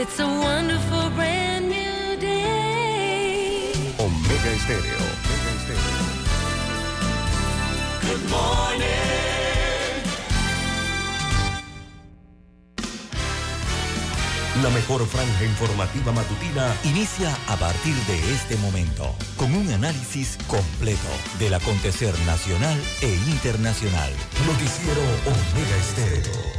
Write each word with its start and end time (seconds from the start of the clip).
It's 0.00 0.20
a 0.20 0.26
wonderful 0.28 1.10
brand 1.16 1.68
new 1.68 2.16
day. 2.20 3.72
Omega 3.98 4.50
Estéreo. 4.52 4.96
Omega 5.26 5.50
Estéreo. 5.58 6.06
Good 8.06 8.30
morning. 8.30 8.86
La 14.62 14.70
mejor 14.70 15.04
franja 15.08 15.44
informativa 15.44 16.12
matutina 16.12 16.76
inicia 16.84 17.36
a 17.48 17.56
partir 17.56 17.96
de 18.06 18.34
este 18.34 18.56
momento 18.58 19.16
con 19.36 19.52
un 19.52 19.68
análisis 19.72 20.38
completo 20.46 21.08
del 21.40 21.54
acontecer 21.54 22.16
nacional 22.24 22.80
e 23.02 23.12
internacional. 23.32 24.12
Noticiero 24.46 25.02
Omega 25.26 25.76
Estéreo. 25.76 26.57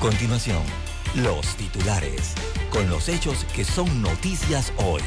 Continuación, 0.00 0.62
los 1.14 1.56
titulares, 1.56 2.34
con 2.70 2.88
los 2.88 3.10
hechos 3.10 3.44
que 3.54 3.64
son 3.64 4.00
noticias 4.00 4.72
hoy. 4.78 5.02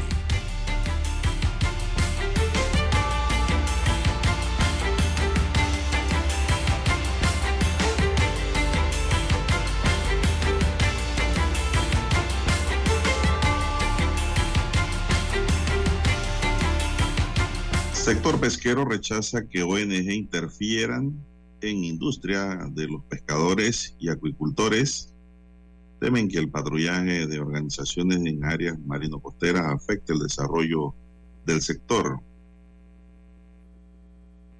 Sector 17.93 18.39
pesquero 18.39 18.85
rechaza 18.85 19.47
que 19.47 19.63
ONG 19.63 20.11
interfieran 20.11 21.32
en 21.63 21.83
industria 21.83 22.69
de 22.71 22.87
los 22.87 23.03
pescadores 23.05 23.95
y 23.97 24.09
acuicultores. 24.09 25.13
Temen 25.99 26.27
que 26.27 26.37
el 26.37 26.49
patrullaje 26.49 27.25
de 27.27 27.39
organizaciones 27.39 28.19
en 28.25 28.43
áreas 28.43 28.77
marino-costeras 28.85 29.65
afecte 29.67 30.13
el 30.13 30.19
desarrollo 30.19 30.93
del 31.45 31.61
sector. 31.61 32.19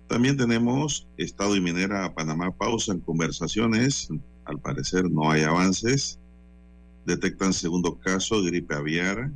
También 0.07 0.37
tenemos 0.37 1.07
Estado 1.17 1.55
y 1.55 1.61
Minera 1.61 2.13
Panamá 2.13 2.51
pausan 2.51 2.99
conversaciones. 2.99 4.09
Al 4.45 4.59
parecer 4.59 5.09
no 5.11 5.29
hay 5.29 5.41
avances. 5.41 6.19
Detectan 7.05 7.51
segundo 7.51 7.99
caso 7.99 8.41
de 8.41 8.51
gripe 8.51 8.75
aviar. 8.75 9.31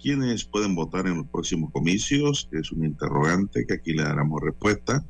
¿Quiénes 0.00 0.44
pueden 0.44 0.74
votar 0.74 1.06
en 1.06 1.18
los 1.18 1.26
próximos 1.26 1.70
comicios? 1.72 2.48
Es 2.52 2.72
un 2.72 2.84
interrogante 2.84 3.66
que 3.66 3.74
aquí 3.74 3.92
le 3.92 4.04
daremos 4.04 4.40
respuesta. 4.42 5.04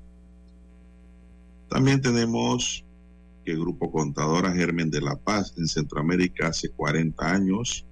También 1.75 2.01
tenemos 2.01 2.85
que 3.45 3.51
el 3.51 3.59
Grupo 3.59 3.91
Contadora 3.91 4.53
Germen 4.53 4.93
de 4.93 5.01
la 5.01 5.17
Paz 5.17 5.55
en 5.57 5.67
Centroamérica 5.67 6.47
hace 6.47 6.69
40 6.69 7.29
años. 7.29 7.85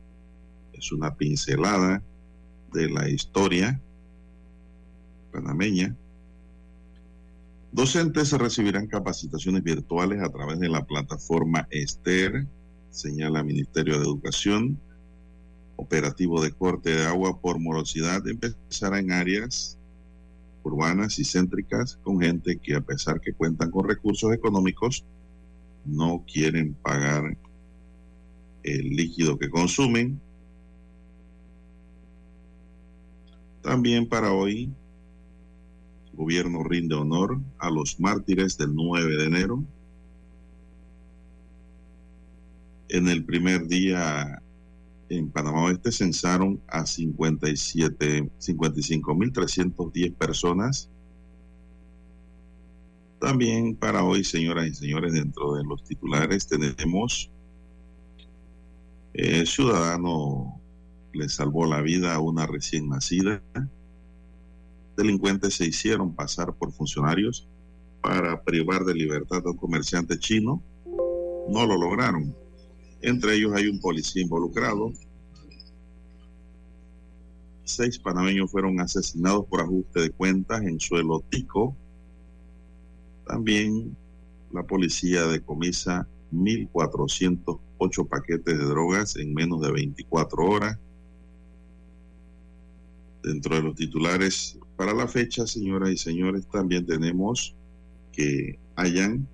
Es 0.73 0.93
una 0.93 1.17
pincelada 1.17 2.01
de 2.73 2.89
la 2.89 3.09
historia 3.09 3.81
panameña. 5.33 5.97
Docentes 7.73 8.31
recibirán 8.31 8.87
capacitaciones 8.87 9.65
virtuales 9.65 10.23
a 10.23 10.31
través 10.31 10.61
de 10.61 10.69
la 10.69 10.85
plataforma 10.87 11.67
ESTER, 11.69 12.47
señala 12.91 13.43
Ministerio 13.43 13.99
de 13.99 14.05
Educación. 14.05 14.79
Operativo 15.75 16.41
de 16.41 16.53
corte 16.53 16.91
de 16.91 17.05
agua 17.05 17.41
por 17.41 17.59
morosidad 17.59 18.25
empezará 18.29 19.01
en 19.01 19.11
áreas 19.11 19.77
urbanas 20.63 21.19
y 21.19 21.25
céntricas 21.25 21.99
con 22.03 22.21
gente 22.21 22.59
que 22.59 22.75
a 22.75 22.81
pesar 22.81 23.21
que 23.21 23.33
cuentan 23.33 23.71
con 23.71 23.89
recursos 23.89 24.33
económicos 24.33 25.05
no 25.85 26.25
quieren 26.31 26.75
pagar 26.75 27.37
el 28.63 28.91
líquido 28.91 29.39
que 29.39 29.51
consumen. 29.51 30.21
También 33.63 34.09
para 34.09 34.33
hoy, 34.33 34.73
el 36.11 36.17
gobierno 36.17 36.63
rinde 36.65 36.95
honor 36.95 37.41
a 37.59 37.71
los 37.71 37.99
mártires 38.01 38.57
del 38.59 38.75
9 38.75 39.17
de 39.17 39.25
enero. 39.25 39.65
En 42.89 43.09
el 43.09 43.25
primer 43.25 43.67
día 43.67 44.42
en 45.17 45.31
Panamá 45.31 45.65
Oeste 45.65 45.93
censaron 45.93 46.61
a 46.69 46.87
57, 46.87 48.31
55.310 48.39 50.15
personas. 50.15 50.89
También 53.21 53.77
para 53.77 54.05
hoy, 54.05 54.25
señoras 54.25 54.67
y 54.67 54.75
señores, 54.75 55.13
dentro 55.13 55.55
de 55.55 55.65
los 55.65 55.85
titulares 55.85 56.47
tenemos 56.47 57.31
eh, 59.15 59.45
ciudadano 59.45 60.59
le 61.13 61.29
salvó 61.29 61.67
la 61.67 61.83
vida 61.83 62.15
a 62.15 62.21
una 62.21 62.47
recién 62.47 62.89
nacida. 62.89 63.43
Delincuentes 64.97 65.55
se 65.55 65.67
hicieron 65.67 66.15
pasar 66.15 66.55
por 66.55 66.73
funcionarios 66.73 67.47
para 68.01 68.43
privar 68.43 68.85
de 68.85 68.95
libertad 68.95 69.43
a 69.45 69.51
un 69.51 69.57
comerciante 69.59 70.19
chino. 70.19 70.63
No 71.49 71.67
lo 71.67 71.77
lograron. 71.77 72.35
Entre 73.03 73.35
ellos 73.35 73.53
hay 73.55 73.67
un 73.67 73.81
policía 73.81 74.23
involucrado. 74.23 74.93
Seis 77.65 77.99
panameños 77.99 78.51
fueron 78.51 78.81
asesinados 78.81 79.45
por 79.47 79.61
ajuste 79.61 80.01
de 80.01 80.11
cuentas 80.11 80.63
en 80.63 80.79
suelo 80.79 81.23
tico. 81.29 81.77
También 83.27 83.97
la 84.53 84.63
policía 84.63 85.27
decomisa 85.27 86.07
1.408 86.33 88.09
paquetes 88.09 88.59
de 88.59 88.65
drogas 88.65 89.17
en 89.17 89.35
menos 89.35 89.61
de 89.63 89.73
24 89.73 90.45
horas. 90.45 90.79
Dentro 93.23 93.57
de 93.57 93.63
los 93.63 93.75
titulares 93.75 94.59
para 94.77 94.95
la 94.95 95.09
fecha, 95.09 95.47
señoras 95.47 95.91
y 95.91 95.97
señores, 95.97 96.47
también 96.47 96.87
tenemos 96.87 97.55
que 98.13 98.59
hayan 98.77 99.27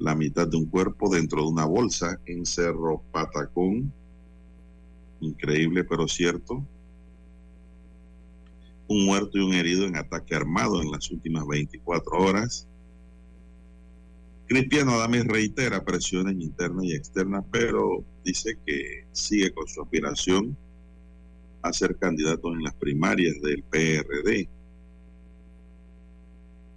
la 0.00 0.14
mitad 0.14 0.48
de 0.48 0.56
un 0.56 0.66
cuerpo 0.66 1.14
dentro 1.14 1.42
de 1.42 1.48
una 1.48 1.66
bolsa 1.66 2.18
en 2.24 2.46
Cerro 2.46 3.02
Patacón. 3.12 3.92
Increíble, 5.20 5.84
pero 5.84 6.08
cierto. 6.08 6.64
Un 8.88 9.04
muerto 9.04 9.38
y 9.38 9.42
un 9.42 9.52
herido 9.52 9.86
en 9.86 9.96
ataque 9.96 10.34
armado 10.34 10.80
en 10.80 10.90
las 10.90 11.10
últimas 11.10 11.46
24 11.46 12.18
horas. 12.18 12.66
Cristiano 14.48 14.92
Adames 14.92 15.26
reitera 15.26 15.84
presiones 15.84 16.34
internas 16.40 16.84
y 16.86 16.94
externas, 16.94 17.44
pero 17.52 18.02
dice 18.24 18.58
que 18.66 19.04
sigue 19.12 19.52
con 19.52 19.68
su 19.68 19.82
aspiración 19.82 20.56
a 21.62 21.72
ser 21.72 21.96
candidato 21.96 22.52
en 22.52 22.64
las 22.64 22.74
primarias 22.74 23.40
del 23.42 23.62
PRD. 23.62 24.48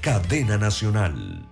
cadena 0.00 0.56
nacional. 0.56 1.49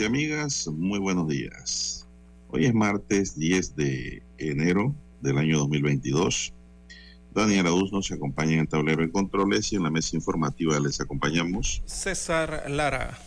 Amigos 0.00 0.12
y 0.18 0.32
amigas, 0.32 0.66
muy 0.68 0.98
buenos 0.98 1.28
días. 1.28 2.06
Hoy 2.48 2.64
es 2.64 2.72
martes 2.72 3.38
10 3.38 3.76
de 3.76 4.22
enero 4.38 4.94
del 5.20 5.36
año 5.36 5.58
2022. 5.58 6.54
Daniel 7.34 7.66
Arauz 7.66 7.92
nos 7.92 8.10
acompaña 8.10 8.54
en 8.54 8.60
el 8.60 8.68
tablero 8.68 9.02
de 9.02 9.12
controles 9.12 9.70
y 9.72 9.76
en 9.76 9.82
la 9.82 9.90
mesa 9.90 10.16
informativa 10.16 10.80
les 10.80 11.02
acompañamos 11.02 11.82
César 11.84 12.64
Lara 12.70 13.18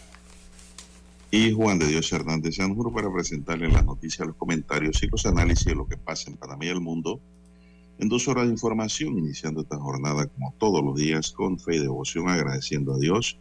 y 1.29 1.51
Juan 1.51 1.77
de 1.77 1.85
Dios 1.85 2.11
Hernández 2.11 2.55
Sanjur 2.55 2.91
para 2.91 3.13
presentarles 3.13 3.71
las 3.71 3.85
noticias, 3.85 4.25
los 4.25 4.35
comentarios 4.35 5.03
y 5.03 5.07
los 5.07 5.27
análisis 5.27 5.65
de 5.65 5.75
lo 5.75 5.87
que 5.87 5.97
pasa 5.97 6.31
en 6.31 6.37
Panamá 6.37 6.65
y 6.65 6.69
el 6.69 6.81
mundo 6.81 7.21
en 7.99 8.09
dos 8.09 8.27
horas 8.27 8.45
de 8.45 8.51
información, 8.51 9.19
iniciando 9.19 9.61
esta 9.61 9.77
jornada 9.77 10.25
como 10.25 10.55
todos 10.57 10.83
los 10.83 10.95
días 10.95 11.33
con 11.33 11.59
fe 11.59 11.75
y 11.75 11.79
devoción, 11.79 12.29
agradeciendo 12.29 12.95
a 12.95 12.97
Dios 12.97 13.37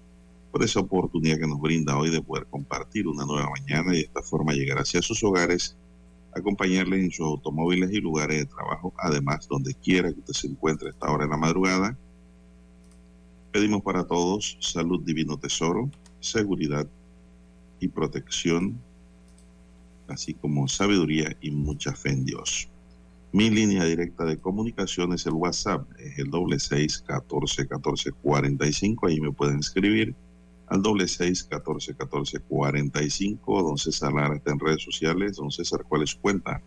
por 0.52 0.62
esa 0.62 0.80
oportunidad 0.80 1.38
que 1.38 1.46
nos 1.46 1.60
brinda 1.60 1.96
hoy 1.96 2.10
de 2.10 2.22
poder 2.22 2.46
compartir 2.46 3.08
una 3.08 3.24
nueva 3.24 3.48
mañana 3.48 3.94
y 3.94 3.98
de 3.98 4.02
esta 4.02 4.22
forma 4.22 4.52
llegar 4.52 4.78
hacia 4.78 5.00
sus 5.00 5.24
hogares, 5.24 5.78
acompañarles 6.36 7.04
en 7.04 7.10
sus 7.10 7.26
automóviles 7.26 7.90
y 7.90 8.00
lugares 8.00 8.38
de 8.38 8.46
trabajo, 8.46 8.92
además 8.98 9.48
donde 9.48 9.74
quiera 9.74 10.12
que 10.12 10.20
usted 10.20 10.34
se 10.34 10.48
encuentre 10.48 10.88
a 10.88 10.90
esta 10.90 11.10
hora 11.10 11.24
de 11.24 11.30
la 11.30 11.38
madrugada. 11.38 11.98
Pedimos 13.50 13.82
para 13.82 14.04
todos 14.04 14.58
salud 14.60 15.02
divino 15.02 15.38
tesoro, 15.38 15.90
seguridad 16.20 16.86
y 17.80 17.88
protección, 17.88 18.78
así 20.08 20.34
como 20.34 20.68
sabiduría 20.68 21.34
y 21.40 21.50
mucha 21.50 21.94
fe 21.94 22.10
en 22.10 22.26
Dios. 22.26 22.68
Mi 23.32 23.48
línea 23.48 23.84
directa 23.84 24.26
de 24.26 24.36
comunicación 24.36 25.14
es 25.14 25.24
el 25.24 25.32
WhatsApp, 25.32 25.90
es 25.98 26.18
el 26.18 26.28
doble 26.28 26.58
seis 26.58 26.98
catorce 26.98 27.66
catorce 27.66 28.12
cuarenta 28.12 28.66
y 28.66 28.74
cinco. 28.74 29.06
Ahí 29.06 29.18
me 29.18 29.32
pueden 29.32 29.60
escribir 29.60 30.14
al 30.72 30.82
doble 30.82 31.06
seis 31.06 31.44
catorce 31.44 31.94
catorce 31.94 32.40
cuarenta 32.40 33.02
y 33.02 33.10
cinco. 33.10 33.62
Don 33.62 33.76
César 33.76 34.12
Lara 34.12 34.36
está 34.36 34.52
en 34.52 34.58
redes 34.58 34.82
sociales. 34.82 35.36
Don 35.36 35.50
César, 35.50 35.84
¿cuál 35.86 36.02
es 36.02 36.10
su 36.10 36.20
cuenta? 36.20 36.62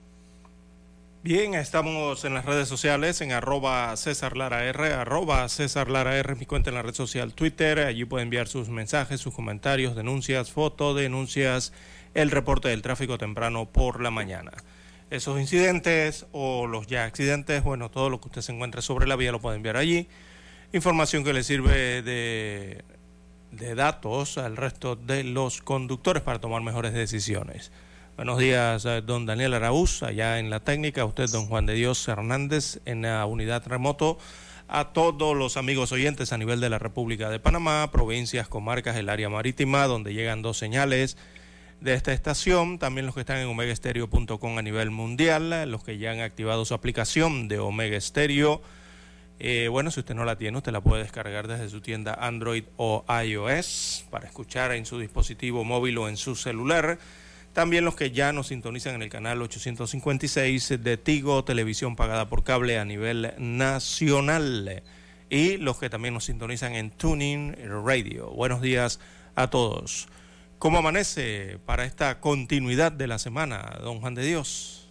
Bien, 1.23 1.55
estamos 1.55 2.23
en 2.23 2.35
las 2.35 2.45
redes 2.45 2.67
sociales 2.67 3.19
en 3.21 3.31
arroba 3.31 3.95
César 3.97 4.37
Lara 4.37 4.63
R, 4.65 4.93
arroba 4.93 5.49
César 5.49 5.89
Lara 5.89 6.17
R, 6.17 6.35
mi 6.35 6.45
cuenta 6.45 6.69
en 6.69 6.75
la 6.75 6.83
red 6.83 6.93
social 6.93 7.33
Twitter. 7.33 7.79
Allí 7.79 8.05
puede 8.05 8.23
enviar 8.23 8.47
sus 8.47 8.69
mensajes, 8.69 9.21
sus 9.21 9.33
comentarios, 9.33 9.95
denuncias, 9.95 10.51
fotodenuncias, 10.51 11.73
el 12.13 12.29
reporte 12.29 12.69
del 12.69 12.83
tráfico 12.83 13.17
temprano 13.17 13.65
por 13.65 14.01
la 14.01 14.11
mañana 14.11 14.51
esos 15.11 15.39
incidentes 15.39 16.25
o 16.31 16.67
los 16.67 16.87
ya 16.87 17.05
accidentes, 17.05 17.63
bueno, 17.63 17.89
todo 17.89 18.09
lo 18.09 18.19
que 18.19 18.27
usted 18.27 18.41
se 18.41 18.51
encuentre 18.51 18.81
sobre 18.81 19.07
la 19.07 19.15
vía 19.15 19.31
lo 19.31 19.39
puede 19.39 19.57
enviar 19.57 19.77
allí. 19.77 20.07
Información 20.73 21.23
que 21.23 21.31
le 21.31 21.43
sirve 21.43 22.01
de, 22.01 22.83
de 23.55 23.75
datos 23.75 24.37
al 24.37 24.57
resto 24.57 24.95
de 24.95 25.23
los 25.23 25.61
conductores 25.61 26.23
para 26.23 26.39
tomar 26.39 26.61
mejores 26.61 26.93
decisiones. 26.93 27.71
Buenos 28.15 28.39
días, 28.39 28.85
eh, 28.85 29.01
don 29.05 29.25
Daniel 29.25 29.53
Araúz, 29.53 30.03
allá 30.03 30.39
en 30.39 30.49
la 30.49 30.59
técnica, 30.59 31.05
usted, 31.05 31.29
don 31.29 31.47
Juan 31.47 31.65
de 31.65 31.73
Dios 31.73 32.07
Hernández, 32.07 32.79
en 32.85 33.01
la 33.01 33.25
unidad 33.25 33.65
remoto, 33.67 34.17
a 34.67 34.93
todos 34.93 35.35
los 35.35 35.57
amigos 35.57 35.91
oyentes 35.91 36.31
a 36.33 36.37
nivel 36.37 36.59
de 36.59 36.69
la 36.69 36.79
República 36.79 37.29
de 37.29 37.39
Panamá, 37.39 37.89
provincias, 37.91 38.47
comarcas, 38.47 38.95
el 38.95 39.09
área 39.09 39.29
marítima, 39.29 39.85
donde 39.87 40.13
llegan 40.13 40.41
dos 40.41 40.57
señales 40.57 41.17
de 41.81 41.93
esta 41.93 42.13
estación, 42.13 42.79
también 42.79 43.05
los 43.05 43.15
que 43.15 43.21
están 43.21 43.37
en 43.37 43.47
omegaestereo.com 43.47 44.57
a 44.57 44.61
nivel 44.61 44.91
mundial, 44.91 45.69
los 45.69 45.83
que 45.83 45.97
ya 45.97 46.11
han 46.11 46.21
activado 46.21 46.65
su 46.65 46.73
aplicación 46.73 47.47
de 47.47 47.59
Omega 47.59 47.99
Stereo. 47.99 48.61
Eh, 49.39 49.67
bueno, 49.69 49.91
si 49.91 49.99
usted 49.99 50.15
no 50.15 50.23
la 50.23 50.37
tiene, 50.37 50.57
usted 50.57 50.71
la 50.71 50.81
puede 50.81 51.03
descargar 51.03 51.47
desde 51.47 51.69
su 51.69 51.81
tienda 51.81 52.13
Android 52.13 52.63
o 52.77 53.03
iOS 53.23 54.05
para 54.09 54.27
escuchar 54.27 54.71
en 54.71 54.85
su 54.85 54.97
dispositivo 54.99 55.63
móvil 55.63 55.97
o 55.97 56.07
en 56.07 56.17
su 56.17 56.35
celular. 56.35 56.97
También 57.53 57.85
los 57.85 57.95
que 57.95 58.11
ya 58.11 58.33
nos 58.33 58.47
sintonizan 58.47 58.95
en 58.95 59.01
el 59.01 59.09
canal 59.09 59.41
856 59.41 60.83
de 60.83 60.97
Tigo, 60.97 61.43
televisión 61.43 61.95
pagada 61.95 62.27
por 62.27 62.43
cable 62.43 62.77
a 62.79 62.85
nivel 62.85 63.33
nacional. 63.37 64.83
Y 65.29 65.57
los 65.57 65.77
que 65.77 65.89
también 65.89 66.13
nos 66.13 66.25
sintonizan 66.25 66.75
en 66.75 66.91
Tuning 66.91 67.55
Radio. 67.85 68.29
Buenos 68.31 68.61
días 68.61 68.99
a 69.35 69.49
todos. 69.49 70.07
¿Cómo 70.59 70.79
amanece 70.79 71.57
para 71.65 71.85
esta 71.85 72.19
continuidad 72.19 72.91
de 72.91 73.07
la 73.07 73.19
semana, 73.19 73.79
don 73.81 73.99
Juan 73.99 74.15
de 74.15 74.25
Dios? 74.25 74.87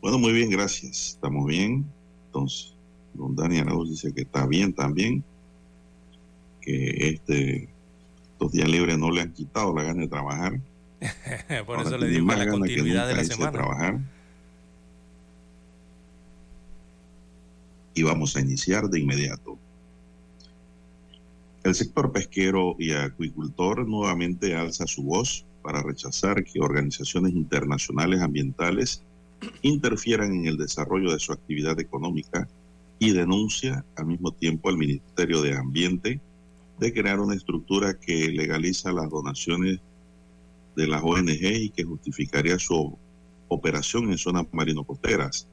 Bueno, 0.00 0.18
muy 0.18 0.32
bien, 0.32 0.50
gracias. 0.50 1.08
Estamos 1.08 1.46
bien. 1.46 1.86
Entonces, 2.26 2.75
don 3.16 3.34
Dani 3.34 3.58
Arauz 3.58 3.90
dice 3.90 4.12
que 4.12 4.22
está 4.22 4.46
bien 4.46 4.72
también, 4.72 5.24
que 6.60 7.08
este, 7.08 7.68
estos 8.32 8.52
días 8.52 8.68
libres 8.68 8.98
no 8.98 9.10
le 9.10 9.22
han 9.22 9.32
quitado 9.32 9.74
la 9.74 9.82
gana 9.82 10.02
de 10.02 10.08
trabajar. 10.08 10.60
Por 11.66 11.80
eso 11.80 11.96
le 11.98 12.08
digo 12.08 12.26
la 12.26 12.48
continuidad 12.48 13.08
de 13.08 13.16
la 13.16 13.24
semana. 13.24 13.52
trabajar. 13.52 14.00
Y 17.94 18.02
vamos 18.02 18.36
a 18.36 18.40
iniciar 18.40 18.88
de 18.88 19.00
inmediato. 19.00 19.58
El 21.64 21.74
sector 21.74 22.12
pesquero 22.12 22.76
y 22.78 22.92
acuicultor 22.92 23.88
nuevamente 23.88 24.54
alza 24.54 24.86
su 24.86 25.02
voz 25.02 25.44
para 25.62 25.82
rechazar 25.82 26.44
que 26.44 26.60
organizaciones 26.60 27.32
internacionales 27.32 28.20
ambientales 28.20 29.02
interfieran 29.62 30.32
en 30.32 30.46
el 30.46 30.56
desarrollo 30.56 31.10
de 31.12 31.18
su 31.18 31.32
actividad 31.32 31.80
económica 31.80 32.48
y 32.98 33.12
denuncia 33.12 33.84
al 33.96 34.06
mismo 34.06 34.32
tiempo 34.32 34.68
al 34.68 34.78
Ministerio 34.78 35.42
de 35.42 35.56
Ambiente 35.56 36.20
de 36.78 36.92
crear 36.92 37.20
una 37.20 37.34
estructura 37.34 37.98
que 37.98 38.28
legaliza 38.28 38.92
las 38.92 39.10
donaciones 39.10 39.80
de 40.76 40.86
las 40.86 41.02
ONG 41.02 41.42
y 41.42 41.70
que 41.70 41.84
justificaría 41.84 42.58
su 42.58 42.96
operación 43.48 44.10
en 44.10 44.18
zonas 44.18 44.46
marino-costeras 44.52 45.48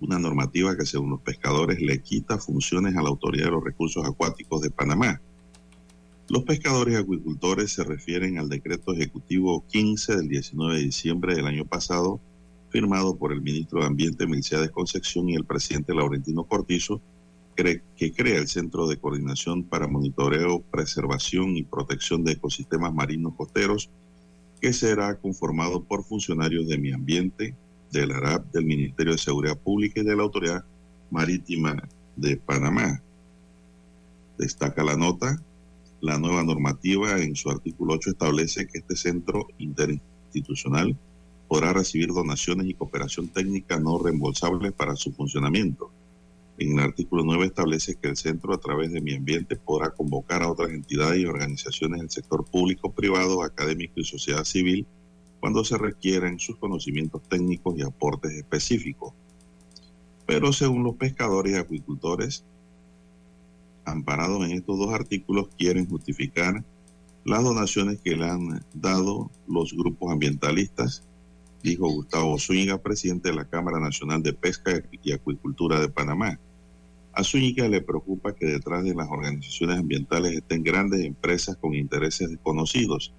una 0.00 0.18
normativa 0.18 0.76
que 0.76 0.86
según 0.86 1.10
los 1.10 1.20
pescadores 1.20 1.80
le 1.80 2.00
quita 2.00 2.38
funciones 2.38 2.96
a 2.96 3.02
la 3.02 3.10
Autoridad 3.10 3.46
de 3.46 3.50
los 3.52 3.64
Recursos 3.64 4.04
Acuáticos 4.04 4.62
de 4.62 4.70
Panamá. 4.70 5.20
Los 6.28 6.44
pescadores 6.44 6.94
y 6.94 6.96
acuicultores 6.96 7.72
se 7.72 7.84
refieren 7.84 8.38
al 8.38 8.48
decreto 8.48 8.92
ejecutivo 8.94 9.64
15 9.68 10.16
del 10.16 10.28
19 10.28 10.76
de 10.76 10.84
diciembre 10.84 11.34
del 11.34 11.46
año 11.46 11.66
pasado, 11.66 12.20
firmado 12.70 13.16
por 13.16 13.32
el 13.32 13.42
ministro 13.42 13.80
de 13.80 13.86
Ambiente 13.86 14.26
Melciades 14.26 14.70
Concepción 14.70 15.28
y 15.28 15.34
el 15.34 15.44
presidente 15.44 15.94
Laurentino 15.94 16.44
Cortizo, 16.44 17.00
que 17.56 18.12
crea 18.12 18.38
el 18.38 18.48
Centro 18.48 18.86
de 18.86 18.96
Coordinación 18.96 19.64
para 19.64 19.86
Monitoreo, 19.86 20.62
Preservación 20.62 21.56
y 21.56 21.62
Protección 21.62 22.24
de 22.24 22.32
Ecosistemas 22.32 22.94
Marinos 22.94 23.34
Costeros, 23.34 23.90
que 24.60 24.72
será 24.72 25.16
conformado 25.16 25.82
por 25.84 26.04
funcionarios 26.04 26.68
de 26.68 26.78
mi 26.78 26.92
ambiente, 26.92 27.54
del 27.92 28.12
ARAP, 28.12 28.52
del 28.52 28.64
Ministerio 28.64 29.12
de 29.12 29.18
Seguridad 29.18 29.58
Pública 29.58 30.00
y 30.00 30.04
de 30.04 30.16
la 30.16 30.22
Autoridad 30.22 30.64
Marítima 31.10 31.82
de 32.16 32.36
Panamá. 32.36 33.02
Destaca 34.38 34.82
la 34.82 34.96
nota, 34.96 35.42
la 36.00 36.18
nueva 36.18 36.42
normativa 36.44 37.20
en 37.20 37.36
su 37.36 37.50
artículo 37.50 37.94
8 37.94 38.10
establece 38.10 38.66
que 38.66 38.78
este 38.78 38.96
centro 38.96 39.48
interinstitucional 39.58 40.96
podrá 41.50 41.72
recibir 41.72 42.12
donaciones 42.12 42.68
y 42.68 42.74
cooperación 42.74 43.26
técnica 43.26 43.80
no 43.80 43.98
reembolsables 43.98 44.72
para 44.72 44.94
su 44.94 45.10
funcionamiento. 45.10 45.90
En 46.58 46.78
el 46.78 46.84
artículo 46.84 47.24
9 47.24 47.46
establece 47.46 47.96
que 47.96 48.06
el 48.06 48.16
centro, 48.16 48.54
a 48.54 48.58
través 48.58 48.92
de 48.92 49.00
mi 49.00 49.16
ambiente, 49.16 49.56
podrá 49.56 49.90
convocar 49.90 50.44
a 50.44 50.48
otras 50.48 50.70
entidades 50.70 51.18
y 51.18 51.26
organizaciones 51.26 51.98
del 51.98 52.10
sector 52.10 52.44
público, 52.44 52.92
privado, 52.92 53.42
académico 53.42 53.94
y 53.96 54.04
sociedad 54.04 54.44
civil 54.44 54.86
cuando 55.40 55.64
se 55.64 55.76
requieren 55.76 56.38
sus 56.38 56.56
conocimientos 56.56 57.20
técnicos 57.28 57.76
y 57.76 57.82
aportes 57.82 58.30
específicos. 58.30 59.12
Pero 60.26 60.52
según 60.52 60.84
los 60.84 60.94
pescadores 60.94 61.54
y 61.54 61.56
acuicultores, 61.56 62.44
amparados 63.84 64.44
en 64.44 64.52
estos 64.52 64.78
dos 64.78 64.94
artículos, 64.94 65.48
quieren 65.58 65.88
justificar 65.88 66.62
las 67.24 67.42
donaciones 67.42 68.00
que 68.00 68.14
le 68.14 68.30
han 68.30 68.64
dado 68.72 69.32
los 69.48 69.72
grupos 69.72 70.12
ambientalistas, 70.12 71.02
dijo 71.62 71.88
Gustavo 71.88 72.38
Zúñiga, 72.38 72.78
presidente 72.78 73.30
de 73.30 73.36
la 73.36 73.44
Cámara 73.44 73.80
Nacional 73.80 74.22
de 74.22 74.32
Pesca 74.32 74.82
y 75.02 75.12
Acuicultura 75.12 75.80
de 75.80 75.88
Panamá. 75.88 76.38
A 77.12 77.24
Zúñiga 77.24 77.68
le 77.68 77.82
preocupa 77.82 78.34
que 78.34 78.46
detrás 78.46 78.84
de 78.84 78.94
las 78.94 79.08
organizaciones 79.10 79.78
ambientales 79.78 80.32
estén 80.32 80.62
grandes 80.62 81.04
empresas 81.04 81.56
con 81.56 81.74
intereses 81.74 82.30
desconocidos 82.30 83.12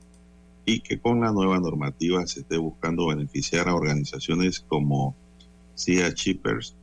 y 0.66 0.80
que 0.80 1.00
con 1.00 1.22
la 1.22 1.32
nueva 1.32 1.60
normativa 1.60 2.26
se 2.26 2.42
esté 2.42 2.58
buscando 2.58 3.08
beneficiar 3.08 3.68
a 3.68 3.76
organizaciones 3.76 4.60
como 4.62 5.16
Sea 5.76 6.14
Chippers, 6.14 6.76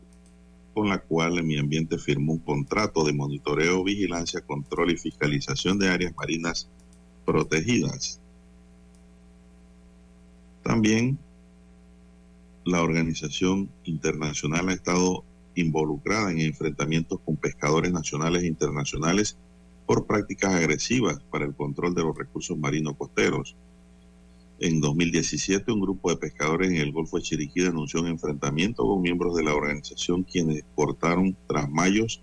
con 0.74 0.88
la 0.88 0.98
cual 0.98 1.42
mi 1.42 1.58
ambiente 1.58 1.98
firmó 1.98 2.34
un 2.34 2.38
contrato 2.40 3.04
de 3.04 3.12
monitoreo, 3.12 3.82
vigilancia, 3.82 4.40
control 4.42 4.92
y 4.92 4.96
fiscalización 4.96 5.78
de 5.78 5.88
áreas 5.88 6.14
marinas 6.16 6.68
protegidas. 7.24 8.20
También 10.62 11.18
la 12.68 12.82
organización 12.82 13.70
internacional 13.84 14.68
ha 14.68 14.74
estado 14.74 15.24
involucrada 15.54 16.30
en 16.30 16.40
enfrentamientos 16.40 17.18
con 17.24 17.36
pescadores 17.36 17.90
nacionales 17.92 18.42
e 18.42 18.46
internacionales 18.46 19.38
por 19.86 20.06
prácticas 20.06 20.54
agresivas 20.54 21.18
para 21.30 21.46
el 21.46 21.54
control 21.54 21.94
de 21.94 22.02
los 22.02 22.16
recursos 22.16 22.58
marinos 22.58 22.94
costeros. 22.98 23.56
En 24.60 24.82
2017, 24.82 25.72
un 25.72 25.80
grupo 25.80 26.10
de 26.10 26.18
pescadores 26.18 26.70
en 26.70 26.76
el 26.76 26.92
Golfo 26.92 27.16
de 27.16 27.22
Chiriquí 27.22 27.62
denunció 27.62 28.02
un 28.02 28.08
enfrentamiento 28.08 28.82
con 28.86 29.00
miembros 29.00 29.34
de 29.34 29.44
la 29.44 29.54
organización 29.54 30.24
quienes 30.24 30.62
cortaron 30.74 31.34
trasmayos 31.46 32.20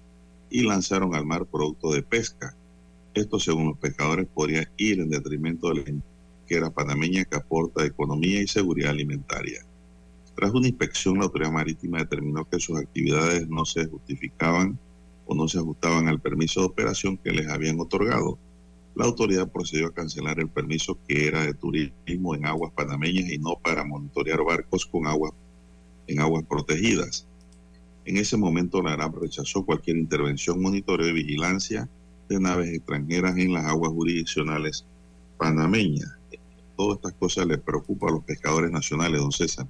y 0.51 0.61
lanzaron 0.61 1.15
al 1.15 1.25
mar 1.25 1.47
producto 1.47 1.91
de 1.91 2.03
pesca. 2.03 2.55
Esto, 3.15 3.39
según 3.39 3.69
los 3.69 3.79
pescadores, 3.79 4.27
podría 4.27 4.69
ir 4.77 4.99
en 4.99 5.09
detrimento 5.09 5.69
de 5.69 5.75
la 5.75 5.83
era 6.47 6.69
panameña 6.69 7.25
que 7.25 7.35
aporta 7.35 7.83
economía 7.83 8.39
y 8.43 8.47
seguridad 8.47 8.91
alimentaria. 8.91 9.65
Tras 10.35 10.53
una 10.53 10.67
inspección, 10.67 11.17
la 11.17 11.25
autoridad 11.25 11.51
marítima 11.51 11.99
determinó 11.99 12.43
que 12.49 12.59
sus 12.59 12.77
actividades 12.77 13.47
no 13.47 13.63
se 13.65 13.85
justificaban 13.85 14.77
o 15.25 15.33
no 15.33 15.47
se 15.47 15.59
ajustaban 15.59 16.07
al 16.09 16.19
permiso 16.19 16.59
de 16.59 16.67
operación 16.67 17.17
que 17.17 17.31
les 17.31 17.47
habían 17.47 17.79
otorgado. 17.79 18.37
La 18.95 19.05
autoridad 19.05 19.49
procedió 19.49 19.87
a 19.87 19.93
cancelar 19.93 20.39
el 20.39 20.49
permiso 20.49 20.97
que 21.07 21.27
era 21.27 21.41
de 21.43 21.53
turismo 21.53 22.35
en 22.35 22.45
aguas 22.45 22.71
panameñas 22.73 23.31
y 23.31 23.37
no 23.37 23.57
para 23.61 23.85
monitorear 23.85 24.43
barcos 24.43 24.85
con 24.85 25.07
aguas 25.07 25.31
en 26.07 26.19
aguas 26.19 26.43
protegidas. 26.43 27.25
En 28.05 28.17
ese 28.17 28.37
momento 28.37 28.81
la 28.81 28.93
ARAP 28.93 29.15
rechazó 29.15 29.65
cualquier 29.65 29.97
intervención, 29.97 30.61
monitoreo 30.61 31.07
y 31.09 31.13
vigilancia 31.13 31.89
de 32.29 32.39
naves 32.39 32.73
extranjeras 32.73 33.37
en 33.37 33.53
las 33.53 33.65
aguas 33.65 33.91
jurisdiccionales 33.91 34.85
panameñas. 35.37 36.11
Todas 36.77 36.97
estas 36.97 37.13
cosas 37.13 37.47
le 37.47 37.57
preocupan 37.57 38.09
a 38.09 38.13
los 38.13 38.23
pescadores 38.23 38.69
nacionales, 38.69 39.21
don 39.21 39.31
César. 39.31 39.65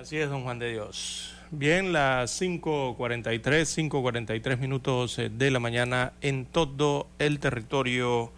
Así 0.00 0.16
es, 0.16 0.30
don 0.30 0.44
Juan 0.44 0.58
de 0.58 0.72
Dios. 0.72 1.34
Bien, 1.50 1.92
las 1.92 2.40
5.43, 2.40 3.90
5.43 3.90 4.56
minutos 4.56 5.18
eh, 5.18 5.28
de 5.28 5.50
la 5.50 5.60
mañana 5.60 6.14
en 6.22 6.46
todo 6.46 7.06
el 7.18 7.38
territorio 7.38 8.32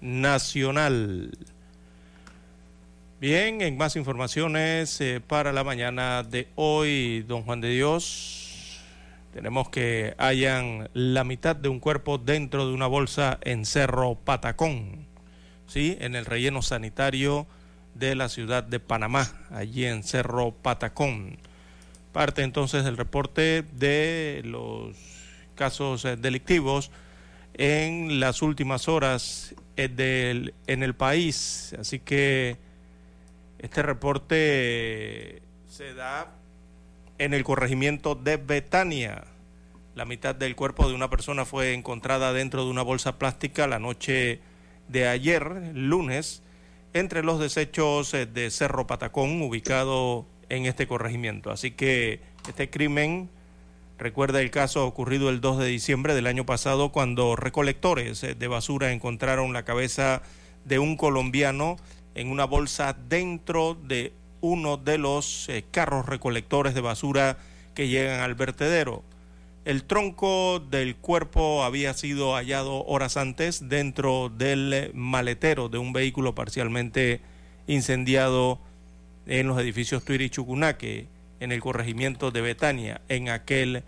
nacional. 0.00 1.36
Bien, 3.20 3.60
en 3.60 3.76
más 3.76 3.96
informaciones 3.96 4.98
eh, 5.02 5.20
para 5.20 5.52
la 5.52 5.62
mañana 5.62 6.22
de 6.22 6.48
hoy, 6.54 7.22
don 7.28 7.42
Juan 7.42 7.60
de 7.60 7.68
Dios, 7.68 8.80
tenemos 9.34 9.68
que 9.68 10.14
hayan 10.16 10.88
la 10.94 11.22
mitad 11.22 11.54
de 11.54 11.68
un 11.68 11.80
cuerpo 11.80 12.16
dentro 12.16 12.66
de 12.66 12.72
una 12.72 12.86
bolsa 12.86 13.36
en 13.42 13.66
Cerro 13.66 14.14
Patacón, 14.14 15.04
¿sí? 15.66 15.98
En 16.00 16.14
el 16.14 16.24
relleno 16.24 16.62
sanitario 16.62 17.46
de 17.98 18.14
la 18.14 18.28
ciudad 18.28 18.62
de 18.62 18.80
Panamá, 18.80 19.30
allí 19.50 19.84
en 19.84 20.02
Cerro 20.02 20.52
Patacón. 20.52 21.38
Parte 22.12 22.42
entonces 22.42 22.84
del 22.84 22.96
reporte 22.96 23.64
de 23.72 24.42
los 24.44 24.96
casos 25.54 26.04
eh, 26.04 26.16
delictivos 26.16 26.90
en 27.54 28.20
las 28.20 28.40
últimas 28.40 28.88
horas 28.88 29.54
eh, 29.76 30.52
en 30.66 30.82
el 30.82 30.94
país. 30.94 31.74
Así 31.78 31.98
que 31.98 32.56
este 33.58 33.82
reporte 33.82 35.42
se 35.68 35.94
da 35.94 36.32
en 37.18 37.34
el 37.34 37.42
corregimiento 37.42 38.14
de 38.14 38.36
Betania. 38.36 39.24
La 39.96 40.04
mitad 40.04 40.36
del 40.36 40.54
cuerpo 40.54 40.88
de 40.88 40.94
una 40.94 41.10
persona 41.10 41.44
fue 41.44 41.74
encontrada 41.74 42.32
dentro 42.32 42.64
de 42.64 42.70
una 42.70 42.82
bolsa 42.82 43.18
plástica 43.18 43.66
la 43.66 43.80
noche 43.80 44.40
de 44.86 45.08
ayer, 45.08 45.72
lunes, 45.74 46.42
entre 46.94 47.22
los 47.22 47.38
desechos 47.40 48.14
eh, 48.14 48.26
de 48.26 48.50
Cerro 48.50 48.86
Patacón, 48.86 49.42
ubicado 49.42 50.26
en 50.48 50.66
este 50.66 50.86
corregimiento. 50.86 51.50
Así 51.50 51.72
que 51.72 52.20
este 52.48 52.70
crimen 52.70 53.28
recuerda 53.98 54.40
el 54.40 54.50
caso 54.50 54.86
ocurrido 54.86 55.28
el 55.28 55.40
2 55.40 55.58
de 55.58 55.66
diciembre 55.66 56.14
del 56.14 56.26
año 56.26 56.46
pasado 56.46 56.92
cuando 56.92 57.36
recolectores 57.36 58.22
eh, 58.24 58.34
de 58.34 58.48
basura 58.48 58.92
encontraron 58.92 59.52
la 59.52 59.64
cabeza 59.64 60.22
de 60.64 60.78
un 60.78 60.96
colombiano 60.96 61.76
en 62.14 62.30
una 62.30 62.44
bolsa 62.44 62.96
dentro 63.08 63.74
de 63.74 64.12
uno 64.40 64.76
de 64.76 64.98
los 64.98 65.48
eh, 65.48 65.64
carros 65.70 66.06
recolectores 66.06 66.74
de 66.74 66.80
basura 66.80 67.38
que 67.74 67.88
llegan 67.88 68.20
al 68.20 68.34
vertedero. 68.34 69.02
El 69.68 69.84
tronco 69.84 70.60
del 70.60 70.96
cuerpo 70.96 71.62
había 71.62 71.92
sido 71.92 72.32
hallado 72.32 72.86
horas 72.86 73.18
antes 73.18 73.68
dentro 73.68 74.30
del 74.30 74.92
maletero 74.94 75.68
de 75.68 75.76
un 75.76 75.92
vehículo 75.92 76.34
parcialmente 76.34 77.20
incendiado 77.66 78.58
en 79.26 79.46
los 79.46 79.60
edificios 79.60 80.06
Tuiri 80.06 80.24
y 80.24 80.30
Chucunaque, 80.30 81.06
en 81.40 81.52
el 81.52 81.60
corregimiento 81.60 82.30
de 82.30 82.40
Betania, 82.40 83.02
en 83.10 83.28
aquel 83.28 83.82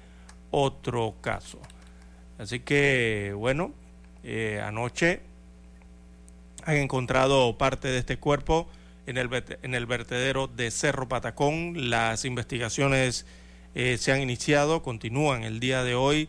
otro 0.51 1.15
caso. 1.23 1.59
Así 2.39 2.61
que, 2.61 3.33
bueno, 3.35 3.73
eh, 4.23 4.61
anoche 4.63 5.21
han 6.67 6.77
encontrado 6.77 7.57
parte 7.57 7.89
de 7.89 8.01
este 8.01 8.19
cuerpo 8.19 8.69
en 9.07 9.17
el, 9.17 9.31
en 9.63 9.75
el 9.75 9.87
vertedero 9.87 10.47
de 10.47 10.71
Cerro 10.73 11.09
Patacón. 11.09 11.89
Las 11.89 12.27
investigaciones 12.27 13.25
eh, 13.75 13.99
se 13.99 14.13
han 14.13 14.21
iniciado, 14.21 14.83
continúan 14.83 15.45
el 15.45 15.61
día 15.61 15.85
de 15.85 15.95
hoy 15.95 16.29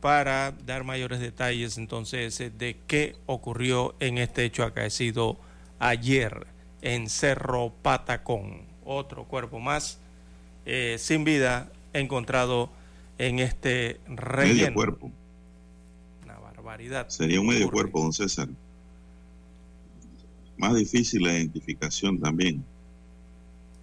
para 0.00 0.52
dar 0.66 0.84
mayores 0.84 1.20
detalles 1.20 1.78
entonces 1.78 2.38
eh, 2.40 2.50
de 2.50 2.76
qué 2.86 3.16
ocurrió 3.26 3.94
en 4.00 4.18
este 4.18 4.44
hecho 4.44 4.64
acaecido 4.64 5.38
ayer 5.78 6.46
en 6.82 7.08
Cerro 7.08 7.72
Patacón. 7.82 8.62
Otro 8.84 9.24
cuerpo 9.24 9.60
más 9.60 9.98
eh, 10.66 10.96
sin 10.98 11.24
vida 11.24 11.70
encontrado 11.92 12.70
en 13.18 13.38
este 13.38 14.00
relleno. 14.08 14.54
Medio 14.54 14.74
cuerpo. 14.74 15.10
Una 16.24 16.38
barbaridad. 16.38 17.08
Sería 17.08 17.40
un 17.40 17.46
medio 17.46 17.70
cuerpo, 17.70 18.00
don 18.00 18.12
César. 18.12 18.48
Más 20.56 20.74
difícil 20.74 21.22
la 21.22 21.32
identificación 21.32 22.20
también. 22.20 22.64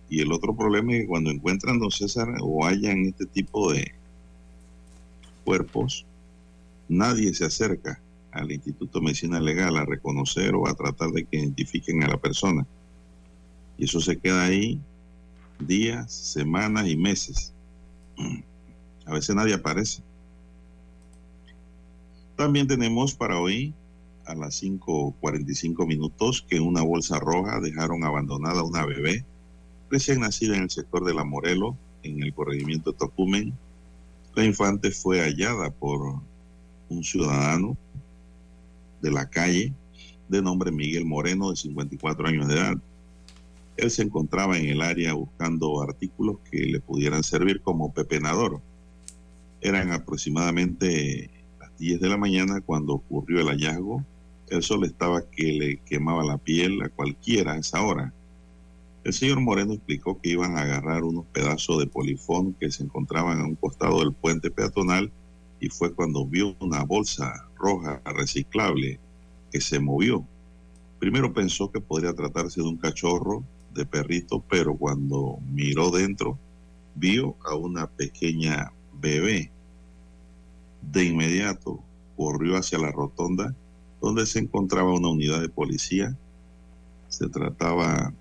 Y 0.10 0.22
el 0.22 0.32
otro 0.32 0.56
problema 0.56 0.94
es 0.94 1.02
que 1.02 1.08
cuando 1.08 1.30
encuentran, 1.30 1.80
don 1.80 1.92
César, 1.92 2.28
o 2.42 2.66
hayan 2.66 3.06
este 3.06 3.28
tipo 3.28 3.72
de 3.72 3.92
cuerpos, 5.46 6.06
nadie 6.88 7.34
se 7.34 7.46
acerca 7.46 8.02
al 8.32 8.52
Instituto 8.52 9.00
de 9.00 9.06
Medicina 9.06 9.40
Legal 9.40 9.78
a 9.78 9.86
reconocer 9.86 10.56
o 10.56 10.68
a 10.68 10.74
tratar 10.74 11.12
de 11.12 11.26
que 11.26 11.38
identifiquen 11.38 12.04
a 12.04 12.08
la 12.08 12.18
persona. 12.18 12.66
Y 13.78 13.86
eso 13.86 14.02
se 14.02 14.18
queda 14.18 14.46
ahí 14.46 14.80
días, 15.60 16.12
semanas 16.12 16.88
y 16.88 16.98
meses. 16.98 17.54
A 19.06 19.14
veces 19.14 19.36
nadie 19.36 19.54
aparece. 19.54 20.02
También 22.36 22.68
tenemos 22.68 23.14
para 23.14 23.40
hoy, 23.40 23.74
a 24.26 24.34
las 24.34 24.64
5.45 24.64 25.86
minutos, 25.86 26.46
que 26.48 26.60
una 26.60 26.82
bolsa 26.82 27.20
roja 27.20 27.60
dejaron 27.60 28.04
abandonada 28.04 28.64
una 28.64 28.86
bebé 28.86 29.26
recién 29.90 30.22
nacida 30.22 30.56
en 30.56 30.64
el 30.64 30.70
sector 30.70 31.04
de 31.04 31.14
La 31.14 31.24
Morelo, 31.24 31.76
en 32.04 32.24
el 32.24 32.34
corregimiento 32.34 32.94
Tocumen. 32.94 33.54
La 34.36 34.46
infante 34.46 34.92
fue 34.92 35.22
hallada 35.22 35.72
por 35.72 36.22
un 36.90 37.04
ciudadano 37.04 37.78
de 39.02 39.12
la 39.12 39.30
calle 39.30 39.74
de 40.28 40.42
nombre 40.42 40.72
Miguel 40.72 41.06
Moreno, 41.06 41.50
de 41.50 41.56
54 41.56 42.28
años 42.28 42.48
de 42.48 42.56
edad. 42.56 42.78
Él 43.78 43.92
se 43.92 44.04
encontraba 44.04 44.58
en 44.58 44.66
el 44.66 44.82
área 44.82 45.14
buscando 45.14 45.82
artículos 45.82 46.38
que 46.52 46.66
le 46.66 46.80
pudieran 46.80 47.24
servir 47.24 47.62
como 47.62 47.94
pepenador. 47.94 48.62
Eran 49.62 49.92
aproximadamente 49.92 51.30
las 51.60 51.76
10 51.78 52.00
de 52.00 52.10
la 52.10 52.18
mañana 52.18 52.62
cuando 52.62 52.94
ocurrió 52.94 53.40
el 53.40 53.48
hallazgo. 53.48 54.04
El 54.50 54.64
sol 54.64 54.84
estaba 54.84 55.30
que 55.30 55.54
le 55.54 55.78
quemaba 55.78 56.24
la 56.24 56.38
piel 56.38 56.82
a 56.82 56.90
cualquiera 56.90 57.54
a 57.54 57.58
esa 57.58 57.82
hora. 57.82 58.14
El 59.10 59.14
señor 59.14 59.40
Moreno 59.42 59.74
explicó 59.74 60.22
que 60.22 60.30
iban 60.30 60.56
a 60.56 60.62
agarrar 60.62 61.04
unos 61.04 61.26
pedazos 61.34 61.80
de 61.80 61.88
polifón 61.88 62.54
que 62.54 62.70
se 62.70 62.84
encontraban 62.84 63.40
a 63.40 63.44
un 63.44 63.56
costado 63.56 64.02
del 64.02 64.14
puente 64.14 64.52
peatonal 64.52 65.12
y 65.60 65.70
fue 65.70 65.96
cuando 65.96 66.28
vio 66.28 66.56
una 66.60 66.84
bolsa 66.84 67.50
roja 67.56 68.04
reciclable 68.06 69.00
que 69.52 69.62
se 69.62 69.80
movió. 69.80 70.24
Primero 71.00 71.34
pensó 71.34 71.72
que 71.72 71.82
podría 71.82 72.14
tratarse 72.14 72.62
de 72.62 72.68
un 72.68 72.78
cachorro 72.78 73.44
de 73.74 73.84
perrito, 73.84 74.44
pero 74.48 74.78
cuando 74.78 75.40
miró 75.52 75.90
dentro 75.90 76.38
vio 76.94 77.36
a 77.50 77.56
una 77.56 77.88
pequeña 77.88 78.72
bebé. 78.94 79.50
De 80.84 81.06
inmediato 81.06 81.80
corrió 82.16 82.58
hacia 82.58 82.78
la 82.78 82.92
rotonda 82.92 83.56
donde 84.02 84.28
se 84.28 84.38
encontraba 84.38 84.94
una 84.94 85.10
unidad 85.10 85.42
de 85.42 85.50
policía. 85.50 86.16
Se 87.08 87.28
trataba 87.28 88.14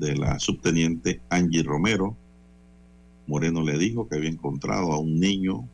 de 0.00 0.16
la 0.16 0.38
subteniente 0.38 1.20
Angie 1.28 1.62
Romero. 1.62 2.16
Moreno 3.26 3.62
le 3.62 3.78
dijo 3.78 4.08
que 4.08 4.16
había 4.16 4.30
encontrado 4.30 4.92
a 4.92 4.98
un 4.98 5.20
niño, 5.20 5.68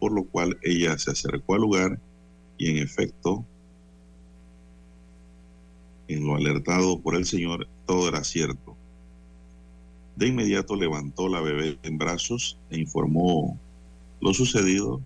por 0.00 0.12
lo 0.12 0.24
cual 0.24 0.58
ella 0.62 0.98
se 0.98 1.12
acercó 1.12 1.54
al 1.54 1.62
lugar 1.62 2.00
y 2.58 2.70
en 2.70 2.78
efecto, 2.78 3.44
en 6.08 6.26
lo 6.26 6.34
alertado 6.34 7.00
por 7.00 7.14
el 7.14 7.24
señor, 7.24 7.68
todo 7.86 8.08
era 8.08 8.24
cierto. 8.24 8.76
De 10.16 10.26
inmediato 10.26 10.74
levantó 10.74 11.28
la 11.28 11.40
bebé 11.40 11.78
en 11.84 11.98
brazos 11.98 12.58
e 12.70 12.78
informó 12.78 13.58
lo 14.20 14.34
sucedido 14.34 15.00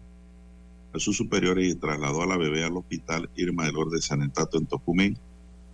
a 0.95 0.99
sus 0.99 1.19
superiores 1.19 1.71
y 1.71 1.75
trasladó 1.75 2.23
a 2.23 2.27
la 2.27 2.39
bebé 2.39 2.65
al 2.65 2.77
hospital 2.77 3.29
Irma 3.37 3.67
del 3.67 3.77
Orde 3.77 4.01
Sanetato 4.01 4.57
en 4.57 4.67
Tocumen, 4.67 5.19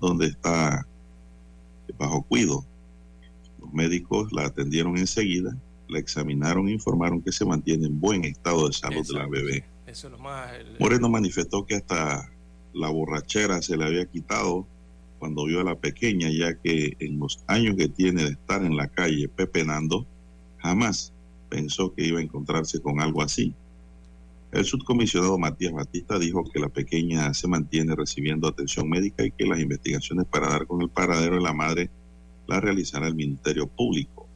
donde 0.01 0.27
está 0.27 0.85
bajo 1.97 2.23
cuido. 2.23 2.65
Los 3.69 3.75
médicos 3.75 4.33
la 4.33 4.47
atendieron 4.47 4.97
enseguida, 4.97 5.55
la 5.89 5.99
examinaron 5.99 6.69
e 6.69 6.73
informaron 6.73 7.21
que 7.21 7.33
se 7.33 7.45
mantiene 7.45 7.87
en 7.87 8.01
buen 8.01 8.25
estado 8.25 8.67
de 8.67 8.73
salud 8.73 9.07
de 9.07 9.13
la 9.13 9.27
bebé. 9.27 9.65
Moreno 10.81 11.11
manifestó 11.11 11.67
que 11.67 11.75
hasta 11.75 12.31
la 12.73 12.89
borrachera 12.89 13.61
se 13.61 13.77
le 13.77 13.85
había 13.85 14.07
quitado 14.07 14.67
cuando 15.19 15.45
vio 15.45 15.61
a 15.61 15.65
la 15.65 15.75
pequeña, 15.75 16.31
ya 16.31 16.55
que 16.55 16.97
en 16.99 17.19
los 17.19 17.45
años 17.47 17.77
que 17.77 17.89
tiene 17.89 18.25
de 18.25 18.31
estar 18.31 18.65
en 18.65 18.75
la 18.75 18.89
calle 18.89 19.29
pepenando, 19.29 20.07
jamás 20.59 21.13
pensó 21.51 21.93
que 21.95 22.07
iba 22.07 22.21
a 22.21 22.23
encontrarse 22.23 22.81
con 22.81 23.01
algo 23.01 23.23
así. 23.23 23.55
El 24.51 24.65
subcomisionado 24.65 25.37
Matías 25.37 25.75
Batista 25.75 26.19
dijo 26.19 26.43
que 26.51 26.59
la 26.59 26.71
pequeña 26.71 27.35
se 27.35 27.49
mantiene 27.49 27.95
recibiendo 27.95 28.49
atención 28.49 28.89
médica 28.89 29.27
y 29.27 29.31
que 29.31 29.45
las 29.45 29.61
investigaciones 29.61 30.27
para 30.27 30.49
dar 30.49 30.67
con 30.67 30.81
el 30.81 30.89
paradero 30.89 31.35
de 31.35 31.43
la 31.43 31.53
madre 31.53 31.91
la 32.49 32.61
realizará 32.61 33.07
el 33.07 33.15
Ministerio 33.15 33.69
Público. 33.69 34.27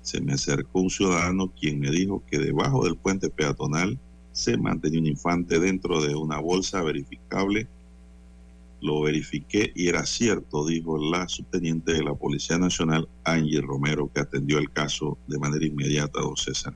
Se 0.00 0.20
me 0.20 0.32
acercó 0.32 0.80
un 0.80 0.90
ciudadano 0.90 1.48
quien 1.48 1.80
me 1.80 1.90
dijo 1.90 2.22
que 2.30 2.38
debajo 2.38 2.84
del 2.84 2.96
puente 2.96 3.28
peatonal 3.28 3.98
se 4.32 4.56
mantenía 4.56 5.00
un 5.00 5.06
infante 5.06 5.58
dentro 5.58 6.00
de 6.00 6.14
una 6.14 6.38
bolsa 6.38 6.82
verificable. 6.82 7.66
Lo 8.80 9.00
verifiqué 9.00 9.72
y 9.74 9.88
era 9.88 10.06
cierto, 10.06 10.64
dijo 10.66 10.98
la 10.98 11.28
subteniente 11.28 11.92
de 11.92 12.04
la 12.04 12.14
Policía 12.14 12.58
Nacional, 12.58 13.08
Angie 13.24 13.60
Romero, 13.60 14.10
que 14.14 14.20
atendió 14.20 14.58
el 14.58 14.70
caso 14.70 15.18
de 15.26 15.38
manera 15.38 15.66
inmediata, 15.66 16.20
don 16.20 16.36
César. 16.36 16.74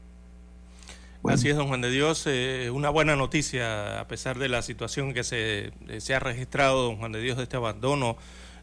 Así 1.25 1.50
es, 1.50 1.57
don 1.57 1.69
Juan 1.69 1.83
de 1.83 1.90
Dios. 1.90 2.25
Eh, 2.26 2.71
una 2.73 2.88
buena 2.88 3.14
noticia, 3.14 4.00
a 4.00 4.09
pesar 4.09 4.38
de 4.38 4.49
la 4.49 4.62
situación 4.62 5.12
que 5.12 5.23
se, 5.23 5.71
eh, 5.88 6.00
se, 6.00 6.14
ha 6.14 6.19
registrado, 6.19 6.83
don 6.83 6.97
Juan 6.97 7.12
de 7.12 7.21
Dios, 7.21 7.37
de 7.37 7.42
este 7.42 7.57
abandono 7.57 8.16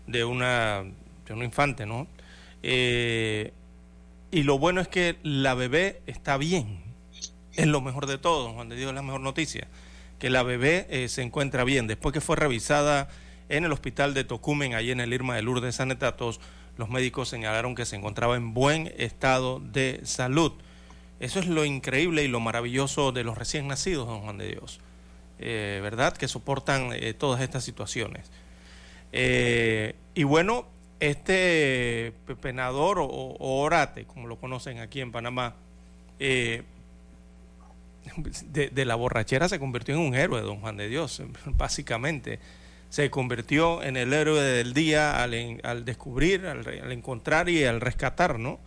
de 0.07 0.25
una, 0.25 0.83
un 1.33 1.43
infante, 1.43 1.85
¿no? 1.85 2.07
Eh, 2.63 3.53
y 4.31 4.43
lo 4.43 4.59
bueno 4.59 4.81
es 4.81 4.87
que 4.87 5.17
la 5.23 5.53
bebé 5.53 6.01
está 6.07 6.37
bien. 6.37 6.81
Es 7.53 7.67
lo 7.67 7.81
mejor 7.81 8.05
de 8.05 8.17
todo, 8.17 8.53
Juan 8.53 8.69
de 8.69 8.75
Dios, 8.75 8.89
es 8.89 8.95
la 8.95 9.01
mejor 9.01 9.21
noticia. 9.21 9.67
Que 10.19 10.29
la 10.29 10.43
bebé 10.43 11.07
se 11.09 11.21
encuentra 11.21 11.63
bien. 11.63 11.87
Después 11.87 12.13
que 12.13 12.21
fue 12.21 12.35
revisada 12.35 13.07
en 13.49 13.65
el 13.65 13.71
hospital 13.71 14.13
de 14.13 14.23
Tocumen, 14.23 14.73
allí 14.73 14.91
en 14.91 14.99
el 14.99 15.13
Irma 15.13 15.35
de 15.35 15.41
Lourdes 15.41 15.75
Sanetatos, 15.75 16.39
los 16.77 16.89
médicos 16.89 17.29
señalaron 17.29 17.75
que 17.75 17.85
se 17.85 17.95
encontraba 17.95 18.35
en 18.35 18.53
buen 18.53 18.93
estado 18.97 19.59
de 19.59 20.01
salud. 20.03 20.53
Eso 21.19 21.39
es 21.39 21.47
lo 21.47 21.65
increíble 21.65 22.23
y 22.23 22.27
lo 22.27 22.39
maravilloso 22.39 23.11
de 23.11 23.23
los 23.23 23.37
recién 23.37 23.67
nacidos, 23.67 24.07
don 24.07 24.21
Juan 24.21 24.37
de 24.37 24.49
Dios. 24.49 24.79
Eh, 25.39 25.79
¿Verdad? 25.81 26.15
Que 26.15 26.27
soportan 26.27 26.91
eh, 26.93 27.13
todas 27.13 27.41
estas 27.41 27.63
situaciones. 27.63 28.29
Eh, 29.11 29.95
y 30.13 30.23
bueno, 30.23 30.67
este 30.99 32.13
penador 32.41 32.97
o, 32.99 33.35
orate, 33.39 34.05
como 34.05 34.27
lo 34.27 34.37
conocen 34.37 34.79
aquí 34.79 35.01
en 35.01 35.11
Panamá, 35.11 35.55
de, 36.17 36.63
la 38.85 38.95
borrachera 38.95 39.49
se 39.49 39.59
convirtió 39.59 39.95
en 39.95 40.01
un 40.01 40.15
héroe, 40.15 40.41
don 40.41 40.59
Juan 40.59 40.77
de 40.77 40.89
Dios, 40.89 41.21
básicamente. 41.45 42.39
Se 42.89 43.09
convirtió 43.09 43.83
en 43.83 43.97
el 43.97 44.13
héroe 44.13 44.41
del 44.41 44.73
día 44.73 45.21
al, 45.21 45.83
descubrir, 45.83 46.45
al 46.45 46.91
encontrar 46.91 47.49
y 47.49 47.65
al 47.65 47.81
rescatar, 47.81 48.39
¿no? 48.39 48.59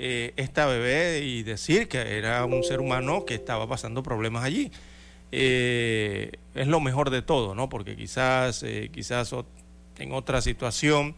Eh, 0.00 0.32
esta 0.36 0.66
bebé 0.66 1.22
y 1.24 1.42
decir 1.42 1.88
que 1.88 1.98
era 1.98 2.44
un 2.44 2.62
ser 2.62 2.80
humano 2.80 3.24
que 3.24 3.34
estaba 3.34 3.68
pasando 3.68 4.02
problemas 4.02 4.44
allí. 4.44 4.70
Eh, 5.32 6.30
es 6.54 6.68
lo 6.68 6.80
mejor 6.80 7.10
de 7.10 7.20
todo, 7.20 7.54
¿no? 7.54 7.68
Porque 7.68 7.96
quizás, 7.96 8.62
eh, 8.62 8.90
quizás 8.92 9.34
en 9.98 10.12
otra 10.12 10.40
situación 10.40 11.16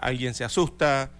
alguien 0.00 0.34
se 0.34 0.44
asusta, 0.44 1.10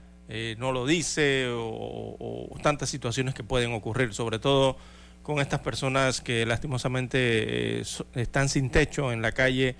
no 0.58 0.72
lo 0.72 0.86
dice 0.86 1.46
o, 1.48 2.48
tantas 2.62 2.88
situaciones 2.88 3.34
que 3.34 3.44
pueden 3.44 3.72
ocurrir, 3.72 4.14
sobre 4.14 4.38
todo 4.38 4.76
con 5.22 5.40
estas 5.40 5.60
personas 5.60 6.20
que 6.20 6.44
lastimosamente 6.46 7.80
están 8.14 8.48
sin 8.48 8.70
techo 8.70 9.12
en 9.12 9.22
la 9.22 9.32
calle 9.32 9.76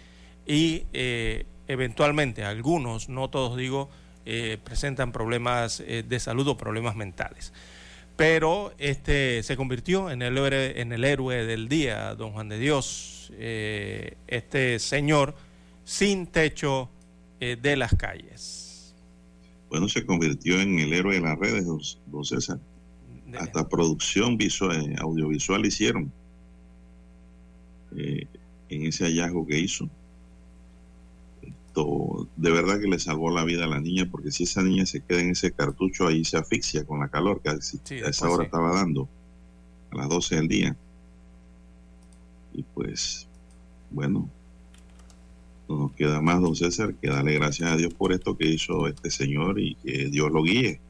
y 0.47 0.85
eventualmente 1.67 2.45
algunos, 2.45 3.09
no 3.09 3.31
todos 3.31 3.57
digo, 3.57 3.91
eh, 4.27 4.59
presentan 4.65 5.13
problemas 5.13 5.81
eh, 5.81 6.03
de 6.03 6.19
salud 6.19 6.49
o 6.49 6.57
problemas 6.57 6.97
mentales. 6.97 7.53
Pero 8.17 8.73
este 8.79 9.43
se 9.43 9.55
convirtió 9.55 10.11
en 10.11 10.23
el 10.23 10.39
héroe, 11.05 11.45
del 11.45 11.69
día, 11.69 12.15
don 12.15 12.33
Juan 12.33 12.49
de 12.49 12.59
Dios, 12.59 13.33
eh, 13.35 14.17
este 14.27 14.79
señor 14.79 15.35
sin 15.85 16.29
techo 16.29 16.89
de 17.41 17.77
las 17.77 17.95
calles. 17.95 18.95
Bueno, 19.69 19.89
se 19.89 20.07
convirtió 20.07 20.61
en 20.61 20.79
el 20.79 20.93
héroe 20.93 21.17
de 21.17 21.21
las 21.21 21.39
redes, 21.39 21.67
don, 21.67 22.25
César. 22.25 22.59
Hasta 23.39 23.69
producción 23.69 24.37
visual, 24.37 24.95
audiovisual 24.99 25.67
hicieron 25.67 26.13
en 27.97 28.87
ese 28.87 29.05
hallazgo 29.05 29.47
que 29.47 29.59
hizo 29.59 29.91
de 32.37 32.51
verdad 32.51 32.79
que 32.81 32.87
le 32.87 32.99
salvó 32.99 33.31
la 33.31 33.45
vida 33.45 33.65
a 33.65 33.69
la 33.69 33.81
niña, 33.81 34.09
porque 34.11 34.31
si 34.31 34.45
esa 34.45 34.63
niña 34.63 34.87
se 34.87 35.01
queda 35.01 35.21
en 35.21 35.31
ese 35.31 35.51
cartucho, 35.53 36.07
ahí 36.07 36.25
se 36.25 36.37
asfixia 36.37 36.85
con 36.85 37.01
la 37.01 37.09
calor 37.09 37.41
que 37.43 37.51
a 37.51 37.55
esa 37.55 38.31
hora 38.31 38.45
estaba 38.45 38.75
dando, 38.75 39.09
a 39.91 39.97
las 39.97 40.09
12 40.09 40.37
del 40.37 40.49
día. 40.49 40.77
Y 42.53 42.63
pues, 42.63 43.27
bueno, 43.91 44.29
no 45.69 45.79
nos 45.79 45.93
queda 45.93 46.21
más, 46.21 46.41
don 46.41 46.55
César, 46.55 46.95
que 46.95 47.09
darle 47.09 47.35
gracias 47.35 47.71
a 47.71 47.77
Dios 47.77 47.95
por 47.95 48.13
esto 48.13 48.37
que 48.37 48.49
hizo 48.49 48.87
este 48.87 49.11
señor 49.11 49.59
y 49.59 49.77
que 49.77 50.09
Dios 50.09 50.31
lo 50.31 50.43
guíe 50.43 50.81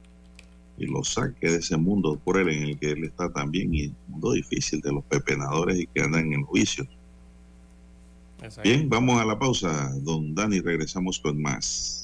y 0.77 0.87
lo 0.87 1.05
saque 1.05 1.51
de 1.51 1.59
ese 1.59 1.77
mundo 1.77 2.19
por 2.23 2.39
él 2.39 2.49
en 2.49 2.63
el 2.65 2.79
que 2.79 2.91
él 2.93 3.05
está 3.05 3.33
también, 3.33 3.73
y 3.73 3.83
el 3.85 3.95
mundo 4.09 4.33
difícil 4.33 4.81
de 4.81 4.93
los 4.93 5.05
pepenadores 5.05 5.79
y 5.79 5.87
que 5.87 6.03
andan 6.03 6.33
en 6.33 6.43
juicios. 6.43 6.89
Bien, 8.63 8.89
vamos 8.89 9.21
a 9.21 9.25
la 9.25 9.39
pausa, 9.39 9.93
don 10.03 10.35
Dani, 10.35 10.61
regresamos 10.61 11.19
con 11.19 11.41
más. 11.41 12.04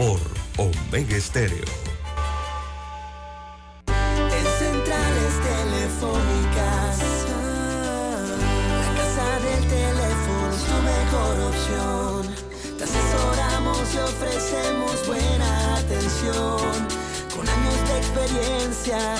por 0.00 0.18
Omega 0.56 1.14
Estéreo. 1.14 1.66
En 3.86 4.46
centrales 4.58 5.34
telefónicas, 5.52 6.94
la 8.80 8.90
casa 8.96 9.28
del 9.46 9.62
teléfono 9.68 10.44
es 10.56 10.64
tu 10.70 10.78
mejor 10.92 11.34
opción. 11.50 12.20
Te 12.78 12.84
asesoramos 12.84 13.94
y 13.94 13.98
ofrecemos 13.98 15.06
buena 15.06 15.76
atención 15.76 17.00
experiencia 18.00 19.19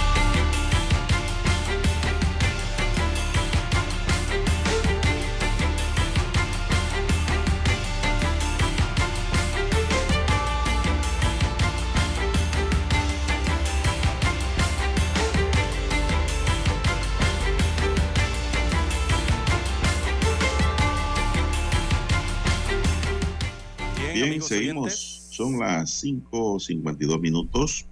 Bien, 24.23 24.41
seguimos. 24.41 25.27
Son 25.31 25.59
las 25.59 26.03
5.52 26.03 27.19
minutos. 27.19 27.85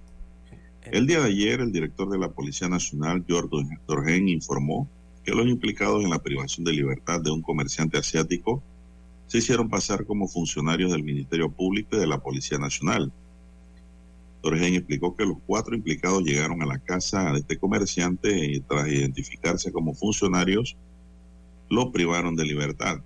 El 0.83 1.07
día 1.07 1.19
de 1.19 1.27
ayer, 1.27 1.61
el 1.61 1.71
director 1.71 2.09
de 2.09 2.17
la 2.17 2.31
Policía 2.31 2.67
Nacional, 2.67 3.23
George 3.27 3.49
Dorgen, 3.87 4.29
informó 4.29 4.89
que 5.23 5.31
los 5.31 5.47
implicados 5.47 6.03
en 6.03 6.09
la 6.09 6.19
privación 6.19 6.63
de 6.65 6.73
libertad 6.73 7.21
de 7.21 7.31
un 7.31 7.41
comerciante 7.41 7.97
asiático 7.97 8.63
se 9.27 9.39
hicieron 9.39 9.69
pasar 9.69 10.05
como 10.05 10.27
funcionarios 10.27 10.91
del 10.91 11.03
Ministerio 11.03 11.51
Público 11.51 11.95
y 11.95 11.99
de 11.99 12.07
la 12.07 12.19
Policía 12.19 12.57
Nacional. 12.57 13.11
Dorgen 14.41 14.75
explicó 14.75 15.15
que 15.15 15.25
los 15.25 15.37
cuatro 15.45 15.75
implicados 15.75 16.23
llegaron 16.23 16.61
a 16.61 16.65
la 16.65 16.79
casa 16.79 17.31
de 17.33 17.39
este 17.39 17.57
comerciante 17.57 18.45
y 18.45 18.59
tras 18.61 18.87
identificarse 18.87 19.71
como 19.71 19.93
funcionarios, 19.93 20.77
lo 21.69 21.91
privaron 21.91 22.35
de 22.35 22.45
libertad 22.45 23.01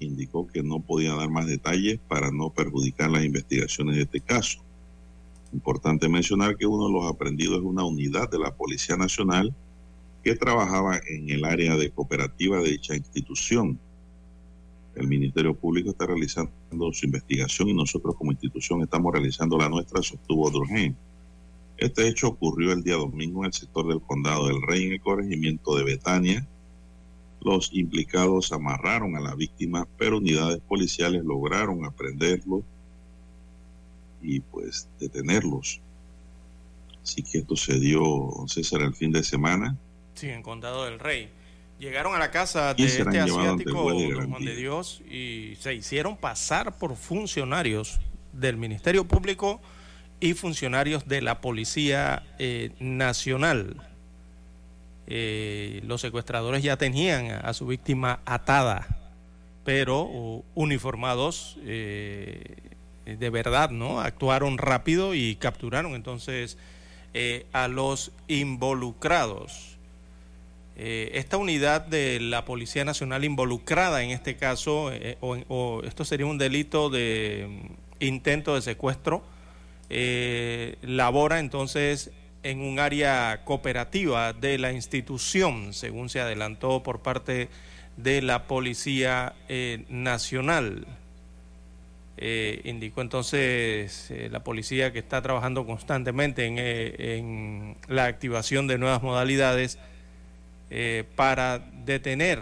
indicó 0.00 0.46
que 0.46 0.62
no 0.62 0.80
podía 0.80 1.14
dar 1.14 1.30
más 1.30 1.46
detalles 1.46 1.98
para 2.08 2.30
no 2.30 2.50
perjudicar 2.50 3.10
las 3.10 3.24
investigaciones 3.24 3.96
de 3.96 4.02
este 4.02 4.20
caso. 4.20 4.60
Importante 5.52 6.08
mencionar 6.08 6.56
que 6.56 6.66
uno 6.66 6.86
de 6.86 6.92
los 6.92 7.12
aprendidos 7.12 7.58
es 7.58 7.64
una 7.64 7.84
unidad 7.84 8.30
de 8.30 8.38
la 8.38 8.54
Policía 8.54 8.96
Nacional 8.96 9.54
que 10.22 10.36
trabajaba 10.36 11.00
en 11.08 11.30
el 11.30 11.44
área 11.44 11.76
de 11.76 11.90
cooperativa 11.90 12.58
de 12.58 12.70
dicha 12.70 12.94
institución. 12.94 13.78
El 14.94 15.08
Ministerio 15.08 15.54
Público 15.54 15.90
está 15.90 16.06
realizando 16.06 16.52
su 16.92 17.06
investigación 17.06 17.68
y 17.68 17.74
nosotros 17.74 18.16
como 18.16 18.32
institución 18.32 18.82
estamos 18.82 19.12
realizando 19.12 19.56
la 19.56 19.68
nuestra, 19.68 20.02
sostuvo 20.02 20.50
Durgen. 20.50 20.96
Este 21.78 22.06
hecho 22.06 22.28
ocurrió 22.28 22.72
el 22.72 22.82
día 22.82 22.96
domingo 22.96 23.40
en 23.40 23.46
el 23.46 23.52
sector 23.52 23.88
del 23.88 24.02
Condado 24.02 24.48
del 24.48 24.60
Rey, 24.60 24.84
en 24.84 24.92
el 24.92 25.00
corregimiento 25.00 25.74
de 25.76 25.84
Betania, 25.84 26.46
los 27.42 27.70
implicados 27.72 28.52
amarraron 28.52 29.16
a 29.16 29.20
la 29.20 29.34
víctima, 29.34 29.86
pero 29.96 30.18
unidades 30.18 30.60
policiales 30.60 31.24
lograron 31.24 31.84
aprenderlo 31.84 32.62
y 34.22 34.40
pues 34.40 34.88
detenerlos. 34.98 35.80
Así 37.02 37.22
que 37.22 37.38
esto 37.38 37.56
se 37.56 37.78
dio, 37.78 38.30
César, 38.46 38.82
el 38.82 38.94
fin 38.94 39.10
de 39.10 39.22
semana. 39.22 39.76
Sí, 40.14 40.28
en 40.28 40.42
Condado 40.42 40.84
del 40.84 40.98
Rey. 40.98 41.30
Llegaron 41.78 42.14
a 42.14 42.18
la 42.18 42.30
casa 42.30 42.74
de 42.74 42.84
este 42.84 43.02
asiático, 43.18 43.90
don 43.90 44.30
Juan 44.30 44.44
de 44.44 44.54
Dios, 44.54 45.00
y 45.10 45.56
se 45.60 45.74
hicieron 45.74 46.18
pasar 46.18 46.76
por 46.78 46.94
funcionarios 46.94 48.00
del 48.34 48.58
Ministerio 48.58 49.08
Público 49.08 49.62
y 50.20 50.34
funcionarios 50.34 51.08
de 51.08 51.22
la 51.22 51.40
Policía 51.40 52.22
eh, 52.38 52.72
Nacional 52.80 53.89
eh, 55.12 55.80
los 55.84 56.00
secuestradores 56.00 56.62
ya 56.62 56.76
tenían 56.76 57.32
a, 57.32 57.52
su 57.52 57.66
víctima 57.66 58.20
atada, 58.26 58.86
pero 59.64 60.44
uniformados 60.54 61.58
eh, 61.64 62.56
de 63.04 63.30
verdad, 63.30 63.70
¿no? 63.70 64.00
Actuaron 64.00 64.56
rápido 64.56 65.16
y 65.16 65.34
capturaron 65.34 65.96
entonces 65.96 66.58
eh, 67.12 67.44
a 67.52 67.66
los 67.66 68.12
involucrados. 68.28 69.76
esta 70.76 71.38
unidad 71.38 71.80
de 71.80 72.20
la 72.20 72.44
Policía 72.44 72.84
Nacional 72.84 73.24
involucrada 73.24 74.04
en 74.04 74.10
este 74.10 74.36
caso, 74.36 74.92
o, 75.20 75.82
esto 75.82 76.04
sería 76.04 76.26
un 76.26 76.38
delito 76.38 76.88
de 76.88 77.48
mm, 77.98 78.04
intento 78.04 78.54
de 78.54 78.62
secuestro, 78.62 79.24
labora 80.82 81.40
entonces 81.40 82.12
en 82.42 82.60
un 82.60 82.78
área 82.78 83.42
cooperativa 83.44 84.32
de 84.32 84.58
la 84.58 84.72
institución, 84.72 85.74
según 85.74 86.08
se 86.08 86.20
adelantó 86.20 86.82
por 86.82 87.00
parte 87.00 87.48
de 87.96 88.22
la 88.22 88.44
Policía 88.44 89.34
eh, 89.48 89.84
Nacional. 89.88 90.86
Eh, 92.16 92.60
indicó 92.64 93.00
entonces 93.00 94.10
eh, 94.10 94.28
la 94.30 94.40
policía 94.40 94.92
que 94.92 94.98
está 94.98 95.22
trabajando 95.22 95.64
constantemente 95.64 96.44
en, 96.44 96.58
en 96.58 97.76
la 97.88 98.04
activación 98.04 98.66
de 98.66 98.78
nuevas 98.78 99.02
modalidades 99.02 99.78
para 101.16 101.58
detener 101.84 102.38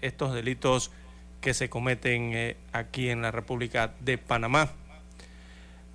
estos 0.00 0.32
delitos 0.32 0.92
que 1.40 1.52
se 1.52 1.68
cometen 1.68 2.54
aquí 2.72 3.08
en 3.08 3.22
la 3.22 3.32
República 3.32 3.92
de 3.98 4.18
Panamá. 4.18 4.70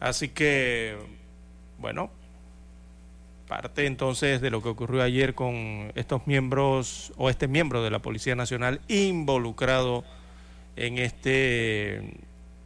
Así 0.02 0.28
que, 0.28 0.98
bueno, 1.78 2.12
parte 3.50 3.88
entonces 3.88 4.42
de 4.42 4.52
lo 4.52 4.62
que 4.62 4.70
ocurrió 4.70 5.02
ayer 5.02 5.34
con 5.34 5.92
estos 5.96 6.28
miembros 6.28 7.12
o 7.18 7.32
este 7.32 7.48
miembro 7.48 7.84
de 7.84 7.90
la 7.90 8.00
Policía 8.00 8.36
Nacional 8.36 8.80
involucrado 8.88 10.06
en 10.76 11.00
este 11.00 11.98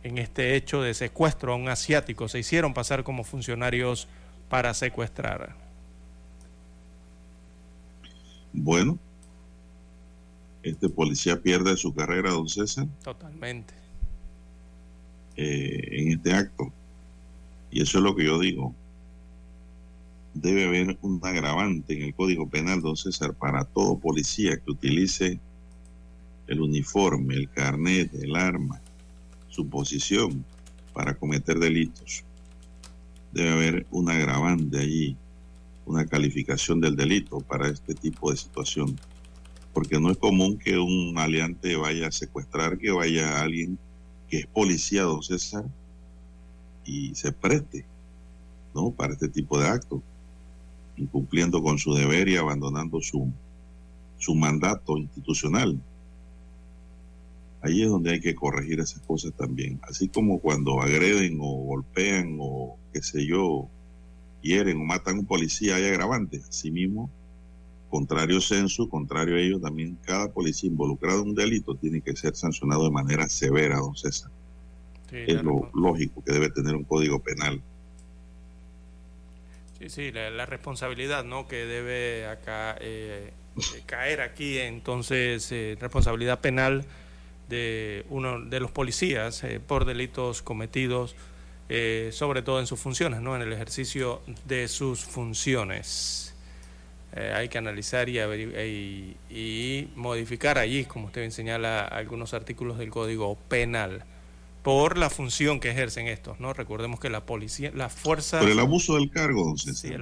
en 0.04 0.18
este 0.18 0.58
hecho 0.58 0.82
de 0.82 0.94
secuestro 0.94 1.54
a 1.54 1.56
un 1.56 1.70
asiático. 1.70 2.28
Se 2.28 2.38
hicieron 2.38 2.74
pasar 2.74 3.06
como 3.06 3.24
funcionarios 3.24 4.10
para 4.50 4.74
secuestrar. 4.74 5.56
Bueno, 8.52 9.00
este 10.64 10.90
policía 10.90 11.42
pierde 11.42 11.78
su 11.78 11.94
carrera, 11.94 12.32
don 12.32 12.50
César. 12.50 12.86
Totalmente. 13.02 13.74
Eh, 15.38 15.88
en 15.92 16.12
este 16.12 16.34
acto. 16.34 16.74
Y 17.72 17.82
eso 17.82 18.00
es 18.00 18.04
lo 18.04 18.14
que 18.14 18.26
yo 18.26 18.38
digo 18.38 18.76
debe 20.34 20.66
haber 20.66 20.98
un 21.02 21.20
agravante 21.24 21.94
en 21.94 22.04
el 22.04 22.16
Código 22.16 22.50
Penal, 22.50 22.82
don 22.82 22.98
César, 22.98 23.34
para 23.34 23.66
todo 23.66 24.00
policía 24.00 24.58
que 24.58 24.72
utilice 24.72 25.40
el 26.48 26.62
uniforme, 26.62 27.36
el 27.36 27.50
carnet, 27.50 28.14
el 28.16 28.36
arma, 28.36 28.82
su 29.48 29.68
posición 29.68 30.44
para 30.94 31.14
cometer 31.14 31.60
delitos. 31.60 32.24
Debe 33.32 33.52
haber 33.52 33.88
un 33.92 34.10
agravante 34.10 34.80
allí, 34.80 35.18
una 35.86 36.06
calificación 36.06 36.82
del 36.82 36.96
delito 36.96 37.40
para 37.40 37.70
este 37.70 37.94
tipo 37.94 38.32
de 38.32 38.38
situación. 38.38 39.00
Porque 39.74 40.00
no 40.00 40.12
es 40.12 40.18
común 40.18 40.58
que 40.58 40.78
un 40.78 41.18
aliante 41.18 41.76
vaya 41.76 42.08
a 42.08 42.12
secuestrar, 42.12 42.78
que 42.78 42.92
vaya 42.92 43.38
a 43.38 43.42
alguien 43.42 43.80
que 44.30 44.40
es 44.40 44.48
policía, 44.48 45.04
don 45.04 45.24
César, 45.24 45.66
y 46.86 47.16
se 47.16 47.32
preste, 47.32 47.86
¿no? 48.76 48.92
Para 48.92 49.14
este 49.14 49.30
tipo 49.30 49.60
de 49.60 49.68
actos 49.68 50.02
incumpliendo 50.98 51.62
con 51.62 51.78
su 51.78 51.94
deber 51.94 52.28
y 52.30 52.38
abandonando 52.38 53.02
su, 53.02 53.32
su 54.18 54.36
mandato 54.36 54.98
institucional. 54.98 55.82
Ahí 57.62 57.82
es 57.82 57.90
donde 57.90 58.12
hay 58.12 58.20
que 58.20 58.36
corregir 58.36 58.80
esas 58.80 59.02
cosas 59.02 59.34
también. 59.38 59.80
Así 59.84 60.10
como 60.10 60.40
cuando 60.40 60.82
agreden 60.82 61.38
o 61.42 61.54
golpean 61.64 62.38
o 62.40 62.78
qué 62.92 63.02
sé 63.02 63.26
yo, 63.26 63.70
hieren 64.42 64.82
o 64.82 64.84
matan 64.84 65.16
a 65.16 65.20
un 65.20 65.26
policía, 65.26 65.76
hay 65.76 65.86
agravantes. 65.86 66.48
Asimismo, 66.50 67.10
contrario 67.90 68.42
censo, 68.42 68.90
contrario 68.90 69.36
a 69.36 69.40
ello, 69.40 69.60
también 69.60 69.98
cada 70.04 70.32
policía 70.32 70.70
involucrado 70.70 71.22
en 71.22 71.30
un 71.30 71.36
delito 71.36 71.76
tiene 71.76 72.02
que 72.02 72.16
ser 72.16 72.36
sancionado 72.36 72.84
de 72.84 72.92
manera 72.92 73.30
severa, 73.30 73.78
don 73.78 73.96
César. 73.96 74.30
es 75.12 75.44
lo 75.44 75.70
lógico 75.74 76.24
que 76.24 76.34
debe 76.34 76.50
tener 76.50 76.76
un 76.76 76.84
código 76.84 77.20
penal. 77.20 77.62
Sí, 79.84 79.90
sí, 79.90 80.12
la, 80.14 80.46
responsabilidad 80.46 81.26
¿no? 81.26 81.46
que 81.46 81.66
debe 81.66 82.26
acá 82.26 82.78
eh, 82.80 83.34
eh, 83.58 83.82
caer 83.86 84.22
aquí, 84.22 84.58
entonces, 84.60 85.52
eh, 85.52 85.76
responsabilidad 85.78 86.40
penal 86.40 86.86
de 87.50 88.06
uno 88.10 88.40
de 88.40 88.62
los 88.62 88.72
policías 88.72 89.44
por 89.68 89.84
delitos 89.84 90.42
cometidos 90.42 91.16
sobre 92.12 92.44
todo 92.44 92.60
en 92.60 92.68
sus 92.68 92.80
funciones, 92.80 93.20
¿no? 93.22 93.36
en 93.36 93.42
el 93.42 93.52
ejercicio 93.52 94.22
de 94.46 94.68
sus 94.68 95.04
funciones. 95.04 96.36
Hay 97.16 97.50
que 97.50 97.58
analizar 97.58 98.10
y, 98.10 98.20
y, 98.20 99.18
y, 99.30 99.90
modificar 99.96 100.60
allí, 100.60 100.86
como 100.86 101.08
usted 101.08 101.28
señala, 101.32 101.84
algunos 101.86 102.36
artículos 102.36 102.78
del 102.78 102.92
Código 102.92 103.38
Penal 103.50 104.04
por 104.64 104.98
la 104.98 105.10
función 105.10 105.60
que 105.60 105.70
ejercen 105.70 106.08
estos, 106.08 106.40
¿no? 106.40 106.54
Recordemos 106.54 107.00
que 107.00 107.10
la 107.10 107.26
policía, 107.26 107.72
la 107.76 107.90
fuerza... 107.90 108.40
Por 108.40 108.50
el 108.50 108.60
abuso 108.60 108.96
del 108.96 109.12
cargo, 109.12 109.54
Sí, 109.58 109.94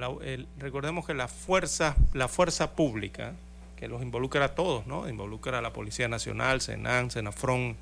recordemos 0.58 1.04
que 1.04 1.14
la 1.14 1.26
fuerza, 1.26 1.96
la 2.14 2.28
fuerza 2.28 2.76
pública, 2.76 3.34
que 3.76 3.88
los 3.88 4.00
involucra 4.02 4.44
a 4.44 4.54
todos, 4.54 4.86
¿no? 4.86 5.08
Involucra 5.08 5.58
a 5.58 5.62
la 5.62 5.72
Policía 5.72 6.06
Nacional, 6.06 6.60
Senan, 6.60 7.10
Senafron, 7.10 7.76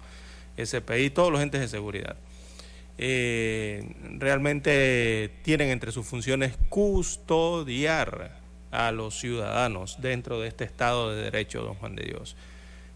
SPI, 0.57 1.11
todos 1.11 1.31
los 1.31 1.43
entes 1.43 1.61
de 1.61 1.69
seguridad. 1.69 2.17
Eh, 2.97 3.95
realmente 4.19 5.31
tienen 5.43 5.69
entre 5.69 5.93
sus 5.93 6.07
funciones 6.07 6.55
custodiar 6.71 8.39
a 8.71 8.91
los 8.91 9.19
ciudadanos 9.19 9.99
dentro 10.01 10.41
de 10.41 10.49
este 10.49 10.65
Estado 10.65 11.15
de 11.15 11.25
Derecho, 11.25 11.63
don 11.63 11.75
Juan 11.75 11.95
de 11.95 12.05
Dios. 12.05 12.37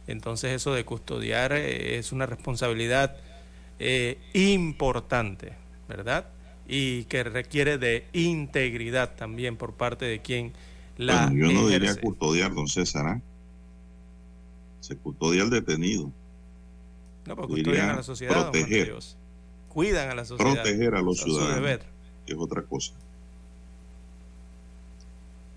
Entonces 0.06 0.52
eso 0.52 0.72
de 0.72 0.84
custodiar 0.84 1.52
eh, 1.52 1.98
es 1.98 2.12
una 2.12 2.24
responsabilidad 2.24 3.16
eh, 3.78 4.18
importante, 4.32 5.52
¿verdad? 5.88 6.26
Y 6.66 7.04
que 7.04 7.24
requiere 7.24 7.78
de 7.78 8.06
integridad 8.12 9.14
también 9.16 9.56
por 9.56 9.74
parte 9.74 10.04
de 10.04 10.20
quien 10.20 10.52
la. 10.96 11.30
yo 11.32 11.52
no 11.52 11.68
diría 11.68 11.94
custodiar, 11.96 12.54
don 12.54 12.68
César. 12.68 13.06
¿ah? 13.06 13.20
Se 14.80 14.96
custodia 14.96 15.42
al 15.42 15.50
detenido. 15.50 16.10
No, 17.26 17.36
pero 17.36 17.48
custodian 17.48 17.90
a 17.90 17.96
la 17.96 18.02
sociedad. 18.02 18.50
Proteger. 18.50 18.94
Cuidan 19.68 20.10
a 20.10 20.14
la 20.14 20.24
sociedad. 20.24 20.54
Proteger 20.54 20.94
a 20.94 21.02
los 21.02 21.20
ciudadanos. 21.20 21.80
Que 22.26 22.32
es 22.32 22.38
otra 22.38 22.62
cosa. 22.62 22.92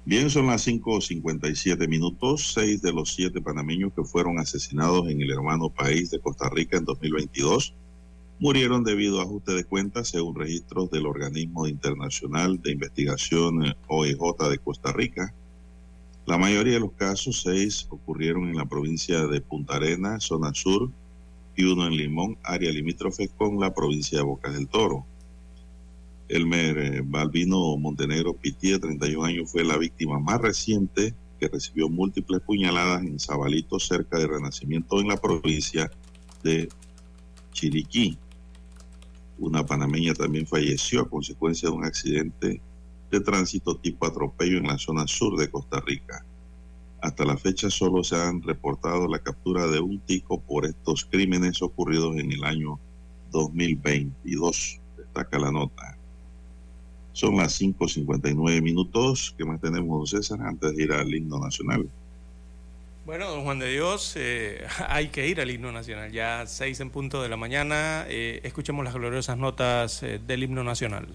Bien, 0.06 0.30
son 0.30 0.48
las 0.48 0.66
5.57 0.66 1.88
minutos. 1.88 2.54
Seis 2.54 2.82
de 2.82 2.94
los 2.94 3.14
siete 3.14 3.42
panameños 3.42 3.92
que 3.94 4.04
fueron 4.04 4.40
asesinados 4.40 5.10
en 5.10 5.22
el 5.22 5.32
hermano 5.32 5.70
país 5.70 6.10
de 6.10 6.20
Costa 6.20 6.50
Rica 6.50 6.78
en 6.78 6.86
2022 6.86 7.74
murieron 8.40 8.84
debido 8.84 9.20
a 9.20 9.24
ajuste 9.24 9.54
de 9.54 9.64
cuentas 9.64 10.10
según 10.10 10.36
registros 10.36 10.92
del 10.92 11.06
Organismo 11.06 11.68
Internacional 11.68 12.62
de 12.62 12.72
Investigación 12.72 13.66
eh, 13.66 13.76
OEJ 13.88 14.50
de 14.50 14.58
Costa 14.60 14.92
Rica. 14.92 15.34
La 16.26 16.38
mayoría 16.38 16.74
de 16.74 16.82
los 16.82 16.92
casos, 16.92 17.42
seis, 17.42 17.88
ocurrieron 17.90 18.48
en 18.50 18.58
la 18.58 18.66
provincia 18.66 19.26
de 19.26 19.42
Punta 19.42 19.78
Arena, 19.78 20.20
zona 20.20 20.54
sur, 20.54 20.92
y 21.56 21.64
uno 21.64 21.88
en 21.88 21.98
Limón, 21.98 22.38
área 22.44 22.72
limítrofe 22.72 23.30
con 23.30 23.60
la 23.60 23.74
provincia 23.74 24.20
de 24.20 24.24
Bocas 24.24 24.54
del 24.54 24.68
Toro. 24.68 25.06
Elmer 26.28 26.78
eh, 26.78 27.02
Balbino 27.04 27.78
Montenegro 27.78 28.34
Piti, 28.34 28.72
de 28.72 28.80
31 28.80 29.24
años, 29.24 29.52
fue 29.52 29.64
la 29.64 29.78
víctima 29.78 30.20
más 30.20 30.40
reciente 30.40 31.16
que 31.40 31.48
recibió 31.48 31.90
múltiples 31.90 32.42
puñaladas 32.42 33.02
en 33.02 33.20
Zabalito, 33.20 33.80
cerca 33.80 34.20
de 34.20 34.28
Renacimiento, 34.28 35.00
en 35.00 35.08
la 35.08 35.18
provincia 35.18 35.90
de 36.44 36.70
Chiriquí. 37.54 38.18
Una 39.40 39.66
panameña 39.66 40.14
también 40.14 40.48
falleció 40.48 41.02
a 41.02 41.10
consecuencia 41.10 41.70
de 41.70 41.76
un 41.76 41.86
accidente 41.86 42.62
de 43.12 43.20
tránsito 43.20 43.78
tipo 43.78 44.06
atropello 44.06 44.58
en 44.58 44.68
la 44.68 44.78
zona 44.78 45.08
sur 45.08 45.38
de 45.38 45.50
Costa 45.50 45.80
Rica. 45.82 46.26
Hasta 47.02 47.26
la 47.26 47.38
fecha 47.38 47.70
solo 47.70 48.04
se 48.04 48.16
han 48.16 48.42
reportado 48.42 49.08
la 49.08 49.20
captura 49.20 49.68
de 49.68 49.80
un 49.80 50.00
tico 50.00 50.42
por 50.42 50.66
estos 50.66 51.06
crímenes 51.06 51.62
ocurridos 51.62 52.18
en 52.18 52.32
el 52.32 52.44
año 52.44 52.80
2022, 53.32 54.80
destaca 54.98 55.38
la 55.38 55.52
nota. 55.52 55.98
Son 57.14 57.38
las 57.38 57.60
5.59 57.60 58.62
minutos. 58.62 59.34
¿Qué 59.38 59.46
más 59.46 59.60
tenemos, 59.60 60.10
César, 60.12 60.42
antes 60.42 60.76
de 60.76 60.84
ir 60.84 60.92
al 60.92 61.14
himno 61.14 61.40
nacional? 61.40 61.90
Bueno, 63.08 63.30
don 63.30 63.46
Juan 63.46 63.58
de 63.58 63.70
Dios, 63.72 64.16
eh, 64.18 64.68
hay 64.90 65.08
que 65.08 65.26
ir 65.30 65.40
al 65.40 65.50
himno 65.50 65.72
nacional. 65.72 66.12
Ya 66.12 66.46
seis 66.46 66.82
en 66.82 66.90
punto 66.90 67.24
de 67.24 67.30
la 67.30 67.38
mañana. 67.38 68.06
Eh, 68.10 68.42
escuchemos 68.44 68.84
las 68.84 68.94
gloriosas 68.94 69.38
notas 69.38 70.04
eh, 70.04 70.20
del 70.20 70.44
himno 70.44 70.66
nacional. 70.66 71.08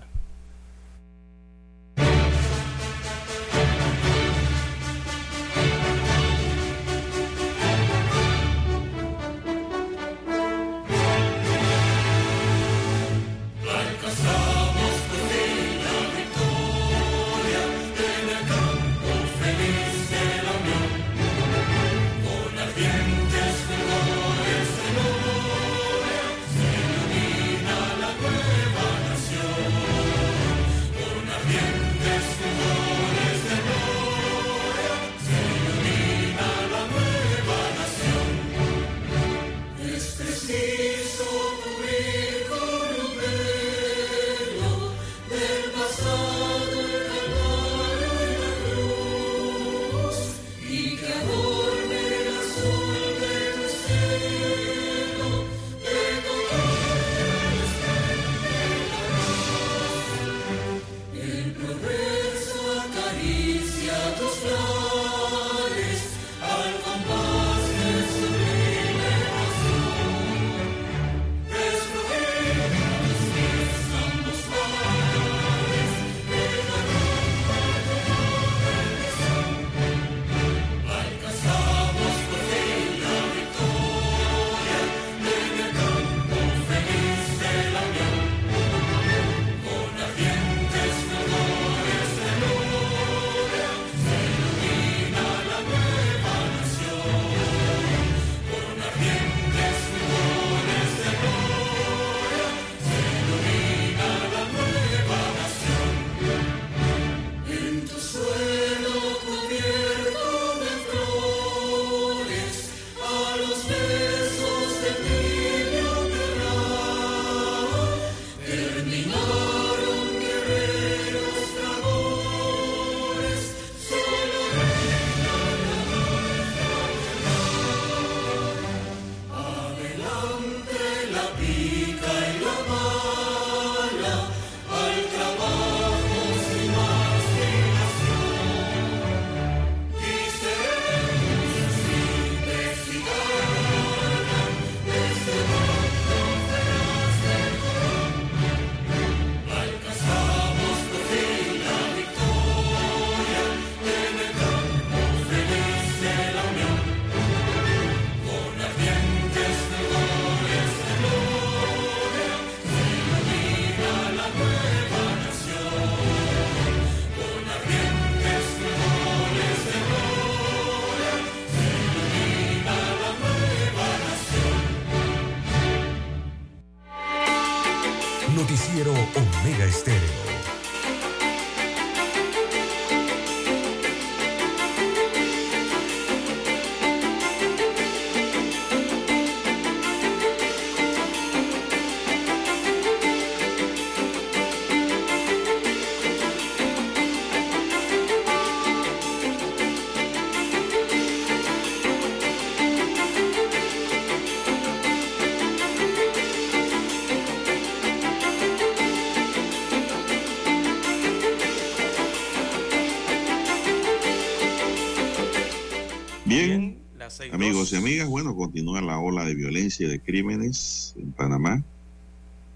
Amigos 217.33 217.73
y 217.73 217.77
amigas, 217.77 218.09
bueno, 218.09 218.35
continúa 218.35 218.81
la 218.81 218.99
ola 218.99 219.25
de 219.25 219.35
violencia 219.35 219.87
y 219.87 219.91
de 219.91 220.01
crímenes 220.01 220.95
en 220.97 221.13
Panamá. 221.13 221.63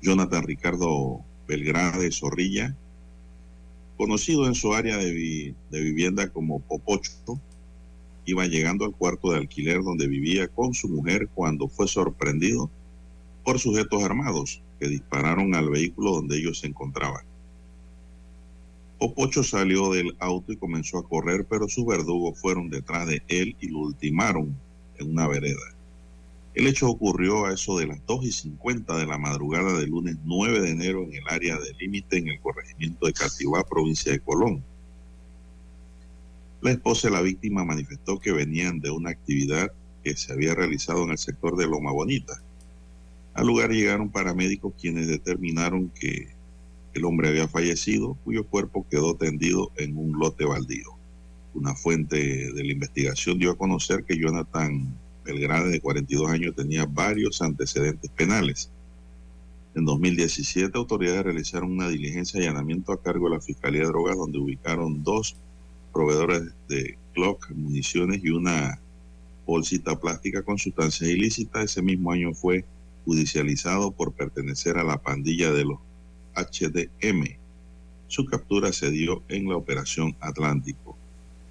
Jonathan 0.00 0.44
Ricardo 0.44 1.20
Belgrade 1.46 2.10
Zorrilla, 2.10 2.74
conocido 3.96 4.46
en 4.46 4.54
su 4.54 4.72
área 4.72 4.96
de, 4.96 5.54
de 5.70 5.80
vivienda 5.80 6.28
como 6.30 6.60
Popocho, 6.60 7.40
iba 8.24 8.46
llegando 8.46 8.84
al 8.84 8.94
cuarto 8.94 9.30
de 9.30 9.38
alquiler 9.38 9.82
donde 9.82 10.06
vivía 10.06 10.48
con 10.48 10.74
su 10.74 10.88
mujer 10.88 11.28
cuando 11.34 11.68
fue 11.68 11.86
sorprendido 11.86 12.70
por 13.44 13.58
sujetos 13.58 14.02
armados 14.02 14.62
que 14.80 14.88
dispararon 14.88 15.54
al 15.54 15.68
vehículo 15.68 16.12
donde 16.12 16.38
ellos 16.38 16.60
se 16.60 16.66
encontraban. 16.66 17.24
Popocho 18.98 19.42
salió 19.42 19.92
del 19.92 20.16
auto 20.20 20.52
y 20.52 20.56
comenzó 20.56 20.98
a 20.98 21.08
correr, 21.08 21.46
pero 21.48 21.68
sus 21.68 21.84
verdugos 21.84 22.40
fueron 22.40 22.70
detrás 22.70 23.06
de 23.06 23.22
él 23.28 23.54
y 23.60 23.68
lo 23.68 23.80
ultimaron 23.80 24.56
en 24.98 25.10
una 25.10 25.28
vereda. 25.28 25.76
El 26.54 26.66
hecho 26.66 26.88
ocurrió 26.88 27.44
a 27.44 27.52
eso 27.52 27.76
de 27.76 27.86
las 27.86 28.04
2 28.06 28.24
y 28.24 28.32
50 28.32 28.96
de 28.96 29.06
la 29.06 29.18
madrugada 29.18 29.78
del 29.78 29.90
lunes 29.90 30.16
9 30.24 30.62
de 30.62 30.70
enero 30.70 31.02
en 31.02 31.12
el 31.12 31.28
área 31.28 31.58
de 31.58 31.74
límite 31.74 32.16
en 32.16 32.28
el 32.28 32.40
corregimiento 32.40 33.06
de 33.06 33.12
Cativá, 33.12 33.62
provincia 33.64 34.12
de 34.12 34.20
Colón. 34.20 34.64
La 36.62 36.70
esposa 36.70 37.08
de 37.08 37.14
la 37.14 37.20
víctima 37.20 37.66
manifestó 37.66 38.18
que 38.18 38.32
venían 38.32 38.80
de 38.80 38.90
una 38.90 39.10
actividad 39.10 39.70
que 40.02 40.16
se 40.16 40.32
había 40.32 40.54
realizado 40.54 41.04
en 41.04 41.10
el 41.10 41.18
sector 41.18 41.56
de 41.56 41.66
Loma 41.66 41.92
Bonita. 41.92 42.40
Al 43.34 43.46
lugar 43.46 43.70
llegaron 43.70 44.08
paramédicos 44.08 44.72
quienes 44.80 45.08
determinaron 45.08 45.90
que 45.90 46.35
el 46.96 47.04
hombre 47.04 47.28
había 47.28 47.46
fallecido, 47.46 48.16
cuyo 48.24 48.46
cuerpo 48.46 48.86
quedó 48.90 49.14
tendido 49.14 49.70
en 49.76 49.98
un 49.98 50.18
lote 50.18 50.46
baldío. 50.46 50.96
Una 51.52 51.74
fuente 51.74 52.16
de 52.52 52.64
la 52.64 52.72
investigación 52.72 53.38
dio 53.38 53.50
a 53.50 53.58
conocer 53.58 54.04
que 54.04 54.18
Jonathan 54.18 54.96
Belgrade, 55.22 55.70
de 55.70 55.80
42 55.80 56.30
años, 56.30 56.54
tenía 56.54 56.86
varios 56.86 57.42
antecedentes 57.42 58.10
penales. 58.12 58.70
En 59.74 59.84
2017, 59.84 60.76
autoridades 60.78 61.24
realizaron 61.24 61.72
una 61.72 61.88
diligencia 61.88 62.40
de 62.40 62.46
allanamiento 62.46 62.92
a 62.92 63.02
cargo 63.02 63.28
de 63.28 63.36
la 63.36 63.42
Fiscalía 63.42 63.82
de 63.82 63.88
Drogas, 63.88 64.16
donde 64.16 64.38
ubicaron 64.38 65.02
dos 65.02 65.36
proveedores 65.92 66.44
de 66.68 66.96
Glock, 67.14 67.50
municiones 67.50 68.24
y 68.24 68.30
una 68.30 68.80
bolsita 69.44 70.00
plástica 70.00 70.42
con 70.42 70.56
sustancias 70.56 71.10
ilícitas. 71.10 71.64
Ese 71.64 71.82
mismo 71.82 72.10
año 72.10 72.32
fue 72.32 72.64
judicializado 73.04 73.90
por 73.90 74.12
pertenecer 74.12 74.78
a 74.78 74.84
la 74.84 74.96
pandilla 74.96 75.52
de 75.52 75.64
los 75.64 75.78
HDM. 76.36 77.36
Su 78.08 78.24
captura 78.26 78.72
se 78.72 78.90
dio 78.90 79.22
en 79.28 79.48
la 79.48 79.56
Operación 79.56 80.16
Atlántico 80.20 80.96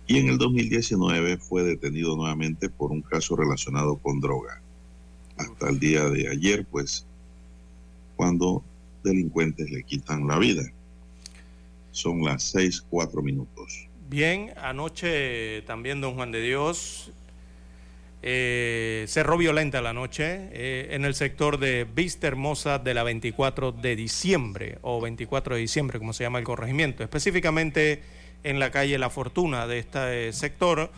y 0.07 0.19
en 0.19 0.29
el 0.29 0.37
2019 0.37 1.37
fue 1.37 1.63
detenido 1.63 2.15
nuevamente 2.15 2.69
por 2.69 2.91
un 2.91 3.01
caso 3.01 3.35
relacionado 3.35 3.97
con 3.97 4.19
droga. 4.19 4.61
Hasta 5.37 5.69
el 5.69 5.79
día 5.79 6.05
de 6.05 6.29
ayer, 6.29 6.65
pues, 6.65 7.05
cuando 8.15 8.63
delincuentes 9.03 9.69
le 9.69 9.83
quitan 9.83 10.27
la 10.27 10.37
vida. 10.37 10.63
Son 11.91 12.23
las 12.23 12.43
seis, 12.43 12.81
cuatro 12.81 13.21
minutos. 13.21 13.87
Bien, 14.09 14.51
anoche 14.57 15.63
también 15.63 16.01
don 16.01 16.15
Juan 16.15 16.31
de 16.31 16.41
Dios 16.41 17.11
eh, 18.27 19.05
cerró 19.07 19.37
violenta 19.37 19.83
la 19.83 19.93
noche 19.93 20.49
eh, 20.51 20.87
en 20.93 21.05
el 21.05 21.13
sector 21.13 21.59
de 21.59 21.83
Vista 21.83 22.25
Hermosa 22.25 22.79
de 22.79 22.95
la 22.95 23.03
24 23.03 23.71
de 23.71 23.95
diciembre 23.95 24.79
o 24.81 24.99
24 24.99 25.53
de 25.53 25.61
diciembre, 25.61 25.99
como 25.99 26.11
se 26.11 26.23
llama 26.23 26.39
el 26.39 26.43
corregimiento, 26.43 27.03
específicamente 27.03 28.01
en 28.43 28.57
la 28.57 28.71
calle 28.71 28.97
La 28.97 29.11
Fortuna 29.11 29.67
de 29.67 29.77
este 29.77 30.33
sector, 30.33 30.89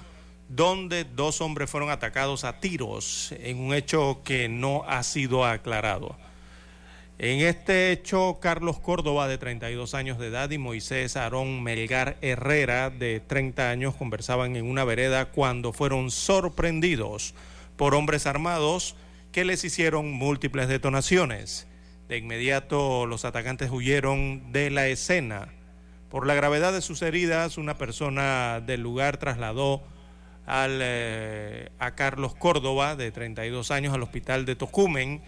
donde 0.48 1.04
dos 1.04 1.42
hombres 1.42 1.70
fueron 1.70 1.90
atacados 1.90 2.46
a 2.46 2.62
tiros 2.62 3.34
en 3.42 3.60
un 3.60 3.74
hecho 3.74 4.22
que 4.24 4.48
no 4.48 4.86
ha 4.88 5.04
sido 5.04 5.44
aclarado. 5.44 6.16
En 7.20 7.40
este 7.40 7.92
hecho, 7.92 8.38
Carlos 8.40 8.80
Córdoba, 8.80 9.28
de 9.28 9.40
32 9.40 9.96
años 9.96 10.20
de 10.20 10.28
edad, 10.28 10.52
y 10.52 10.60
Moisés 10.60 11.18
Aarón 11.18 11.64
Melgar 11.64 12.16
Herrera, 12.22 12.92
de 12.92 13.20
30 13.20 13.72
años, 13.72 13.96
conversaban 13.96 14.56
en 14.56 14.70
una 14.70 14.84
vereda 14.84 15.26
cuando 15.26 15.74
fueron 15.74 16.12
sorprendidos 16.12 17.34
por 17.76 17.96
hombres 17.96 18.28
armados 18.28 18.96
que 19.32 19.46
les 19.46 19.64
hicieron 19.64 20.12
múltiples 20.12 20.68
detonaciones. 20.68 21.68
De 22.08 22.18
inmediato, 22.18 23.08
los 23.08 23.26
atacantes 23.26 23.72
huyeron 23.72 24.52
de 24.52 24.70
la 24.70 24.88
escena. 24.88 25.50
Por 26.10 26.28
la 26.28 26.36
gravedad 26.36 26.72
de 26.72 26.82
sus 26.82 27.02
heridas, 27.02 27.58
una 27.58 27.80
persona 27.80 28.62
del 28.62 28.82
lugar 28.82 29.18
trasladó 29.18 29.82
al, 30.46 30.80
eh, 30.84 31.72
a 31.80 31.96
Carlos 31.96 32.36
Córdoba, 32.36 32.96
de 32.96 33.12
32 33.12 33.72
años, 33.72 33.96
al 33.96 34.04
hospital 34.04 34.46
de 34.46 34.56
Tocumen 34.56 35.24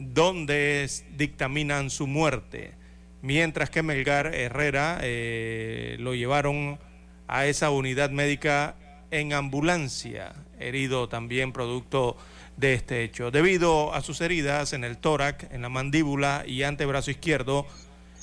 donde 0.00 0.90
dictaminan 1.14 1.90
su 1.90 2.06
muerte, 2.06 2.72
mientras 3.20 3.68
que 3.68 3.82
Melgar 3.82 4.34
Herrera 4.34 4.98
eh, 5.02 5.96
lo 6.00 6.14
llevaron 6.14 6.80
a 7.28 7.46
esa 7.46 7.70
unidad 7.70 8.10
médica 8.10 8.76
en 9.10 9.34
ambulancia, 9.34 10.32
herido 10.58 11.08
también 11.10 11.52
producto 11.52 12.16
de 12.56 12.72
este 12.72 13.04
hecho. 13.04 13.30
Debido 13.30 13.92
a 13.92 14.00
sus 14.00 14.22
heridas 14.22 14.72
en 14.72 14.84
el 14.84 14.96
tórax, 14.96 15.46
en 15.52 15.60
la 15.60 15.68
mandíbula 15.68 16.44
y 16.46 16.62
antebrazo 16.62 17.10
izquierdo, 17.10 17.66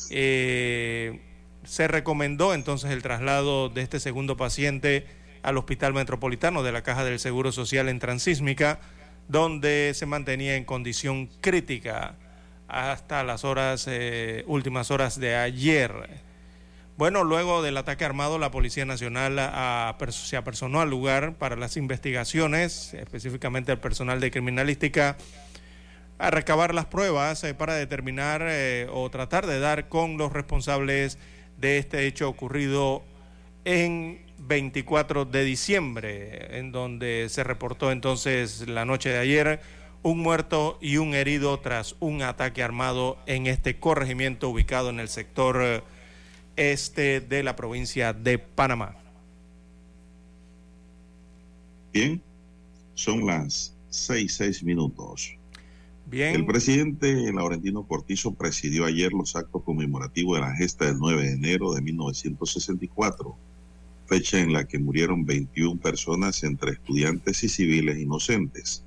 eh, 0.10 1.22
se 1.64 1.88
recomendó 1.88 2.56
entonces 2.56 2.90
el 2.90 3.04
traslado 3.04 3.70
de 3.70 3.84
este 3.84 4.00
segundo 4.00 4.36
paciente 4.36 5.06
al 5.44 5.58
Hospital 5.58 5.94
Metropolitano 5.94 6.64
de 6.64 6.72
la 6.72 6.82
Caja 6.82 7.04
del 7.04 7.20
Seguro 7.20 7.52
Social 7.52 7.88
en 7.88 8.00
Transísmica 8.00 8.80
donde 9.28 9.92
se 9.94 10.06
mantenía 10.06 10.56
en 10.56 10.66
condición 10.66 11.28
crítica 11.42 12.16
hasta 12.68 13.24
las 13.24 13.44
horas 13.44 13.86
eh, 13.90 14.44
últimas 14.48 14.92
horas 14.92 15.20
de 15.20 15.36
ayer. 15.36 16.10
Bueno, 16.98 17.24
luego 17.24 17.62
del 17.62 17.78
ataque 17.78 18.06
armado, 18.06 18.40
la 18.40 18.50
Policía 18.50 18.86
Nacional 18.86 19.36
se 20.10 20.36
apersonó 20.36 20.82
al 20.82 20.90
lugar 20.90 21.36
para 21.36 21.56
las 21.56 21.78
investigaciones, 21.78 22.94
específicamente 22.96 23.72
el 23.72 23.78
personal 23.78 24.20
de 24.20 24.32
criminalística, 24.32 25.16
a 26.18 26.32
recabar 26.32 26.74
las 26.74 26.86
pruebas 26.86 27.44
eh, 27.44 27.54
para 27.54 27.76
determinar 27.76 28.42
eh, 28.44 28.88
o 28.92 29.10
tratar 29.12 29.46
de 29.46 29.60
dar 29.60 29.90
con 29.90 30.18
los 30.18 30.34
responsables 30.34 31.20
de 31.58 31.78
este 31.78 32.08
hecho 32.08 32.28
ocurrido 32.28 33.04
en 33.66 34.27
24 34.48 35.26
de 35.26 35.44
diciembre, 35.44 36.58
en 36.58 36.72
donde 36.72 37.28
se 37.30 37.44
reportó 37.44 37.92
entonces 37.92 38.68
la 38.68 38.86
noche 38.86 39.10
de 39.10 39.20
ayer 39.20 39.60
un 40.04 40.20
muerto 40.20 40.78
y 40.82 40.98
un 40.98 41.14
herido 41.14 41.60
tras 41.60 41.96
un 42.00 42.22
ataque 42.22 42.64
armado 42.64 43.18
en 43.26 43.48
este 43.48 43.80
corregimiento 43.80 44.50
ubicado 44.50 44.90
en 44.90 45.00
el 45.00 45.10
sector 45.10 45.60
eh, 45.62 45.82
este 46.56 47.20
de 47.20 47.44
la 47.44 47.56
provincia 47.56 48.14
de 48.14 48.40
Panamá. 48.40 48.96
Bien, 51.94 52.22
son 52.94 53.26
las 53.26 53.74
seis, 53.90 54.36
seis 54.36 54.64
minutos. 54.64 55.34
Bien. 56.06 56.36
El 56.36 56.46
presidente 56.46 57.34
Laurentino 57.34 57.84
Cortizo 57.84 58.34
presidió 58.34 58.86
ayer 58.86 59.12
los 59.12 59.36
actos 59.36 59.62
conmemorativos 59.64 60.38
de 60.38 60.42
la 60.42 60.56
gesta 60.56 60.86
del 60.86 60.98
9 61.00 61.22
de 61.22 61.34
enero 61.34 61.74
de 61.74 61.82
1964 61.82 63.36
fecha 64.08 64.40
en 64.40 64.54
la 64.54 64.66
que 64.66 64.80
murieron 64.80 65.26
21 65.26 65.80
personas 65.80 66.44
entre 66.44 66.72
estudiantes 66.72 67.44
y 67.44 67.50
civiles 67.50 68.00
inocentes. 68.00 68.84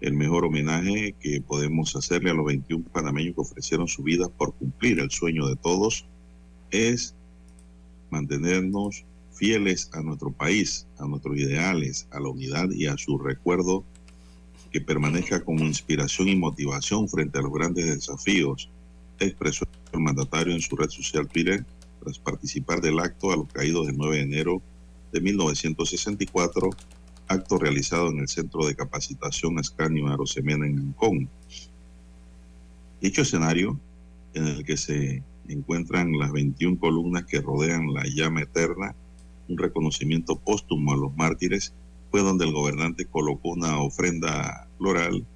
El 0.00 0.14
mejor 0.14 0.44
homenaje 0.44 1.14
que 1.20 1.40
podemos 1.40 1.94
hacerle 1.96 2.30
a 2.30 2.34
los 2.34 2.46
21 2.46 2.84
panameños 2.92 3.34
que 3.34 3.40
ofrecieron 3.40 3.88
su 3.88 4.02
vida 4.02 4.28
por 4.28 4.54
cumplir 4.54 5.00
el 5.00 5.10
sueño 5.10 5.46
de 5.48 5.56
todos 5.56 6.06
es 6.70 7.14
mantenernos 8.10 9.04
fieles 9.32 9.90
a 9.92 10.02
nuestro 10.02 10.30
país, 10.30 10.86
a 10.98 11.06
nuestros 11.06 11.36
ideales, 11.36 12.06
a 12.10 12.20
la 12.20 12.28
unidad 12.28 12.70
y 12.70 12.86
a 12.86 12.96
su 12.96 13.18
recuerdo 13.18 13.84
que 14.70 14.80
permanezca 14.80 15.44
como 15.44 15.64
inspiración 15.64 16.28
y 16.28 16.36
motivación 16.36 17.08
frente 17.08 17.38
a 17.38 17.42
los 17.42 17.52
grandes 17.52 17.86
desafíos, 17.86 18.70
expresó 19.18 19.66
el 19.92 20.00
mandatario 20.00 20.54
en 20.54 20.60
su 20.60 20.76
red 20.76 20.88
social 20.88 21.28
Twitter 21.28 21.64
tras 22.02 22.18
participar 22.18 22.80
del 22.80 22.98
acto 22.98 23.32
a 23.32 23.36
los 23.36 23.48
caídos 23.52 23.86
del 23.86 23.96
9 23.96 24.16
de 24.16 24.22
enero 24.22 24.62
de 25.12 25.20
1964, 25.20 26.70
acto 27.28 27.58
realizado 27.58 28.10
en 28.10 28.20
el 28.20 28.28
Centro 28.28 28.66
de 28.66 28.74
Capacitación 28.74 29.58
Ascanio 29.58 30.08
Arosemena 30.08 30.66
en 30.66 30.78
Ancón. 30.78 31.28
Dicho 33.00 33.22
escenario, 33.22 33.78
en 34.34 34.46
el 34.46 34.64
que 34.64 34.76
se 34.76 35.22
encuentran 35.48 36.18
las 36.18 36.32
21 36.32 36.78
columnas 36.78 37.24
que 37.24 37.40
rodean 37.40 37.92
la 37.92 38.04
llama 38.04 38.42
eterna, 38.42 38.94
un 39.48 39.58
reconocimiento 39.58 40.36
póstumo 40.36 40.92
a 40.92 40.96
los 40.96 41.16
mártires, 41.16 41.74
fue 42.10 42.22
donde 42.22 42.44
el 42.44 42.52
gobernante 42.52 43.06
colocó 43.06 43.50
una 43.50 43.80
ofrenda 43.80 44.68
floral 44.78 45.26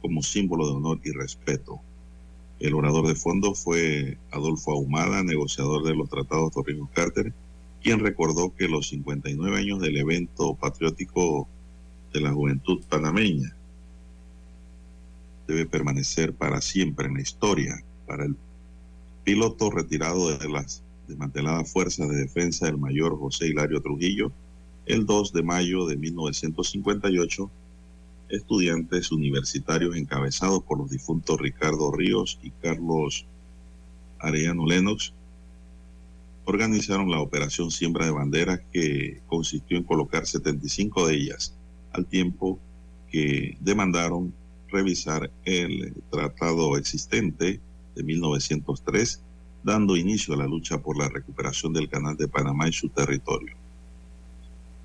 como 0.00 0.22
símbolo 0.22 0.66
de 0.66 0.74
honor 0.74 1.00
y 1.04 1.10
respeto. 1.12 1.80
El 2.60 2.74
orador 2.74 3.08
de 3.08 3.14
fondo 3.14 3.54
fue 3.54 4.18
Adolfo 4.30 4.72
Ahumada, 4.72 5.22
negociador 5.22 5.82
de 5.82 5.94
los 5.94 6.10
tratados 6.10 6.52
Torrijos 6.52 6.90
Carter, 6.94 7.32
quien 7.82 8.00
recordó 8.00 8.54
que 8.54 8.68
los 8.68 8.88
59 8.88 9.58
años 9.58 9.80
del 9.80 9.96
evento 9.96 10.54
patriótico 10.54 11.48
de 12.12 12.20
la 12.20 12.32
juventud 12.32 12.82
panameña 12.86 13.56
debe 15.48 15.64
permanecer 15.64 16.34
para 16.34 16.60
siempre 16.60 17.06
en 17.06 17.14
la 17.14 17.22
historia. 17.22 17.82
Para 18.06 18.26
el 18.26 18.36
piloto 19.24 19.70
retirado 19.70 20.36
de 20.36 20.48
las 20.48 20.82
desmanteladas 21.08 21.72
fuerzas 21.72 22.10
de 22.10 22.16
defensa 22.16 22.66
del 22.66 22.76
mayor 22.76 23.18
José 23.18 23.46
Hilario 23.46 23.80
Trujillo, 23.80 24.32
el 24.84 25.06
2 25.06 25.32
de 25.32 25.42
mayo 25.42 25.86
de 25.86 25.96
1958, 25.96 27.50
estudiantes 28.30 29.12
universitarios 29.12 29.96
encabezados 29.96 30.62
por 30.62 30.78
los 30.78 30.90
difuntos 30.90 31.40
Ricardo 31.40 31.90
Ríos 31.92 32.38
y 32.42 32.50
Carlos 32.50 33.26
Arellano 34.18 34.66
Lennox 34.66 35.12
organizaron 36.44 37.10
la 37.10 37.20
operación 37.20 37.70
Siembra 37.70 38.06
de 38.06 38.12
Banderas 38.12 38.60
que 38.72 39.20
consistió 39.26 39.76
en 39.76 39.84
colocar 39.84 40.26
75 40.26 41.06
de 41.06 41.14
ellas 41.14 41.54
al 41.92 42.06
tiempo 42.06 42.58
que 43.10 43.56
demandaron 43.60 44.32
revisar 44.68 45.30
el 45.44 45.94
tratado 46.10 46.76
existente 46.76 47.60
de 47.94 48.02
1903, 48.02 49.22
dando 49.62 49.96
inicio 49.96 50.34
a 50.34 50.38
la 50.38 50.46
lucha 50.46 50.78
por 50.78 50.96
la 50.96 51.08
recuperación 51.08 51.72
del 51.72 51.88
Canal 51.88 52.16
de 52.16 52.28
Panamá 52.28 52.68
y 52.68 52.72
su 52.72 52.88
territorio. 52.88 53.56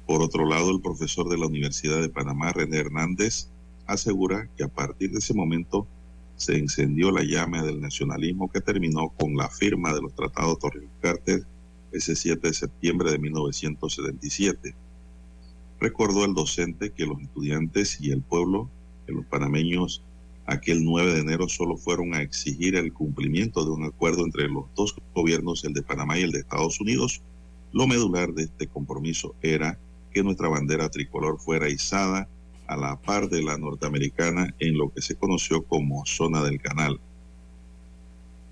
Por 0.05 0.21
otro 0.21 0.47
lado, 0.47 0.71
el 0.71 0.81
profesor 0.81 1.29
de 1.29 1.37
la 1.37 1.47
Universidad 1.47 2.01
de 2.01 2.09
Panamá, 2.09 2.51
René 2.51 2.77
Hernández, 2.77 3.49
asegura 3.87 4.49
que 4.55 4.63
a 4.63 4.67
partir 4.67 5.11
de 5.11 5.19
ese 5.19 5.33
momento 5.33 5.87
se 6.35 6.57
encendió 6.57 7.11
la 7.11 7.23
llama 7.23 7.63
del 7.63 7.81
nacionalismo 7.81 8.51
que 8.51 8.61
terminó 8.61 9.09
con 9.09 9.35
la 9.35 9.49
firma 9.49 9.93
de 9.93 10.01
los 10.01 10.13
tratados 10.13 10.59
Torrijos-Carter 10.59 11.45
ese 11.91 12.15
7 12.15 12.47
de 12.47 12.53
septiembre 12.53 13.11
de 13.11 13.19
1977. 13.19 14.75
Recordó 15.79 16.25
el 16.25 16.33
docente 16.33 16.91
que 16.91 17.05
los 17.05 17.21
estudiantes 17.21 17.99
y 18.01 18.11
el 18.11 18.21
pueblo, 18.21 18.69
que 19.05 19.13
los 19.13 19.25
panameños 19.25 20.03
aquel 20.45 20.83
9 20.83 21.13
de 21.13 21.19
enero 21.21 21.49
solo 21.49 21.77
fueron 21.77 22.13
a 22.13 22.21
exigir 22.21 22.75
el 22.75 22.93
cumplimiento 22.93 23.65
de 23.65 23.71
un 23.71 23.83
acuerdo 23.83 24.23
entre 24.23 24.47
los 24.47 24.65
dos 24.75 24.95
gobiernos, 25.13 25.63
el 25.63 25.73
de 25.73 25.81
Panamá 25.81 26.19
y 26.19 26.23
el 26.23 26.31
de 26.31 26.39
Estados 26.39 26.79
Unidos. 26.79 27.21
Lo 27.71 27.87
medular 27.87 28.33
de 28.33 28.43
este 28.43 28.67
compromiso 28.67 29.35
era 29.41 29.79
que 30.15 30.23
nuestra 30.23 30.47
bandera 30.47 30.87
tricolor 30.87 31.37
fuera 31.41 31.67
izada 31.67 32.29
a 32.67 32.77
la 32.77 32.95
par 32.95 33.27
de 33.27 33.43
la 33.43 33.57
norteamericana 33.57 34.55
en 34.59 34.77
lo 34.77 34.89
que 34.89 35.01
se 35.01 35.15
conoció 35.15 35.63
como 35.63 36.05
zona 36.05 36.41
del 36.41 36.61
canal. 36.61 37.01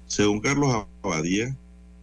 Según 0.06 0.42
Carlos 0.42 0.86
Abadía, 1.02 1.56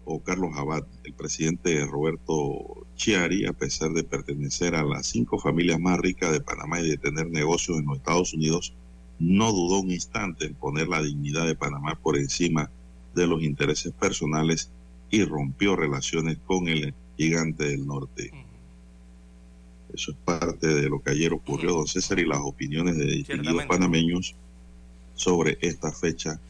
o 0.07 0.19
Carlos 0.23 0.53
Abad, 0.57 0.87
el 1.05 1.13
presidente 1.13 1.85
Roberto 1.85 2.87
Chiari, 2.97 3.45
a 3.45 3.53
pesar 3.53 3.91
de 3.93 4.03
pertenecer 4.03 4.75
a 4.75 4.83
las 4.83 5.07
cinco 5.07 5.39
familias 5.39 5.79
más 5.79 5.99
ricas 5.99 6.33
de 6.33 6.41
Panamá 6.41 6.81
y 6.81 6.89
de 6.89 6.97
tener 6.97 7.31
negocios 7.31 7.81
en 7.81 7.85
los 7.85 7.99
Estados 7.99 8.33
Unidos, 8.33 8.73
no 9.19 9.53
dudó 9.53 9.81
un 9.81 9.91
instante 9.91 10.47
en 10.47 10.55
poner 10.55 10.89
la 10.89 11.03
dignidad 11.03 11.47
de 11.47 11.55
Panamá 11.55 11.99
por 12.03 12.17
encima 12.17 12.71
de 13.15 13.27
los 13.27 13.43
intereses 13.43 13.93
personales 13.93 14.73
y 15.11 15.23
rompió 15.23 15.77
relaciones 15.77 16.39
con 16.47 16.67
el 16.67 16.95
gigante 17.19 17.69
del 17.69 17.87
norte. 17.87 18.31
Eso 19.95 20.13
es 20.13 20.17
parte 20.25 20.67
de 20.67 20.89
lo 20.89 21.01
que 21.01 21.11
ayer 21.11 21.33
ocurrió, 21.33 21.73
don 21.73 21.87
César, 21.87 22.19
y 22.19 22.27
las 22.27 22.41
opiniones 22.41 22.97
de 22.97 23.07
distinguidos 23.07 23.65
panameños 23.67 24.35
sobre 25.15 25.59
esta 25.61 25.93
fecha 25.93 26.41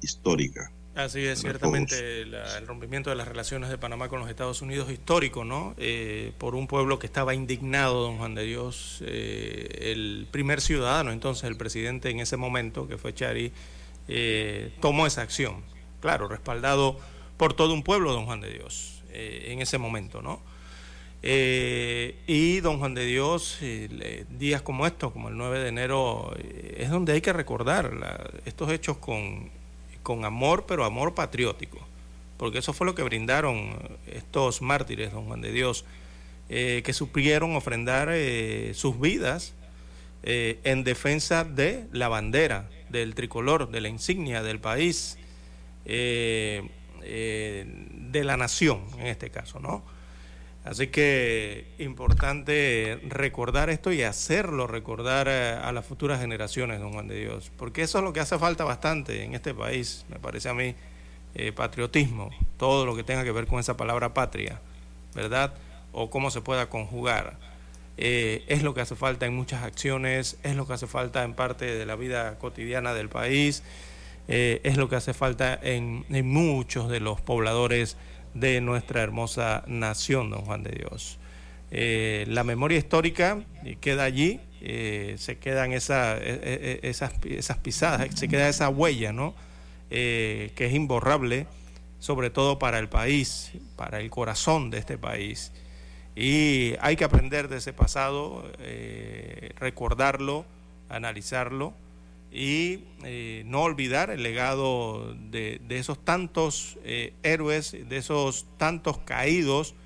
histórica. 0.00 0.70
Así 0.94 1.26
es, 1.26 1.40
ciertamente 1.40 2.22
el 2.22 2.66
rompimiento 2.68 3.10
de 3.10 3.16
las 3.16 3.26
relaciones 3.26 3.68
de 3.68 3.78
Panamá 3.78 4.08
con 4.08 4.20
los 4.20 4.30
Estados 4.30 4.62
Unidos 4.62 4.92
histórico, 4.92 5.44
¿no? 5.44 5.74
Eh, 5.76 6.32
por 6.38 6.54
un 6.54 6.68
pueblo 6.68 7.00
que 7.00 7.06
estaba 7.06 7.34
indignado, 7.34 8.02
don 8.02 8.18
Juan 8.18 8.36
de 8.36 8.44
Dios, 8.44 9.02
eh, 9.04 9.90
el 9.92 10.28
primer 10.30 10.60
ciudadano, 10.60 11.10
entonces 11.10 11.44
el 11.44 11.56
presidente 11.56 12.10
en 12.10 12.20
ese 12.20 12.36
momento, 12.36 12.86
que 12.86 12.96
fue 12.96 13.12
Chari, 13.12 13.50
eh, 14.06 14.70
tomó 14.80 15.06
esa 15.08 15.22
acción, 15.22 15.64
claro, 16.00 16.28
respaldado 16.28 17.00
por 17.38 17.54
todo 17.54 17.74
un 17.74 17.82
pueblo, 17.82 18.12
don 18.12 18.26
Juan 18.26 18.40
de 18.40 18.52
Dios, 18.52 19.02
en 19.12 19.60
ese 19.60 19.78
momento, 19.78 20.22
¿no? 20.22 20.40
Y 21.26 22.60
don 22.60 22.78
Juan 22.78 22.94
de 22.94 23.06
Dios, 23.06 23.58
días 24.38 24.60
como 24.62 24.86
estos, 24.86 25.12
como 25.12 25.28
el 25.30 25.36
9 25.36 25.58
de 25.60 25.68
enero, 25.68 26.34
es 26.76 26.90
donde 26.90 27.14
hay 27.14 27.20
que 27.20 27.32
recordar 27.32 27.90
estos 28.44 28.70
hechos 28.70 28.98
con 28.98 29.50
con 30.04 30.24
amor, 30.24 30.66
pero 30.68 30.84
amor 30.84 31.14
patriótico, 31.14 31.78
porque 32.36 32.58
eso 32.58 32.72
fue 32.72 32.86
lo 32.86 32.94
que 32.94 33.02
brindaron 33.02 33.76
estos 34.06 34.62
mártires, 34.62 35.12
don 35.12 35.24
Juan 35.24 35.40
de 35.40 35.50
Dios, 35.50 35.84
eh, 36.50 36.82
que 36.84 36.92
supieron 36.92 37.56
ofrendar 37.56 38.10
eh, 38.12 38.72
sus 38.74 39.00
vidas 39.00 39.54
eh, 40.22 40.60
en 40.62 40.84
defensa 40.84 41.42
de 41.42 41.86
la 41.90 42.08
bandera, 42.08 42.68
del 42.90 43.16
tricolor, 43.16 43.70
de 43.70 43.80
la 43.80 43.88
insignia 43.88 44.42
del 44.42 44.60
país, 44.60 45.18
de 45.84 46.70
la 48.12 48.36
nación, 48.36 48.82
en 48.98 49.06
este 49.06 49.30
caso, 49.30 49.58
¿no? 49.58 49.82
Así 50.64 50.86
que 50.86 51.66
importante 51.78 52.98
recordar 53.06 53.68
esto 53.68 53.92
y 53.92 54.02
hacerlo 54.02 54.66
recordar 54.66 55.28
eh, 55.28 55.58
a 55.62 55.72
las 55.72 55.84
futuras 55.84 56.20
generaciones, 56.20 56.80
don 56.80 56.94
Juan 56.94 57.06
de 57.06 57.20
Dios, 57.20 57.52
porque 57.58 57.82
eso 57.82 57.98
es 57.98 58.04
lo 58.04 58.14
que 58.14 58.20
hace 58.20 58.38
falta 58.38 58.64
bastante 58.64 59.24
en 59.24 59.34
este 59.34 59.52
país, 59.52 60.06
me 60.08 60.18
parece 60.18 60.48
a 60.48 60.54
mí, 60.54 60.74
eh, 61.34 61.52
patriotismo, 61.52 62.30
todo 62.56 62.86
lo 62.86 62.96
que 62.96 63.04
tenga 63.04 63.24
que 63.24 63.32
ver 63.32 63.46
con 63.46 63.60
esa 63.60 63.76
palabra 63.76 64.14
patria, 64.14 64.58
¿verdad? 65.14 65.52
O 65.92 66.08
cómo 66.08 66.30
se 66.30 66.40
pueda 66.40 66.70
conjugar. 66.70 67.36
Eh, 67.98 68.42
es 68.48 68.62
lo 68.62 68.72
que 68.72 68.80
hace 68.80 68.96
falta 68.96 69.26
en 69.26 69.36
muchas 69.36 69.62
acciones, 69.64 70.38
es 70.44 70.56
lo 70.56 70.66
que 70.66 70.72
hace 70.72 70.86
falta 70.86 71.24
en 71.24 71.34
parte 71.34 71.66
de 71.66 71.84
la 71.84 71.94
vida 71.94 72.38
cotidiana 72.38 72.94
del 72.94 73.10
país, 73.10 73.62
es 74.26 74.78
lo 74.78 74.88
que 74.88 74.96
hace 74.96 75.12
falta 75.12 75.58
en, 75.62 76.06
en 76.08 76.26
muchos 76.26 76.88
de 76.88 76.98
los 76.98 77.20
pobladores 77.20 77.98
de 78.34 78.60
nuestra 78.60 79.02
hermosa 79.02 79.64
nación, 79.66 80.30
don 80.30 80.44
Juan 80.44 80.62
de 80.62 80.72
Dios. 80.72 81.18
Eh, 81.70 82.24
la 82.28 82.44
memoria 82.44 82.78
histórica 82.78 83.42
queda 83.80 84.04
allí, 84.04 84.40
eh, 84.60 85.16
se 85.18 85.38
quedan 85.38 85.72
esa, 85.72 86.16
e, 86.18 86.20
e, 86.20 86.80
e, 86.82 86.90
esas, 86.90 87.12
esas 87.24 87.58
pisadas, 87.58 88.08
se 88.14 88.28
queda 88.28 88.48
esa 88.48 88.68
huella, 88.68 89.12
¿no? 89.12 89.34
Eh, 89.90 90.52
que 90.56 90.66
es 90.66 90.74
imborrable, 90.74 91.46
sobre 91.98 92.30
todo 92.30 92.58
para 92.58 92.78
el 92.78 92.88
país, 92.88 93.52
para 93.76 94.00
el 94.00 94.10
corazón 94.10 94.70
de 94.70 94.78
este 94.78 94.98
país. 94.98 95.52
Y 96.16 96.74
hay 96.80 96.96
que 96.96 97.04
aprender 97.04 97.48
de 97.48 97.56
ese 97.56 97.72
pasado, 97.72 98.48
recordarlo, 99.58 100.44
analizarlo 100.88 101.74
y 102.34 102.80
eh, 103.04 103.44
no 103.46 103.62
olvidar 103.62 104.10
el 104.10 104.24
legado 104.24 105.14
de, 105.30 105.60
esos 105.68 106.04
tantos 106.04 106.76
eh, 106.82 107.14
héroes, 107.22 107.76
de 107.88 107.96
esos 107.96 108.46
tantos 108.58 108.98
caídos. 108.98 109.76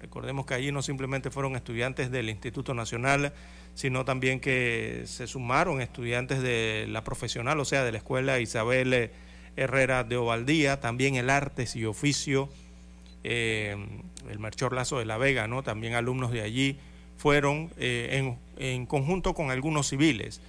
Recordemos 0.00 0.46
que 0.46 0.54
allí 0.54 0.72
no 0.72 0.80
simplemente 0.80 1.30
fueron 1.30 1.54
estudiantes 1.54 2.10
del 2.10 2.30
Instituto 2.30 2.72
Nacional, 2.72 3.34
sino 3.74 4.06
también 4.06 4.40
que 4.40 5.02
se 5.04 5.26
sumaron 5.26 5.82
estudiantes 5.82 6.40
de 6.40 6.86
la 6.88 7.04
profesional, 7.04 7.60
o 7.60 7.66
sea, 7.66 7.84
de 7.84 7.92
la 7.92 7.98
Escuela 7.98 8.40
Isabel 8.40 9.10
Herrera 9.56 10.02
de 10.02 10.16
Ovaldía, 10.16 10.80
también 10.80 11.16
el 11.16 11.28
Artes 11.28 11.76
y 11.76 11.84
Oficio, 11.84 12.48
eh, 13.22 13.76
el 14.30 14.38
Merchor 14.38 14.72
Lazo 14.72 14.98
de 14.98 15.04
la 15.04 15.18
Vega, 15.18 15.46
¿no? 15.46 15.62
también 15.62 15.92
alumnos 15.92 16.32
de 16.32 16.40
allí, 16.40 16.78
fueron 17.18 17.70
en, 17.76 18.38
en 18.56 18.86
conjunto 18.86 19.34
con 19.34 19.50
algunos 19.50 19.88
civiles 19.88 20.40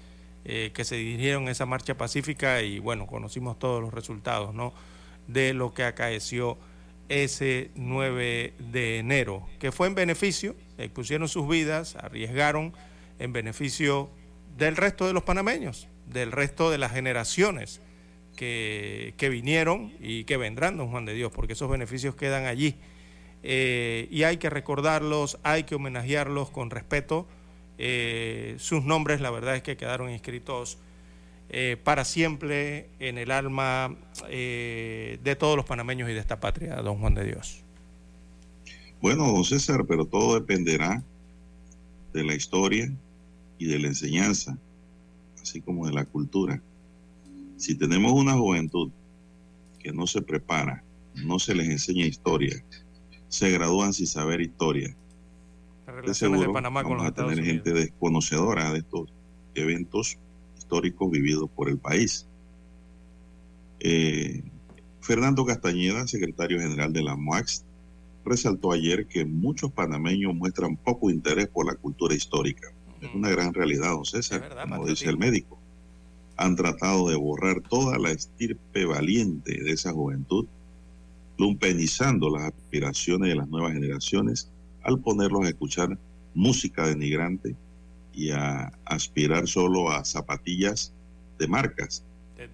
eh, 0.51 0.71
que 0.73 0.83
se 0.83 0.95
dirigieron 0.95 1.47
a 1.47 1.51
esa 1.51 1.67
marcha 1.67 1.95
pacífica 1.95 2.63
y 2.63 2.79
bueno, 2.79 3.05
conocimos 3.05 3.59
todos 3.59 3.83
los 3.83 3.93
resultados 3.93 4.51
¿no? 4.51 4.73
de 5.27 5.53
lo 5.53 5.75
que 5.75 5.83
acaeció 5.83 6.57
ese 7.07 7.69
9 7.75 8.55
de 8.57 8.97
enero, 8.97 9.47
que 9.59 9.71
fue 9.71 9.85
en 9.85 9.93
beneficio, 9.93 10.55
expusieron 10.79 11.27
sus 11.27 11.47
vidas, 11.47 11.95
arriesgaron 11.97 12.73
en 13.19 13.31
beneficio 13.31 14.09
del 14.57 14.75
resto 14.75 15.05
de 15.05 15.13
los 15.13 15.21
panameños, 15.21 15.87
del 16.07 16.31
resto 16.31 16.71
de 16.71 16.79
las 16.79 16.93
generaciones 16.93 17.79
que, 18.35 19.13
que 19.17 19.29
vinieron 19.29 19.93
y 19.99 20.23
que 20.23 20.37
vendrán, 20.37 20.77
don 20.77 20.89
Juan 20.89 21.05
de 21.05 21.13
Dios, 21.13 21.31
porque 21.31 21.53
esos 21.53 21.69
beneficios 21.69 22.15
quedan 22.15 22.47
allí. 22.47 22.75
Eh, 23.43 24.07
y 24.09 24.23
hay 24.23 24.37
que 24.37 24.49
recordarlos, 24.49 25.37
hay 25.43 25.61
que 25.65 25.75
homenajearlos 25.75 26.49
con 26.49 26.71
respeto 26.71 27.27
eh, 27.81 28.57
sus 28.59 28.83
nombres, 28.83 29.21
la 29.21 29.31
verdad 29.31 29.55
es 29.55 29.63
que 29.63 29.77
quedaron 29.77 30.09
inscritos 30.09 30.77
eh, 31.47 31.77
para 31.81 32.03
siempre 32.03 32.89
en 32.99 33.17
el 33.17 33.31
alma 33.31 33.95
eh, 34.27 35.17
de 35.23 35.35
todos 35.37 35.55
los 35.55 35.65
panameños 35.65 36.09
y 36.09 36.13
de 36.13 36.19
esta 36.19 36.41
patria, 36.41 36.75
don 36.81 36.99
Juan 36.99 37.15
de 37.15 37.23
Dios. 37.23 37.63
Bueno, 39.01 39.31
don 39.31 39.45
César, 39.45 39.85
pero 39.87 40.03
todo 40.03 40.35
dependerá 40.35 41.01
de 42.11 42.23
la 42.25 42.35
historia 42.35 42.91
y 43.57 43.65
de 43.67 43.79
la 43.79 43.87
enseñanza, 43.87 44.57
así 45.41 45.61
como 45.61 45.87
de 45.87 45.93
la 45.93 46.03
cultura. 46.03 46.61
Si 47.55 47.75
tenemos 47.75 48.11
una 48.11 48.33
juventud 48.33 48.91
que 49.79 49.93
no 49.93 50.05
se 50.05 50.21
prepara, 50.21 50.83
no 51.15 51.39
se 51.39 51.55
les 51.55 51.69
enseña 51.69 52.05
historia, 52.05 52.61
se 53.29 53.49
gradúan 53.51 53.93
sin 53.93 54.07
saber 54.07 54.41
historia. 54.41 54.93
De 56.05 56.13
seguro 56.13 56.53
vamos 56.53 57.05
a 57.05 57.11
tener 57.11 57.43
gente 57.43 57.73
desconocedora 57.73 58.71
de 58.71 58.79
estos 58.79 59.11
eventos 59.55 60.17
históricos 60.57 61.09
vividos 61.09 61.49
por 61.49 61.69
el 61.69 61.77
país. 61.77 62.27
Eh, 63.79 64.43
Fernando 65.01 65.45
Castañeda, 65.45 66.07
secretario 66.07 66.59
general 66.59 66.93
de 66.93 67.01
la 67.01 67.15
MOAX, 67.15 67.65
resaltó 68.25 68.71
ayer 68.71 69.07
que 69.07 69.25
muchos 69.25 69.71
panameños 69.71 70.35
muestran 70.35 70.75
poco 70.75 71.09
interés 71.09 71.47
por 71.47 71.65
la 71.65 71.75
cultura 71.75 72.13
histórica. 72.13 72.71
Es 73.01 73.13
una 73.13 73.29
gran 73.29 73.53
realidad, 73.53 73.91
don 73.91 74.05
César, 74.05 74.47
como 74.69 74.85
dice 74.85 75.09
el 75.09 75.17
médico. 75.17 75.57
Han 76.35 76.55
tratado 76.55 77.09
de 77.09 77.15
borrar 77.15 77.61
toda 77.61 77.97
la 77.97 78.11
estirpe 78.11 78.85
valiente 78.85 79.63
de 79.63 79.71
esa 79.71 79.91
juventud, 79.91 80.45
lumpenizando 81.37 82.29
las 82.29 82.43
aspiraciones 82.43 83.29
de 83.29 83.35
las 83.35 83.47
nuevas 83.47 83.73
generaciones 83.73 84.51
al 84.83 84.99
ponerlos 84.99 85.45
a 85.45 85.49
escuchar 85.49 85.97
música 86.33 86.87
denigrante 86.87 87.55
y 88.13 88.31
a 88.31 88.71
aspirar 88.85 89.47
solo 89.47 89.89
a 89.91 90.03
zapatillas 90.05 90.93
de 91.37 91.47
marcas, 91.47 92.03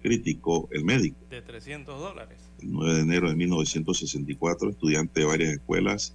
criticó 0.02 0.68
el 0.72 0.84
médico. 0.84 1.16
De 1.30 1.42
300 1.42 1.98
dólares. 1.98 2.38
El 2.60 2.72
9 2.72 2.94
de 2.94 3.00
enero 3.00 3.28
de 3.28 3.36
1964, 3.36 4.70
estudiantes 4.70 5.14
de 5.14 5.24
varias 5.24 5.52
escuelas 5.54 6.14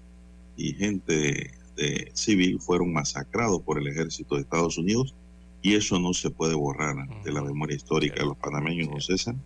y 0.58 0.74
gente 0.74 1.52
de 1.76 2.12
civil 2.14 2.60
fueron 2.60 2.92
masacrados 2.92 3.62
por 3.62 3.80
el 3.80 3.88
ejército 3.88 4.36
de 4.36 4.42
Estados 4.42 4.78
Unidos 4.78 5.16
y 5.62 5.76
eso 5.76 6.00
no 6.00 6.14
se 6.14 6.30
puede 6.30 6.56
borrar 6.56 6.96
de 7.24 7.32
la 7.32 7.42
memoria 7.42 7.76
histórica 7.76 8.22
de 8.22 8.26
los 8.26 8.38
panameños, 8.38 8.90
no 8.90 9.00
cesan. 9.00 9.42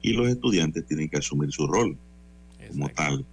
Y 0.00 0.12
los 0.12 0.28
estudiantes 0.28 0.86
tienen 0.86 1.08
que 1.08 1.18
asumir 1.18 1.52
su 1.52 1.66
rol 1.66 1.96
como 2.70 2.88
tal. 2.90 3.26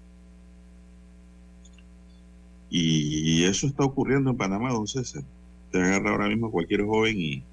Y 2.70 3.44
eso 3.44 3.68
está 3.68 3.84
ocurriendo 3.84 4.30
en 4.30 4.38
Panamá, 4.38 4.72
don 4.72 4.88
César. 4.88 5.24
Te 5.72 5.82
agarra 5.82 6.12
ahora 6.12 6.28
mismo 6.28 6.52
cualquier 6.52 6.86
joven 6.86 7.20
y 7.20 7.44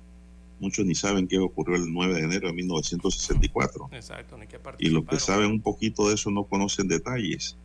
muchos 0.60 0.84
ni 0.86 0.94
saben 0.94 1.26
qué 1.26 1.38
ocurrió 1.38 1.76
el 1.76 1.92
9 1.92 2.14
de 2.14 2.20
enero 2.20 2.48
de 2.48 2.54
1964. 2.54 3.88
Exacto, 3.92 4.36
ni 4.38 4.46
qué 4.46 4.58
Y 4.78 4.88
los 4.88 5.04
que 5.04 5.18
saben 5.18 5.50
un 5.50 5.60
poquito 5.60 6.08
de 6.08 6.14
eso 6.14 6.30
no 6.30 6.44
conocen 6.44 6.88
detalles. 6.88 7.56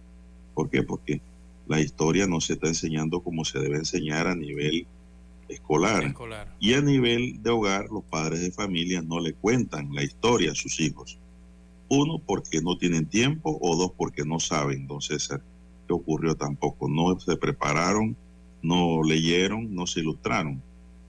¿Por 0.54 0.70
qué? 0.70 0.84
Porque 0.84 1.22
la 1.68 1.80
historia 1.80 2.28
no 2.28 2.42
se 2.42 2.54
está 2.54 2.68
enseñando 2.68 3.22
como 3.22 3.46
se 3.46 3.60
debe 3.60 3.78
enseñar 3.78 4.28
a 4.28 4.36
nivel 4.36 4.88
escolar. 5.48 6.04
escolar. 6.04 6.56
Y 6.60 6.74
a 6.74 6.82
nivel 6.82 7.42
de 7.42 7.50
hogar, 7.50 7.88
los 7.90 8.04
padres 8.04 8.42
de 8.42 8.52
familia 8.52 9.02
no 9.02 9.20
le 9.20 9.34
cuentan 9.34 9.94
la 9.94 10.04
historia 10.04 10.52
a 10.52 10.56
sus 10.56 10.80
hijos. 10.80 11.18
Uno, 11.90 12.20
porque 12.20 12.62
no 12.62 12.78
tienen 12.78 13.06
tiempo, 13.06 13.58
o 13.62 13.76
dos, 13.76 13.92
porque 13.98 14.24
no 14.24 14.40
saben, 14.40 14.88
don 14.88 15.02
César, 15.02 15.42
ocurrió 15.92 16.36
tampoco. 16.36 16.90
No 16.90 17.20
se 17.20 17.38
prepararon, 17.38 18.16
no 18.62 19.04
leyeron, 19.04 19.74
no 19.74 19.88
se 19.88 20.02
ilustraron. 20.02 20.62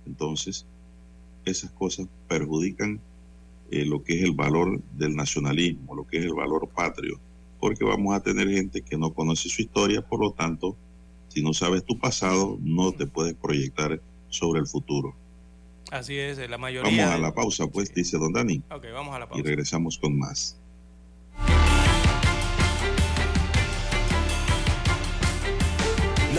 Entonces, 0.07 0.67
esas 1.45 1.71
cosas 1.73 2.07
perjudican 2.29 3.01
eh, 3.71 3.85
lo 3.85 4.03
que 4.03 4.19
es 4.19 4.23
el 4.23 4.33
valor 4.33 4.83
del 4.93 5.17
nacionalismo, 5.17 5.95
lo 5.95 6.07
que 6.07 6.19
es 6.19 6.25
el 6.25 6.35
valor 6.35 6.69
patrio, 6.69 7.19
porque 7.59 7.85
vamos 7.85 8.15
a 8.15 8.21
tener 8.21 8.49
gente 8.49 8.83
que 8.83 8.99
no 8.99 9.13
conoce 9.13 9.49
su 9.49 9.63
historia, 9.63 10.03
por 10.03 10.21
lo 10.21 10.33
tanto, 10.33 10.77
si 11.29 11.43
no 11.43 11.55
sabes 11.55 11.85
tu 11.85 11.99
pasado, 11.99 12.59
no 12.61 12.93
te 12.93 13.07
puedes 13.07 13.35
proyectar 13.35 14.01
sobre 14.29 14.61
el 14.61 14.67
futuro. 14.67 15.15
Así 15.91 16.17
es, 16.17 16.39
la 16.49 16.59
mayoría. 16.59 16.91
Vamos 16.91 17.15
a 17.15 17.19
la 17.19 17.35
pausa, 17.35 17.67
pues, 17.67 17.93
dice 17.95 18.19
don 18.19 18.33
Dani. 18.33 18.63
Ok, 18.71 18.87
vamos 18.93 19.15
a 19.15 19.19
la 19.19 19.27
pausa. 19.27 19.41
Y 19.41 19.43
regresamos 19.43 19.99
con 19.99 20.19
más. 20.19 20.59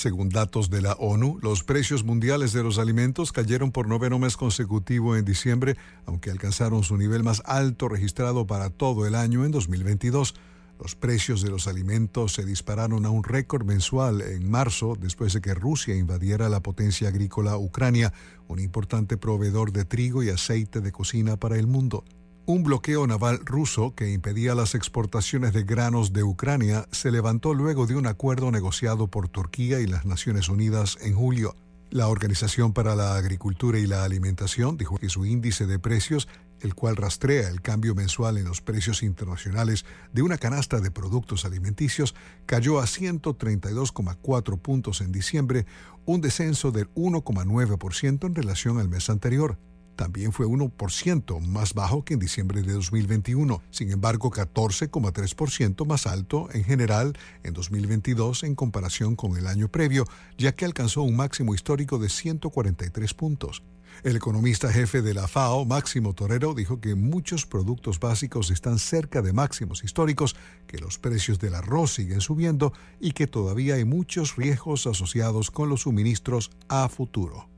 Según 0.00 0.30
datos 0.30 0.70
de 0.70 0.80
la 0.80 0.94
ONU, 0.94 1.38
los 1.42 1.62
precios 1.62 2.04
mundiales 2.04 2.54
de 2.54 2.62
los 2.62 2.78
alimentos 2.78 3.32
cayeron 3.32 3.70
por 3.70 3.86
noveno 3.86 4.18
mes 4.18 4.38
consecutivo 4.38 5.14
en 5.14 5.26
diciembre, 5.26 5.76
aunque 6.06 6.30
alcanzaron 6.30 6.84
su 6.84 6.96
nivel 6.96 7.22
más 7.22 7.42
alto 7.44 7.86
registrado 7.86 8.46
para 8.46 8.70
todo 8.70 9.06
el 9.06 9.14
año 9.14 9.44
en 9.44 9.50
2022. 9.50 10.36
Los 10.82 10.94
precios 10.94 11.42
de 11.42 11.50
los 11.50 11.68
alimentos 11.68 12.32
se 12.32 12.46
dispararon 12.46 13.04
a 13.04 13.10
un 13.10 13.24
récord 13.24 13.66
mensual 13.66 14.22
en 14.22 14.50
marzo 14.50 14.96
después 14.98 15.34
de 15.34 15.42
que 15.42 15.52
Rusia 15.52 15.94
invadiera 15.94 16.48
la 16.48 16.60
potencia 16.60 17.08
agrícola 17.08 17.58
Ucrania, 17.58 18.14
un 18.48 18.58
importante 18.58 19.18
proveedor 19.18 19.70
de 19.70 19.84
trigo 19.84 20.22
y 20.22 20.30
aceite 20.30 20.80
de 20.80 20.92
cocina 20.92 21.36
para 21.36 21.58
el 21.58 21.66
mundo. 21.66 22.04
Un 22.46 22.64
bloqueo 22.64 23.06
naval 23.06 23.40
ruso 23.44 23.94
que 23.94 24.10
impedía 24.10 24.54
las 24.54 24.74
exportaciones 24.74 25.52
de 25.52 25.62
granos 25.62 26.12
de 26.12 26.24
Ucrania 26.24 26.88
se 26.90 27.12
levantó 27.12 27.54
luego 27.54 27.86
de 27.86 27.94
un 27.94 28.06
acuerdo 28.06 28.50
negociado 28.50 29.06
por 29.06 29.28
Turquía 29.28 29.80
y 29.80 29.86
las 29.86 30.04
Naciones 30.04 30.48
Unidas 30.48 30.98
en 31.00 31.14
julio. 31.14 31.54
La 31.90 32.08
Organización 32.08 32.72
para 32.72 32.96
la 32.96 33.16
Agricultura 33.16 33.78
y 33.78 33.86
la 33.86 34.04
Alimentación 34.04 34.76
dijo 34.76 34.96
que 34.96 35.08
su 35.08 35.26
índice 35.26 35.66
de 35.66 35.78
precios, 35.78 36.28
el 36.60 36.74
cual 36.74 36.96
rastrea 36.96 37.48
el 37.48 37.60
cambio 37.60 37.94
mensual 37.94 38.38
en 38.38 38.44
los 38.44 38.60
precios 38.60 39.02
internacionales 39.02 39.84
de 40.12 40.22
una 40.22 40.38
canasta 40.38 40.80
de 40.80 40.90
productos 40.90 41.44
alimenticios, 41.44 42.14
cayó 42.46 42.80
a 42.80 42.84
132,4 42.84 44.58
puntos 44.58 45.00
en 45.00 45.12
diciembre, 45.12 45.66
un 46.04 46.20
descenso 46.20 46.72
del 46.72 46.92
1,9% 46.94 48.26
en 48.26 48.34
relación 48.34 48.78
al 48.78 48.88
mes 48.88 49.10
anterior 49.10 49.58
también 50.00 50.32
fue 50.32 50.46
1% 50.46 51.46
más 51.46 51.74
bajo 51.74 52.06
que 52.06 52.14
en 52.14 52.20
diciembre 52.20 52.62
de 52.62 52.72
2021, 52.72 53.62
sin 53.70 53.90
embargo 53.90 54.30
14,3% 54.30 55.84
más 55.84 56.06
alto 56.06 56.48
en 56.54 56.64
general 56.64 57.18
en 57.42 57.52
2022 57.52 58.44
en 58.44 58.54
comparación 58.54 59.14
con 59.14 59.36
el 59.36 59.46
año 59.46 59.68
previo, 59.68 60.06
ya 60.38 60.52
que 60.52 60.64
alcanzó 60.64 61.02
un 61.02 61.16
máximo 61.16 61.54
histórico 61.54 61.98
de 61.98 62.08
143 62.08 63.12
puntos. 63.12 63.62
El 64.02 64.16
economista 64.16 64.72
jefe 64.72 65.02
de 65.02 65.12
la 65.12 65.28
FAO, 65.28 65.66
Máximo 65.66 66.14
Torero, 66.14 66.54
dijo 66.54 66.80
que 66.80 66.94
muchos 66.94 67.44
productos 67.44 68.00
básicos 68.00 68.50
están 68.50 68.78
cerca 68.78 69.20
de 69.20 69.34
máximos 69.34 69.84
históricos, 69.84 70.34
que 70.66 70.78
los 70.78 70.98
precios 70.98 71.38
del 71.38 71.56
arroz 71.56 71.92
siguen 71.92 72.22
subiendo 72.22 72.72
y 73.00 73.12
que 73.12 73.26
todavía 73.26 73.74
hay 73.74 73.84
muchos 73.84 74.36
riesgos 74.36 74.86
asociados 74.86 75.50
con 75.50 75.68
los 75.68 75.82
suministros 75.82 76.52
a 76.68 76.88
futuro. 76.88 77.49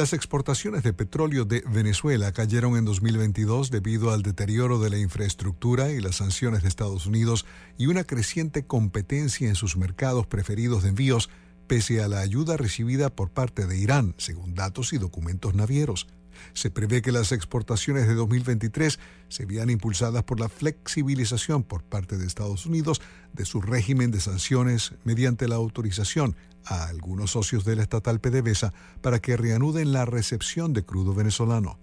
Las 0.00 0.14
exportaciones 0.14 0.82
de 0.82 0.94
petróleo 0.94 1.44
de 1.44 1.62
Venezuela 1.70 2.32
cayeron 2.32 2.78
en 2.78 2.86
2022 2.86 3.70
debido 3.70 4.12
al 4.12 4.22
deterioro 4.22 4.78
de 4.78 4.88
la 4.88 4.96
infraestructura 4.96 5.90
y 5.90 6.00
las 6.00 6.16
sanciones 6.16 6.62
de 6.62 6.68
Estados 6.68 7.04
Unidos 7.04 7.44
y 7.76 7.84
una 7.84 8.04
creciente 8.04 8.64
competencia 8.64 9.46
en 9.46 9.56
sus 9.56 9.76
mercados 9.76 10.26
preferidos 10.26 10.84
de 10.84 10.88
envíos, 10.88 11.28
pese 11.66 12.02
a 12.02 12.08
la 12.08 12.20
ayuda 12.20 12.56
recibida 12.56 13.10
por 13.10 13.28
parte 13.28 13.66
de 13.66 13.76
Irán, 13.76 14.14
según 14.16 14.54
datos 14.54 14.94
y 14.94 14.96
documentos 14.96 15.54
navieros. 15.54 16.06
Se 16.54 16.70
prevé 16.70 17.02
que 17.02 17.12
las 17.12 17.30
exportaciones 17.30 18.08
de 18.08 18.14
2023 18.14 18.98
se 19.28 19.44
vean 19.44 19.68
impulsadas 19.68 20.22
por 20.22 20.40
la 20.40 20.48
flexibilización 20.48 21.62
por 21.62 21.82
parte 21.82 22.16
de 22.16 22.26
Estados 22.26 22.64
Unidos 22.64 23.02
de 23.34 23.44
su 23.44 23.60
régimen 23.60 24.10
de 24.10 24.20
sanciones 24.20 24.94
mediante 25.04 25.46
la 25.46 25.56
autorización 25.56 26.36
a 26.64 26.84
algunos 26.84 27.32
socios 27.32 27.64
de 27.64 27.76
la 27.76 27.82
estatal 27.82 28.20
PDVSA 28.20 28.72
para 29.00 29.20
que 29.20 29.36
reanuden 29.36 29.92
la 29.92 30.04
recepción 30.04 30.72
de 30.72 30.84
crudo 30.84 31.14
venezolano. 31.14 31.78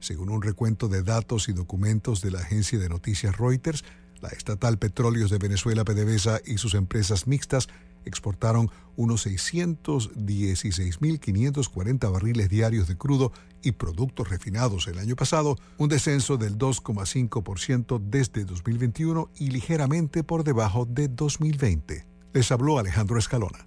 Según 0.00 0.30
un 0.30 0.42
recuento 0.42 0.88
de 0.88 1.02
datos 1.02 1.48
y 1.48 1.52
documentos 1.52 2.20
de 2.20 2.30
la 2.30 2.40
agencia 2.40 2.78
de 2.78 2.88
noticias 2.88 3.36
Reuters, 3.36 3.84
la 4.20 4.28
estatal 4.28 4.78
Petróleos 4.78 5.30
de 5.30 5.38
Venezuela 5.38 5.84
PDVSA 5.84 6.40
y 6.44 6.58
sus 6.58 6.74
empresas 6.74 7.26
mixtas 7.26 7.68
exportaron 8.04 8.70
unos 8.96 9.26
616.540 9.26 12.12
barriles 12.12 12.48
diarios 12.48 12.86
de 12.88 12.96
crudo 12.96 13.32
y 13.62 13.72
productos 13.72 14.28
refinados 14.28 14.86
el 14.88 14.98
año 14.98 15.16
pasado, 15.16 15.56
un 15.78 15.88
descenso 15.88 16.36
del 16.36 16.58
2,5% 16.58 18.00
desde 18.02 18.44
2021 18.44 19.30
y 19.36 19.50
ligeramente 19.50 20.22
por 20.24 20.44
debajo 20.44 20.84
de 20.86 21.08
2020. 21.08 22.06
Les 22.32 22.52
habló 22.52 22.78
Alejandro 22.78 23.18
Escalona. 23.18 23.66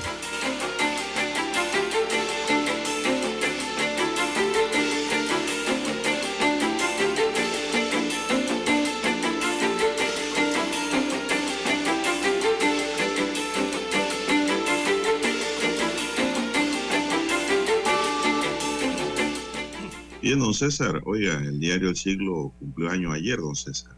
Bien, 20.31 20.39
don 20.39 20.53
César, 20.53 21.01
oiga, 21.03 21.43
el 21.43 21.59
diario 21.59 21.89
El 21.89 21.97
Siglo 21.97 22.53
cumplió 22.57 22.89
año 22.89 23.11
ayer, 23.11 23.39
don 23.39 23.53
César. 23.53 23.91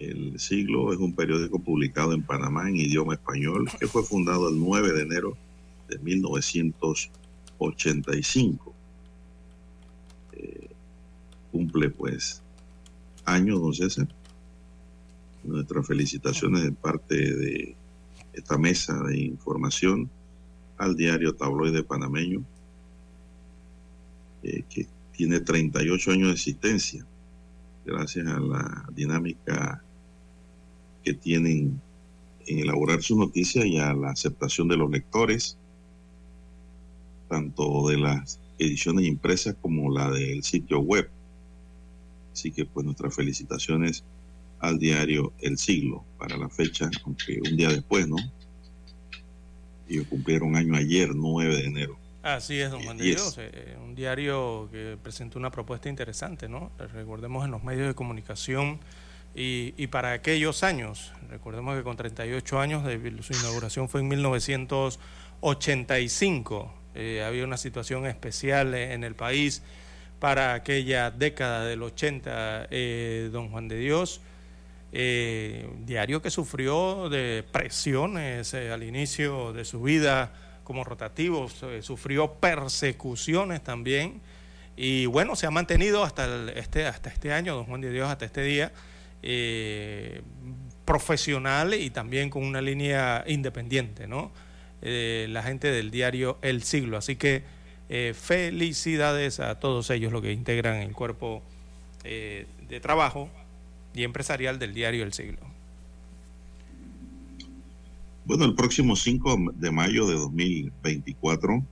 El 0.00 0.40
Siglo 0.40 0.92
es 0.92 0.98
un 0.98 1.14
periódico 1.14 1.60
publicado 1.60 2.12
en 2.12 2.24
Panamá 2.24 2.68
en 2.68 2.74
idioma 2.74 3.14
español 3.14 3.70
que 3.78 3.86
fue 3.86 4.02
fundado 4.02 4.48
el 4.48 4.58
9 4.58 4.94
de 4.94 5.02
enero 5.02 5.36
de 5.88 5.96
1985. 6.00 8.74
Eh, 10.32 10.68
cumple 11.52 11.88
pues 11.88 12.42
años, 13.24 13.60
don 13.60 13.74
César. 13.74 14.08
Nuestras 15.44 15.86
felicitaciones 15.86 16.64
de 16.64 16.72
parte 16.72 17.14
de 17.14 17.76
esta 18.32 18.58
mesa 18.58 19.00
de 19.04 19.20
información 19.20 20.10
al 20.78 20.96
diario 20.96 21.36
Tabloide 21.36 21.84
Panameño 21.84 22.44
eh, 24.42 24.64
que 24.68 24.86
tiene 25.12 25.40
38 25.40 26.10
años 26.10 26.28
de 26.28 26.34
existencia, 26.34 27.06
gracias 27.84 28.26
a 28.26 28.40
la 28.40 28.86
dinámica 28.94 29.82
que 31.04 31.14
tienen 31.14 31.80
en 32.46 32.58
elaborar 32.58 33.02
sus 33.02 33.16
noticias 33.16 33.64
y 33.66 33.78
a 33.78 33.92
la 33.92 34.10
aceptación 34.10 34.68
de 34.68 34.76
los 34.76 34.90
lectores, 34.90 35.56
tanto 37.28 37.88
de 37.88 37.98
las 37.98 38.40
ediciones 38.58 39.06
impresas 39.06 39.54
como 39.60 39.90
la 39.90 40.10
del 40.10 40.42
sitio 40.42 40.80
web. 40.80 41.08
Así 42.32 42.50
que 42.50 42.64
pues 42.64 42.84
nuestras 42.84 43.14
felicitaciones 43.14 44.04
al 44.60 44.78
diario 44.78 45.32
El 45.40 45.58
Siglo 45.58 46.04
para 46.18 46.36
la 46.36 46.48
fecha, 46.48 46.90
aunque 47.04 47.40
un 47.48 47.56
día 47.56 47.68
después, 47.68 48.08
¿no? 48.08 48.16
Ellos 49.88 50.06
cumplieron 50.08 50.56
año 50.56 50.76
ayer, 50.76 51.14
9 51.14 51.56
de 51.56 51.64
enero. 51.66 52.01
Así 52.22 52.60
es, 52.60 52.70
don 52.70 52.84
Juan 52.84 52.98
de 52.98 53.04
Dios, 53.04 53.34
eh, 53.38 53.76
un 53.82 53.96
diario 53.96 54.68
que 54.70 54.96
presentó 55.02 55.40
una 55.40 55.50
propuesta 55.50 55.88
interesante, 55.88 56.48
¿no? 56.48 56.70
Recordemos 56.78 57.44
en 57.44 57.50
los 57.50 57.64
medios 57.64 57.88
de 57.88 57.94
comunicación 57.94 58.78
y, 59.34 59.74
y, 59.76 59.88
para 59.88 60.12
aquellos 60.12 60.62
años, 60.62 61.10
recordemos 61.28 61.76
que 61.76 61.82
con 61.82 61.96
38 61.96 62.60
años 62.60 62.84
de 62.84 63.00
su 63.22 63.32
inauguración 63.32 63.88
fue 63.88 64.02
en 64.02 64.08
1985, 64.08 66.72
eh, 66.94 67.24
había 67.26 67.42
una 67.42 67.56
situación 67.56 68.06
especial 68.06 68.72
en 68.74 69.02
el 69.02 69.16
país 69.16 69.64
para 70.20 70.54
aquella 70.54 71.10
década 71.10 71.64
del 71.64 71.82
80, 71.82 72.68
eh, 72.70 73.30
don 73.32 73.50
Juan 73.50 73.66
de 73.66 73.78
Dios. 73.78 74.20
diario 74.92 76.22
que 76.22 76.30
sufrió 76.30 77.08
de 77.08 77.44
presiones 77.50 78.54
al 78.54 78.84
inicio 78.84 79.52
de 79.52 79.64
su 79.64 79.82
vida, 79.82 80.32
como 80.64 80.84
rotativo, 80.84 81.48
sufrió 81.80 82.34
persecuciones 82.34 83.62
también 83.62 84.20
y 84.76 85.06
bueno, 85.06 85.36
se 85.36 85.46
ha 85.46 85.50
mantenido 85.50 86.02
hasta, 86.02 86.50
este, 86.52 86.86
hasta 86.86 87.10
este 87.10 87.32
año, 87.32 87.54
don 87.54 87.64
Juan 87.64 87.80
de 87.80 87.90
Dios, 87.92 88.08
hasta 88.08 88.24
este 88.24 88.42
día, 88.42 88.72
eh, 89.22 90.22
profesional 90.84 91.74
y 91.74 91.90
también 91.90 92.30
con 92.30 92.42
una 92.42 92.60
línea 92.60 93.24
independiente, 93.26 94.06
¿no? 94.06 94.32
Eh, 94.80 95.26
la 95.28 95.42
gente 95.42 95.70
del 95.70 95.90
diario 95.90 96.38
El 96.42 96.62
Siglo. 96.62 96.96
Así 96.96 97.16
que 97.16 97.44
eh, 97.88 98.14
felicidades 98.18 99.40
a 99.40 99.60
todos 99.60 99.90
ellos, 99.90 100.12
los 100.12 100.22
que 100.22 100.32
integran 100.32 100.76
el 100.76 100.92
cuerpo 100.92 101.42
de 102.02 102.80
trabajo 102.80 103.30
y 103.94 104.02
empresarial 104.02 104.58
del 104.58 104.74
diario 104.74 105.04
El 105.04 105.12
Siglo. 105.12 105.38
Bueno, 108.24 108.44
el 108.44 108.54
próximo 108.54 108.94
5 108.94 109.52
de 109.56 109.70
mayo 109.72 110.06
de 110.06 110.14
2024 110.14 111.66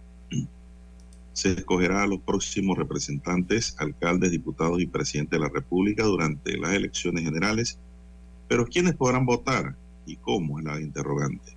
se 1.32 1.52
escogerá 1.52 2.02
a 2.02 2.06
los 2.08 2.20
próximos 2.20 2.76
representantes, 2.76 3.76
alcaldes, 3.78 4.32
diputados 4.32 4.80
y 4.80 4.86
presidente 4.86 5.36
de 5.36 5.42
la 5.42 5.48
República 5.48 6.02
durante 6.02 6.58
las 6.58 6.72
elecciones 6.72 7.22
generales. 7.22 7.78
Pero 8.48 8.66
¿quiénes 8.66 8.94
podrán 8.94 9.26
votar 9.26 9.76
y 10.06 10.16
cómo? 10.16 10.58
Es 10.58 10.64
la 10.64 10.80
interrogante. 10.80 11.56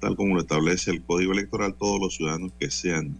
Tal 0.00 0.16
como 0.16 0.34
lo 0.34 0.40
establece 0.40 0.90
el 0.90 1.04
Código 1.04 1.32
Electoral, 1.32 1.76
todos 1.76 2.00
los 2.00 2.16
ciudadanos 2.16 2.52
que 2.58 2.68
sean 2.68 3.16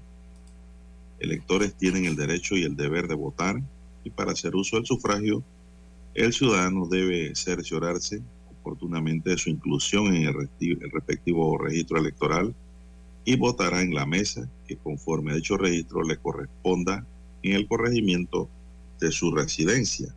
electores 1.21 1.77
tienen 1.77 2.07
el 2.07 2.17
derecho 2.17 2.57
y 2.57 2.65
el 2.65 2.75
deber 2.75 3.07
de 3.07 3.15
votar 3.15 3.63
y 4.03 4.11
para 4.11 4.33
hacer 4.33 4.57
uso 4.57 4.75
del 4.75 4.87
sufragio, 4.87 5.45
el 6.15 6.33
ciudadano 6.33 6.89
debe 6.89 7.33
cerciorarse 7.37 8.23
oportunamente 8.61 9.31
de 9.31 9.39
su 9.39 9.51
inclusión 9.51 10.15
en 10.15 10.25
el, 10.25 10.91
respectivo 10.93 11.59
registro 11.59 11.99
electoral 11.99 12.55
y 13.25 13.37
votará 13.37 13.83
en 13.83 13.95
la 13.95 14.07
mesa 14.07 14.49
que 14.67 14.77
conforme 14.77 15.33
a 15.33 15.37
dicho 15.37 15.57
registro 15.57 16.03
le 16.03 16.17
corresponda 16.17 17.07
en 17.43 17.55
el 17.55 17.67
corregimiento 17.67 18.49
de 19.01 19.11
su 19.13 19.35
residencia. 19.35 20.15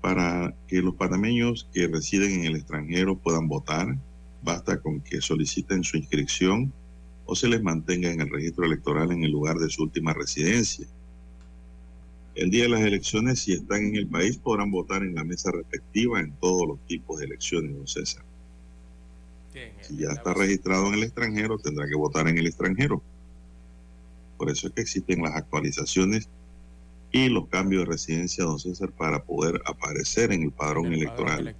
Para 0.00 0.54
que 0.68 0.80
los 0.80 0.94
panameños 0.94 1.68
que 1.72 1.88
residen 1.88 2.40
en 2.40 2.44
el 2.46 2.56
extranjero 2.56 3.18
puedan 3.18 3.48
votar, 3.48 3.96
basta 4.42 4.80
con 4.80 5.00
que 5.00 5.20
soliciten 5.20 5.82
su 5.82 5.96
inscripción 5.96 6.72
o 7.24 7.34
se 7.34 7.48
les 7.48 7.62
mantenga 7.62 8.10
en 8.10 8.20
el 8.20 8.30
registro 8.30 8.64
electoral 8.64 9.10
en 9.10 9.24
el 9.24 9.32
lugar 9.32 9.56
de 9.56 9.68
su 9.68 9.82
última 9.82 10.14
residencia. 10.14 10.86
El 12.36 12.50
día 12.50 12.64
de 12.64 12.68
las 12.68 12.82
elecciones, 12.82 13.40
si 13.40 13.54
están 13.54 13.86
en 13.86 13.96
el 13.96 14.06
país, 14.06 14.36
podrán 14.36 14.70
votar 14.70 15.02
en 15.02 15.14
la 15.14 15.24
mesa 15.24 15.50
respectiva 15.50 16.20
en 16.20 16.32
todos 16.32 16.68
los 16.68 16.78
tipos 16.86 17.18
de 17.18 17.24
elecciones, 17.24 17.74
don 17.74 17.88
César. 17.88 18.22
si 19.80 19.96
ya 19.96 20.10
está 20.10 20.34
registrado 20.34 20.88
en 20.88 20.94
el 20.94 21.04
extranjero, 21.04 21.58
tendrá 21.58 21.88
que 21.88 21.96
votar 21.96 22.28
en 22.28 22.36
el 22.36 22.46
extranjero. 22.46 23.02
Por 24.36 24.50
eso 24.50 24.66
es 24.66 24.74
que 24.74 24.82
existen 24.82 25.22
las 25.22 25.34
actualizaciones 25.34 26.28
y 27.10 27.30
los 27.30 27.48
cambios 27.48 27.84
de 27.84 27.92
residencia, 27.92 28.44
don 28.44 28.58
César, 28.58 28.90
para 28.92 29.24
poder 29.24 29.62
aparecer 29.64 30.30
en 30.30 30.42
el 30.42 30.52
padrón 30.52 30.92
electoral. 30.92 31.56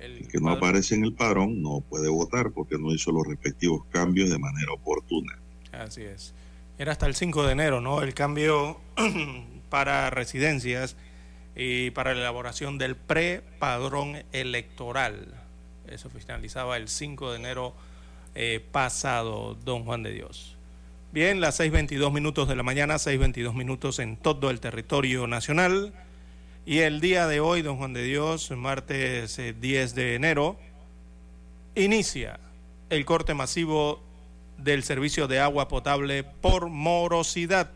el, 0.00 0.28
que 0.28 0.40
no 0.40 0.48
aparece 0.48 0.94
en 0.94 1.04
el 1.04 1.12
padrón 1.12 1.60
no 1.60 1.82
puede 1.82 2.08
votar 2.08 2.52
porque 2.52 2.78
no 2.78 2.94
hizo 2.94 3.12
los 3.12 3.26
respectivos 3.26 3.84
cambios 3.90 4.30
de 4.30 4.38
manera 4.38 4.72
oportuna. 4.72 5.38
Así 5.72 6.04
es. 6.04 6.32
Era 6.78 6.92
hasta 6.92 7.06
el 7.06 7.14
5 7.14 7.44
de 7.44 7.52
enero, 7.52 7.80
¿no? 7.82 8.02
El 8.02 8.14
cambio 8.14 8.78
para 9.70 10.10
residencias 10.10 10.96
y 11.56 11.90
para 11.90 12.14
la 12.14 12.20
elaboración 12.20 12.78
del 12.78 12.96
prepadrón 12.96 14.22
electoral. 14.32 15.34
Eso 15.88 16.10
finalizaba 16.10 16.76
el 16.76 16.88
5 16.88 17.32
de 17.32 17.38
enero 17.38 17.74
eh, 18.34 18.64
pasado, 18.72 19.56
don 19.64 19.84
Juan 19.84 20.02
de 20.02 20.12
Dios. 20.12 20.56
Bien, 21.10 21.40
las 21.40 21.58
6.22 21.58 22.12
minutos 22.12 22.48
de 22.48 22.54
la 22.54 22.62
mañana, 22.62 22.96
6.22 22.96 23.54
minutos 23.54 23.98
en 23.98 24.16
todo 24.16 24.50
el 24.50 24.60
territorio 24.60 25.26
nacional. 25.26 25.92
Y 26.66 26.80
el 26.80 27.00
día 27.00 27.26
de 27.26 27.40
hoy, 27.40 27.62
don 27.62 27.78
Juan 27.78 27.94
de 27.94 28.02
Dios, 28.02 28.50
martes 28.50 29.38
10 29.38 29.92
eh, 29.92 29.94
de 29.94 30.14
enero, 30.14 30.58
inicia 31.74 32.38
el 32.90 33.04
corte 33.06 33.32
masivo 33.32 34.02
del 34.58 34.82
servicio 34.82 35.28
de 35.28 35.40
agua 35.40 35.68
potable 35.68 36.24
por 36.24 36.68
morosidad. 36.68 37.70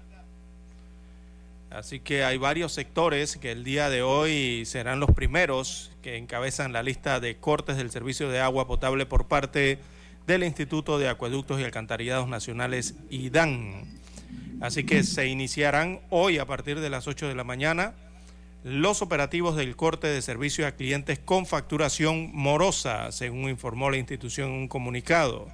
Así 1.75 2.01
que 2.01 2.23
hay 2.23 2.37
varios 2.37 2.73
sectores 2.73 3.39
que 3.39 3.51
el 3.51 3.65
día 3.65 3.89
de 3.89 4.03
hoy 4.03 4.67
serán 4.67 5.01
los 5.01 5.11
primeros 5.13 5.91
que 6.03 6.19
encabezan 6.19 6.75
la 6.75 6.83
lista 6.83 7.19
de 7.19 7.37
cortes 7.37 7.79
del 7.79 7.91
servicio 7.91 8.29
de 8.29 8.41
agua 8.41 8.67
potable 8.67 9.07
por 9.07 9.27
parte 9.27 9.79
del 10.27 10.45
Instituto 10.45 10.99
de 10.99 11.09
Acueductos 11.09 11.59
y 11.59 11.65
Alcantarillados 11.65 12.29
Nacionales, 12.29 12.95
IDAN. 13.09 13.85
Así 14.61 14.85
que 14.85 15.03
se 15.03 15.29
iniciarán 15.29 16.01
hoy 16.11 16.37
a 16.37 16.45
partir 16.45 16.79
de 16.79 16.91
las 16.91 17.09
8 17.09 17.27
de 17.27 17.35
la 17.35 17.45
mañana 17.45 17.95
los 18.65 19.01
operativos 19.01 19.57
del 19.57 19.75
corte 19.75 20.09
de 20.09 20.21
servicio 20.21 20.67
a 20.67 20.73
clientes 20.73 21.19
con 21.19 21.47
facturación 21.47 22.31
morosa, 22.35 23.11
según 23.13 23.49
informó 23.49 23.91
la 23.91 23.97
institución 23.97 24.51
en 24.51 24.57
un 24.57 24.69
comunicado. 24.69 25.49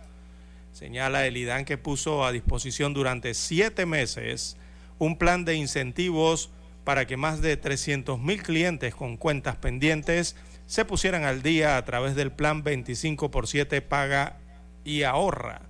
Señala 0.72 1.28
el 1.28 1.36
IDAN 1.36 1.64
que 1.64 1.78
puso 1.78 2.26
a 2.26 2.32
disposición 2.32 2.92
durante 2.92 3.34
siete 3.34 3.86
meses 3.86 4.56
un 4.98 5.16
plan 5.16 5.44
de 5.44 5.54
incentivos 5.54 6.50
para 6.84 7.06
que 7.06 7.16
más 7.16 7.40
de 7.40 7.56
300 7.56 8.20
mil 8.20 8.42
clientes 8.42 8.94
con 8.94 9.16
cuentas 9.16 9.56
pendientes 9.56 10.36
se 10.66 10.84
pusieran 10.84 11.24
al 11.24 11.42
día 11.42 11.76
a 11.76 11.84
través 11.84 12.14
del 12.14 12.32
plan 12.32 12.62
25 12.62 13.30
por 13.30 13.46
7 13.46 13.80
paga 13.82 14.38
y 14.84 15.02
ahorra 15.02 15.62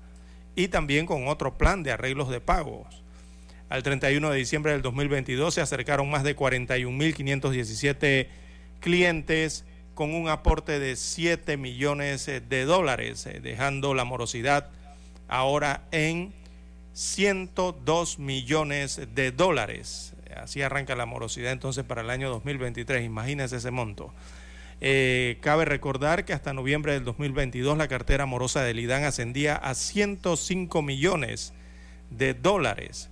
y 0.54 0.68
también 0.68 1.06
con 1.06 1.28
otro 1.28 1.56
plan 1.56 1.82
de 1.82 1.92
arreglos 1.92 2.28
de 2.30 2.40
pagos. 2.40 3.02
Al 3.68 3.82
31 3.82 4.30
de 4.30 4.38
diciembre 4.38 4.72
del 4.72 4.82
2022 4.82 5.54
se 5.54 5.60
acercaron 5.60 6.10
más 6.10 6.24
de 6.24 6.34
41.517 6.34 8.26
clientes 8.80 9.64
con 9.94 10.14
un 10.14 10.28
aporte 10.28 10.78
de 10.78 10.96
7 10.96 11.56
millones 11.56 12.26
de 12.26 12.64
dólares, 12.64 13.26
eh, 13.26 13.40
dejando 13.40 13.94
la 13.94 14.04
morosidad 14.04 14.70
ahora 15.28 15.82
en 15.92 16.32
102 16.98 18.18
millones 18.18 19.00
de 19.14 19.30
dólares. 19.30 20.14
Así 20.36 20.62
arranca 20.62 20.96
la 20.96 21.06
morosidad 21.06 21.52
entonces 21.52 21.84
para 21.84 22.00
el 22.00 22.10
año 22.10 22.28
2023. 22.28 23.04
Imagínense 23.04 23.54
ese 23.54 23.70
monto. 23.70 24.12
Eh, 24.80 25.38
cabe 25.40 25.64
recordar 25.64 26.24
que 26.24 26.32
hasta 26.32 26.52
noviembre 26.52 26.94
del 26.94 27.04
2022 27.04 27.78
la 27.78 27.86
cartera 27.86 28.26
morosa 28.26 28.64
del 28.64 28.80
IDAN 28.80 29.04
ascendía 29.04 29.54
a 29.54 29.76
105 29.76 30.82
millones 30.82 31.52
de 32.10 32.34
dólares, 32.34 33.10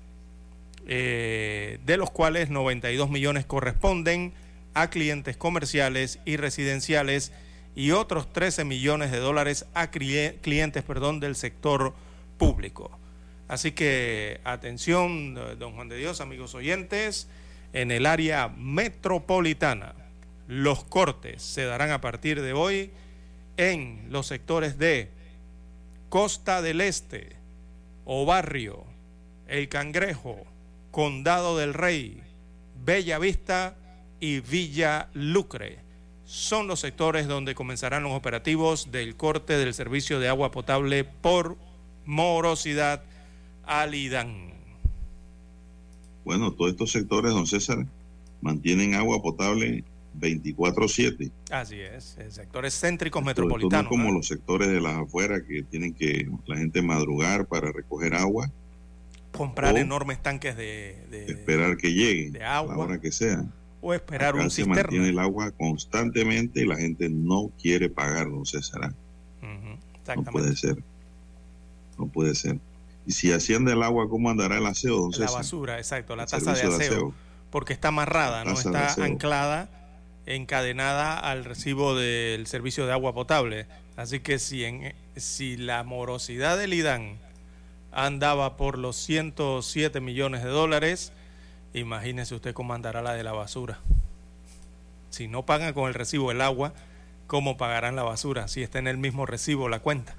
eh, 0.88 1.78
de 1.86 1.96
los 1.96 2.10
cuales 2.10 2.50
92 2.50 3.08
millones 3.08 3.46
corresponden 3.46 4.32
a 4.74 4.90
clientes 4.90 5.36
comerciales 5.36 6.18
y 6.24 6.38
residenciales 6.38 7.30
y 7.76 7.92
otros 7.92 8.32
13 8.32 8.64
millones 8.64 9.12
de 9.12 9.18
dólares 9.18 9.64
a 9.74 9.92
clientes 9.92 10.82
perdón, 10.82 11.20
del 11.20 11.36
sector 11.36 11.94
público. 12.36 12.90
Así 13.48 13.72
que 13.72 14.40
atención, 14.44 15.34
don 15.58 15.74
Juan 15.74 15.88
de 15.88 15.96
Dios, 15.96 16.20
amigos 16.20 16.54
oyentes, 16.54 17.28
en 17.72 17.90
el 17.90 18.06
área 18.06 18.48
metropolitana 18.48 19.94
los 20.48 20.84
cortes 20.84 21.42
se 21.42 21.64
darán 21.64 21.90
a 21.90 22.00
partir 22.00 22.40
de 22.40 22.52
hoy 22.52 22.90
en 23.56 24.06
los 24.10 24.26
sectores 24.26 24.78
de 24.78 25.10
Costa 26.08 26.62
del 26.62 26.80
Este, 26.80 27.36
O 28.04 28.24
Barrio, 28.26 28.84
El 29.48 29.68
Cangrejo, 29.68 30.44
Condado 30.90 31.56
del 31.58 31.74
Rey, 31.74 32.22
Bella 32.84 33.18
Vista 33.18 33.74
y 34.20 34.40
Villa 34.40 35.08
Lucre. 35.14 35.78
Son 36.24 36.66
los 36.66 36.80
sectores 36.80 37.26
donde 37.26 37.54
comenzarán 37.54 38.02
los 38.02 38.12
operativos 38.12 38.90
del 38.90 39.16
corte 39.16 39.58
del 39.58 39.74
servicio 39.74 40.20
de 40.20 40.28
agua 40.28 40.50
potable 40.50 41.04
por 41.04 41.56
morosidad 42.04 43.02
al 43.66 43.94
IDAN. 43.94 44.52
Bueno, 46.24 46.52
todos 46.52 46.72
estos 46.72 46.90
sectores, 46.90 47.32
don 47.32 47.46
César, 47.46 47.86
mantienen 48.40 48.94
agua 48.94 49.20
potable 49.22 49.84
24-7. 50.18 51.30
Así 51.50 51.80
es, 51.80 52.16
sectores 52.30 52.78
céntricos 52.80 53.22
metropolitanos. 53.22 53.84
No 53.84 53.88
como 53.90 54.12
los 54.12 54.26
sectores 54.26 54.68
de 54.68 54.80
las 54.80 54.94
afueras 54.94 55.42
que 55.42 55.62
tienen 55.62 55.94
que 55.94 56.28
la 56.46 56.56
gente 56.56 56.82
madrugar 56.82 57.46
para 57.46 57.70
recoger 57.72 58.14
agua. 58.14 58.50
Comprar 59.32 59.76
enormes 59.76 60.22
tanques 60.22 60.56
de, 60.56 61.26
Esperar 61.28 61.76
que 61.76 61.92
lleguen. 61.92 62.42
a 62.42 62.62
la 62.62 62.76
hora 62.76 63.00
que 63.00 63.12
sea. 63.12 63.44
O 63.82 63.92
esperar 63.92 64.34
un 64.34 64.50
se 64.50 64.64
mantiene 64.64 65.10
el 65.10 65.18
agua 65.18 65.50
constantemente 65.52 66.62
y 66.62 66.66
la 66.66 66.76
gente 66.76 67.08
no 67.08 67.50
quiere 67.60 67.88
pagar, 67.88 68.28
no 68.28 68.44
César. 68.44 68.94
no 70.16 70.24
puede 70.24 70.56
ser. 70.56 70.82
No 71.98 72.06
puede 72.08 72.34
ser. 72.34 72.58
Y 73.06 73.12
si 73.12 73.32
asciende 73.32 73.72
el 73.72 73.82
agua, 73.82 74.08
¿cómo 74.08 74.30
andará 74.30 74.58
el 74.58 74.66
aseo, 74.66 74.96
don 74.96 75.12
La 75.16 75.30
basura, 75.30 75.78
exacto, 75.78 76.16
la 76.16 76.26
tasa 76.26 76.54
de 76.54 76.62
aseo, 76.62 77.14
Porque 77.50 77.72
está 77.72 77.88
amarrada, 77.88 78.44
no 78.44 78.52
está 78.52 78.94
anclada 79.02 79.68
encadenada 80.26 81.18
al 81.18 81.44
recibo 81.44 81.94
del 81.94 82.46
servicio 82.46 82.86
de 82.86 82.92
agua 82.92 83.14
potable. 83.14 83.66
Así 83.96 84.20
que 84.20 84.38
si, 84.38 84.64
en, 84.64 84.94
si 85.16 85.56
la 85.56 85.84
morosidad 85.84 86.58
del 86.58 86.74
IDAN 86.74 87.18
andaba 87.92 88.56
por 88.56 88.76
los 88.76 88.96
107 88.96 90.00
millones 90.00 90.42
de 90.42 90.50
dólares, 90.50 91.12
imagínese 91.72 92.34
usted 92.34 92.52
cómo 92.52 92.74
andará 92.74 93.02
la 93.02 93.14
de 93.14 93.22
la 93.22 93.32
basura. 93.32 93.78
Si 95.10 95.28
no 95.28 95.46
pagan 95.46 95.72
con 95.72 95.88
el 95.88 95.94
recibo 95.94 96.28
del 96.28 96.42
agua, 96.42 96.74
¿cómo 97.26 97.56
pagarán 97.56 97.96
la 97.96 98.02
basura? 98.02 98.48
Si 98.48 98.62
está 98.62 98.78
en 98.80 98.88
el 98.88 98.98
mismo 98.98 99.24
recibo 99.24 99.68
la 99.68 99.78
cuenta. 99.78 100.14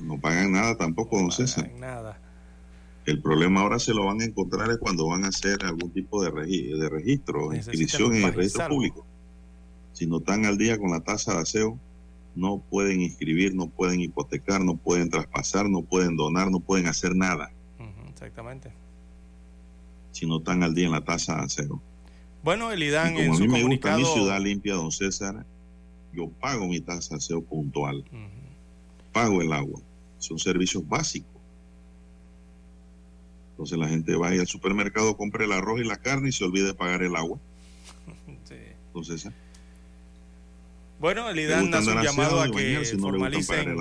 No 0.00 0.20
pagan 0.20 0.52
nada 0.52 0.76
tampoco, 0.76 1.18
don 1.18 1.30
César. 1.30 1.70
nada. 1.78 2.20
El 3.06 3.22
problema 3.22 3.60
ahora 3.60 3.78
se 3.78 3.94
lo 3.94 4.04
van 4.04 4.20
a 4.20 4.24
encontrar 4.24 4.68
es 4.70 4.78
cuando 4.78 5.06
van 5.06 5.24
a 5.24 5.28
hacer 5.28 5.64
algún 5.64 5.92
tipo 5.92 6.24
de, 6.24 6.30
de 6.30 6.88
registro, 6.88 7.54
inscripción 7.54 8.16
en 8.16 8.24
el 8.24 8.34
registro 8.34 8.68
público. 8.68 9.06
Si 9.92 10.06
no 10.06 10.18
están 10.18 10.44
al 10.44 10.58
día 10.58 10.76
con 10.76 10.90
la 10.90 11.00
tasa 11.00 11.34
de 11.34 11.40
aseo, 11.42 11.78
no 12.34 12.58
pueden 12.58 13.00
inscribir, 13.00 13.54
no 13.54 13.68
pueden 13.68 14.00
hipotecar, 14.00 14.62
no 14.62 14.76
pueden 14.76 15.08
traspasar, 15.08 15.70
no 15.70 15.82
pueden 15.82 16.16
donar, 16.16 16.50
no 16.50 16.60
pueden 16.60 16.86
hacer 16.88 17.14
nada. 17.14 17.50
exactamente. 18.10 18.72
Si 20.10 20.26
no 20.26 20.38
están 20.38 20.62
al 20.62 20.74
día 20.74 20.86
en 20.86 20.92
la 20.92 21.04
tasa 21.04 21.36
de 21.36 21.42
aseo. 21.44 21.80
Bueno, 22.42 22.72
el 22.72 22.82
IDAN 22.82 23.14
como 23.14 23.24
en 23.24 23.32
a 23.32 23.38
mí 23.38 23.48
me 23.48 23.62
gusta 23.62 23.96
mi 23.96 24.04
ciudad 24.04 24.40
limpia, 24.40 24.74
don 24.74 24.92
César, 24.92 25.46
yo 26.12 26.28
pago 26.28 26.66
mi 26.66 26.80
tasa 26.80 27.10
de 27.10 27.18
aseo 27.18 27.42
puntual. 27.42 28.04
Pago 29.16 29.40
el 29.40 29.52
agua. 29.52 29.80
Son 30.18 30.38
servicios 30.38 30.86
básicos 30.86 31.36
entonces 33.56 33.78
la 33.78 33.88
gente 33.88 34.14
va 34.16 34.28
al 34.28 34.46
supermercado, 34.46 35.16
compra 35.16 35.46
el 35.46 35.52
arroz 35.52 35.80
y 35.80 35.84
la 35.84 35.96
carne 35.96 36.28
y 36.28 36.32
se 36.32 36.44
olvida 36.44 36.66
de 36.66 36.74
pagar 36.74 37.02
el 37.02 37.16
agua. 37.16 37.38
Sí. 38.44 38.54
Entonces, 38.88 39.28
bueno, 41.00 41.28
el 41.30 41.38
IDAN 41.38 41.74
hace 41.74 41.90
un 41.90 42.02
llamado 42.02 42.40
a 42.40 42.50
que 42.50 42.84
formalicen 42.98 43.76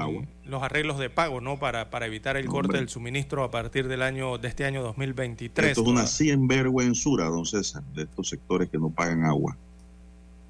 los 0.46 0.64
arreglos 0.64 0.98
de 0.98 1.10
pago, 1.10 1.40
¿no? 1.40 1.60
Para, 1.60 1.90
para 1.90 2.06
evitar 2.08 2.36
el 2.36 2.46
corte 2.48 2.78
del 2.78 2.90
suministro 2.90 3.44
a 3.44 3.52
partir 3.52 3.88
del 3.88 4.02
año 4.02 4.38
de 4.38 4.48
este 4.48 4.66
año 4.66 4.82
2023. 4.82 5.70
Esto 5.70 5.82
es 5.82 5.88
una 5.88 6.08
sinvergüenzura, 6.08 7.26
don 7.26 7.46
César, 7.46 7.84
de 7.94 8.04
estos 8.04 8.30
sectores 8.30 8.70
que 8.70 8.78
no 8.78 8.90
pagan 8.90 9.24
agua. 9.24 9.58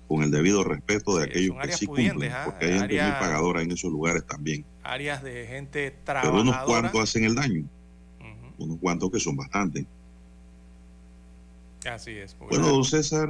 Con 0.07 0.21
el 0.21 0.29
debido 0.29 0.63
respeto 0.63 1.17
de 1.17 1.25
aquellos 1.25 1.55
que 1.63 1.71
sí 1.71 1.87
cumplen, 1.87 2.31
¿ah? 2.31 2.43
porque 2.45 2.65
hay 2.65 2.79
gente 2.79 3.01
muy 3.01 3.11
pagadora 3.13 3.61
en 3.61 3.71
esos 3.71 3.91
lugares 3.91 4.25
también. 4.25 4.63
Áreas 4.83 5.23
de 5.23 5.47
gente 5.47 5.91
trabajadora. 6.03 6.43
Pero 6.43 6.51
unos 6.51 6.65
cuantos 6.65 7.01
hacen 7.01 7.23
el 7.23 7.35
daño 7.35 7.65
unos 8.57 8.79
cuantos 8.79 9.11
que 9.11 9.19
son 9.19 9.35
bastantes. 9.35 9.85
Así 11.89 12.11
es. 12.11 12.35
Bueno, 12.37 12.67
don 12.67 12.83
César, 12.83 13.29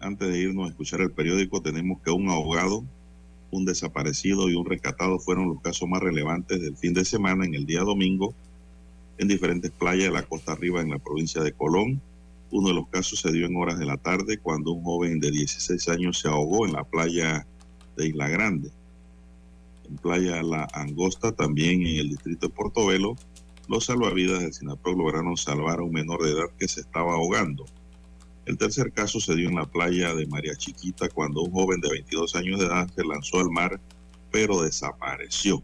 antes 0.00 0.28
de 0.28 0.38
irnos 0.38 0.66
a 0.66 0.70
escuchar 0.70 1.00
el 1.00 1.12
periódico, 1.12 1.62
tenemos 1.62 2.00
que 2.02 2.10
un 2.10 2.28
ahogado, 2.28 2.84
un 3.50 3.64
desaparecido 3.64 4.48
y 4.48 4.54
un 4.54 4.66
rescatado 4.66 5.18
fueron 5.18 5.48
los 5.48 5.60
casos 5.60 5.88
más 5.88 6.02
relevantes 6.02 6.60
del 6.60 6.76
fin 6.76 6.94
de 6.94 7.04
semana 7.04 7.44
en 7.44 7.54
el 7.54 7.64
día 7.64 7.80
domingo 7.80 8.34
en 9.18 9.28
diferentes 9.28 9.70
playas 9.70 10.08
de 10.08 10.10
la 10.10 10.22
costa 10.22 10.52
arriba 10.52 10.80
en 10.80 10.90
la 10.90 10.98
provincia 10.98 11.42
de 11.42 11.52
Colón. 11.52 12.02
Uno 12.50 12.68
de 12.68 12.74
los 12.74 12.88
casos 12.88 13.20
se 13.20 13.32
dio 13.32 13.46
en 13.46 13.56
horas 13.56 13.78
de 13.78 13.86
la 13.86 13.96
tarde 13.96 14.38
cuando 14.38 14.72
un 14.72 14.84
joven 14.84 15.20
de 15.20 15.30
16 15.30 15.88
años 15.88 16.18
se 16.18 16.28
ahogó 16.28 16.66
en 16.66 16.72
la 16.72 16.84
playa 16.84 17.46
de 17.96 18.08
Isla 18.08 18.28
Grande. 18.28 18.70
En 19.88 19.96
playa 19.96 20.42
La 20.42 20.68
Angosta, 20.72 21.32
también 21.32 21.82
en 21.86 21.96
el 21.96 22.08
distrito 22.10 22.48
de 22.48 22.54
Portobelo, 22.54 23.16
los 23.68 23.86
salvavidas 23.86 24.40
del 24.40 24.52
SINAPROC 24.52 24.96
lograron 24.96 25.36
salvar 25.36 25.80
a 25.80 25.82
un 25.82 25.92
menor 25.92 26.22
de 26.22 26.32
edad 26.32 26.50
que 26.58 26.68
se 26.68 26.80
estaba 26.80 27.14
ahogando. 27.14 27.64
El 28.44 28.56
tercer 28.56 28.92
caso 28.92 29.18
se 29.18 29.34
dio 29.34 29.48
en 29.48 29.56
la 29.56 29.66
playa 29.66 30.14
de 30.14 30.26
María 30.26 30.54
Chiquita 30.54 31.08
cuando 31.08 31.42
un 31.42 31.50
joven 31.50 31.80
de 31.80 31.90
22 31.90 32.36
años 32.36 32.60
de 32.60 32.66
edad 32.66 32.88
se 32.94 33.04
lanzó 33.04 33.40
al 33.40 33.50
mar 33.50 33.80
pero 34.30 34.62
desapareció. 34.62 35.62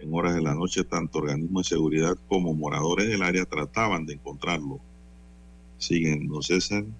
En 0.00 0.12
horas 0.12 0.34
de 0.34 0.42
la 0.42 0.54
noche, 0.54 0.84
tanto 0.84 1.20
organismos 1.20 1.68
de 1.68 1.76
seguridad 1.76 2.18
como 2.28 2.52
moradores 2.52 3.08
del 3.08 3.22
área 3.22 3.44
trataban 3.44 4.04
de 4.04 4.14
encontrarlo. 4.14 4.80
Siguen, 5.78 6.26
no 6.26 6.42
cesan, 6.42 6.94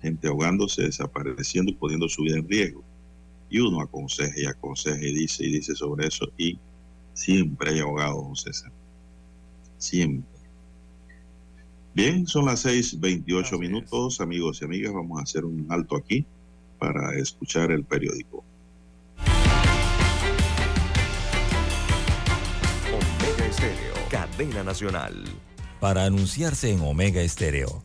gente 0.00 0.28
ahogándose, 0.28 0.82
desapareciendo 0.82 1.72
y 1.72 1.74
poniendo 1.74 2.08
su 2.08 2.22
vida 2.22 2.36
en 2.36 2.48
riesgo. 2.48 2.82
Y 3.50 3.60
uno 3.60 3.80
aconseja 3.80 4.34
y 4.36 4.46
aconseja 4.46 5.00
y 5.00 5.12
dice 5.12 5.44
y 5.44 5.52
dice 5.52 5.74
sobre 5.74 6.08
eso 6.08 6.26
y 6.36 6.58
siempre 7.12 7.70
hay 7.70 7.80
ahogados, 7.80 8.26
no 8.26 8.36
cesan 8.36 8.72
siempre. 9.84 10.40
Bien, 11.94 12.26
son 12.26 12.46
las 12.46 12.64
6:28 12.64 13.58
minutos, 13.58 14.20
amigos 14.20 14.60
y 14.60 14.64
amigas. 14.64 14.92
Vamos 14.92 15.20
a 15.20 15.22
hacer 15.22 15.44
un 15.44 15.66
alto 15.70 15.96
aquí 15.96 16.26
para 16.78 17.16
escuchar 17.16 17.70
el 17.70 17.84
periódico. 17.84 18.44
Omega 22.92 23.46
Estéreo, 23.46 23.94
cadena 24.10 24.64
nacional. 24.64 25.24
Para 25.80 26.04
anunciarse 26.04 26.72
en 26.72 26.80
Omega 26.80 27.20
Estéreo 27.20 27.84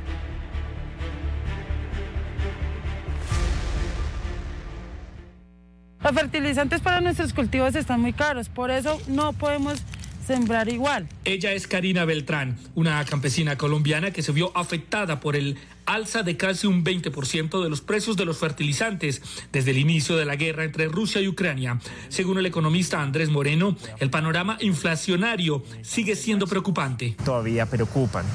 Los 6.03 6.13
fertilizantes 6.13 6.81
para 6.81 6.99
nuestros 6.99 7.31
cultivos 7.31 7.75
están 7.75 8.01
muy 8.01 8.13
caros, 8.13 8.49
por 8.49 8.71
eso 8.71 8.99
no 9.07 9.33
podemos 9.33 9.83
sembrar 10.25 10.67
igual. 10.69 11.07
Ella 11.25 11.51
es 11.51 11.67
Karina 11.67 12.05
Beltrán, 12.05 12.57
una 12.73 13.03
campesina 13.05 13.57
colombiana 13.57 14.11
que 14.11 14.23
se 14.23 14.31
vio 14.31 14.51
afectada 14.55 15.19
por 15.19 15.35
el 15.35 15.57
alza 15.85 16.23
de 16.23 16.37
casi 16.37 16.67
un 16.67 16.83
20% 16.83 17.63
de 17.63 17.69
los 17.69 17.81
precios 17.81 18.17
de 18.17 18.25
los 18.25 18.37
fertilizantes 18.37 19.21
desde 19.51 19.71
el 19.71 19.77
inicio 19.77 20.17
de 20.17 20.25
la 20.25 20.35
guerra 20.35 20.63
entre 20.63 20.87
Rusia 20.87 21.21
y 21.21 21.27
Ucrania. 21.27 21.79
Según 22.09 22.37
el 22.37 22.45
economista 22.45 23.01
Andrés 23.01 23.29
Moreno, 23.29 23.75
el 23.99 24.09
panorama 24.09 24.57
inflacionario 24.61 25.63
sigue 25.81 26.15
siendo 26.15 26.47
preocupante. 26.47 27.15
Todavía 27.23 27.65
preocupan 27.65 28.25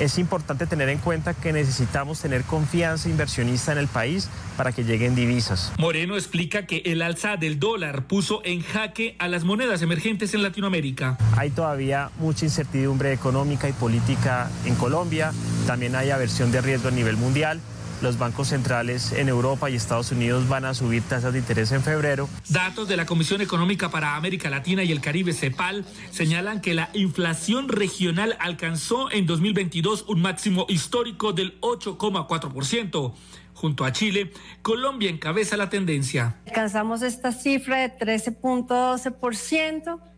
es 0.00 0.18
importante 0.18 0.66
tener 0.66 0.88
en 0.88 0.98
cuenta 0.98 1.34
que 1.34 1.52
necesitamos 1.52 2.20
tener 2.20 2.42
confianza 2.44 3.08
inversionista 3.08 3.72
en 3.72 3.78
el 3.78 3.88
país 3.88 4.28
para 4.56 4.72
que 4.72 4.84
lleguen 4.84 5.14
divisas. 5.14 5.72
Moreno 5.78 6.16
explica 6.16 6.66
que 6.66 6.82
el 6.86 7.02
alza 7.02 7.36
del 7.36 7.58
dólar 7.58 8.06
puso 8.06 8.42
en 8.44 8.62
jaque 8.62 9.16
a 9.18 9.28
las 9.28 9.44
monedas 9.44 9.82
emergentes 9.82 10.34
en 10.34 10.42
Latinoamérica. 10.42 11.18
Hay 11.36 11.50
todavía 11.50 12.10
mucha 12.18 12.44
incertidumbre 12.44 13.12
económica 13.12 13.68
y 13.68 13.72
política 13.72 14.50
en 14.64 14.74
Colombia, 14.74 15.32
también 15.66 15.94
hay 15.94 16.10
aversión 16.10 16.50
de 16.50 16.60
riesgo 16.60 16.71
a 16.72 16.90
nivel 16.90 17.18
mundial 17.18 17.60
los 18.02 18.18
bancos 18.18 18.48
centrales 18.48 19.12
en 19.12 19.28
Europa 19.28 19.70
y 19.70 19.76
Estados 19.76 20.10
Unidos 20.10 20.48
van 20.48 20.64
a 20.64 20.74
subir 20.74 21.04
tasas 21.04 21.32
de 21.32 21.38
interés 21.38 21.70
en 21.70 21.82
febrero. 21.82 22.28
Datos 22.48 22.88
de 22.88 22.96
la 22.96 23.06
Comisión 23.06 23.40
Económica 23.40 23.90
para 23.90 24.16
América 24.16 24.50
Latina 24.50 24.82
y 24.82 24.90
el 24.90 25.00
Caribe, 25.00 25.32
CEPAL, 25.32 25.84
señalan 26.10 26.60
que 26.60 26.74
la 26.74 26.90
inflación 26.94 27.68
regional 27.68 28.36
alcanzó 28.40 29.08
en 29.12 29.26
2022 29.26 30.06
un 30.08 30.20
máximo 30.20 30.66
histórico 30.68 31.32
del 31.32 31.60
8,4%. 31.60 33.12
Junto 33.54 33.84
a 33.84 33.92
Chile, 33.92 34.32
Colombia 34.62 35.08
encabeza 35.08 35.56
la 35.56 35.70
tendencia. 35.70 36.40
Alcanzamos 36.46 37.02
esta 37.02 37.30
cifra 37.30 37.76
de 37.76 37.96
13.12%. 37.96 40.11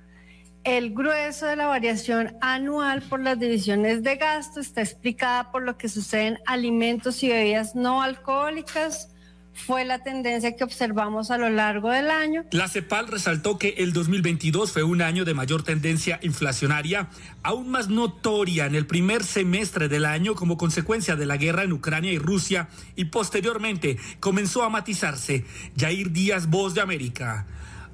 El 0.65 0.95
grueso 0.95 1.45
de 1.45 1.57
la 1.57 1.67
variación 1.67 2.39
anual 2.41 3.03
por 3.03 3.21
las 3.21 3.39
divisiones 3.39 4.03
de 4.03 4.17
gasto 4.17 4.61
está 4.61 4.81
explicada 4.81 5.53
por 5.53 5.63
lo 5.63 5.77
que 5.77 5.91
sucede 5.91 6.29
en 6.29 6.39
alimentos 6.47 7.23
y 7.23 7.29
bebidas 7.29 7.75
no 7.75 8.01
alcohólicas. 8.01 9.11
Fue 9.53 9.85
la 9.85 10.03
tendencia 10.03 10.57
que 10.57 10.65
observamos 10.65 11.31
a 11.31 11.37
lo 11.37 11.51
largo 11.51 11.91
del 11.91 12.11
año. 12.11 12.45
La 12.51 12.67
CEPAL 12.67 13.09
resaltó 13.09 13.59
que 13.59 13.75
el 13.77 13.93
2022 13.93 14.73
fue 14.73 14.83
un 14.83 15.03
año 15.03 15.27
de 15.27 15.35
mayor 15.35 15.63
tendencia 15.65 16.19
inflacionaria, 16.23 17.11
aún 17.43 17.69
más 17.69 17.91
notoria 17.91 18.65
en 18.65 18.75
el 18.75 18.87
primer 18.87 19.23
semestre 19.23 19.89
del 19.89 20.07
año 20.07 20.35
como 20.35 20.57
consecuencia 20.57 21.15
de 21.15 21.27
la 21.27 21.37
guerra 21.37 21.65
en 21.65 21.75
Ucrania 21.75 22.11
y 22.11 22.19
Rusia 22.19 22.69
y 22.97 23.05
posteriormente 23.05 23.99
comenzó 24.19 24.63
a 24.63 24.71
matizarse. 24.71 25.45
Jair 25.77 26.11
Díaz, 26.11 26.49
Voz 26.49 26.73
de 26.73 26.81
América, 26.81 27.47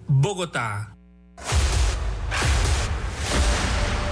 Bogotá. 0.06 0.96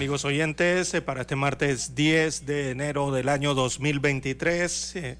Amigos 0.00 0.24
oyentes, 0.24 0.94
eh, 0.94 1.02
para 1.02 1.20
este 1.20 1.36
martes 1.36 1.94
10 1.94 2.46
de 2.46 2.70
enero 2.70 3.10
del 3.12 3.28
año 3.28 3.52
2023, 3.52 4.96
eh, 4.96 5.18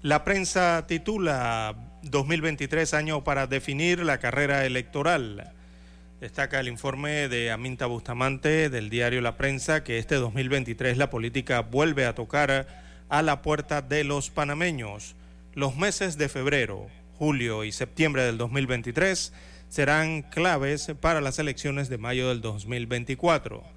la 0.00 0.24
prensa 0.24 0.86
titula 0.86 1.76
2023 2.02 2.94
año 2.94 3.24
para 3.24 3.46
definir 3.46 4.02
la 4.02 4.16
carrera 4.16 4.64
electoral. 4.64 5.52
Destaca 6.18 6.60
el 6.60 6.68
informe 6.68 7.28
de 7.28 7.50
Aminta 7.50 7.84
Bustamante 7.84 8.70
del 8.70 8.88
diario 8.88 9.20
La 9.20 9.36
Prensa 9.36 9.84
que 9.84 9.98
este 9.98 10.14
2023 10.14 10.96
la 10.96 11.10
política 11.10 11.60
vuelve 11.60 12.06
a 12.06 12.14
tocar 12.14 12.66
a 13.10 13.20
la 13.20 13.42
puerta 13.42 13.82
de 13.82 14.02
los 14.02 14.30
panameños. 14.30 15.14
Los 15.52 15.76
meses 15.76 16.16
de 16.16 16.30
febrero, 16.30 16.86
julio 17.18 17.64
y 17.64 17.70
septiembre 17.70 18.22
del 18.22 18.38
2023 18.38 19.34
serán 19.68 20.22
claves 20.22 20.90
para 21.02 21.20
las 21.20 21.38
elecciones 21.38 21.90
de 21.90 21.98
mayo 21.98 22.30
del 22.30 22.40
2024. 22.40 23.75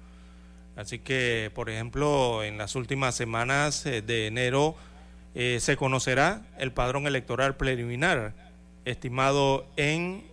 Así 0.80 0.98
que, 0.98 1.50
por 1.54 1.68
ejemplo, 1.68 2.42
en 2.42 2.56
las 2.56 2.74
últimas 2.74 3.14
semanas 3.14 3.84
eh, 3.84 4.00
de 4.00 4.28
enero 4.28 4.76
eh, 5.34 5.58
se 5.60 5.76
conocerá 5.76 6.40
el 6.58 6.72
padrón 6.72 7.06
electoral 7.06 7.54
preliminar, 7.54 8.32
estimado 8.86 9.66
en 9.76 10.24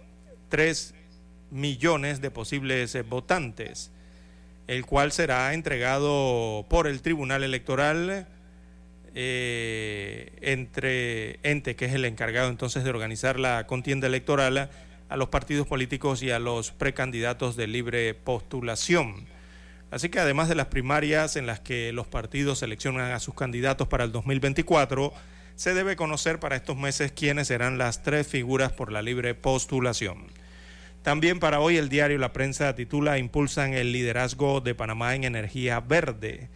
3 0.48 0.94
millones 1.52 2.22
de 2.22 2.32
posibles 2.32 2.96
eh, 2.96 3.02
votantes, 3.02 3.92
el 4.68 4.86
cual 4.86 5.12
será 5.12 5.54
entregado 5.54 6.66
por 6.70 6.88
el 6.88 7.02
Tribunal 7.02 7.44
Electoral 7.44 8.28
entre 9.20 11.40
ente 11.42 11.76
que 11.76 11.86
es 11.86 11.94
el 11.94 12.06
encargado 12.06 12.50
entonces 12.50 12.84
de 12.84 12.92
organizar 12.92 13.40
la 13.40 13.66
contienda 13.66 14.06
electoral 14.06 14.70
a 15.10 15.18
los 15.18 15.30
partidos 15.30 15.66
políticos 15.66 16.22
y 16.22 16.30
a 16.30 16.38
los 16.38 16.72
precandidatos 16.72 17.56
de 17.56 17.66
libre 17.66 18.14
postulación. 18.14 19.26
Así 19.90 20.10
que 20.10 20.20
además 20.20 20.50
de 20.50 20.56
las 20.56 20.68
primarias 20.68 21.36
en 21.38 21.46
las 21.46 21.60
que 21.60 21.94
los 21.94 22.08
partidos 22.08 22.60
seleccionan 22.60 23.12
a 23.12 23.20
sus 23.20 23.36
candidatos 23.36 23.88
para 23.88 24.04
el 24.04 24.12
2024, 24.12 25.14
se 25.56 25.74
debe 25.74 25.96
conocer 25.96 26.40
para 26.40 26.56
estos 26.56 26.76
meses 26.78 27.12
quiénes 27.14 27.48
serán 27.48 27.78
las 27.78 28.04
tres 28.04 28.28
figuras 28.28 28.74
por 28.74 28.92
la 28.92 29.02
libre 29.02 29.34
postulación. 29.34 30.28
También 31.04 31.40
para 31.40 31.62
hoy 31.62 31.78
el 31.78 31.88
diario 31.88 32.18
La 32.18 32.34
Prensa 32.34 32.76
titula 32.76 33.18
Impulsan 33.18 33.74
el 33.74 33.94
liderazgo 33.94 34.60
de 34.60 34.76
Panamá 34.76 35.16
en 35.16 35.24
energía 35.24 35.80
verde. 35.80 36.50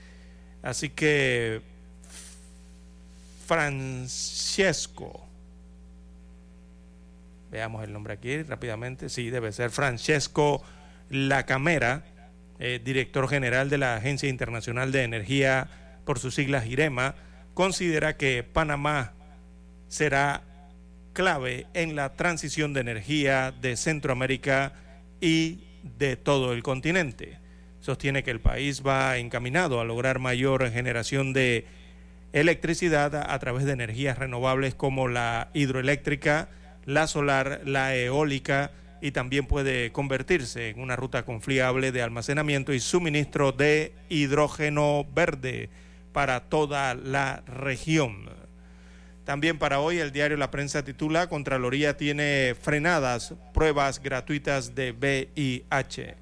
Así 0.61 0.89
que 0.89 1.61
Francesco, 3.47 5.25
veamos 7.49 7.83
el 7.83 7.93
nombre 7.93 8.13
aquí 8.13 8.43
rápidamente, 8.43 9.07
sí, 9.07 9.29
debe 9.29 9.53
ser 9.53 9.71
Francesco 9.71 10.61
La 11.09 11.45
Camera 11.45 12.03
eh, 12.63 12.79
director 12.83 13.27
general 13.27 13.71
de 13.71 13.79
la 13.79 13.95
Agencia 13.95 14.29
Internacional 14.29 14.91
de 14.91 15.01
Energía, 15.01 15.67
por 16.05 16.19
sus 16.19 16.35
siglas 16.35 16.67
IREMA, 16.67 17.15
considera 17.55 18.17
que 18.17 18.43
Panamá 18.43 19.13
será 19.87 20.43
clave 21.13 21.65
en 21.73 21.95
la 21.95 22.13
transición 22.13 22.73
de 22.73 22.81
energía 22.81 23.51
de 23.51 23.75
Centroamérica 23.75 24.73
y 25.19 25.63
de 25.97 26.17
todo 26.17 26.53
el 26.53 26.61
continente. 26.61 27.39
Sostiene 27.79 28.21
que 28.21 28.29
el 28.29 28.41
país 28.41 28.83
va 28.85 29.17
encaminado 29.17 29.81
a 29.81 29.83
lograr 29.83 30.19
mayor 30.19 30.69
generación 30.69 31.33
de 31.33 31.65
electricidad 32.31 33.15
a 33.15 33.39
través 33.39 33.65
de 33.65 33.71
energías 33.71 34.19
renovables 34.19 34.75
como 34.75 35.07
la 35.07 35.49
hidroeléctrica, 35.55 36.47
la 36.85 37.07
solar, 37.07 37.61
la 37.65 37.95
eólica 37.95 38.69
y 39.01 39.11
también 39.11 39.47
puede 39.47 39.91
convertirse 39.91 40.69
en 40.69 40.79
una 40.79 40.95
ruta 40.95 41.23
confiable 41.25 41.91
de 41.91 42.03
almacenamiento 42.03 42.71
y 42.71 42.79
suministro 42.79 43.51
de 43.51 43.93
hidrógeno 44.09 45.05
verde 45.13 45.69
para 46.13 46.41
toda 46.41 46.93
la 46.93 47.41
región. 47.47 48.29
También 49.25 49.57
para 49.57 49.79
hoy 49.79 49.97
el 49.97 50.11
diario 50.11 50.37
La 50.37 50.51
Prensa 50.51 50.83
titula 50.83 51.27
Contraloría 51.27 51.97
tiene 51.97 52.55
frenadas 52.59 53.33
pruebas 53.53 54.01
gratuitas 54.01 54.75
de 54.75 54.91
VIH. 54.91 56.15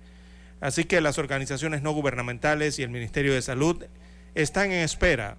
Así 0.61 0.85
que 0.85 1.01
las 1.01 1.17
organizaciones 1.17 1.81
no 1.81 1.91
gubernamentales 1.91 2.79
y 2.79 2.83
el 2.83 2.89
Ministerio 2.89 3.33
de 3.33 3.41
Salud 3.41 3.85
están 4.35 4.71
en 4.71 4.83
espera 4.83 5.37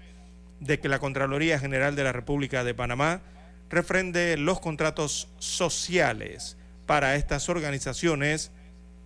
de 0.60 0.78
que 0.78 0.88
la 0.88 0.98
Contraloría 0.98 1.58
General 1.58 1.96
de 1.96 2.04
la 2.04 2.12
República 2.12 2.64
de 2.64 2.74
Panamá 2.74 3.22
refrende 3.70 4.36
los 4.36 4.60
contratos 4.60 5.28
sociales 5.38 6.58
para 6.90 7.14
estas 7.14 7.48
organizaciones 7.48 8.50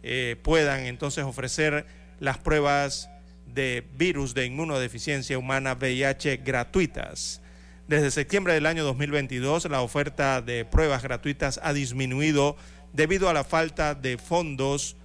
eh, 0.03 0.37
puedan 0.43 0.87
entonces 0.87 1.23
ofrecer 1.23 1.85
las 2.19 2.39
pruebas 2.39 3.11
de 3.45 3.87
virus 3.99 4.33
de 4.33 4.47
inmunodeficiencia 4.47 5.37
humana 5.37 5.75
VIH 5.75 6.39
gratuitas. 6.39 7.43
Desde 7.87 8.11
septiembre 8.11 8.55
del 8.55 8.65
año 8.65 8.85
2022 8.85 9.69
la 9.69 9.83
oferta 9.83 10.41
de 10.41 10.65
pruebas 10.65 11.03
gratuitas 11.03 11.61
ha 11.63 11.75
disminuido 11.75 12.57
debido 12.95 13.29
a 13.29 13.35
la 13.35 13.45
falta 13.45 13.95
de 13.95 14.17
fondos, 14.17 14.97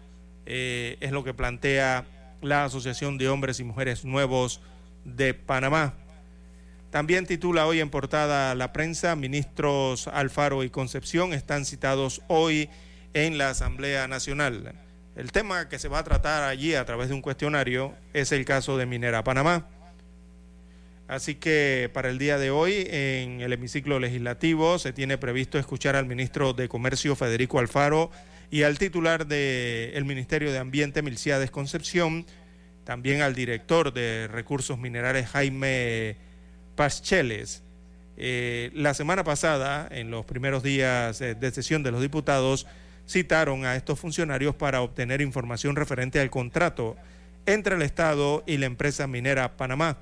eh, 0.46 0.96
es 1.02 1.12
lo 1.12 1.26
que 1.26 1.34
plantea 1.34 2.06
la 2.42 2.64
Asociación 2.64 3.18
de 3.18 3.28
Hombres 3.28 3.60
y 3.60 3.66
Mujeres 3.66 4.06
Nuevos 4.06 4.62
de 5.04 5.34
Panamá. 5.34 5.96
También 6.90 7.28
titula 7.28 7.68
hoy 7.68 7.82
en 7.82 7.92
portada 7.92 8.56
la 8.56 8.74
prensa, 8.74 9.16
ministros 9.16 10.08
Alfaro 10.08 10.64
y 10.64 10.72
Concepción 10.72 11.34
están 11.34 11.66
citados 11.66 12.24
hoy 12.28 12.68
en 13.14 13.38
la 13.38 13.50
Asamblea 13.50 14.08
Nacional. 14.08 14.74
El 15.16 15.32
tema 15.32 15.70
que 15.70 15.78
se 15.78 15.88
va 15.88 16.00
a 16.00 16.04
tratar 16.04 16.44
allí 16.44 16.74
a 16.74 16.86
través 16.86 17.10
de 17.10 17.14
un 17.14 17.22
cuestionario 17.22 17.94
es 18.14 18.32
el 18.32 18.44
caso 18.44 18.76
de 18.76 18.88
Minera 18.88 19.24
Panamá. 19.24 19.68
Así 21.08 21.36
que 21.36 21.92
para 21.94 22.10
el 22.10 22.18
día 22.18 22.40
de 22.40 22.50
hoy 22.50 22.88
en 22.90 23.42
el 23.42 23.54
hemiciclo 23.54 24.00
legislativo 24.00 24.80
se 24.80 24.92
tiene 24.92 25.20
previsto 25.20 25.60
escuchar 25.60 25.96
al 25.96 26.08
ministro 26.08 26.54
de 26.54 26.70
Comercio 26.70 27.16
Federico 27.16 27.60
Alfaro 27.60 28.10
y 28.50 28.64
al 28.64 28.80
titular 28.80 29.28
del 29.28 30.06
Ministerio 30.06 30.52
de 30.52 30.58
Ambiente 30.58 31.04
Milciades 31.04 31.52
Concepción, 31.52 32.26
también 32.84 33.22
al 33.22 33.36
director 33.36 33.94
de 33.94 34.28
Recursos 34.28 34.80
Minerales 34.80 35.28
Jaime 35.28 36.29
Pascheles. 36.80 37.62
Eh, 38.16 38.72
la 38.74 38.94
semana 38.94 39.26
pasada, 39.26 39.90
en 39.92 40.12
los 40.12 40.24
primeros 40.24 40.64
días 40.64 41.20
eh, 41.20 41.36
de 41.36 41.52
sesión 41.52 41.84
de 41.84 41.92
los 41.92 42.02
diputados, 42.02 42.68
citaron 43.06 43.66
a 43.66 43.76
estos 43.76 44.00
funcionarios 44.00 44.56
para 44.56 44.82
obtener 44.82 45.20
información 45.20 45.76
referente 45.76 46.22
al 46.22 46.30
contrato 46.30 46.96
entre 47.46 47.76
el 47.76 47.82
Estado 47.82 48.46
y 48.48 48.56
la 48.56 48.68
empresa 48.68 49.08
minera 49.08 49.58
Panamá. 49.58 49.98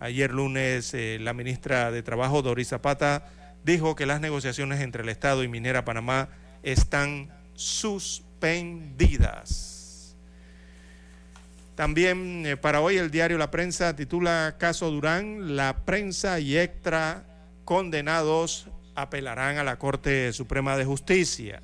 Ayer 0.00 0.32
lunes, 0.32 0.94
eh, 0.94 1.18
la 1.20 1.34
ministra 1.34 1.90
de 1.90 2.02
Trabajo, 2.02 2.40
Doris 2.40 2.68
Zapata, 2.68 3.28
dijo 3.62 3.94
que 3.94 4.06
las 4.06 4.22
negociaciones 4.22 4.80
entre 4.80 5.02
el 5.02 5.10
Estado 5.10 5.44
y 5.44 5.48
Minera 5.48 5.84
Panamá 5.84 6.30
están 6.62 7.28
suspendidas. 7.52 9.75
También 11.76 12.46
eh, 12.46 12.56
para 12.56 12.80
hoy 12.80 12.96
el 12.96 13.10
diario 13.10 13.36
La 13.36 13.50
Prensa 13.50 13.94
titula 13.94 14.56
Caso 14.58 14.90
Durán, 14.90 15.56
la 15.56 15.84
prensa 15.84 16.40
y 16.40 16.56
extra 16.56 17.26
condenados 17.66 18.68
apelarán 18.94 19.58
a 19.58 19.64
la 19.64 19.78
Corte 19.78 20.32
Suprema 20.32 20.78
de 20.78 20.86
Justicia. 20.86 21.60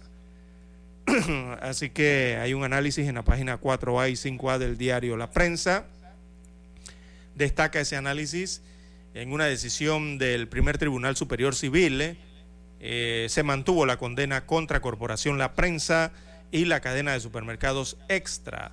Así 1.62 1.88
que 1.88 2.38
hay 2.38 2.52
un 2.52 2.62
análisis 2.62 3.08
en 3.08 3.14
la 3.14 3.24
página 3.24 3.58
4A 3.58 4.10
y 4.10 4.12
5A 4.12 4.58
del 4.58 4.76
diario 4.76 5.16
La 5.16 5.30
Prensa. 5.30 5.86
Destaca 7.34 7.80
ese 7.80 7.96
análisis 7.96 8.60
en 9.14 9.32
una 9.32 9.46
decisión 9.46 10.18
del 10.18 10.46
primer 10.46 10.76
Tribunal 10.76 11.16
Superior 11.16 11.54
Civil. 11.54 12.18
Eh, 12.80 13.26
se 13.30 13.42
mantuvo 13.42 13.86
la 13.86 13.96
condena 13.96 14.44
contra 14.44 14.82
Corporación 14.82 15.38
La 15.38 15.54
Prensa 15.54 16.12
y 16.50 16.66
la 16.66 16.80
cadena 16.80 17.14
de 17.14 17.20
supermercados 17.20 17.96
Extra 18.10 18.72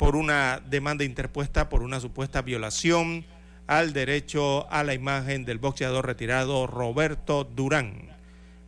por 0.00 0.16
una 0.16 0.62
demanda 0.66 1.04
interpuesta 1.04 1.68
por 1.68 1.82
una 1.82 2.00
supuesta 2.00 2.40
violación 2.40 3.26
al 3.66 3.92
derecho 3.92 4.66
a 4.72 4.82
la 4.82 4.94
imagen 4.94 5.44
del 5.44 5.58
boxeador 5.58 6.06
retirado 6.06 6.66
Roberto 6.66 7.44
Durán. 7.44 8.08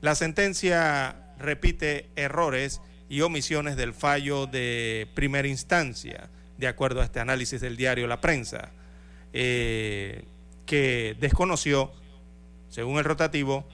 La 0.02 0.14
sentencia 0.14 1.32
repite 1.38 2.10
errores 2.16 2.82
y 3.08 3.22
omisiones 3.22 3.76
del 3.76 3.94
fallo 3.94 4.46
de 4.46 5.08
primera 5.14 5.48
instancia, 5.48 6.28
de 6.58 6.68
acuerdo 6.68 7.00
a 7.00 7.04
este 7.04 7.20
análisis 7.20 7.62
del 7.62 7.78
diario 7.78 8.06
La 8.06 8.20
Prensa, 8.20 8.68
eh, 9.32 10.26
que 10.66 11.16
desconoció, 11.18 11.92
según 12.68 12.98
el 12.98 13.04
rotativo, 13.04 13.66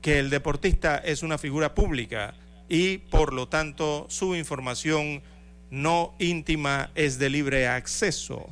que 0.00 0.20
el 0.20 0.30
deportista 0.30 0.98
es 0.98 1.24
una 1.24 1.38
figura 1.38 1.74
pública 1.74 2.34
y 2.68 2.98
por 2.98 3.32
lo 3.32 3.48
tanto 3.48 4.06
su 4.08 4.36
información 4.36 5.24
no 5.70 6.14
íntima 6.18 6.90
es 6.94 7.18
de 7.18 7.30
libre 7.30 7.68
acceso. 7.68 8.48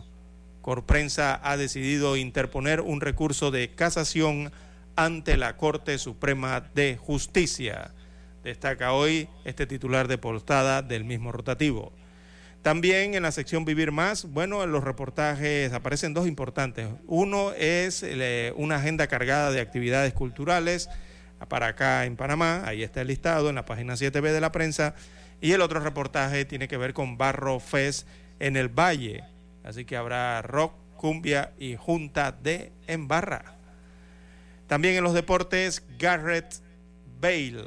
Corprensa 0.62 1.40
ha 1.42 1.56
decidido 1.56 2.16
interponer 2.16 2.80
un 2.80 3.00
recurso 3.00 3.50
de 3.50 3.70
casación 3.74 4.52
ante 4.96 5.36
la 5.36 5.56
Corte 5.56 5.98
Suprema 5.98 6.60
de 6.74 6.96
Justicia. 6.96 7.92
Destaca 8.44 8.92
hoy 8.92 9.28
este 9.44 9.66
titular 9.66 10.08
de 10.08 10.18
portada 10.18 10.82
del 10.82 11.04
mismo 11.04 11.32
rotativo. 11.32 11.92
También 12.62 13.14
en 13.14 13.22
la 13.22 13.32
sección 13.32 13.64
Vivir 13.64 13.92
Más, 13.92 14.24
bueno, 14.24 14.62
en 14.62 14.72
los 14.72 14.84
reportajes 14.84 15.72
aparecen 15.72 16.12
dos 16.12 16.26
importantes. 16.26 16.88
Uno 17.06 17.52
es 17.52 18.02
eh, 18.02 18.52
una 18.56 18.76
agenda 18.76 19.06
cargada 19.06 19.50
de 19.52 19.60
actividades 19.60 20.12
culturales 20.12 20.88
para 21.48 21.68
acá 21.68 22.04
en 22.04 22.16
Panamá, 22.16 22.62
ahí 22.66 22.82
está 22.82 23.00
el 23.00 23.08
listado 23.08 23.48
en 23.48 23.54
la 23.54 23.64
página 23.64 23.94
7B 23.94 24.32
de 24.32 24.40
la 24.40 24.50
prensa 24.50 24.94
y 25.40 25.52
el 25.52 25.60
otro 25.60 25.80
reportaje 25.80 26.44
tiene 26.44 26.68
que 26.68 26.76
ver 26.76 26.94
con 26.94 27.16
Barro 27.16 27.60
Fest 27.60 28.06
en 28.40 28.56
el 28.56 28.68
Valle. 28.68 29.24
Así 29.64 29.84
que 29.84 29.96
habrá 29.96 30.42
rock, 30.42 30.72
cumbia 30.96 31.52
y 31.58 31.76
junta 31.76 32.32
de 32.32 32.72
Embarra. 32.86 33.56
También 34.66 34.96
en 34.96 35.04
los 35.04 35.14
deportes, 35.14 35.84
Garrett 35.98 36.60
Bale 37.20 37.64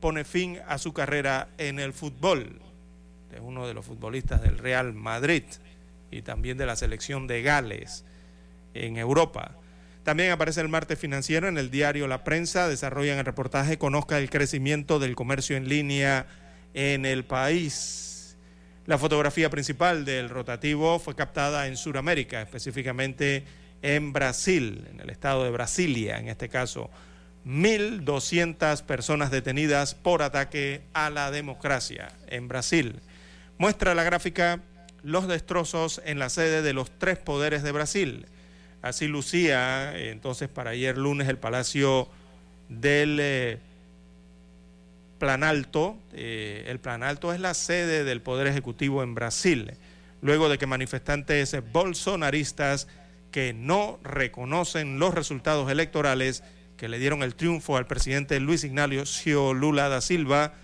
pone 0.00 0.24
fin 0.24 0.58
a 0.66 0.78
su 0.78 0.92
carrera 0.92 1.48
en 1.58 1.78
el 1.78 1.92
fútbol. 1.92 2.60
Es 3.34 3.40
uno 3.40 3.66
de 3.66 3.74
los 3.74 3.84
futbolistas 3.84 4.42
del 4.42 4.58
Real 4.58 4.92
Madrid 4.92 5.44
y 6.10 6.22
también 6.22 6.58
de 6.58 6.66
la 6.66 6.76
selección 6.76 7.26
de 7.26 7.42
Gales 7.42 8.04
en 8.74 8.96
Europa. 8.96 9.56
También 10.04 10.32
aparece 10.32 10.60
el 10.60 10.68
martes 10.68 10.98
financiero 10.98 11.48
en 11.48 11.58
el 11.58 11.70
diario 11.70 12.08
La 12.08 12.24
Prensa. 12.24 12.68
Desarrollan 12.68 13.18
el 13.18 13.24
reportaje 13.24 13.78
Conozca 13.78 14.18
el 14.18 14.30
crecimiento 14.30 14.98
del 14.98 15.14
comercio 15.14 15.56
en 15.56 15.68
línea 15.68 16.26
en 16.74 17.06
el 17.06 17.24
país. 17.24 18.36
La 18.86 18.98
fotografía 18.98 19.50
principal 19.50 20.04
del 20.04 20.28
rotativo 20.28 20.98
fue 20.98 21.14
captada 21.14 21.66
en 21.66 21.76
Sudamérica, 21.76 22.42
específicamente 22.42 23.44
en 23.82 24.12
Brasil, 24.12 24.86
en 24.90 25.00
el 25.00 25.10
estado 25.10 25.44
de 25.44 25.50
Brasilia, 25.50 26.18
en 26.18 26.28
este 26.28 26.48
caso. 26.48 26.90
1.200 27.46 28.82
personas 28.82 29.30
detenidas 29.30 29.94
por 29.94 30.22
ataque 30.22 30.82
a 30.92 31.08
la 31.10 31.30
democracia 31.30 32.08
en 32.26 32.48
Brasil. 32.48 33.00
Muestra 33.58 33.94
la 33.94 34.04
gráfica 34.04 34.60
los 35.02 35.28
destrozos 35.28 36.02
en 36.04 36.18
la 36.18 36.28
sede 36.28 36.62
de 36.62 36.72
los 36.72 36.90
tres 36.98 37.18
poderes 37.18 37.62
de 37.62 37.72
Brasil. 37.72 38.26
Así 38.82 39.06
lucía 39.06 39.96
entonces 39.96 40.48
para 40.48 40.70
ayer 40.70 40.96
lunes 40.98 41.28
el 41.28 41.38
Palacio 41.38 42.08
del 42.68 43.18
eh, 43.20 43.58
Planalto. 45.20 45.96
Eh, 46.12 46.64
el 46.66 46.80
Planalto 46.80 47.32
es 47.32 47.38
la 47.38 47.54
sede 47.54 48.02
del 48.02 48.22
Poder 48.22 48.48
Ejecutivo 48.48 49.04
en 49.04 49.14
Brasil, 49.14 49.74
luego 50.22 50.48
de 50.48 50.58
que 50.58 50.66
manifestantes 50.66 51.56
bolsonaristas 51.72 52.88
que 53.30 53.52
no 53.52 54.00
reconocen 54.02 54.98
los 54.98 55.14
resultados 55.14 55.70
electorales 55.70 56.42
que 56.76 56.88
le 56.88 56.98
dieron 56.98 57.22
el 57.22 57.36
triunfo 57.36 57.76
al 57.76 57.86
presidente 57.86 58.40
Luis 58.40 58.64
Ignacio 58.64 59.54
Lula 59.54 59.88
da 59.88 60.00
Silva, 60.00 60.54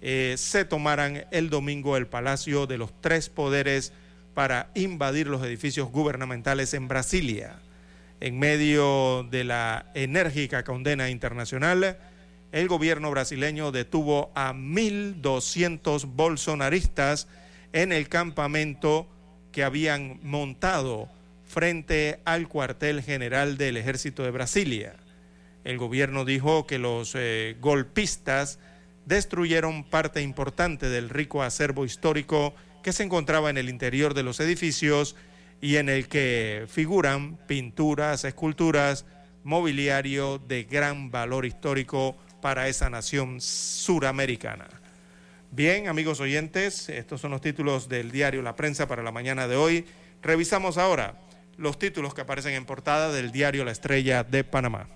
eh, 0.00 0.34
se 0.38 0.64
tomaran 0.64 1.26
el 1.30 1.50
domingo 1.50 1.96
el 1.96 2.06
Palacio 2.06 2.66
de 2.66 2.78
los 2.78 2.98
Tres 3.00 3.28
Poderes 3.28 3.92
para 4.32 4.70
invadir 4.74 5.28
los 5.28 5.44
edificios 5.44 5.90
gubernamentales 5.90 6.72
en 6.74 6.88
Brasilia. 6.88 7.56
En 8.20 8.38
medio 8.38 9.26
de 9.30 9.44
la 9.44 9.90
enérgica 9.94 10.64
condena 10.64 11.10
internacional, 11.10 11.98
el 12.56 12.68
gobierno 12.68 13.10
brasileño 13.10 13.70
detuvo 13.70 14.32
a 14.34 14.54
1.200 14.54 16.06
bolsonaristas 16.14 17.28
en 17.74 17.92
el 17.92 18.08
campamento 18.08 19.06
que 19.52 19.62
habían 19.62 20.20
montado 20.22 21.10
frente 21.44 22.20
al 22.24 22.48
cuartel 22.48 23.02
general 23.02 23.58
del 23.58 23.76
ejército 23.76 24.22
de 24.22 24.30
Brasilia. 24.30 24.96
El 25.64 25.76
gobierno 25.76 26.24
dijo 26.24 26.66
que 26.66 26.78
los 26.78 27.12
eh, 27.14 27.58
golpistas 27.60 28.58
destruyeron 29.04 29.84
parte 29.84 30.22
importante 30.22 30.88
del 30.88 31.10
rico 31.10 31.42
acervo 31.42 31.84
histórico 31.84 32.54
que 32.82 32.94
se 32.94 33.02
encontraba 33.02 33.50
en 33.50 33.58
el 33.58 33.68
interior 33.68 34.14
de 34.14 34.22
los 34.22 34.40
edificios 34.40 35.14
y 35.60 35.76
en 35.76 35.90
el 35.90 36.08
que 36.08 36.64
figuran 36.68 37.36
pinturas, 37.46 38.24
esculturas, 38.24 39.04
mobiliario 39.44 40.38
de 40.38 40.64
gran 40.64 41.10
valor 41.10 41.44
histórico 41.44 42.16
para 42.40 42.68
esa 42.68 42.90
nación 42.90 43.40
suramericana. 43.40 44.68
Bien, 45.50 45.88
amigos 45.88 46.20
oyentes, 46.20 46.88
estos 46.88 47.20
son 47.20 47.30
los 47.30 47.40
títulos 47.40 47.88
del 47.88 48.10
diario 48.10 48.42
La 48.42 48.56
Prensa 48.56 48.86
para 48.86 49.02
la 49.02 49.12
mañana 49.12 49.48
de 49.48 49.56
hoy. 49.56 49.84
Revisamos 50.22 50.76
ahora 50.76 51.18
los 51.56 51.78
títulos 51.78 52.14
que 52.14 52.20
aparecen 52.20 52.54
en 52.54 52.66
portada 52.66 53.12
del 53.12 53.32
diario 53.32 53.64
La 53.64 53.72
Estrella 53.72 54.24
de 54.24 54.44
Panamá. 54.44 54.88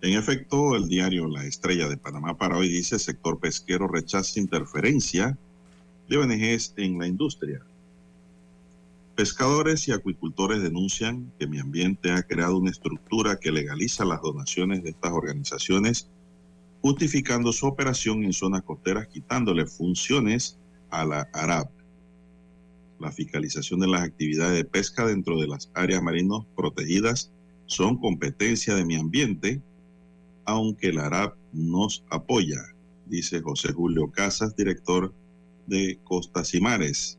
En 0.00 0.18
efecto, 0.18 0.76
el 0.76 0.88
diario 0.88 1.28
La 1.28 1.44
Estrella 1.44 1.88
de 1.88 1.96
Panamá 1.96 2.36
para 2.36 2.56
hoy 2.56 2.68
dice 2.68 2.98
sector 2.98 3.38
pesquero 3.38 3.88
rechaza 3.88 4.38
interferencia 4.38 5.36
de 6.08 6.16
ONGs 6.18 6.74
en 6.76 6.98
la 6.98 7.06
industria. 7.06 7.62
Pescadores 9.14 9.86
y 9.88 9.92
acuicultores 9.92 10.62
denuncian 10.62 11.30
que 11.38 11.46
mi 11.46 11.58
ambiente 11.58 12.12
ha 12.12 12.22
creado 12.22 12.56
una 12.56 12.70
estructura 12.70 13.36
que 13.38 13.52
legaliza 13.52 14.06
las 14.06 14.22
donaciones 14.22 14.82
de 14.82 14.90
estas 14.90 15.12
organizaciones, 15.12 16.08
justificando 16.80 17.52
su 17.52 17.66
operación 17.66 18.24
en 18.24 18.32
zonas 18.32 18.62
costeras, 18.62 19.08
quitándole 19.08 19.66
funciones 19.66 20.58
a 20.90 21.04
la 21.04 21.28
ARAP. 21.34 21.70
La 22.98 23.12
fiscalización 23.12 23.80
de 23.80 23.88
las 23.88 24.02
actividades 24.02 24.54
de 24.54 24.64
pesca 24.64 25.06
dentro 25.06 25.38
de 25.38 25.46
las 25.46 25.70
áreas 25.74 26.02
marinos 26.02 26.46
protegidas 26.56 27.30
son 27.66 27.98
competencia 27.98 28.74
de 28.74 28.86
mi 28.86 28.94
ambiente, 28.94 29.60
aunque 30.46 30.90
la 30.90 31.06
ARAP 31.06 31.36
nos 31.52 32.02
apoya, 32.08 32.62
dice 33.06 33.42
José 33.42 33.72
Julio 33.72 34.10
Casas, 34.10 34.56
director 34.56 35.12
de 35.66 35.98
Costas 36.02 36.54
y 36.54 36.62
Mares. 36.62 37.18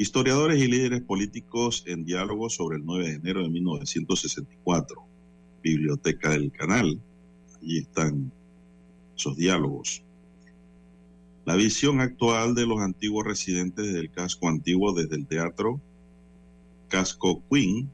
Historiadores 0.00 0.62
y 0.62 0.68
líderes 0.68 1.00
políticos 1.00 1.82
en 1.84 2.04
diálogo 2.04 2.48
sobre 2.50 2.76
el 2.76 2.86
9 2.86 3.08
de 3.08 3.14
enero 3.14 3.42
de 3.42 3.48
1964. 3.48 5.02
Biblioteca 5.60 6.30
del 6.30 6.52
Canal. 6.52 7.00
Allí 7.60 7.78
están 7.78 8.30
esos 9.16 9.36
diálogos. 9.36 10.04
La 11.44 11.56
visión 11.56 12.00
actual 12.00 12.54
de 12.54 12.64
los 12.64 12.78
antiguos 12.80 13.26
residentes 13.26 13.92
del 13.92 14.08
casco 14.12 14.48
antiguo 14.48 14.92
desde 14.92 15.16
el 15.16 15.26
teatro 15.26 15.80
Casco 16.86 17.42
Queen. 17.50 17.90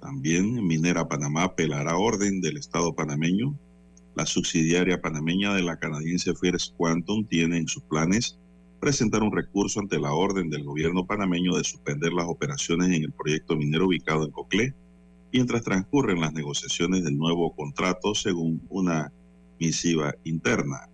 También 0.00 0.66
Minera 0.66 1.06
Panamá 1.06 1.54
pelará 1.54 1.96
orden 1.96 2.40
del 2.40 2.56
Estado 2.56 2.92
panameño. 2.92 3.56
La 4.16 4.26
subsidiaria 4.26 5.00
panameña 5.00 5.54
de 5.54 5.62
la 5.62 5.78
canadiense 5.78 6.34
First 6.34 6.74
Quantum 6.76 7.24
tiene 7.24 7.58
en 7.58 7.68
sus 7.68 7.84
planes 7.84 8.36
presentar 8.80 9.22
un 9.22 9.34
recurso 9.34 9.80
ante 9.80 9.98
la 9.98 10.12
orden 10.12 10.50
del 10.50 10.64
gobierno 10.64 11.06
panameño 11.06 11.56
de 11.56 11.64
suspender 11.64 12.12
las 12.12 12.26
operaciones 12.26 12.88
en 12.88 13.04
el 13.04 13.12
proyecto 13.12 13.56
minero 13.56 13.86
ubicado 13.86 14.24
en 14.24 14.30
Coclé, 14.30 14.74
mientras 15.32 15.62
transcurren 15.62 16.20
las 16.20 16.32
negociaciones 16.32 17.04
del 17.04 17.16
nuevo 17.16 17.54
contrato 17.54 18.14
según 18.14 18.62
una 18.68 19.12
misiva 19.58 20.14
interna. 20.24 20.88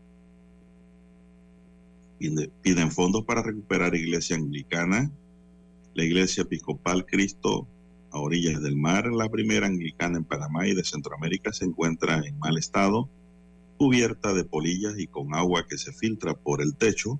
Piden 2.62 2.92
fondos 2.92 3.24
para 3.24 3.42
recuperar 3.42 3.94
iglesia 3.96 4.36
anglicana, 4.36 5.10
la 5.94 6.04
iglesia 6.04 6.42
episcopal 6.42 7.04
Cristo 7.04 7.66
a 8.12 8.20
orillas 8.20 8.62
del 8.62 8.76
mar, 8.76 9.10
la 9.10 9.28
primera 9.28 9.66
anglicana 9.66 10.18
en 10.18 10.24
Panamá 10.24 10.68
y 10.68 10.74
de 10.74 10.84
Centroamérica, 10.84 11.52
se 11.52 11.64
encuentra 11.64 12.22
en 12.24 12.38
mal 12.38 12.58
estado, 12.58 13.08
cubierta 13.78 14.32
de 14.34 14.44
polillas 14.44 14.98
y 14.98 15.06
con 15.06 15.34
agua 15.34 15.66
que 15.66 15.78
se 15.78 15.92
filtra 15.92 16.34
por 16.34 16.62
el 16.62 16.76
techo, 16.76 17.18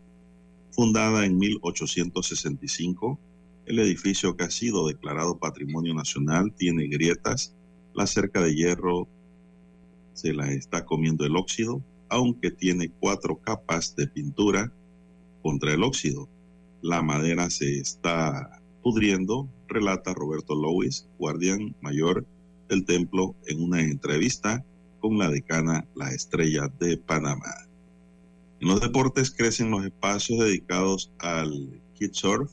Fundada 0.73 1.27
en 1.27 1.37
1865, 1.37 3.21
el 3.67 3.79
edificio 3.79 4.37
que 4.37 4.45
ha 4.45 4.51
sido 4.51 4.87
declarado 4.89 5.39
Patrimonio 5.39 5.93
Nacional 5.93 6.55
tiene 6.55 6.87
grietas, 6.89 7.55
la 7.93 8.07
cerca 8.07 8.41
de 8.41 8.55
hierro 8.55 9.07
se 10.15 10.33
la 10.33 10.51
está 10.51 10.87
comiendo 10.87 11.27
el 11.27 11.37
óxido, 11.37 11.83
aunque 12.09 12.51
tiene 12.51 12.91
cuatro 12.91 13.37
capas 13.37 13.95
de 13.97 14.07
pintura 14.07 14.73
contra 15.43 15.75
el 15.75 15.83
óxido. 15.83 16.27
La 16.81 17.03
madera 17.03 17.51
se 17.51 17.79
está 17.79 18.63
pudriendo, 18.83 19.51
relata 19.69 20.15
Roberto 20.15 20.55
Lewis, 20.55 21.07
guardián 21.19 21.77
mayor 21.83 22.25
del 22.71 22.87
templo, 22.87 23.35
en 23.47 23.63
una 23.63 23.83
entrevista 23.83 24.65
con 25.01 25.19
la 25.19 25.29
decana 25.29 25.87
La 25.95 26.13
Estrella 26.13 26.69
de 26.81 26.97
Panamá. 26.97 27.69
En 28.63 28.69
los 28.69 28.81
deportes 28.81 29.33
crecen 29.33 29.73
los 29.73 29.85
espacios 29.85 30.39
dedicados 30.39 31.11
al 31.19 31.83
surf, 32.13 32.49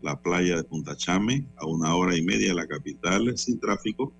la 0.00 0.18
playa 0.22 0.56
de 0.56 0.64
Punta 0.64 0.96
Chame, 0.96 1.46
a 1.58 1.66
una 1.66 1.94
hora 1.94 2.16
y 2.16 2.22
media 2.22 2.48
de 2.48 2.54
la 2.54 2.66
capital, 2.66 3.36
sin 3.36 3.60
tráfico. 3.60 4.10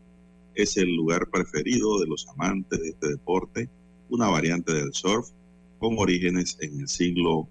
Es 0.55 0.76
el 0.76 0.94
lugar 0.94 1.30
preferido 1.30 1.98
de 1.98 2.09
los 2.09 2.28
amantes 2.28 2.78
de 2.78 2.90
este 2.90 3.09
deporte, 3.09 3.70
una 4.10 4.28
variante 4.28 4.74
del 4.74 4.93
surf 4.93 5.30
con 5.78 5.98
orígenes 5.98 6.59
en 6.60 6.78
el 6.80 6.89
siglo 6.89 7.48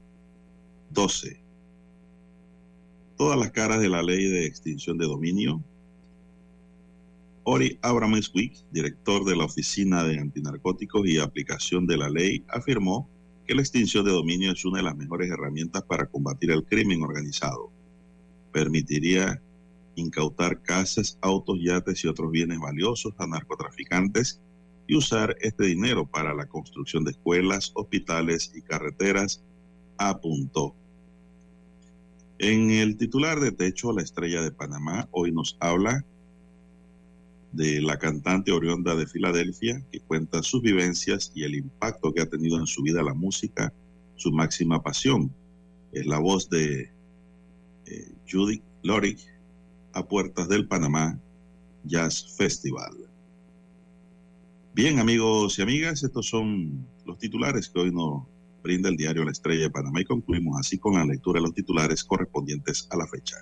XII. 0.96 1.38
Todas 3.18 3.40
las 3.40 3.50
caras 3.50 3.82
de 3.82 3.90
la 3.90 4.04
ley 4.04 4.26
de 4.26 4.46
extinción 4.46 5.00
de 5.00 5.08
dominio. 5.08 5.64
Ori 7.42 7.80
Abrameswick, 7.82 8.54
director 8.72 9.26
de 9.26 9.36
la 9.36 9.46
Oficina 9.46 10.04
de 10.04 10.20
Antinarcóticos 10.20 11.08
y 11.08 11.18
Aplicación 11.18 11.88
de 11.88 11.98
la 11.98 12.10
Ley, 12.10 12.44
afirmó 12.50 13.10
que 13.48 13.56
la 13.56 13.62
extinción 13.62 14.04
de 14.04 14.12
dominio 14.12 14.52
es 14.52 14.66
una 14.66 14.80
de 14.80 14.84
las 14.84 14.98
mejores 14.98 15.32
herramientas 15.32 15.82
para 15.84 16.08
combatir 16.08 16.52
el 16.52 16.66
crimen 16.66 17.02
organizado. 17.02 17.72
Permitiría 18.52 19.42
incautar 19.96 20.62
casas, 20.62 21.18
autos, 21.22 21.58
yates 21.62 22.04
y 22.04 22.08
otros 22.08 22.30
bienes 22.30 22.60
valiosos 22.60 23.14
a 23.18 23.26
narcotraficantes 23.26 24.42
y 24.86 24.96
usar 24.96 25.36
este 25.42 25.66
dinero 25.66 26.06
para 26.06 26.34
la 26.34 26.46
construcción 26.46 27.06
de 27.06 27.12
escuelas, 27.12 27.72
hospitales 27.74 28.52
y 28.54 28.62
carreteras, 28.62 29.44
apuntó. 29.98 30.76
En 32.40 32.70
el 32.70 32.98
titular 32.98 33.40
de 33.40 33.52
Techo, 33.52 33.94
la 33.94 34.04
estrella 34.04 34.42
de 34.42 34.52
Panamá, 34.52 35.08
hoy 35.12 35.32
nos 35.32 35.58
habla 35.60 36.06
de 37.52 37.82
la 37.82 37.98
cantante 37.98 38.52
Orionda 38.52 38.96
de 38.96 39.08
Filadelfia, 39.08 39.84
que 39.92 40.00
cuenta 40.00 40.44
sus 40.44 40.62
vivencias 40.62 41.32
y 41.34 41.44
el 41.44 41.56
impacto 41.56 42.14
que 42.14 42.22
ha 42.22 42.30
tenido 42.30 42.58
en 42.60 42.68
su 42.68 42.84
vida 42.84 43.04
la 43.04 43.14
música, 43.14 43.74
su 44.16 44.32
máxima 44.32 44.82
pasión. 44.82 45.32
Es 45.92 46.06
la 46.06 46.20
voz 46.20 46.50
de 46.50 46.92
eh, 47.86 48.12
Judy 48.30 48.62
Lorick 48.84 49.20
a 49.94 50.06
puertas 50.06 50.48
del 50.50 50.68
Panamá 50.68 51.20
Jazz 51.84 52.36
Festival. 52.38 52.94
Bien, 54.74 55.00
amigos 55.00 55.58
y 55.58 55.64
amigas, 55.64 56.04
estos 56.04 56.28
son 56.28 56.86
los 57.06 57.18
titulares 57.18 57.70
que 57.70 57.80
hoy 57.80 57.92
nos 57.92 58.24
brinda 58.62 58.90
el 58.90 58.98
diario 58.98 59.24
La 59.24 59.32
Estrella 59.32 59.64
de 59.64 59.70
Panamá 59.72 60.02
y 60.02 60.06
concluimos 60.06 60.60
así 60.60 60.78
con 60.78 60.94
la 60.94 61.06
lectura 61.06 61.40
de 61.40 61.48
los 61.48 61.56
titulares 61.56 62.04
correspondientes 62.04 62.88
a 62.92 62.98
la 62.98 63.08
fecha. 63.08 63.38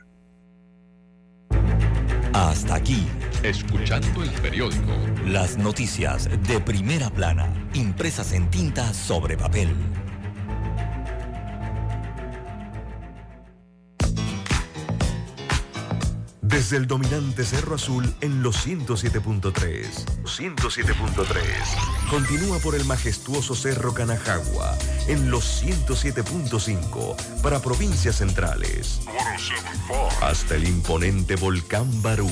Hasta 2.32 2.76
aquí. 2.76 3.06
Escuchando 3.46 4.24
el 4.24 4.32
periódico. 4.42 4.92
Las 5.24 5.56
noticias 5.56 6.28
de 6.48 6.60
primera 6.60 7.12
plana, 7.12 7.54
impresas 7.76 8.32
en 8.32 8.50
tinta 8.50 8.92
sobre 8.92 9.38
papel. 9.38 9.70
Desde 16.42 16.78
el 16.78 16.88
dominante 16.88 17.46
Cerro 17.46 17.76
Azul 17.76 18.16
en 18.22 18.42
los 18.42 18.66
107.3. 18.66 19.54
107.3. 20.24 22.10
Continúa 22.10 22.58
por 22.58 22.74
el 22.74 22.84
majestuoso 22.86 23.54
Cerro 23.54 23.94
Canajagua 23.94 24.76
en 25.08 25.30
los 25.30 25.64
107.5 25.64 27.42
para 27.44 27.60
provincias 27.60 28.16
centrales. 28.16 29.02
Hasta 30.24 30.56
el 30.56 30.68
imponente 30.68 31.36
Volcán 31.36 32.02
Barú. 32.02 32.32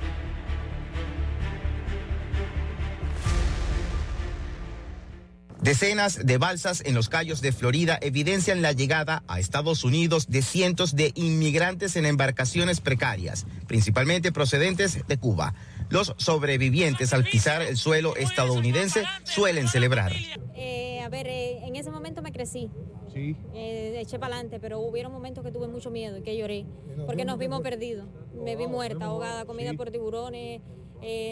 Decenas 5.61 6.25
de 6.25 6.39
balsas 6.39 6.81
en 6.83 6.95
los 6.95 7.07
Cayos 7.07 7.39
de 7.39 7.51
Florida 7.51 7.99
evidencian 8.01 8.63
la 8.63 8.71
llegada 8.71 9.21
a 9.27 9.39
Estados 9.39 9.83
Unidos 9.83 10.27
de 10.27 10.41
cientos 10.41 10.95
de 10.95 11.11
inmigrantes 11.13 11.95
en 11.95 12.07
embarcaciones 12.07 12.81
precarias, 12.81 13.45
principalmente 13.67 14.31
procedentes 14.31 15.05
de 15.07 15.17
Cuba. 15.17 15.53
Los 15.91 16.15
sobrevivientes 16.17 17.13
al 17.13 17.25
pisar 17.25 17.61
el 17.61 17.77
suelo 17.77 18.15
estadounidense 18.15 19.03
suelen 19.23 19.67
celebrar. 19.67 20.11
Eh, 20.55 20.99
a 21.01 21.09
ver, 21.09 21.27
eh, 21.27 21.59
en 21.63 21.75
ese 21.75 21.91
momento 21.91 22.23
me 22.23 22.31
crecí. 22.31 22.71
Sí. 23.13 23.35
Eh, 23.53 23.99
eché 23.99 24.17
para 24.17 24.33
adelante, 24.33 24.59
pero 24.59 24.79
hubieron 24.79 25.11
momentos 25.11 25.43
que 25.43 25.51
tuve 25.51 25.67
mucho 25.67 25.91
miedo 25.91 26.17
y 26.17 26.23
que 26.23 26.35
lloré, 26.35 26.65
porque 27.05 27.23
nos 27.23 27.37
vimos 27.37 27.61
perdidos. 27.61 28.07
Me 28.33 28.55
vi 28.55 28.65
muerta, 28.65 29.05
ahogada, 29.05 29.45
comida 29.45 29.75
por 29.75 29.91
tiburones, 29.91 30.59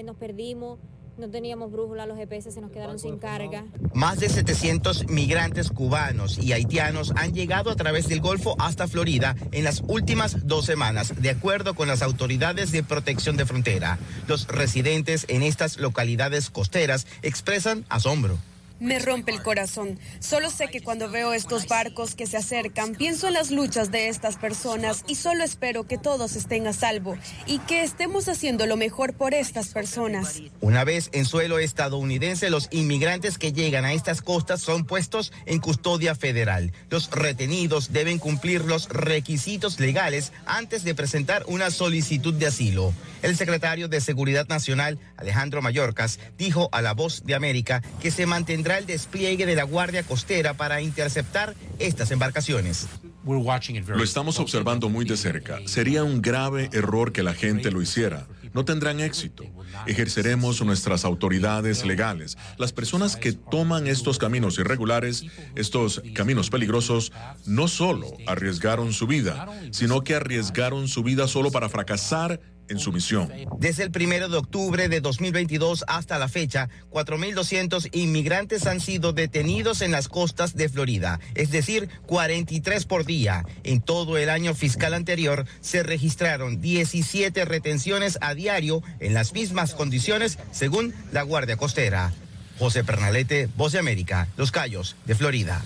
nos 0.04 0.16
perdimos. 0.18 0.78
No 1.20 1.30
teníamos 1.30 1.70
brújula, 1.70 2.06
los 2.06 2.18
GPS 2.18 2.50
se 2.50 2.62
nos 2.62 2.72
quedaron 2.72 2.98
sin 2.98 3.18
carga. 3.18 3.66
Más 3.94 4.22
de 4.22 4.30
700 4.30 5.10
migrantes 5.10 5.70
cubanos 5.70 6.38
y 6.38 6.54
haitianos 6.54 7.12
han 7.18 7.34
llegado 7.34 7.72
a 7.72 7.76
través 7.76 8.08
del 8.08 8.22
Golfo 8.22 8.56
hasta 8.58 8.88
Florida 8.88 9.36
en 9.52 9.66
las 9.66 9.84
últimas 9.86 10.48
dos 10.48 10.66
semanas, 10.66 11.22
de 11.22 11.30
acuerdo 11.30 11.74
con 11.74 11.90
las 11.90 12.04
autoridades 12.04 12.72
de 12.72 12.84
protección 12.84 13.36
de 13.36 13.46
frontera. 13.46 14.00
Los 14.30 14.48
residentes 14.48 15.26
en 15.28 15.44
estas 15.44 15.78
localidades 15.78 16.50
costeras 16.50 17.06
expresan 17.22 17.84
asombro. 17.90 18.38
Me 18.80 18.98
rompe 19.00 19.32
el 19.32 19.44
corazón. 19.44 20.00
Solo 20.20 20.50
sé 20.50 20.70
que 20.70 20.82
cuando 20.82 21.10
veo 21.10 21.34
estos 21.34 21.68
barcos 21.68 22.16
que 22.16 22.28
se 22.28 22.38
acercan, 22.38 22.96
pienso 22.96 23.28
en 23.28 23.34
las 23.34 23.52
luchas 23.52 23.92
de 23.92 24.08
estas 24.08 24.38
personas 24.38 25.04
y 25.06 25.16
solo 25.16 25.44
espero 25.44 25.86
que 25.86 25.98
todos 25.98 26.38
estén 26.38 26.66
a 26.66 26.74
salvo 26.74 27.18
y 27.46 27.60
que 27.60 27.84
estemos 27.84 28.30
haciendo 28.30 28.66
lo 28.68 28.78
mejor 28.78 29.14
por 29.14 29.34
estas 29.34 29.70
personas. 29.70 30.42
Una 30.62 30.86
vez 30.86 31.10
en 31.12 31.26
suelo 31.26 31.60
estadounidense, 31.60 32.50
los 32.50 32.70
inmigrantes 32.72 33.38
que 33.38 33.52
llegan 33.52 33.84
a 33.84 33.94
estas 33.94 34.22
costas 34.22 34.62
son 34.62 34.86
puestos 34.86 35.34
en 35.46 35.60
custodia 35.60 36.16
federal. 36.16 36.72
Los 36.90 37.12
retenidos 37.12 37.92
deben 37.92 38.18
cumplir 38.18 38.64
los 38.64 38.88
requisitos 38.88 39.80
legales 39.80 40.32
antes 40.46 40.84
de 40.84 40.96
presentar 40.96 41.44
una 41.48 41.70
solicitud 41.70 42.34
de 42.34 42.48
asilo. 42.48 42.94
El 43.22 43.36
secretario 43.36 43.90
de 43.90 44.00
Seguridad 44.00 44.48
Nacional, 44.48 44.98
Alejandro 45.18 45.62
Mayorkas, 45.62 46.20
dijo 46.38 46.70
a 46.72 46.82
La 46.82 46.94
Voz 46.94 47.26
de 47.26 47.36
América 47.36 47.82
que 48.02 48.12
se 48.12 48.26
mantendrá 48.26 48.69
el 48.78 48.86
despliegue 48.86 49.46
de 49.46 49.56
la 49.56 49.64
Guardia 49.64 50.04
Costera 50.04 50.54
para 50.54 50.82
interceptar 50.82 51.56
estas 51.80 52.12
embarcaciones. 52.12 52.88
Lo 53.26 54.04
estamos 54.04 54.40
observando 54.40 54.90
muy 54.90 55.06
de 55.06 55.18
cerca. 55.18 55.60
Sería 55.66 56.04
un 56.04 56.22
grave 56.22 56.70
error 56.74 57.12
que 57.12 57.24
la 57.24 57.34
gente 57.34 57.72
lo 57.72 57.82
hiciera. 57.82 58.28
No 58.54 58.66
tendrán 58.66 59.00
éxito. 59.00 59.44
Ejerceremos 59.86 60.62
nuestras 60.64 61.06
autoridades 61.06 61.86
legales. 61.86 62.38
Las 62.58 62.74
personas 62.74 63.16
que 63.16 63.34
toman 63.34 63.88
estos 63.88 64.18
caminos 64.18 64.58
irregulares, 64.58 65.26
estos 65.56 66.02
caminos 66.14 66.50
peligrosos, 66.50 67.12
no 67.46 67.68
solo 67.68 68.12
arriesgaron 68.26 68.94
su 68.94 69.06
vida, 69.06 69.48
sino 69.72 70.04
que 70.04 70.16
arriesgaron 70.16 70.88
su 70.88 71.04
vida 71.04 71.28
solo 71.28 71.52
para 71.52 71.70
fracasar 71.70 72.40
en 72.70 72.80
su 72.80 72.92
misión. 72.92 73.32
Desde 73.58 73.84
el 73.84 73.92
primero 73.92 74.30
de 74.30 74.38
octubre 74.38 74.88
de 74.88 75.02
2022 75.02 75.84
hasta 75.88 76.18
la 76.18 76.28
fecha, 76.28 76.70
4.200 76.92 77.90
inmigrantes 77.94 78.66
han 78.68 78.80
sido 78.80 79.14
detenidos 79.14 79.82
en 79.82 79.92
las 79.92 80.08
costas 80.08 80.56
de 80.56 80.70
Florida, 80.70 81.20
es 81.36 81.52
decir, 81.52 81.90
43 82.06 82.86
por 82.86 83.06
día. 83.06 83.44
En 83.64 83.82
todo 83.82 84.18
el 84.18 84.30
año 84.30 84.54
fiscal 84.54 84.94
anterior 84.94 85.46
se 85.62 85.84
registraron 85.84 86.62
17 86.62 87.46
retenciones 87.46 88.18
a 88.22 88.34
diario 88.34 88.82
en 89.00 89.14
las 89.14 89.34
mismas 89.34 89.74
condiciones, 89.74 90.38
según 90.52 90.94
la 91.12 91.24
Guardia 91.24 91.58
Costera. 91.58 92.14
José 92.58 92.84
Pernalete, 92.84 93.50
Voz 93.56 93.72
de 93.72 93.80
América, 93.80 94.28
Los 94.36 94.52
Cayos, 94.52 94.96
de 95.06 95.16
Florida. 95.16 95.64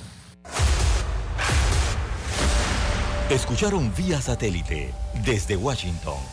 Escucharon 3.30 3.92
vía 3.96 4.22
satélite 4.22 4.94
desde 5.26 5.56
Washington 5.56 6.32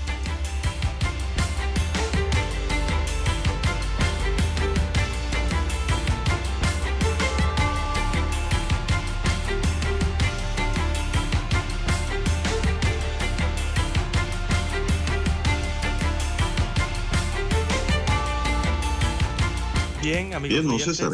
Bien, 20.11 20.33
amigos 20.33 20.65
Bien, 20.65 20.79
César. 20.79 21.11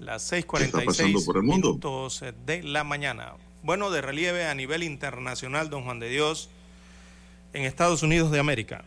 Las 0.00 0.32
6:46 0.32 1.42
minutos 1.42 2.24
de 2.46 2.62
la 2.62 2.82
mañana. 2.82 3.34
Bueno, 3.62 3.90
de 3.90 4.00
relieve 4.00 4.46
a 4.46 4.54
nivel 4.54 4.82
internacional, 4.84 5.68
don 5.68 5.84
Juan 5.84 6.00
de 6.00 6.08
Dios, 6.08 6.48
en 7.52 7.64
Estados 7.64 8.02
Unidos 8.02 8.30
de 8.30 8.38
América. 8.38 8.86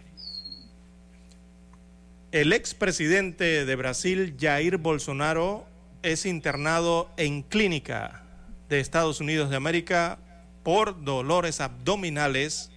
El 2.31 2.53
expresidente 2.53 3.63
de 3.65 3.75
Brasil, 3.75 4.35
Jair 4.39 4.77
Bolsonaro, 4.77 5.67
es 6.01 6.25
internado 6.25 7.11
en 7.17 7.43
clínica 7.43 8.23
de 8.67 8.79
Estados 8.79 9.19
Unidos 9.19 9.51
de 9.51 9.57
América 9.57 10.17
por 10.63 11.03
dolores 11.03 11.61
abdominales 11.61 12.71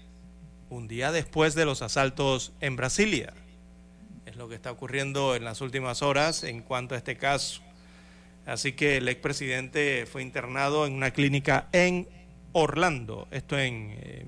un 0.68 0.86
día 0.86 1.12
después 1.12 1.54
de 1.54 1.64
los 1.64 1.80
asaltos 1.80 2.52
en 2.60 2.76
Brasilia 2.76 3.32
lo 4.36 4.48
que 4.48 4.54
está 4.54 4.70
ocurriendo 4.70 5.36
en 5.36 5.44
las 5.44 5.60
últimas 5.60 6.02
horas 6.02 6.44
en 6.44 6.62
cuanto 6.62 6.94
a 6.94 6.98
este 6.98 7.16
caso. 7.16 7.62
Así 8.46 8.72
que 8.72 8.98
el 8.98 9.08
expresidente 9.08 10.06
fue 10.06 10.22
internado 10.22 10.86
en 10.86 10.92
una 10.92 11.12
clínica 11.12 11.68
en 11.72 12.08
Orlando, 12.52 13.26
esto 13.30 13.58
en, 13.58 13.96
eh, 14.00 14.26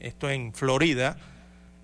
esto 0.00 0.30
en 0.30 0.54
Florida, 0.54 1.18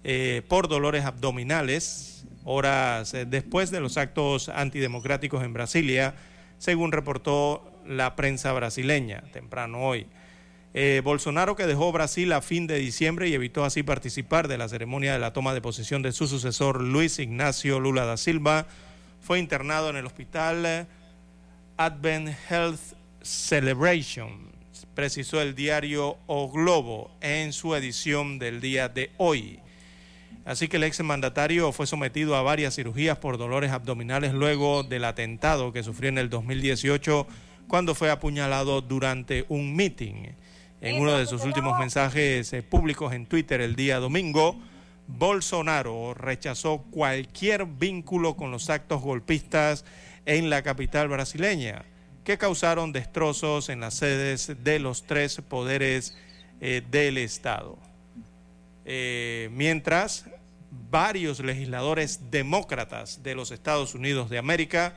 eh, 0.04 0.42
por 0.48 0.68
dolores 0.68 1.04
abdominales, 1.04 2.24
horas 2.44 3.12
eh, 3.12 3.26
después 3.26 3.70
de 3.70 3.80
los 3.80 3.96
actos 3.96 4.48
antidemocráticos 4.48 5.44
en 5.44 5.52
Brasilia, 5.52 6.14
según 6.58 6.92
reportó 6.92 7.82
la 7.86 8.16
prensa 8.16 8.52
brasileña 8.52 9.22
temprano 9.32 9.82
hoy. 9.82 10.06
Eh, 10.78 11.00
Bolsonaro, 11.02 11.56
que 11.56 11.66
dejó 11.66 11.90
Brasil 11.90 12.30
a 12.34 12.42
fin 12.42 12.66
de 12.66 12.76
diciembre 12.76 13.30
y 13.30 13.32
evitó 13.32 13.64
así 13.64 13.82
participar 13.82 14.46
de 14.46 14.58
la 14.58 14.68
ceremonia 14.68 15.14
de 15.14 15.18
la 15.18 15.32
toma 15.32 15.54
de 15.54 15.62
posesión 15.62 16.02
de 16.02 16.12
su 16.12 16.26
sucesor 16.26 16.82
Luis 16.82 17.18
Ignacio 17.18 17.80
Lula 17.80 18.04
da 18.04 18.18
Silva, 18.18 18.66
fue 19.22 19.38
internado 19.38 19.88
en 19.88 19.96
el 19.96 20.04
hospital 20.04 20.86
Advent 21.78 22.28
Health 22.50 22.78
Celebration, 23.22 24.50
precisó 24.94 25.40
el 25.40 25.54
diario 25.54 26.18
O 26.26 26.50
Globo 26.52 27.10
en 27.22 27.54
su 27.54 27.74
edición 27.74 28.38
del 28.38 28.60
día 28.60 28.90
de 28.90 29.12
hoy. 29.16 29.60
Así 30.44 30.68
que 30.68 30.76
el 30.76 30.84
ex 30.84 31.00
mandatario 31.02 31.72
fue 31.72 31.86
sometido 31.86 32.36
a 32.36 32.42
varias 32.42 32.74
cirugías 32.74 33.16
por 33.16 33.38
dolores 33.38 33.70
abdominales 33.70 34.34
luego 34.34 34.82
del 34.82 35.06
atentado 35.06 35.72
que 35.72 35.82
sufrió 35.82 36.10
en 36.10 36.18
el 36.18 36.28
2018 36.28 37.26
cuando 37.66 37.94
fue 37.94 38.10
apuñalado 38.10 38.82
durante 38.82 39.46
un 39.48 39.74
meeting. 39.74 40.34
En 40.80 41.00
uno 41.00 41.16
de 41.16 41.26
sus 41.26 41.42
últimos 41.44 41.78
mensajes 41.78 42.52
eh, 42.52 42.62
públicos 42.62 43.12
en 43.12 43.26
Twitter 43.26 43.60
el 43.60 43.76
día 43.76 43.98
domingo, 43.98 44.60
Bolsonaro 45.08 46.12
rechazó 46.14 46.82
cualquier 46.90 47.64
vínculo 47.64 48.36
con 48.36 48.50
los 48.50 48.68
actos 48.68 49.00
golpistas 49.00 49.84
en 50.26 50.50
la 50.50 50.62
capital 50.62 51.08
brasileña 51.08 51.84
que 52.24 52.38
causaron 52.38 52.92
destrozos 52.92 53.68
en 53.68 53.80
las 53.80 53.94
sedes 53.94 54.52
de 54.64 54.80
los 54.80 55.04
tres 55.04 55.40
poderes 55.48 56.16
eh, 56.60 56.82
del 56.90 57.18
Estado. 57.18 57.78
Eh, 58.84 59.48
mientras 59.52 60.26
varios 60.90 61.40
legisladores 61.40 62.30
demócratas 62.30 63.22
de 63.22 63.34
los 63.34 63.50
Estados 63.52 63.94
Unidos 63.94 64.28
de 64.28 64.38
América 64.38 64.94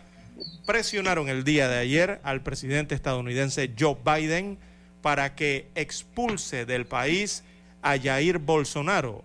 presionaron 0.66 1.30
el 1.30 1.44
día 1.44 1.68
de 1.70 1.78
ayer 1.78 2.20
al 2.24 2.42
presidente 2.42 2.96
estadounidense 2.96 3.74
Joe 3.78 3.96
Biden 4.04 4.58
para 5.02 5.36
que 5.36 5.70
expulse 5.76 6.66
del 6.66 6.86
país 6.86 7.44
a 7.82 7.98
Jair 7.98 8.40
Bolsonaro 8.40 9.24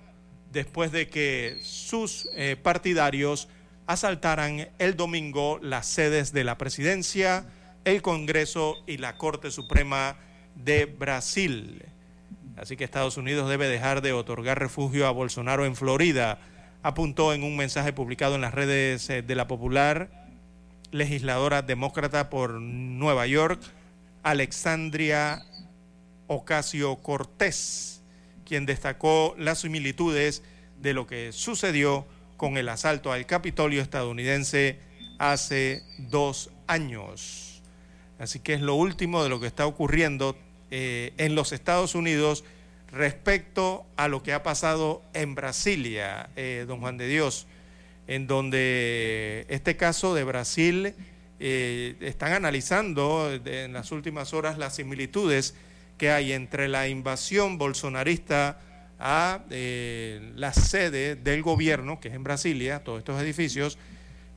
después 0.55 0.93
de 0.93 1.09
que 1.09 1.59
sus 1.63 2.29
eh, 2.35 2.57
partidarios 2.61 3.49
asaltaran 3.87 4.69
el 4.79 4.97
domingo 4.97 5.59
las 5.61 5.87
sedes 5.87 6.33
de 6.33 6.45
la 6.45 6.57
presidencia, 6.57 7.45
el 7.85 8.01
Congreso 8.01 8.77
y 8.87 8.97
la 8.97 9.19
Corte 9.19 9.51
Suprema 9.51 10.17
de 10.55 10.87
Brasil. 10.87 11.83
Así 12.57 12.77
que 12.77 12.85
Estados 12.85 13.17
Unidos 13.17 13.51
debe 13.51 13.69
dejar 13.69 14.01
de 14.01 14.13
otorgar 14.13 14.59
refugio 14.59 15.07
a 15.07 15.11
Bolsonaro 15.11 15.67
en 15.67 15.75
Florida, 15.75 16.39
apuntó 16.83 17.35
en 17.35 17.43
un 17.43 17.57
mensaje 17.57 17.93
publicado 17.93 18.37
en 18.37 18.43
las 18.43 18.55
redes 18.55 19.11
eh, 19.11 19.23
de 19.23 19.35
la 19.35 19.49
popular 19.49 20.25
legisladora 20.93 21.63
demócrata 21.63 22.31
por 22.31 22.53
Nueva 22.61 23.27
York, 23.27 23.61
Alexandria 24.23 25.45
Ocasio 26.27 26.97
Cortés, 26.97 28.03
quien 28.45 28.67
destacó 28.67 29.35
las 29.39 29.61
similitudes 29.61 30.43
de 30.81 30.95
lo 30.95 31.07
que 31.07 31.33
sucedió 31.33 32.07
con 32.37 32.57
el 32.57 32.69
asalto 32.69 33.13
al 33.13 33.27
Capitolio 33.27 33.83
estadounidense 33.83 34.79
hace 35.19 35.83
dos 35.99 36.51
años. 36.67 37.63
Así 38.19 38.39
que 38.39 38.55
es 38.55 38.61
lo 38.61 38.75
último 38.75 39.23
de 39.23 39.29
lo 39.29 39.41
que 39.41 39.47
está 39.47 39.67
ocurriendo 39.67 40.37
eh, 40.71 41.13
en 41.19 41.35
los 41.35 41.53
Estados 41.53 41.95
Unidos 41.95 42.45
respecto 42.91 43.87
a 43.97 44.09
lo 44.09 44.23
que 44.23 44.33
ha 44.33 44.43
pasado 44.43 45.03
en 45.15 45.35
Brasilia, 45.35 46.31
eh, 46.37 46.65
don 46.67 46.81
Juan 46.81 46.97
de 46.97 47.09
Dios, 47.09 47.47
en 48.07 48.27
donde 48.27 49.47
este 49.49 49.77
caso 49.77 50.15
de 50.15 50.25
Brasil 50.25 50.95
eh, 51.41 51.97
están 52.01 52.33
analizando 52.33 53.33
en 53.45 53.73
las 53.73 53.91
últimas 53.91 54.33
horas 54.33 54.59
las 54.59 54.77
similitudes 54.77 55.55
que 55.99 56.11
hay 56.11 56.33
entre 56.33 56.69
la 56.69 56.89
invasión 56.89 57.59
bolsonarista 57.59 58.59
a 58.99 59.41
la 59.49 60.53
sede 60.55 61.17
del 61.17 61.43
gobierno, 61.43 62.01
que 62.01 62.09
es 62.09 62.15
en 62.15 62.25
Brasilia, 62.25 62.83
todos 62.85 62.99
estos 62.99 63.21
edificios, 63.21 63.79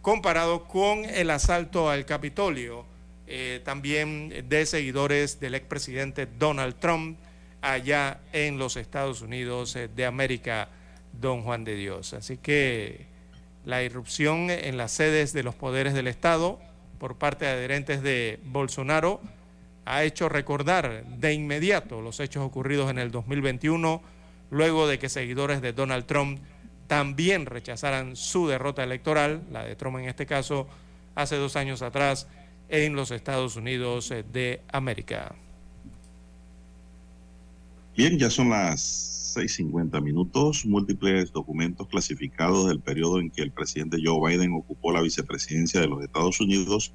comparado 0.02 0.68
con 0.68 1.06
el 1.06 1.30
asalto 1.30 1.90
al 1.90 2.06
Capitolio 2.06 2.86
eh, 3.30 3.62
también 3.66 4.46
de 4.48 4.66
seguidores 4.66 5.42
del 5.42 5.56
expresidente 5.56 6.28
Donald 6.40 6.76
Trump 6.80 7.20
allá 7.62 8.22
en 8.32 8.58
los 8.58 8.78
Estados 8.78 9.22
Unidos 9.22 9.76
eh, 9.76 9.90
de 9.94 10.06
América, 10.06 10.70
don 11.12 11.44
Juan 11.44 11.66
de 11.66 11.76
Dios. 11.76 12.14
Así 12.14 12.38
que 12.38 13.06
la 13.66 13.84
irrupción 13.84 14.50
en 14.50 14.78
las 14.78 14.94
sedes 14.94 15.34
de 15.34 15.44
los 15.44 15.56
poderes 15.56 15.94
del 15.94 16.08
Estado 16.08 16.58
por 17.00 17.18
parte 17.18 17.44
de 17.44 17.52
adherentes 17.52 18.02
de 18.02 18.40
Bolsonaro 18.46 19.20
ha 19.88 20.04
hecho 20.04 20.28
recordar 20.28 21.06
de 21.06 21.34
inmediato 21.34 22.02
los 22.02 22.20
hechos 22.20 22.44
ocurridos 22.44 22.92
en 22.92 23.00
el 23.00 23.10
2021, 23.10 24.02
luego 24.52 24.88
de 24.88 25.00
que 25.00 25.08
seguidores 25.08 25.62
de 25.62 25.72
Donald 25.72 26.06
Trump 26.06 26.40
también 26.88 27.46
rechazaran 27.46 28.16
su 28.16 28.48
derrota 28.48 28.84
electoral, 28.84 29.44
la 29.52 29.64
de 29.64 29.76
Trump 29.76 29.98
en 30.00 30.10
este 30.10 30.26
caso, 30.26 30.68
hace 31.16 31.38
dos 31.38 31.56
años 31.56 31.82
atrás 31.82 32.28
en 32.70 32.96
los 32.96 33.12
Estados 33.12 33.56
Unidos 33.56 34.12
eh, 34.12 34.26
de 34.32 34.62
América. 34.72 35.34
Bien, 37.96 38.20
ya 38.20 38.30
son 38.30 38.50
las 38.50 39.36
6.50 39.38 40.02
minutos. 40.02 40.66
Múltiples 40.66 41.32
documentos 41.32 41.88
clasificados 41.88 42.68
del 42.68 42.80
periodo 42.80 43.20
en 43.20 43.32
que 43.32 43.42
el 43.42 43.52
presidente 43.52 43.98
Joe 44.04 44.30
Biden 44.30 44.54
ocupó 44.54 44.92
la 44.92 45.02
vicepresidencia 45.02 45.80
de 45.80 45.88
los 45.88 46.04
Estados 46.04 46.40
Unidos 46.40 46.94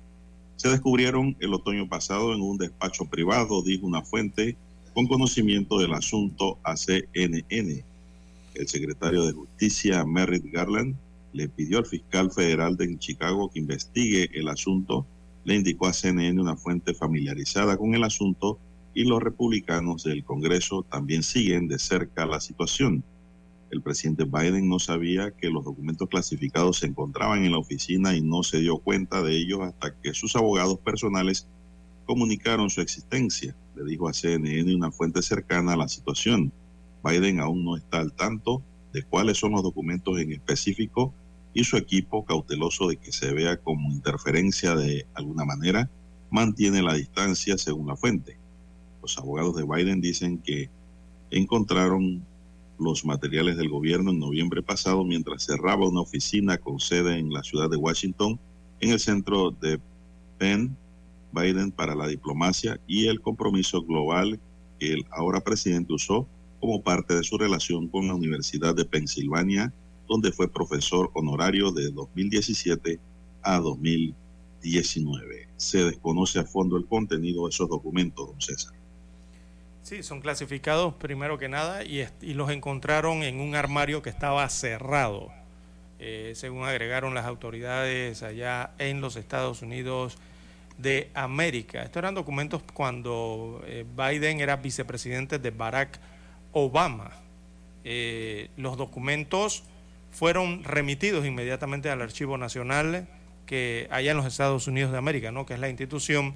se 0.63 0.69
descubrieron 0.69 1.37
el 1.41 1.55
otoño 1.55 1.89
pasado 1.89 2.33
en 2.33 2.41
un 2.41 2.57
despacho 2.57 3.05
privado, 3.07 3.65
dijo 3.65 3.85
una 3.85 4.03
fuente 4.03 4.57
con 4.95 5.09
conocimiento 5.09 5.81
del 5.81 5.93
asunto 5.93 6.57
a 6.63 6.77
CNN. 6.77 7.85
El 8.55 8.69
secretario 8.69 9.27
de 9.27 9.33
Justicia, 9.33 10.05
Merrick 10.05 10.53
Garland, 10.53 10.95
le 11.33 11.49
pidió 11.49 11.79
al 11.79 11.87
fiscal 11.87 12.31
federal 12.31 12.77
de 12.77 12.97
Chicago 13.01 13.51
que 13.51 13.59
investigue 13.59 14.31
el 14.35 14.47
asunto 14.47 15.05
le 15.43 15.57
indicó 15.57 15.89
a 15.89 15.93
CNN 15.93 16.41
una 16.41 16.55
fuente 16.55 16.95
familiarizada 16.95 17.77
con 17.77 17.97
el 17.97 18.05
asunto 18.05 18.61
y 18.95 19.03
los 19.03 19.21
republicanos 19.21 20.05
del 20.05 20.23
Congreso 20.23 20.87
también 20.89 21.25
siguen 21.25 21.67
de 21.67 21.81
cerca 21.81 22.25
la 22.25 22.41
situación. 22.41 23.03
El 23.73 23.81
presidente 23.81 24.25
Biden 24.25 24.69
no 24.69 24.79
sabía 24.79 25.31
que 25.31 25.49
los 25.49 25.65
documentos 25.65 26.07
clasificados 26.07 26.81
se 26.81 26.87
encontraban 26.87 27.43
en 27.47 27.53
la 27.53 27.59
oficina 27.59 28.15
y 28.15 28.21
no 28.21 28.43
se 28.43 28.61
dio 28.61 28.77
cuenta 28.77 29.23
de 29.23 29.35
ellos 29.35 29.61
hasta 29.63 29.99
que 29.99 30.13
sus 30.13 30.37
abogados 30.37 30.79
personales 30.81 31.49
comunicaron 32.05 32.69
su 32.69 32.83
existencia, 32.83 33.57
le 33.75 33.85
dijo 33.85 34.11
a 34.11 34.13
CNN 34.13 34.75
una 34.75 34.93
fuente 34.93 35.23
cercana 35.23 35.73
a 35.73 35.79
la 35.79 35.89
situación. 35.89 36.53
Biden 37.03 37.41
aún 37.41 37.65
no 37.65 37.79
está 37.79 38.01
al 38.01 38.13
tanto 38.13 38.63
de 38.93 39.05
cuáles 39.05 39.39
son 39.39 39.53
los 39.53 39.63
documentos 39.63 40.21
en 40.21 40.33
específico 40.33 41.15
y 41.55 41.65
su 41.65 41.79
equipo, 41.79 42.27
cauteloso 42.27 42.89
de 42.89 42.99
que 42.99 43.11
se 43.11 43.33
vea 43.33 43.57
como 43.57 43.91
interferencia 43.91 44.77
de 44.77 45.07
alguna 45.15 45.47
manera, 45.47 45.89
mantiene 46.31 46.83
la 46.83 46.93
distancia 46.93 47.57
según 47.57 47.87
la 47.87 47.97
fuente. 47.97 48.37
Los 49.01 49.17
abogados 49.17 49.57
de 49.57 49.65
Biden 49.65 50.03
dicen 50.03 50.43
que 50.43 50.69
encontraron 51.31 52.23
los 52.83 53.05
materiales 53.05 53.57
del 53.57 53.69
gobierno 53.69 54.11
en 54.11 54.19
noviembre 54.19 54.63
pasado 54.63 55.05
mientras 55.05 55.45
cerraba 55.45 55.89
una 55.89 56.01
oficina 56.01 56.59
con 56.59 56.81
sede 56.81 57.19
en 57.19 57.33
la 57.33 57.43
ciudad 57.43 57.71
de 57.71 57.77
Washington 57.77 58.39
en 58.81 58.91
el 58.91 59.01
centro 59.01 59.51
de 59.51 59.81
Penn 60.39 60.77
Biden 61.33 61.71
para 61.71 61.95
la 61.95 62.07
diplomacia 62.07 62.81
y 62.87 63.07
el 63.07 63.21
compromiso 63.21 63.83
global 63.83 64.41
que 64.79 64.93
el 64.93 65.07
ahora 65.11 65.41
presidente 65.41 65.93
usó 65.93 66.27
como 66.61 66.83
parte 66.83 67.15
de 67.15 67.25
su 67.25 67.39
relación 67.39 67.89
con 67.89 68.07
la 68.07 68.15
Universidad 68.15 68.75
de 68.75 68.85
Pensilvania 68.85 69.73
donde 70.09 70.33
fue 70.33 70.49
profesor 70.49 71.11
honorario 71.15 71.73
de 71.73 71.91
2017 71.91 73.01
a 73.43 73.59
2019. 73.59 75.49
Se 75.57 75.85
desconoce 75.85 76.39
a 76.39 76.45
fondo 76.45 76.77
el 76.77 76.87
contenido 76.87 77.45
de 77.45 77.51
esos 77.51 77.69
documentos, 77.69 78.27
don 78.27 78.41
César. 78.41 78.75
Sí, 79.83 80.05
son 80.05 80.21
clasificados 80.21 80.95
primero 80.95 81.39
que 81.39 81.49
nada 81.49 81.83
y, 81.83 82.07
los 82.35 82.51
encontraron 82.51 83.25
en 83.25 83.41
un 83.41 83.57
armario 83.57 84.01
que 84.01 84.11
estaba 84.11 84.49
cerrado, 84.49 85.33
eh, 85.99 86.33
según 86.37 86.65
agregaron 86.65 87.15
las 87.15 87.27
autoridades 87.27 88.23
allá 88.23 88.71
en 88.79 89.01
los 89.01 89.17
Estados 89.17 89.61
Unidos 89.61 90.19
de 90.79 91.11
América. 91.15 91.83
Estos 91.83 91.97
eran 91.97 92.15
documentos 92.15 92.63
cuando 92.73 93.61
eh, 93.67 93.85
Biden 93.97 94.41
era 94.41 94.57
vicepresidente 94.57 95.41
de 95.41 95.51
Barack 95.51 95.99
Obama. 96.53 97.11
Eh, 97.83 98.51
los 98.57 98.77
documentos 98.77 99.65
fueron 100.13 100.63
remitidos 100.63 101.27
inmediatamente 101.27 101.91
al 101.91 102.03
Archivo 102.03 102.39
Nacional 102.39 103.09
que 103.47 103.89
allá 103.91 104.13
en 104.13 104.17
los 104.17 104.27
Estados 104.27 104.69
Unidos 104.69 104.93
de 104.93 104.99
América, 104.99 105.33
¿no? 105.33 105.45
que 105.45 105.55
es 105.55 105.61
la 105.61 105.69
institución 105.69 106.35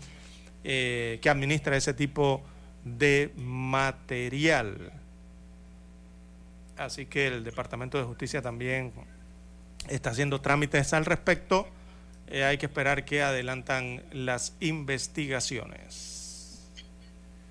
que 0.64 1.28
administra 1.30 1.76
ese 1.76 1.94
tipo 1.94 2.42
de 2.86 3.32
material. 3.36 4.92
Así 6.76 7.06
que 7.06 7.26
el 7.26 7.42
Departamento 7.42 7.98
de 7.98 8.04
Justicia 8.04 8.42
también 8.42 8.92
está 9.88 10.10
haciendo 10.10 10.40
trámites 10.40 10.92
al 10.92 11.04
respecto. 11.04 11.66
Eh, 12.28 12.44
hay 12.44 12.58
que 12.58 12.66
esperar 12.66 13.04
que 13.04 13.22
adelantan 13.22 14.02
las 14.12 14.54
investigaciones. 14.60 16.70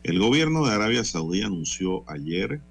El 0.03 0.19
gobierno 0.19 0.65
de 0.65 0.73
Arabia 0.73 1.03
Saudí 1.03 1.41
anunció 1.41 2.09
ayer 2.09 2.61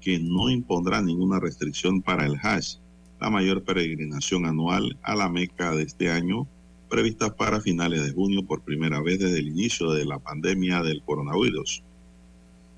que 0.00 0.18
no 0.18 0.50
impondrá 0.50 1.00
ninguna 1.00 1.38
restricción 1.38 2.02
para 2.02 2.26
el 2.26 2.36
Hajj, 2.42 2.78
la 3.20 3.30
mayor 3.30 3.64
peregrinación 3.64 4.46
anual 4.46 4.98
a 5.02 5.14
la 5.14 5.28
Meca 5.28 5.72
de 5.72 5.84
este 5.84 6.10
año, 6.10 6.48
prevista 6.88 7.36
para 7.36 7.60
finales 7.60 8.04
de 8.04 8.12
junio 8.12 8.44
por 8.44 8.62
primera 8.62 9.00
vez 9.00 9.20
desde 9.20 9.38
el 9.38 9.48
inicio 9.48 9.92
de 9.92 10.06
la 10.06 10.18
pandemia 10.18 10.82
del 10.82 11.02
coronavirus. 11.02 11.84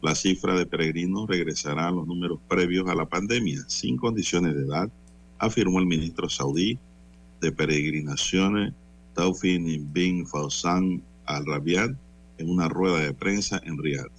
La 0.02 0.16
cifra 0.16 0.58
de 0.58 0.66
peregrinos 0.66 1.28
regresará 1.28 1.86
a 1.86 1.92
los 1.92 2.08
números 2.08 2.40
previos 2.48 2.88
a 2.88 2.96
la 2.96 3.08
pandemia, 3.08 3.62
sin 3.68 3.96
condiciones 3.96 4.56
de 4.56 4.62
edad, 4.62 4.90
afirmó 5.38 5.78
el 5.78 5.86
ministro 5.86 6.28
saudí 6.28 6.76
de 7.40 7.52
peregrinaciones 7.52 8.74
Taufin 9.14 9.92
bin 9.92 10.26
Fawzan 10.26 11.04
al-Rabiat 11.26 11.92
en 12.38 12.50
una 12.50 12.68
rueda 12.68 12.98
de 12.98 13.14
prensa 13.14 13.60
en 13.64 13.78
Riyadh. 13.78 14.10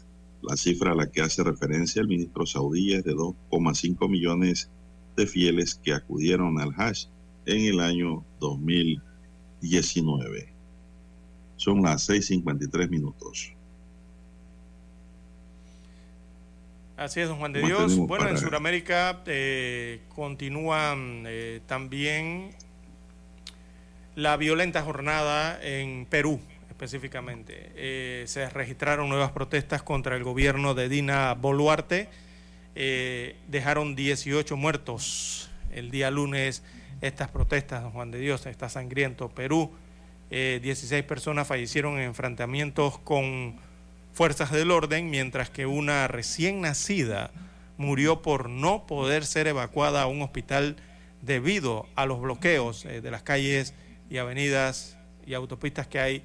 La 0.41 0.55
cifra 0.55 0.91
a 0.91 0.95
la 0.95 1.11
que 1.11 1.21
hace 1.21 1.43
referencia 1.43 2.01
el 2.01 2.07
ministro 2.07 2.45
saudí 2.45 2.93
es 2.93 3.03
de 3.03 3.13
2,5 3.13 4.09
millones 4.09 4.69
de 5.15 5.27
fieles 5.27 5.75
que 5.75 5.93
acudieron 5.93 6.59
al 6.59 6.73
Hajj 6.77 7.07
en 7.45 7.65
el 7.65 7.79
año 7.79 8.25
2019. 8.39 10.53
Son 11.57 11.81
las 11.81 12.09
6.53 12.09 12.89
minutos. 12.89 13.52
Así 16.95 17.21
es, 17.21 17.27
don 17.27 17.39
Juan 17.39 17.53
de 17.53 17.63
Dios. 17.63 17.97
Bueno, 17.97 18.29
en 18.29 18.37
Sudamérica 18.37 19.23
eh, 19.25 20.01
continúan 20.09 21.23
eh, 21.25 21.59
también 21.65 22.51
la 24.15 24.37
violenta 24.37 24.83
jornada 24.83 25.59
en 25.63 26.05
Perú 26.05 26.39
específicamente. 26.69 27.71
Eh, 27.75 28.25
se 28.27 28.47
registraron 28.49 29.09
nuevas 29.09 29.31
protestas 29.31 29.81
contra 29.81 30.15
el 30.15 30.23
gobierno 30.23 30.75
de 30.75 30.87
Dina 30.87 31.33
Boluarte. 31.33 32.09
dejaron 32.75 33.95
18 33.95 34.55
muertos 34.55 35.49
el 35.71 35.89
día 35.89 36.11
lunes 36.11 36.63
estas 37.01 37.29
protestas, 37.29 37.81
don 37.81 37.91
Juan 37.91 38.11
de 38.11 38.19
Dios, 38.19 38.45
está 38.45 38.69
sangriento. 38.69 39.29
Perú, 39.29 39.71
16 40.29 41.03
personas 41.05 41.47
fallecieron 41.47 41.95
en 41.95 42.01
enfrentamientos 42.01 42.99
con 42.99 43.55
fuerzas 44.13 44.51
del 44.51 44.71
orden, 44.71 45.09
mientras 45.09 45.49
que 45.49 45.65
una 45.65 46.07
recién 46.07 46.61
nacida 46.61 47.31
murió 47.77 48.21
por 48.21 48.49
no 48.49 48.85
poder 48.85 49.25
ser 49.25 49.47
evacuada 49.47 50.03
a 50.03 50.07
un 50.07 50.21
hospital 50.21 50.77
debido 51.21 51.87
a 51.95 52.05
los 52.05 52.21
bloqueos 52.21 52.85
eh, 52.85 53.01
de 53.01 53.11
las 53.11 53.23
calles 53.23 53.73
y 54.09 54.17
avenidas 54.17 54.97
y 55.25 55.33
autopistas 55.33 55.87
que 55.87 55.99
hay 55.99 56.23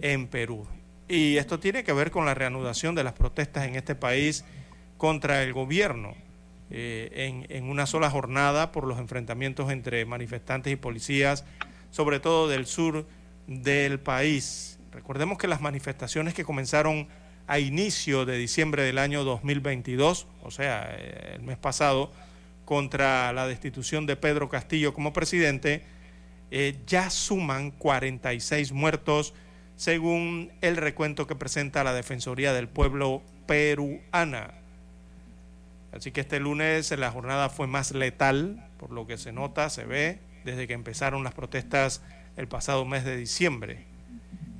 en 0.00 0.26
Perú. 0.26 0.66
Y 1.08 1.36
esto 1.36 1.60
tiene 1.60 1.84
que 1.84 1.92
ver 1.92 2.10
con 2.10 2.26
la 2.26 2.34
reanudación 2.34 2.94
de 2.94 3.04
las 3.04 3.12
protestas 3.12 3.66
en 3.66 3.76
este 3.76 3.94
país 3.94 4.44
contra 4.96 5.42
el 5.42 5.52
gobierno 5.52 6.14
eh, 6.70 7.10
en, 7.14 7.46
en 7.56 7.70
una 7.70 7.86
sola 7.86 8.10
jornada 8.10 8.72
por 8.72 8.86
los 8.86 8.98
enfrentamientos 8.98 9.70
entre 9.70 10.04
manifestantes 10.04 10.72
y 10.72 10.76
policías, 10.76 11.44
sobre 11.90 12.20
todo 12.20 12.48
del 12.48 12.66
sur 12.66 13.06
del 13.46 14.00
país. 14.00 14.78
Recordemos 14.92 15.38
que 15.38 15.46
las 15.46 15.60
manifestaciones 15.60 16.34
que 16.34 16.44
comenzaron 16.44 17.08
a 17.48 17.58
inicio 17.58 18.26
de 18.26 18.36
diciembre 18.36 18.82
del 18.82 18.98
año 18.98 19.24
2022, 19.24 20.26
o 20.42 20.50
sea, 20.50 20.94
eh, 20.96 21.32
el 21.36 21.42
mes 21.42 21.56
pasado, 21.56 22.12
contra 22.66 23.32
la 23.32 23.46
destitución 23.46 24.04
de 24.04 24.16
Pedro 24.16 24.50
Castillo 24.50 24.92
como 24.92 25.14
presidente, 25.14 25.82
eh, 26.50 26.76
ya 26.86 27.08
suman 27.08 27.70
46 27.70 28.72
muertos, 28.72 29.32
según 29.76 30.52
el 30.60 30.76
recuento 30.76 31.26
que 31.26 31.34
presenta 31.34 31.82
la 31.84 31.94
Defensoría 31.94 32.52
del 32.52 32.68
Pueblo 32.68 33.22
peruana. 33.46 34.52
Así 35.92 36.12
que 36.12 36.20
este 36.20 36.40
lunes 36.40 36.90
la 36.90 37.10
jornada 37.10 37.48
fue 37.48 37.66
más 37.66 37.92
letal, 37.92 38.68
por 38.76 38.90
lo 38.90 39.06
que 39.06 39.16
se 39.16 39.32
nota, 39.32 39.70
se 39.70 39.86
ve, 39.86 40.18
desde 40.44 40.66
que 40.66 40.74
empezaron 40.74 41.24
las 41.24 41.32
protestas 41.32 42.02
el 42.36 42.46
pasado 42.46 42.84
mes 42.84 43.04
de 43.04 43.16
diciembre. 43.16 43.86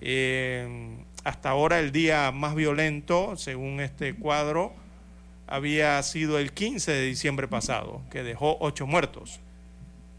Eh, 0.00 0.96
hasta 1.24 1.50
ahora 1.50 1.80
el 1.80 1.92
día 1.92 2.30
más 2.32 2.54
violento, 2.54 3.36
según 3.36 3.80
este 3.80 4.14
cuadro, 4.14 4.74
había 5.46 6.02
sido 6.02 6.38
el 6.38 6.52
15 6.52 6.92
de 6.92 7.06
diciembre 7.06 7.48
pasado, 7.48 8.02
que 8.10 8.22
dejó 8.22 8.58
ocho 8.60 8.86
muertos. 8.86 9.40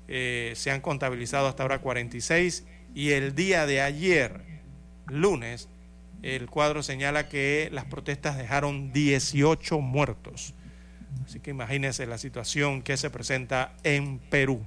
Eh, 0.08 0.54
se 0.56 0.72
han 0.72 0.82
contabilizado 0.82 1.48
hasta 1.48 1.64
ahora 1.64 1.80
46 1.80 2.66
y 2.96 3.12
el 3.12 3.36
día 3.36 3.66
de 3.66 3.82
ayer, 3.82 4.42
lunes, 5.08 5.70
el 6.24 6.48
cuadro 6.48 6.84
señala 6.84 7.30
que 7.30 7.70
las 7.72 7.86
protestas 7.86 8.38
dejaron 8.38 8.92
18 8.92 9.80
muertos. 9.80 10.54
Así 11.26 11.40
que 11.40 11.52
imagínense 11.52 12.06
la 12.08 12.18
situación 12.18 12.82
que 12.82 12.98
se 12.98 13.10
presenta 13.10 13.74
en 13.84 14.20
Perú. 14.20 14.66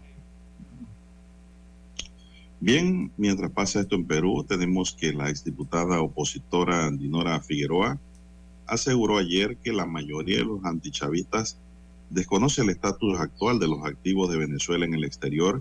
Bien, 2.65 3.11
mientras 3.17 3.51
pasa 3.51 3.81
esto 3.81 3.97
en 3.97 4.07
Perú, 4.07 4.45
tenemos 4.49 4.93
que 4.93 5.13
la 5.13 5.29
exdiputada 5.29 6.01
opositora 6.01 6.93
Dinora 6.93 7.41
Figueroa 7.41 7.99
aseguró 8.69 9.19
ayer 9.19 9.57
que 9.57 9.73
la 9.73 9.85
mayoría 9.85 10.39
de 10.39 10.45
los 10.45 10.65
antichavistas 10.65 11.59
desconoce 12.11 12.63
el 12.63 12.71
estatus 12.71 13.19
actual 13.19 13.59
de 13.59 13.67
los 13.67 13.85
activos 13.85 14.31
de 14.31 14.39
Venezuela 14.39 14.85
en 14.85 14.95
el 14.95 15.03
exterior 15.03 15.61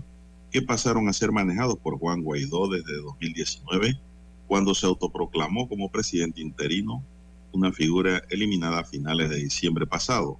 que 0.52 0.62
pasaron 0.62 1.08
a 1.08 1.12
ser 1.12 1.32
manejados 1.32 1.76
por 1.76 1.98
Juan 1.98 2.22
Guaidó 2.22 2.68
desde 2.68 3.02
2019, 3.02 3.98
cuando 4.46 4.72
se 4.72 4.86
autoproclamó 4.86 5.68
como 5.68 5.90
presidente 5.90 6.40
interino, 6.40 7.02
una 7.50 7.72
figura 7.72 8.22
eliminada 8.30 8.78
a 8.78 8.84
finales 8.84 9.28
de 9.28 9.38
diciembre 9.38 9.88
pasado. 9.88 10.38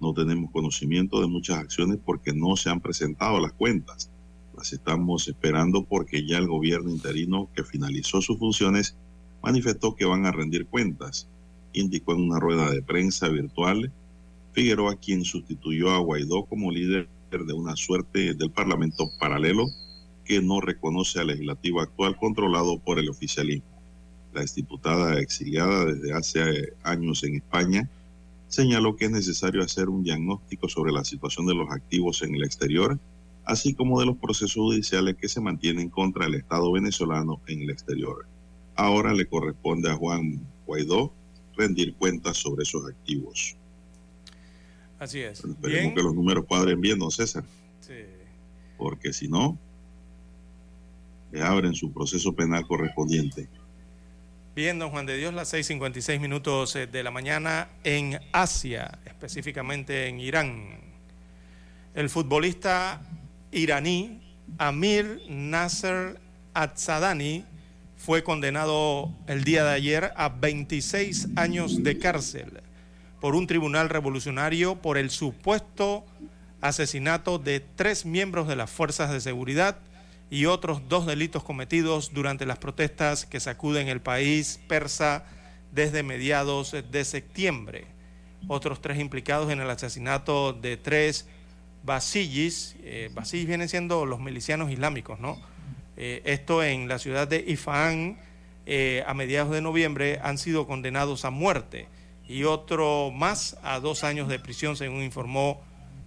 No 0.00 0.14
tenemos 0.14 0.50
conocimiento 0.50 1.20
de 1.20 1.26
muchas 1.26 1.58
acciones 1.58 1.98
porque 2.02 2.32
no 2.32 2.56
se 2.56 2.70
han 2.70 2.80
presentado 2.80 3.38
las 3.38 3.52
cuentas 3.52 4.10
las 4.58 4.72
estamos 4.72 5.28
esperando 5.28 5.84
porque 5.84 6.26
ya 6.26 6.38
el 6.38 6.48
gobierno 6.48 6.90
interino 6.90 7.48
que 7.54 7.62
finalizó 7.62 8.20
sus 8.20 8.38
funciones 8.38 8.96
manifestó 9.42 9.94
que 9.94 10.04
van 10.04 10.26
a 10.26 10.32
rendir 10.32 10.66
cuentas, 10.66 11.28
indicó 11.72 12.12
en 12.12 12.22
una 12.22 12.40
rueda 12.40 12.70
de 12.70 12.82
prensa 12.82 13.28
virtual 13.28 13.92
Figueroa, 14.52 14.96
quien 14.96 15.24
sustituyó 15.24 15.90
a 15.90 15.98
Guaidó 15.98 16.44
como 16.44 16.72
líder 16.72 17.08
de 17.30 17.52
una 17.52 17.76
suerte 17.76 18.34
del 18.34 18.50
Parlamento 18.50 19.08
paralelo 19.20 19.66
que 20.24 20.42
no 20.42 20.60
reconoce 20.60 21.20
al 21.20 21.28
legislativo 21.28 21.80
actual 21.80 22.16
controlado 22.16 22.78
por 22.80 22.98
el 22.98 23.08
oficialismo. 23.08 23.68
La 24.34 24.42
exdiputada 24.42 25.20
exiliada 25.20 25.84
desde 25.84 26.12
hace 26.12 26.72
años 26.82 27.22
en 27.22 27.36
España 27.36 27.88
señaló 28.48 28.96
que 28.96 29.04
es 29.04 29.10
necesario 29.12 29.62
hacer 29.62 29.88
un 29.88 30.02
diagnóstico 30.02 30.68
sobre 30.68 30.90
la 30.90 31.04
situación 31.04 31.46
de 31.46 31.54
los 31.54 31.70
activos 31.70 32.22
en 32.22 32.34
el 32.34 32.42
exterior 32.42 32.98
así 33.48 33.72
como 33.72 33.98
de 33.98 34.04
los 34.04 34.18
procesos 34.18 34.56
judiciales 34.56 35.16
que 35.16 35.26
se 35.26 35.40
mantienen 35.40 35.88
contra 35.88 36.26
el 36.26 36.34
Estado 36.34 36.70
venezolano 36.70 37.40
en 37.46 37.62
el 37.62 37.70
exterior. 37.70 38.26
Ahora 38.76 39.14
le 39.14 39.24
corresponde 39.24 39.90
a 39.90 39.94
Juan 39.94 40.46
Guaidó 40.66 41.14
rendir 41.56 41.94
cuentas 41.94 42.36
sobre 42.36 42.64
esos 42.64 42.86
activos. 42.86 43.56
Así 44.98 45.20
es. 45.20 45.42
esperemos 45.42 45.94
que 45.94 46.02
los 46.02 46.14
números 46.14 46.44
cuadren 46.44 46.78
bien, 46.78 46.98
don 46.98 47.10
César. 47.10 47.42
Sí. 47.80 47.94
Porque 48.76 49.14
si 49.14 49.28
no, 49.28 49.58
le 51.32 51.42
abren 51.42 51.74
su 51.74 51.90
proceso 51.90 52.34
penal 52.34 52.66
correspondiente. 52.66 53.48
Bien, 54.54 54.78
don 54.78 54.90
Juan 54.90 55.06
de 55.06 55.16
Dios, 55.16 55.32
las 55.32 55.54
6.56 55.54 56.20
minutos 56.20 56.76
eh, 56.76 56.86
de 56.86 57.02
la 57.02 57.10
mañana 57.10 57.70
en 57.82 58.20
Asia, 58.30 58.98
específicamente 59.06 60.08
en 60.08 60.20
Irán. 60.20 60.80
El 61.94 62.10
futbolista 62.10 63.00
iraní 63.52 64.20
Amir 64.58 65.22
Nasser 65.28 66.20
Atzadani 66.54 67.44
fue 67.96 68.22
condenado 68.22 69.12
el 69.26 69.44
día 69.44 69.64
de 69.64 69.72
ayer 69.72 70.12
a 70.16 70.28
26 70.28 71.28
años 71.36 71.82
de 71.82 71.98
cárcel 71.98 72.62
por 73.20 73.34
un 73.34 73.46
tribunal 73.46 73.88
revolucionario 73.88 74.76
por 74.76 74.96
el 74.96 75.10
supuesto 75.10 76.04
asesinato 76.60 77.38
de 77.38 77.60
tres 77.60 78.04
miembros 78.06 78.48
de 78.48 78.56
las 78.56 78.70
fuerzas 78.70 79.10
de 79.10 79.20
seguridad 79.20 79.78
y 80.30 80.46
otros 80.46 80.88
dos 80.88 81.06
delitos 81.06 81.42
cometidos 81.42 82.12
durante 82.12 82.46
las 82.46 82.58
protestas 82.58 83.26
que 83.26 83.40
sacuden 83.40 83.88
el 83.88 84.00
país 84.00 84.60
persa 84.68 85.24
desde 85.72 86.02
mediados 86.02 86.74
de 86.90 87.04
septiembre. 87.04 87.86
Otros 88.46 88.80
tres 88.80 88.98
implicados 88.98 89.50
en 89.50 89.60
el 89.60 89.70
asesinato 89.70 90.52
de 90.52 90.76
tres 90.76 91.26
Basillis, 91.82 92.76
eh, 92.82 93.10
vienen 93.32 93.68
siendo 93.68 94.06
los 94.06 94.20
milicianos 94.20 94.70
islámicos, 94.70 95.20
¿no? 95.20 95.40
Eh, 95.96 96.22
esto 96.24 96.62
en 96.62 96.86
la 96.86 96.98
ciudad 96.98 97.26
de 97.26 97.44
Ifán, 97.46 98.18
eh, 98.66 99.02
a 99.06 99.14
mediados 99.14 99.52
de 99.52 99.60
noviembre, 99.60 100.20
han 100.22 100.38
sido 100.38 100.66
condenados 100.66 101.24
a 101.24 101.30
muerte 101.30 101.88
y 102.28 102.44
otro 102.44 103.10
más 103.10 103.56
a 103.62 103.80
dos 103.80 104.04
años 104.04 104.28
de 104.28 104.38
prisión, 104.38 104.76
según 104.76 105.02
informó 105.02 105.60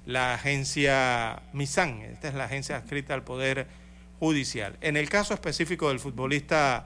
la 0.06 0.34
agencia 0.34 1.42
Misan. 1.54 2.02
Esta 2.02 2.30
es 2.30 2.36
la 2.36 2.46
agencia 2.46 2.78
adscrita 2.78 3.14
al 3.14 3.24
Poder 3.24 3.68
Judicial. 4.20 4.78
En 4.82 4.98
el 4.98 5.10
caso 5.10 5.34
específico 5.34 5.90
del 5.90 6.00
futbolista 6.00 6.86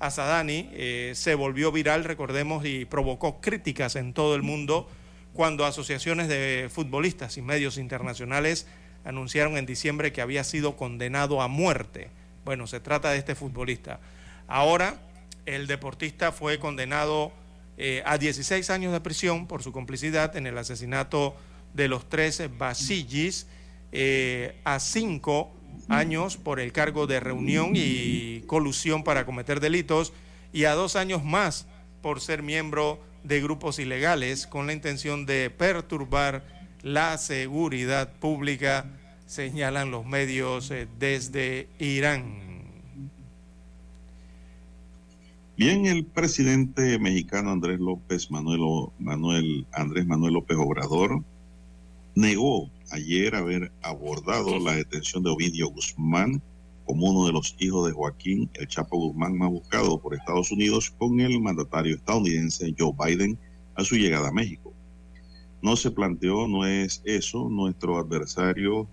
Asadani 0.00 0.68
eh, 0.72 1.12
se 1.14 1.36
volvió 1.36 1.70
viral, 1.70 2.04
recordemos, 2.04 2.66
y 2.66 2.84
provocó 2.84 3.40
críticas 3.40 3.94
en 3.94 4.12
todo 4.12 4.34
el 4.34 4.42
mundo 4.42 4.90
cuando 5.32 5.64
asociaciones 5.64 6.28
de 6.28 6.68
futbolistas 6.72 7.36
y 7.36 7.42
medios 7.42 7.78
internacionales 7.78 8.66
anunciaron 9.04 9.56
en 9.56 9.66
diciembre 9.66 10.12
que 10.12 10.20
había 10.20 10.44
sido 10.44 10.76
condenado 10.76 11.42
a 11.42 11.48
muerte. 11.48 12.10
Bueno, 12.44 12.66
se 12.66 12.80
trata 12.80 13.10
de 13.10 13.18
este 13.18 13.34
futbolista. 13.34 14.00
Ahora, 14.46 14.96
el 15.46 15.66
deportista 15.66 16.32
fue 16.32 16.58
condenado 16.58 17.32
eh, 17.78 18.02
a 18.04 18.18
16 18.18 18.68
años 18.70 18.92
de 18.92 19.00
prisión 19.00 19.46
por 19.46 19.62
su 19.62 19.72
complicidad 19.72 20.36
en 20.36 20.46
el 20.46 20.58
asesinato 20.58 21.34
de 21.74 21.88
los 21.88 22.08
tres 22.08 22.42
Basillis, 22.58 23.46
eh, 23.92 24.56
a 24.64 24.78
cinco 24.78 25.52
años 25.88 26.36
por 26.36 26.60
el 26.60 26.72
cargo 26.72 27.06
de 27.06 27.20
reunión 27.20 27.72
y 27.74 28.42
colusión 28.42 29.04
para 29.04 29.26
cometer 29.26 29.60
delitos 29.60 30.12
y 30.52 30.64
a 30.64 30.74
dos 30.74 30.96
años 30.96 31.24
más 31.24 31.66
por 32.02 32.20
ser 32.20 32.42
miembro 32.42 33.00
de 33.24 33.40
grupos 33.40 33.78
ilegales 33.78 34.46
con 34.46 34.66
la 34.66 34.72
intención 34.72 35.26
de 35.26 35.50
perturbar 35.50 36.44
la 36.82 37.16
seguridad 37.18 38.12
pública, 38.14 38.86
señalan 39.26 39.90
los 39.90 40.04
medios 40.04 40.70
eh, 40.70 40.88
desde 40.98 41.68
Irán. 41.78 42.42
Bien, 45.56 45.86
el 45.86 46.04
presidente 46.04 46.98
mexicano 46.98 47.50
Andrés 47.50 47.78
López 47.78 48.30
Manuel, 48.30 48.90
Manuel 48.98 49.66
Andrés 49.72 50.06
Manuel 50.06 50.34
López 50.34 50.56
Obrador 50.58 51.22
negó 52.14 52.70
ayer 52.90 53.34
haber 53.34 53.70
abordado 53.82 54.58
la 54.58 54.74
detención 54.74 55.22
de 55.22 55.30
Ovidio 55.30 55.68
Guzmán 55.68 56.42
como 56.84 57.10
uno 57.10 57.26
de 57.26 57.32
los 57.32 57.56
hijos 57.58 57.86
de 57.86 57.92
Joaquín 57.92 58.50
El 58.54 58.68
Chapo 58.68 58.96
Guzmán 58.96 59.36
más 59.36 59.50
buscado 59.50 59.98
por 60.00 60.14
Estados 60.14 60.50
Unidos 60.50 60.90
con 60.90 61.20
el 61.20 61.40
mandatario 61.40 61.96
estadounidense 61.96 62.74
Joe 62.78 62.92
Biden 62.98 63.38
a 63.74 63.84
su 63.84 63.96
llegada 63.96 64.28
a 64.28 64.32
México. 64.32 64.72
No 65.62 65.76
se 65.76 65.90
planteó, 65.90 66.48
no 66.48 66.66
es 66.66 67.02
eso, 67.04 67.48
nuestro 67.48 67.98
adversario, 67.98 68.88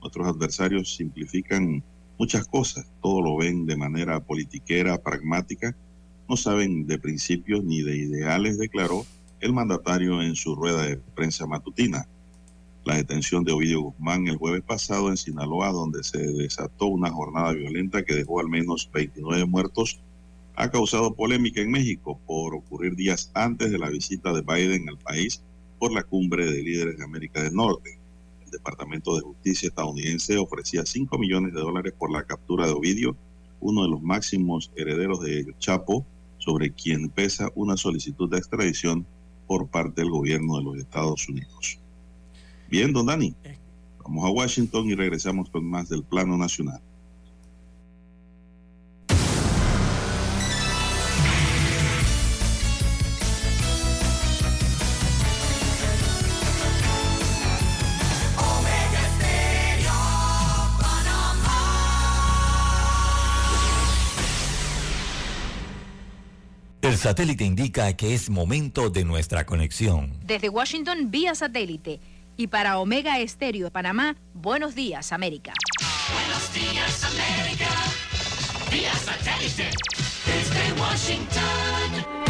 nuestros 0.00 0.26
adversarios 0.26 0.94
simplifican 0.94 1.82
muchas 2.18 2.46
cosas, 2.46 2.86
todo 3.02 3.20
lo 3.20 3.36
ven 3.36 3.66
de 3.66 3.76
manera 3.76 4.20
politiquera, 4.20 5.02
pragmática, 5.02 5.76
no 6.28 6.36
saben 6.36 6.86
de 6.86 6.98
principios 6.98 7.64
ni 7.64 7.82
de 7.82 7.96
ideales, 7.96 8.58
declaró 8.58 9.04
el 9.40 9.52
mandatario 9.52 10.22
en 10.22 10.36
su 10.36 10.54
rueda 10.54 10.82
de 10.82 10.96
prensa 10.96 11.46
matutina. 11.46 12.06
La 12.84 12.96
detención 12.96 13.44
de 13.44 13.52
Ovidio 13.52 13.80
Guzmán 13.80 14.26
el 14.26 14.36
jueves 14.36 14.62
pasado 14.62 15.08
en 15.08 15.16
Sinaloa, 15.16 15.70
donde 15.70 16.02
se 16.02 16.18
desató 16.18 16.86
una 16.86 17.10
jornada 17.10 17.52
violenta 17.52 18.02
que 18.02 18.16
dejó 18.16 18.40
al 18.40 18.48
menos 18.48 18.90
29 18.92 19.46
muertos, 19.46 20.00
ha 20.56 20.68
causado 20.68 21.14
polémica 21.14 21.60
en 21.60 21.70
México 21.70 22.18
por 22.26 22.56
ocurrir 22.56 22.96
días 22.96 23.30
antes 23.34 23.70
de 23.70 23.78
la 23.78 23.88
visita 23.88 24.32
de 24.32 24.42
Biden 24.42 24.88
al 24.88 24.98
país 24.98 25.42
por 25.78 25.92
la 25.92 26.02
cumbre 26.02 26.44
de 26.44 26.60
líderes 26.60 26.98
de 26.98 27.04
América 27.04 27.42
del 27.42 27.54
Norte. 27.54 28.00
El 28.44 28.50
Departamento 28.50 29.14
de 29.14 29.22
Justicia 29.22 29.68
estadounidense 29.68 30.36
ofrecía 30.38 30.84
5 30.84 31.18
millones 31.18 31.54
de 31.54 31.60
dólares 31.60 31.94
por 31.96 32.10
la 32.10 32.24
captura 32.24 32.66
de 32.66 32.72
Ovidio, 32.72 33.16
uno 33.60 33.82
de 33.82 33.90
los 33.90 34.02
máximos 34.02 34.72
herederos 34.74 35.20
de 35.20 35.46
Chapo, 35.60 36.04
sobre 36.38 36.72
quien 36.72 37.08
pesa 37.10 37.48
una 37.54 37.76
solicitud 37.76 38.28
de 38.28 38.38
extradición 38.38 39.06
por 39.46 39.68
parte 39.68 40.00
del 40.00 40.10
gobierno 40.10 40.58
de 40.58 40.64
los 40.64 40.76
Estados 40.78 41.28
Unidos. 41.28 41.78
Bien, 42.72 42.90
don 42.90 43.04
Dani, 43.04 43.34
vamos 44.02 44.24
a 44.24 44.30
Washington 44.30 44.88
y 44.88 44.94
regresamos 44.94 45.50
con 45.50 45.62
más 45.62 45.90
del 45.90 46.02
plano 46.04 46.38
nacional. 46.38 46.80
El 66.80 66.96
satélite 66.96 67.44
indica 67.44 67.94
que 67.96 68.14
es 68.14 68.30
momento 68.30 68.88
de 68.88 69.04
nuestra 69.04 69.44
conexión. 69.44 70.18
Desde 70.24 70.48
Washington, 70.48 71.10
vía 71.10 71.34
satélite. 71.34 72.00
Y 72.36 72.46
para 72.48 72.78
Omega 72.78 73.18
Estéreo 73.18 73.66
de 73.66 73.70
Panamá, 73.70 74.16
buenos 74.32 74.74
días, 74.74 75.12
América. 75.12 75.52
Buenos 76.12 76.52
días, 76.54 77.04
América. 77.04 77.68
Vía 78.70 78.94
satélite. 78.94 79.70
Desde 80.24 80.80
Washington. 80.80 82.22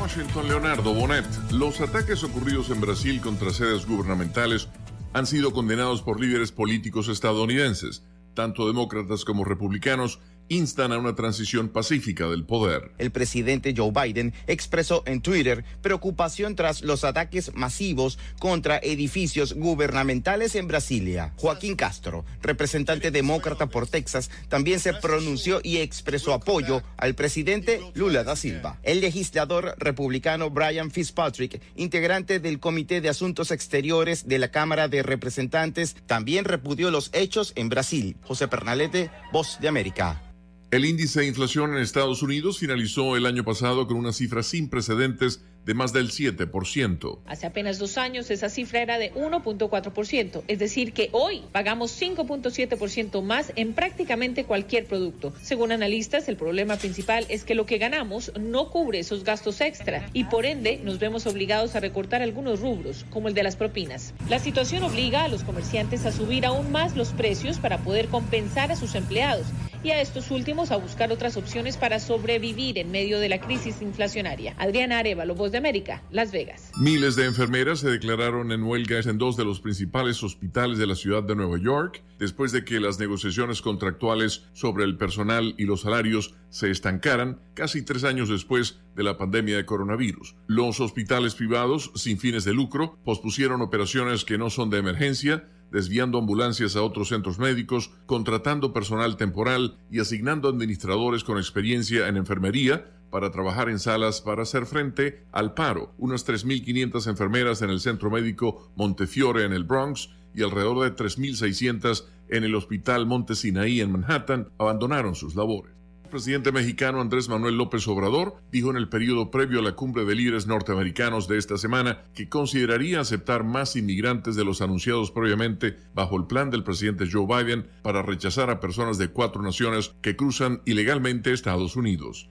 Washington, 0.00 0.48
Leonardo 0.48 0.94
Bonet. 0.94 1.26
Los 1.50 1.80
ataques 1.80 2.24
ocurridos 2.24 2.70
en 2.70 2.80
Brasil 2.80 3.20
contra 3.20 3.50
sedes 3.50 3.86
gubernamentales 3.86 4.68
han 5.12 5.26
sido 5.26 5.52
condenados 5.52 6.02
por 6.02 6.20
líderes 6.20 6.52
políticos 6.52 7.08
estadounidenses, 7.08 8.04
tanto 8.34 8.66
demócratas 8.66 9.24
como 9.24 9.44
republicanos, 9.44 10.20
instan 10.48 10.92
a 10.92 10.98
una 10.98 11.14
transición 11.14 11.68
pacífica 11.68 12.26
del 12.28 12.44
poder. 12.44 12.92
El 12.98 13.10
presidente 13.10 13.74
Joe 13.76 13.92
Biden 13.92 14.34
expresó 14.46 15.02
en 15.06 15.20
Twitter 15.20 15.64
preocupación 15.82 16.56
tras 16.56 16.82
los 16.82 17.04
ataques 17.04 17.54
masivos 17.54 18.18
contra 18.38 18.78
edificios 18.78 19.54
gubernamentales 19.54 20.54
en 20.54 20.68
Brasilia. 20.68 21.32
Joaquín 21.36 21.76
Castro, 21.76 22.24
representante 22.42 23.10
demócrata 23.10 23.66
por 23.66 23.86
Texas, 23.86 24.30
también 24.48 24.80
se 24.80 24.94
pronunció 24.94 25.60
y 25.62 25.78
expresó 25.78 26.32
apoyo 26.32 26.82
al 26.96 27.14
presidente 27.14 27.80
Lula 27.94 28.24
da 28.24 28.36
Silva. 28.36 28.78
El 28.82 29.00
legislador 29.00 29.74
republicano 29.78 30.50
Brian 30.50 30.90
Fitzpatrick, 30.90 31.60
integrante 31.76 32.40
del 32.40 32.60
Comité 32.60 33.00
de 33.00 33.08
Asuntos 33.08 33.50
Exteriores 33.50 34.28
de 34.28 34.38
la 34.38 34.50
Cámara 34.50 34.88
de 34.88 35.02
Representantes, 35.02 35.96
también 36.06 36.44
repudió 36.44 36.90
los 36.90 37.10
hechos 37.12 37.52
en 37.56 37.68
Brasil. 37.68 38.16
José 38.22 38.48
Pernalete, 38.48 39.10
Voz 39.32 39.58
de 39.60 39.68
América. 39.68 40.22
El 40.70 40.84
índice 40.84 41.20
de 41.20 41.26
inflación 41.26 41.72
en 41.72 41.78
Estados 41.78 42.22
Unidos 42.22 42.58
finalizó 42.58 43.16
el 43.16 43.24
año 43.24 43.42
pasado 43.42 43.86
con 43.86 43.96
una 43.96 44.12
cifra 44.12 44.42
sin 44.42 44.68
precedentes 44.68 45.42
de 45.64 45.74
más 45.74 45.92
del 45.92 46.10
7%. 46.10 47.18
Hace 47.26 47.46
apenas 47.46 47.78
dos 47.78 47.98
años 47.98 48.30
esa 48.30 48.48
cifra 48.48 48.80
era 48.80 48.98
de 48.98 49.12
1.4%, 49.14 50.42
es 50.48 50.58
decir, 50.58 50.92
que 50.92 51.10
hoy 51.12 51.42
pagamos 51.52 52.00
5.7% 52.00 53.22
más 53.22 53.52
en 53.56 53.74
prácticamente 53.74 54.44
cualquier 54.44 54.86
producto. 54.86 55.32
Según 55.42 55.72
analistas, 55.72 56.28
el 56.28 56.36
problema 56.36 56.76
principal 56.76 57.26
es 57.28 57.44
que 57.44 57.54
lo 57.54 57.66
que 57.66 57.78
ganamos 57.78 58.32
no 58.40 58.70
cubre 58.70 58.98
esos 59.00 59.24
gastos 59.24 59.60
extra 59.60 60.08
y 60.12 60.24
por 60.24 60.46
ende 60.46 60.80
nos 60.82 60.98
vemos 60.98 61.26
obligados 61.26 61.76
a 61.76 61.80
recortar 61.80 62.22
algunos 62.22 62.60
rubros, 62.60 63.04
como 63.10 63.28
el 63.28 63.34
de 63.34 63.42
las 63.42 63.56
propinas. 63.56 64.14
La 64.28 64.38
situación 64.38 64.82
obliga 64.82 65.24
a 65.24 65.28
los 65.28 65.44
comerciantes 65.44 66.06
a 66.06 66.12
subir 66.12 66.46
aún 66.46 66.72
más 66.72 66.96
los 66.96 67.10
precios 67.10 67.58
para 67.58 67.78
poder 67.78 68.08
compensar 68.08 68.72
a 68.72 68.76
sus 68.76 68.94
empleados 68.94 69.46
y 69.82 69.90
a 69.90 70.00
estos 70.00 70.30
últimos 70.30 70.70
a 70.70 70.76
buscar 70.76 71.12
otras 71.12 71.36
opciones 71.36 71.76
para 71.76 72.00
sobrevivir 72.00 72.78
en 72.78 72.90
medio 72.90 73.20
de 73.20 73.28
la 73.28 73.40
crisis 73.40 73.80
inflacionaria. 73.80 74.54
Adriana 74.58 74.98
Arevalo, 74.98 75.34
De 75.50 75.58
América, 75.58 76.02
Las 76.10 76.32
Vegas. 76.32 76.72
Miles 76.78 77.16
de 77.16 77.24
enfermeras 77.24 77.80
se 77.80 77.90
declararon 77.90 78.52
en 78.52 78.62
huelga 78.62 78.98
en 79.00 79.18
dos 79.18 79.36
de 79.36 79.44
los 79.44 79.60
principales 79.60 80.22
hospitales 80.22 80.78
de 80.78 80.86
la 80.86 80.94
ciudad 80.94 81.22
de 81.22 81.36
Nueva 81.36 81.58
York 81.58 82.02
después 82.18 82.52
de 82.52 82.64
que 82.64 82.80
las 82.80 82.98
negociaciones 82.98 83.62
contractuales 83.62 84.44
sobre 84.52 84.84
el 84.84 84.96
personal 84.96 85.54
y 85.56 85.64
los 85.64 85.82
salarios 85.82 86.34
se 86.50 86.70
estancaran 86.70 87.40
casi 87.54 87.82
tres 87.82 88.04
años 88.04 88.28
después 88.28 88.80
de 88.96 89.04
la 89.04 89.16
pandemia 89.16 89.56
de 89.56 89.66
coronavirus. 89.66 90.34
Los 90.46 90.80
hospitales 90.80 91.34
privados 91.34 91.92
sin 91.94 92.18
fines 92.18 92.44
de 92.44 92.54
lucro 92.54 92.98
pospusieron 93.04 93.62
operaciones 93.62 94.24
que 94.24 94.38
no 94.38 94.50
son 94.50 94.70
de 94.70 94.78
emergencia 94.78 95.48
desviando 95.70 96.18
ambulancias 96.18 96.76
a 96.76 96.82
otros 96.82 97.08
centros 97.08 97.38
médicos, 97.38 97.90
contratando 98.06 98.72
personal 98.72 99.16
temporal 99.16 99.76
y 99.90 100.00
asignando 100.00 100.48
administradores 100.48 101.24
con 101.24 101.36
experiencia 101.36 102.08
en 102.08 102.16
enfermería 102.16 102.86
para 103.10 103.30
trabajar 103.30 103.68
en 103.68 103.78
salas 103.78 104.20
para 104.20 104.42
hacer 104.42 104.66
frente 104.66 105.24
al 105.32 105.54
paro. 105.54 105.92
Unas 105.98 106.26
3.500 106.26 107.08
enfermeras 107.08 107.62
en 107.62 107.70
el 107.70 107.80
centro 107.80 108.10
médico 108.10 108.70
Montefiore 108.76 109.44
en 109.44 109.52
el 109.52 109.64
Bronx 109.64 110.10
y 110.34 110.42
alrededor 110.42 110.84
de 110.84 111.04
3.600 111.04 112.04
en 112.28 112.44
el 112.44 112.54
Hospital 112.54 113.06
Monte 113.06 113.34
Sinaí 113.34 113.80
en 113.80 113.92
Manhattan 113.92 114.48
abandonaron 114.58 115.14
sus 115.14 115.34
labores. 115.34 115.78
El 116.08 116.12
presidente 116.12 116.52
mexicano 116.52 117.02
Andrés 117.02 117.28
Manuel 117.28 117.58
López 117.58 117.86
Obrador 117.86 118.36
dijo 118.50 118.70
en 118.70 118.78
el 118.78 118.88
periodo 118.88 119.30
previo 119.30 119.58
a 119.60 119.62
la 119.62 119.72
cumbre 119.72 120.06
de 120.06 120.14
líderes 120.14 120.46
norteamericanos 120.46 121.28
de 121.28 121.36
esta 121.36 121.58
semana 121.58 122.04
que 122.14 122.30
consideraría 122.30 123.00
aceptar 123.00 123.44
más 123.44 123.76
inmigrantes 123.76 124.34
de 124.34 124.42
los 124.42 124.62
anunciados 124.62 125.10
previamente 125.10 125.76
bajo 125.92 126.16
el 126.16 126.24
plan 126.24 126.48
del 126.48 126.64
presidente 126.64 127.06
Joe 127.12 127.26
Biden 127.26 127.66
para 127.82 128.00
rechazar 128.00 128.48
a 128.48 128.58
personas 128.58 128.96
de 128.96 129.08
cuatro 129.08 129.42
naciones 129.42 129.92
que 130.00 130.16
cruzan 130.16 130.62
ilegalmente 130.64 131.34
Estados 131.34 131.76
Unidos. 131.76 132.30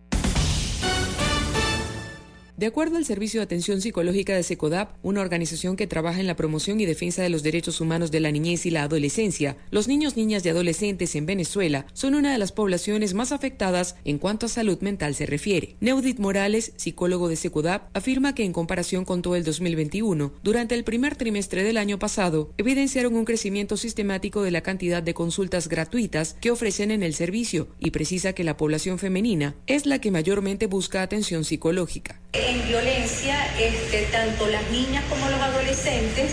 De 2.57 2.65
acuerdo 2.65 2.97
al 2.97 3.05
Servicio 3.05 3.39
de 3.39 3.43
Atención 3.43 3.81
Psicológica 3.81 4.33
de 4.33 4.41
SECODAP, 4.41 4.89
una 5.03 5.21
organización 5.21 5.75
que 5.75 5.85
trabaja 5.85 6.19
en 6.19 6.25
la 6.25 6.35
promoción 6.35 6.79
y 6.79 6.87
defensa 6.87 7.21
de 7.21 7.29
los 7.29 7.43
derechos 7.43 7.81
humanos 7.81 8.09
de 8.09 8.19
la 8.19 8.31
niñez 8.31 8.65
y 8.65 8.71
la 8.71 8.81
adolescencia, 8.81 9.57
los 9.69 9.87
niños, 9.87 10.17
niñas 10.17 10.43
y 10.43 10.49
adolescentes 10.49 11.13
en 11.15 11.27
Venezuela 11.27 11.85
son 11.93 12.15
una 12.15 12.31
de 12.31 12.39
las 12.39 12.51
poblaciones 12.51 13.13
más 13.13 13.31
afectadas 13.31 13.95
en 14.05 14.17
cuanto 14.17 14.47
a 14.47 14.49
salud 14.49 14.79
mental 14.81 15.13
se 15.13 15.27
refiere. 15.27 15.75
Neudit 15.81 16.17
Morales, 16.17 16.73
psicólogo 16.77 17.29
de 17.29 17.35
SECODAP, 17.35 17.95
afirma 17.95 18.33
que 18.33 18.43
en 18.43 18.53
comparación 18.53 19.05
con 19.05 19.21
todo 19.21 19.35
el 19.35 19.43
2021, 19.43 20.33
durante 20.41 20.73
el 20.73 20.83
primer 20.83 21.15
trimestre 21.15 21.61
del 21.61 21.77
año 21.77 21.99
pasado, 21.99 22.49
evidenciaron 22.57 23.15
un 23.17 23.25
crecimiento 23.25 23.77
sistemático 23.77 24.41
de 24.41 24.49
la 24.49 24.61
cantidad 24.61 25.03
de 25.03 25.13
consultas 25.13 25.69
gratuitas 25.69 26.35
que 26.41 26.49
ofrecen 26.49 26.89
en 26.89 27.03
el 27.03 27.13
servicio 27.13 27.67
y 27.77 27.91
precisa 27.91 28.33
que 28.33 28.43
la 28.43 28.57
población 28.57 28.97
femenina 28.97 29.53
es 29.67 29.85
la 29.85 30.01
que 30.01 30.09
mayormente 30.09 30.65
busca 30.65 31.03
atención 31.03 31.45
psicológica 31.45 32.19
en 32.37 32.67
violencia, 32.67 33.35
este, 33.59 34.03
tanto 34.11 34.47
las 34.47 34.63
niñas 34.69 35.03
como 35.09 35.29
los 35.29 35.39
adolescentes 35.39 36.31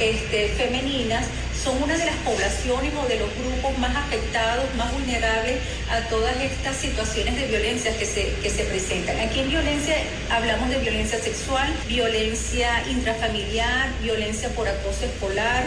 este, 0.00 0.48
femeninas 0.48 1.26
son 1.62 1.80
una 1.80 1.96
de 1.96 2.04
las 2.04 2.16
poblaciones 2.16 2.92
o 2.94 3.06
de 3.06 3.18
los 3.20 3.28
grupos 3.36 3.78
más 3.78 3.94
afectados, 3.94 4.64
más 4.76 4.92
vulnerables 4.92 5.58
a 5.90 6.00
todas 6.08 6.34
estas 6.40 6.76
situaciones 6.76 7.36
de 7.36 7.46
violencia 7.46 7.96
que 7.96 8.04
se, 8.04 8.32
que 8.42 8.50
se 8.50 8.64
presentan. 8.64 9.20
Aquí 9.20 9.40
en 9.40 9.50
violencia 9.50 9.94
hablamos 10.30 10.70
de 10.70 10.78
violencia 10.78 11.20
sexual, 11.20 11.72
violencia 11.86 12.82
intrafamiliar, 12.90 13.90
violencia 14.02 14.48
por 14.50 14.66
acoso 14.66 15.04
escolar, 15.04 15.64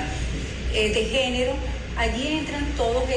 eh, 0.73 0.93
de 0.93 1.05
género. 1.05 1.53
Allí 1.97 2.39
entran 2.39 2.65
todas 2.75 3.09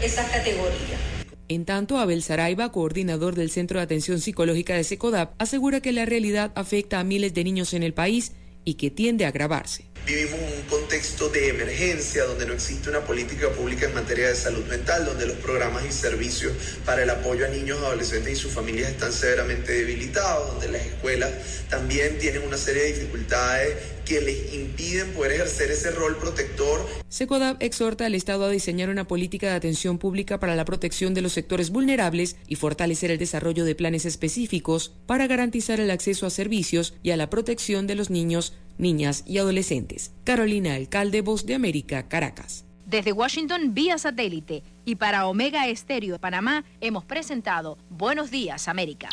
esas 0.00 0.30
categorías. 0.30 1.11
En 1.54 1.66
tanto, 1.66 1.98
Abel 1.98 2.22
Saraiva, 2.22 2.72
coordinador 2.72 3.34
del 3.34 3.50
Centro 3.50 3.78
de 3.78 3.84
Atención 3.84 4.20
Psicológica 4.20 4.74
de 4.74 4.84
SECODAP, 4.84 5.34
asegura 5.38 5.82
que 5.82 5.92
la 5.92 6.06
realidad 6.06 6.50
afecta 6.54 6.98
a 6.98 7.04
miles 7.04 7.34
de 7.34 7.44
niños 7.44 7.74
en 7.74 7.82
el 7.82 7.92
país 7.92 8.32
y 8.64 8.74
que 8.74 8.90
tiende 8.90 9.26
a 9.26 9.28
agravarse. 9.28 9.91
Vivimos 10.04 10.40
un 10.40 10.62
contexto 10.68 11.28
de 11.28 11.50
emergencia 11.50 12.24
donde 12.24 12.44
no 12.44 12.54
existe 12.54 12.90
una 12.90 13.02
política 13.02 13.50
pública 13.50 13.86
en 13.86 13.94
materia 13.94 14.28
de 14.28 14.34
salud 14.34 14.64
mental, 14.64 15.04
donde 15.04 15.26
los 15.26 15.36
programas 15.36 15.84
y 15.88 15.92
servicios 15.92 16.52
para 16.84 17.04
el 17.04 17.10
apoyo 17.10 17.46
a 17.46 17.48
niños, 17.48 17.78
adolescentes 17.78 18.32
y 18.32 18.36
sus 18.36 18.50
familias 18.52 18.90
están 18.90 19.12
severamente 19.12 19.72
debilitados, 19.72 20.54
donde 20.54 20.68
las 20.72 20.84
escuelas 20.84 21.30
también 21.70 22.18
tienen 22.18 22.42
una 22.42 22.56
serie 22.56 22.82
de 22.82 22.92
dificultades 22.94 23.76
que 24.04 24.20
les 24.20 24.52
impiden 24.52 25.12
poder 25.12 25.32
ejercer 25.32 25.70
ese 25.70 25.92
rol 25.92 26.16
protector. 26.16 26.84
SECODAP 27.08 27.62
exhorta 27.62 28.06
al 28.06 28.16
Estado 28.16 28.46
a 28.46 28.50
diseñar 28.50 28.88
una 28.88 29.06
política 29.06 29.50
de 29.50 29.54
atención 29.54 29.98
pública 29.98 30.40
para 30.40 30.56
la 30.56 30.64
protección 30.64 31.14
de 31.14 31.22
los 31.22 31.32
sectores 31.32 31.70
vulnerables 31.70 32.36
y 32.48 32.56
fortalecer 32.56 33.12
el 33.12 33.18
desarrollo 33.18 33.64
de 33.64 33.76
planes 33.76 34.04
específicos 34.04 34.94
para 35.06 35.28
garantizar 35.28 35.78
el 35.78 35.90
acceso 35.90 36.26
a 36.26 36.30
servicios 36.30 36.94
y 37.04 37.12
a 37.12 37.16
la 37.16 37.30
protección 37.30 37.86
de 37.86 37.94
los 37.94 38.10
niños, 38.10 38.54
niñas 38.78 39.24
y 39.26 39.38
adolescentes. 39.38 40.12
Carolina 40.24 40.74
Alcalde, 40.74 41.20
Voz 41.20 41.46
de 41.46 41.54
América, 41.54 42.08
Caracas. 42.08 42.64
Desde 42.86 43.12
Washington, 43.12 43.74
vía 43.74 43.96
satélite. 43.98 44.62
Y 44.84 44.96
para 44.96 45.26
Omega 45.26 45.66
Estéreo 45.68 46.14
de 46.14 46.18
Panamá, 46.18 46.64
hemos 46.80 47.04
presentado 47.04 47.78
Buenos 47.88 48.30
Días, 48.30 48.68
América. 48.68 49.08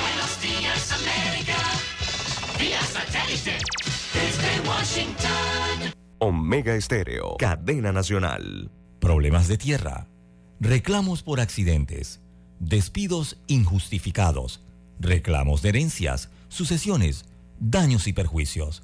Buenos 0.00 0.42
Días, 0.42 0.92
América. 0.92 1.56
Vía 2.58 2.80
satélite. 2.82 3.58
Desde 4.12 4.68
Washington. 4.68 5.94
Omega 6.18 6.74
Estéreo, 6.74 7.36
cadena 7.38 7.92
nacional. 7.92 8.70
Problemas 8.98 9.48
de 9.48 9.58
tierra, 9.58 10.08
reclamos 10.58 11.22
por 11.22 11.40
accidentes, 11.40 12.22
despidos 12.60 13.36
injustificados, 13.46 14.62
reclamos 14.98 15.60
de 15.60 15.68
herencias, 15.70 16.30
sucesiones, 16.48 17.26
daños 17.60 18.06
y 18.06 18.14
perjuicios. 18.14 18.83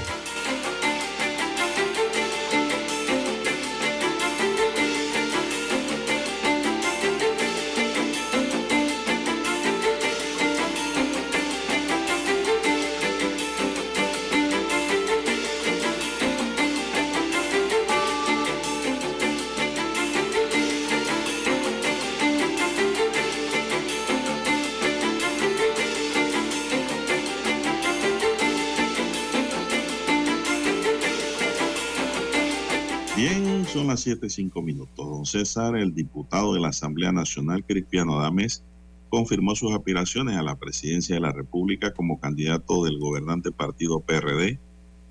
7, 34.11 34.29
cinco 34.29 34.61
minutos. 34.61 35.07
Don 35.07 35.25
César, 35.25 35.77
el 35.77 35.95
diputado 35.95 36.53
de 36.53 36.59
la 36.59 36.67
Asamblea 36.67 37.13
Nacional, 37.13 37.63
Cristiano 37.63 38.19
Adames, 38.19 38.61
confirmó 39.09 39.55
sus 39.55 39.71
aspiraciones 39.71 40.35
a 40.35 40.41
la 40.41 40.57
presidencia 40.57 41.15
de 41.15 41.21
la 41.21 41.31
República 41.31 41.93
como 41.93 42.19
candidato 42.19 42.83
del 42.83 42.99
gobernante 42.99 43.53
partido 43.53 44.01
PRD 44.01 44.59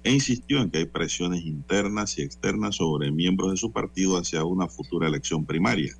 e 0.04 0.12
insistió 0.12 0.60
en 0.60 0.70
que 0.70 0.78
hay 0.78 0.84
presiones 0.84 1.46
internas 1.46 2.18
y 2.18 2.22
externas 2.22 2.76
sobre 2.76 3.10
miembros 3.10 3.52
de 3.52 3.56
su 3.56 3.72
partido 3.72 4.18
hacia 4.18 4.44
una 4.44 4.68
futura 4.68 5.08
elección 5.08 5.46
primaria. 5.46 5.96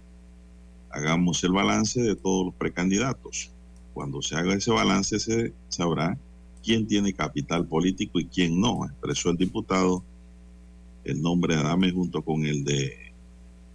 Hagamos 0.90 1.42
el 1.42 1.52
balance 1.52 2.02
de 2.02 2.16
todos 2.16 2.46
los 2.46 2.54
precandidatos. 2.54 3.50
Cuando 3.94 4.20
se 4.20 4.36
haga 4.36 4.54
ese 4.54 4.72
balance 4.72 5.18
se 5.18 5.54
sabrá 5.68 6.18
quién 6.62 6.86
tiene 6.86 7.14
capital 7.14 7.66
político 7.66 8.20
y 8.20 8.26
quién 8.26 8.60
no, 8.60 8.84
expresó 8.84 9.30
el 9.30 9.38
diputado. 9.38 10.04
El 11.10 11.22
nombre 11.22 11.56
de 11.56 11.60
Adame 11.60 11.90
junto 11.90 12.22
con 12.22 12.46
el 12.46 12.62
de 12.62 13.12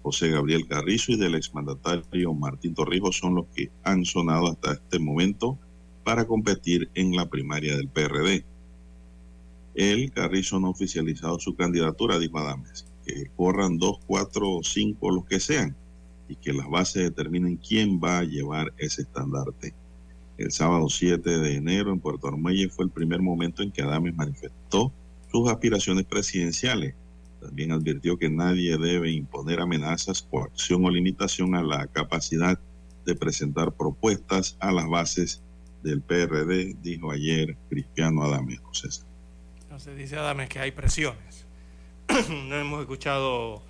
José 0.02 0.30
Gabriel 0.30 0.68
Carrizo 0.70 1.12
y 1.12 1.18
del 1.18 1.36
exmandatario 1.36 2.34
Martín 2.34 2.74
Torrijos 2.74 3.18
son 3.18 3.36
los 3.36 3.48
que 3.48 3.72
han 3.84 4.06
sonado 4.06 4.48
hasta 4.48 4.76
este 4.76 5.00
momento 5.00 5.60
para 6.06 6.26
competir 6.28 6.90
en 6.96 7.14
la 7.14 7.30
primaria 7.30 7.76
del 7.76 7.90
PRD. 7.90 8.46
El 9.74 10.12
Carrizo 10.12 10.62
no 10.62 10.68
ha 10.68 10.70
oficializado 10.70 11.38
su 11.38 11.58
candidatura, 11.58 12.20
dijo 12.20 12.40
Adames, 12.40 12.88
que 13.06 13.26
corran 13.36 13.80
dos, 13.80 14.00
cuatro 14.08 14.50
o 14.50 14.64
cinco, 14.64 15.12
los 15.12 15.26
que 15.26 15.42
sean, 15.42 15.76
y 16.30 16.38
que 16.38 16.54
las 16.54 16.70
bases 16.70 17.04
determinen 17.04 17.58
quién 17.58 18.00
va 18.02 18.20
a 18.20 18.24
llevar 18.24 18.74
ese 18.78 19.02
estandarte. 19.02 19.76
El 20.38 20.54
sábado 20.54 20.88
7 20.88 21.38
de 21.38 21.56
enero 21.56 21.92
en 21.92 22.00
Puerto 22.00 22.30
Armuelle 22.30 22.70
fue 22.70 22.86
el 22.86 22.92
primer 22.92 23.22
momento 23.22 23.62
en 23.62 23.74
que 23.74 23.82
Adames 23.82 24.16
manifestó 24.16 24.94
sus 25.30 25.50
aspiraciones 25.50 26.06
presidenciales. 26.06 26.96
También 27.46 27.72
advirtió 27.72 28.18
que 28.18 28.28
nadie 28.28 28.76
debe 28.78 29.12
imponer 29.12 29.60
amenazas, 29.60 30.24
coacción 30.24 30.84
o 30.84 30.90
limitación 30.90 31.54
a 31.54 31.62
la 31.62 31.86
capacidad 31.86 32.60
de 33.06 33.16
presentar 33.16 33.72
propuestas 33.72 34.58
a 34.60 34.72
las 34.72 34.88
bases 34.90 35.44
del 35.84 36.02
PRD, 36.02 36.76
dijo 36.82 37.12
ayer 37.12 37.56
Cristiano 37.70 38.24
Adames, 38.24 38.60
José. 38.62 38.90
Entonces 39.62 39.96
dice 39.96 40.18
Adames 40.18 40.50
que 40.50 40.58
hay 40.58 40.72
presiones. 40.72 41.46
no 42.30 42.56
hemos 42.56 42.82
escuchado 42.82 43.62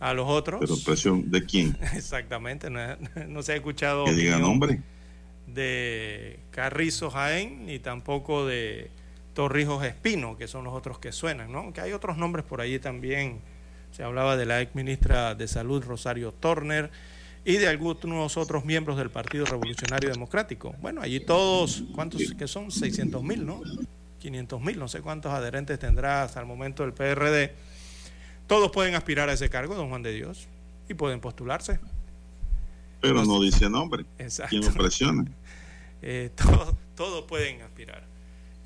a 0.00 0.12
los 0.12 0.28
otros. 0.28 0.58
¿Pero 0.58 0.76
presión 0.84 1.30
de 1.30 1.44
quién? 1.44 1.78
Exactamente, 1.94 2.68
no, 2.68 2.80
no 3.28 3.42
se 3.44 3.52
ha 3.52 3.56
escuchado. 3.56 4.06
Que 4.06 4.12
diga 4.12 4.38
nombre. 4.38 4.80
De 5.46 6.40
Carrizo 6.50 7.10
Jaén 7.10 7.66
ni 7.66 7.78
tampoco 7.78 8.44
de 8.44 8.90
Torrijos 9.34 9.84
Espino, 9.84 10.36
que 10.36 10.48
son 10.48 10.64
los 10.64 10.74
otros 10.74 10.98
que 10.98 11.12
suenan, 11.12 11.52
¿no? 11.52 11.72
Que 11.72 11.80
hay 11.80 11.92
otros 11.92 12.16
nombres 12.16 12.44
por 12.44 12.60
allí 12.60 12.78
también. 12.78 13.40
Se 13.92 14.02
hablaba 14.02 14.36
de 14.36 14.46
la 14.46 14.60
ex 14.60 14.74
ministra 14.74 15.34
de 15.34 15.46
Salud 15.46 15.84
Rosario 15.84 16.32
Torner 16.32 16.90
y 17.44 17.56
de 17.56 17.68
algunos 17.68 18.36
otros 18.36 18.64
miembros 18.64 18.96
del 18.96 19.10
Partido 19.10 19.44
Revolucionario 19.44 20.10
Democrático. 20.10 20.74
Bueno, 20.80 21.02
allí 21.02 21.20
todos, 21.20 21.84
¿cuántos 21.94 22.22
que 22.38 22.48
son? 22.48 22.70
600 22.70 23.22
mil, 23.22 23.44
¿no? 23.44 23.60
500 24.20 24.60
mil, 24.62 24.78
no 24.78 24.88
sé 24.88 25.02
cuántos 25.02 25.32
adherentes 25.32 25.78
tendrá 25.78 26.22
hasta 26.22 26.40
el 26.40 26.46
momento 26.46 26.84
el 26.84 26.94
PRD. 26.94 27.52
Todos 28.46 28.70
pueden 28.70 28.94
aspirar 28.94 29.28
a 29.28 29.34
ese 29.34 29.50
cargo, 29.50 29.74
don 29.74 29.90
Juan 29.90 30.02
de 30.02 30.12
Dios, 30.12 30.48
y 30.88 30.94
pueden 30.94 31.20
postularse. 31.20 31.78
Pero 33.00 33.24
no 33.24 33.40
dice 33.40 33.68
nombre. 33.68 34.06
Exacto. 34.18 34.50
¿Quién 34.50 34.64
lo 34.64 34.72
presiona? 34.72 35.24
eh, 36.02 36.30
todos 36.34 36.74
todo 36.94 37.26
pueden 37.26 37.62
aspirar. 37.62 38.13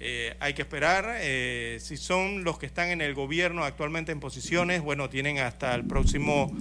Eh, 0.00 0.36
hay 0.40 0.54
que 0.54 0.62
esperar. 0.62 1.16
eh, 1.20 1.78
si 1.80 1.96
son 1.96 2.44
los 2.44 2.58
que 2.58 2.66
están 2.66 2.88
en 2.88 3.00
el 3.00 3.14
gobierno 3.14 3.64
actualmente 3.64 4.12
en 4.12 4.20
posiciones, 4.20 4.80
bueno, 4.80 5.08
tienen 5.10 5.38
hasta 5.38 5.74
el 5.74 5.84
próximo, 5.84 6.52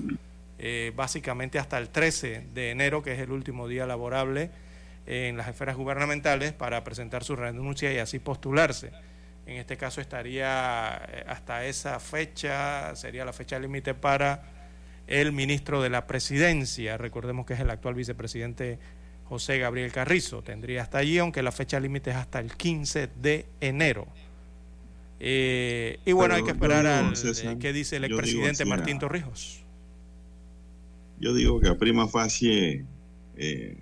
eh, 0.59 0.91
básicamente 0.95 1.59
hasta 1.59 1.77
el 1.77 1.89
13 1.89 2.47
de 2.53 2.72
enero, 2.72 3.03
que 3.03 3.14
es 3.14 3.19
el 3.19 3.31
último 3.31 3.68
día 3.68 3.85
laborable 3.85 4.49
en 5.05 5.38
las 5.38 5.47
esferas 5.47 5.77
gubernamentales, 5.77 6.51
para 6.51 6.84
presentar 6.84 7.23
su 7.23 7.35
renuncia 7.35 7.93
y 7.93 7.99
así 7.99 8.19
postularse. 8.19 8.91
En 9.45 9.57
este 9.57 9.77
caso 9.77 10.01
estaría 10.01 10.95
hasta 11.27 11.65
esa 11.65 11.99
fecha, 12.01 12.93
sería 12.95 13.23
la 13.23 13.31
fecha 13.31 13.57
límite 13.57 13.93
para 13.93 14.43
el 15.07 15.31
ministro 15.31 15.81
de 15.81 15.89
la 15.89 16.05
presidencia. 16.07 16.97
Recordemos 16.97 17.45
que 17.45 17.53
es 17.53 17.61
el 17.61 17.69
actual 17.69 17.95
vicepresidente 17.95 18.80
José 19.30 19.60
Gabriel 19.60 19.91
Carrizo. 19.91 20.41
Tendría 20.41 20.82
hasta 20.84 20.99
allí, 20.99 21.18
aunque 21.18 21.41
la 21.44 21.52
fecha 21.52 21.80
límite 21.80 22.12
es 22.12 22.16
hasta 22.16 22.40
el 22.40 22.54
15 22.56 23.08
de 23.22 23.45
enero. 23.62 24.08
Eh, 25.20 25.99
y 26.06 26.12
bueno, 26.12 26.36
Pero 26.36 26.38
hay 26.38 26.44
que 26.44 26.52
esperar 26.52 26.86
digo, 26.86 27.10
al 27.10 27.16
César, 27.18 27.54
eh, 27.54 27.58
qué 27.60 27.74
dice 27.74 27.95
el 27.98 28.04
expresidente 28.06 28.66
Martín 28.66 28.98
a- 28.98 28.99
Torrijos. 28.99 29.64
Yo 31.20 31.34
digo 31.34 31.60
que 31.60 31.68
a 31.70 31.76
prima 31.78 32.08
facie 32.08 32.86
eh, 33.36 33.78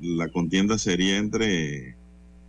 la 0.00 0.28
contienda 0.28 0.78
sería 0.78 1.16
entre 1.18 1.96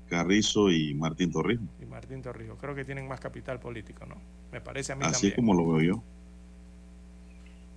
Carrizo 0.10 0.70
y 0.72 0.94
Martín 0.94 1.32
Torrijos, 1.32 1.66
Y 1.82 1.86
Martín 1.86 2.22
Torrijos. 2.22 2.58
Creo 2.62 2.76
que 2.76 2.86
tienen 2.86 3.08
más 3.08 3.20
capital 3.20 3.60
político, 3.60 4.06
¿no? 4.06 4.16
Me 4.52 4.62
parece 4.62 4.94
a 4.94 4.96
mí 4.96 5.02
así 5.04 5.32
también. 5.32 5.36
como 5.36 5.54
lo 5.56 5.72
veo 5.74 5.82
yo. 5.96 6.04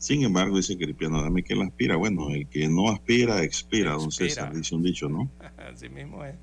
Sin 0.05 0.23
embargo, 0.23 0.59
dice 0.59 0.77
Cristiano, 0.77 1.23
dame 1.23 1.43
que 1.43 1.55
él 1.55 1.63
aspira. 1.63 1.97
Bueno, 1.97 2.29
el 2.29 2.47
que 2.47 2.69
no 2.69 2.91
aspira, 2.91 3.43
expira, 3.43 3.93
don. 3.93 4.13
César, 4.13 4.55
dice 4.55 4.75
un 4.75 4.83
dicho, 4.83 5.09
¿no? 5.09 5.31
Así 5.57 5.89
mismo 5.89 6.23
es. 6.23 6.35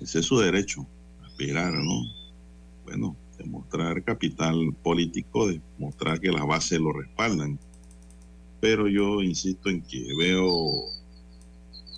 Ese 0.00 0.20
es 0.20 0.26
su 0.26 0.38
derecho, 0.38 0.86
aspirar, 1.24 1.72
¿no? 1.72 2.04
Bueno, 2.84 3.16
demostrar 3.36 4.04
capital 4.04 4.72
político, 4.84 5.48
demostrar 5.48 6.20
que 6.20 6.30
las 6.30 6.46
bases 6.46 6.78
lo 6.78 6.92
respaldan. 6.92 7.58
Pero 8.60 8.86
yo 8.86 9.20
insisto 9.20 9.68
en 9.68 9.82
que 9.82 10.06
veo, 10.16 10.54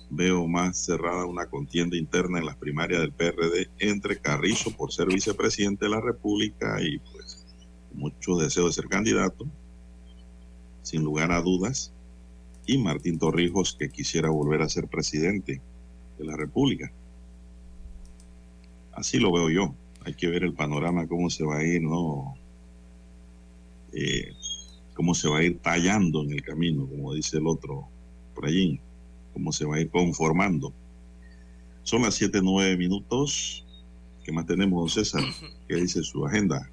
veo 0.09 0.47
más 0.47 0.75
cerrada 0.75 1.27
una 1.27 1.45
contienda 1.45 1.97
interna 1.97 2.39
en 2.39 2.47
las 2.47 2.55
primarias 2.55 3.01
del 3.01 3.13
PRD 3.13 3.69
entre 3.77 4.17
Carrizo 4.17 4.71
por 4.71 4.91
ser 4.91 5.05
vicepresidente 5.05 5.85
de 5.85 5.91
la 5.91 6.01
República 6.01 6.81
y 6.81 6.97
pues 6.97 7.45
mucho 7.93 8.37
deseo 8.37 8.65
de 8.65 8.73
ser 8.73 8.87
candidato, 8.87 9.45
sin 10.83 11.03
lugar 11.03 11.31
a 11.31 11.41
dudas, 11.41 11.91
y 12.65 12.77
Martín 12.77 13.17
Torrijos 13.17 13.75
que 13.77 13.89
quisiera 13.89 14.29
volver 14.29 14.61
a 14.61 14.69
ser 14.69 14.87
presidente 14.87 15.61
de 16.17 16.25
la 16.25 16.37
República. 16.37 16.91
Así 18.93 19.17
lo 19.19 19.31
veo 19.31 19.49
yo. 19.49 19.73
Hay 20.05 20.13
que 20.13 20.27
ver 20.27 20.43
el 20.43 20.53
panorama, 20.53 21.07
cómo 21.07 21.29
se 21.29 21.43
va 21.43 21.57
a 21.57 21.63
ir, 21.63 21.81
¿no? 21.81 22.35
Eh, 23.93 24.33
cómo 24.93 25.15
se 25.15 25.27
va 25.27 25.39
a 25.39 25.43
ir 25.43 25.59
tallando 25.59 26.23
en 26.23 26.31
el 26.31 26.43
camino, 26.43 26.87
como 26.87 27.13
dice 27.13 27.37
el 27.37 27.47
otro 27.47 27.87
por 28.35 28.45
allí, 28.45 28.79
cómo 29.33 29.51
se 29.51 29.65
va 29.65 29.75
a 29.75 29.81
ir 29.81 29.89
conformando. 29.89 30.73
Son 31.83 32.01
las 32.01 32.15
siete 32.15 32.39
nueve 32.41 32.77
minutos. 32.77 33.65
¿Qué 34.23 34.31
más 34.31 34.45
tenemos, 34.45 34.93
César? 34.93 35.23
¿Qué 35.67 35.75
dice 35.75 36.01
su 36.01 36.25
agenda? 36.25 36.69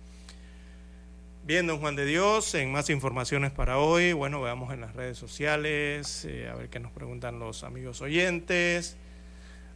Bien, 1.43 1.67
don 1.67 1.81
Juan 1.81 1.97
de 1.97 2.05
Dios, 2.05 2.55
en 2.55 2.71
más 2.71 2.91
informaciones 2.91 3.51
para 3.51 3.79
hoy, 3.79 4.13
bueno, 4.13 4.43
veamos 4.43 4.75
en 4.75 4.83
las 4.83 4.95
redes 4.95 5.17
sociales, 5.17 6.27
eh, 6.27 6.51
a 6.51 6.55
ver 6.55 6.69
qué 6.69 6.81
nos 6.81 6.93
preguntan 6.93 7.39
los 7.39 7.65
amigos 7.65 8.03
oyentes. 8.03 8.99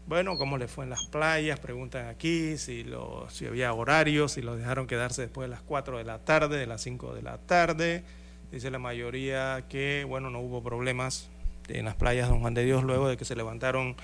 Bueno, 0.07 0.37
cómo 0.37 0.59
le 0.59 0.69
fue 0.69 0.85
en 0.85 0.91
las 0.91 1.07
playas, 1.07 1.59
preguntan 1.59 2.09
aquí 2.09 2.59
si 2.59 2.85
había 3.49 3.73
horarios, 3.73 4.33
si 4.33 4.43
los 4.43 4.59
dejaron 4.59 4.87
quedarse 4.87 5.23
después 5.23 5.49
de 5.49 5.51
las 5.53 5.63
4 5.63 5.97
de 5.97 6.05
la 6.05 6.19
tarde, 6.19 6.59
de 6.59 6.67
las 6.67 6.83
5 6.83 7.15
de 7.15 7.23
la 7.23 7.39
tarde. 7.39 8.05
Dice 8.53 8.71
la 8.71 8.79
mayoría 8.79 9.65
que, 9.71 10.05
bueno, 10.07 10.29
no 10.29 10.41
hubo 10.41 10.63
problemas 10.63 11.31
en 11.69 11.87
las 11.87 11.95
playas 11.95 12.29
Don 12.29 12.41
Juan 12.41 12.53
de 12.53 12.65
Dios 12.65 12.85
luego 12.85 13.09
de 13.09 13.17
que 13.17 13.25
se 13.25 13.37
levantaron 13.37 13.97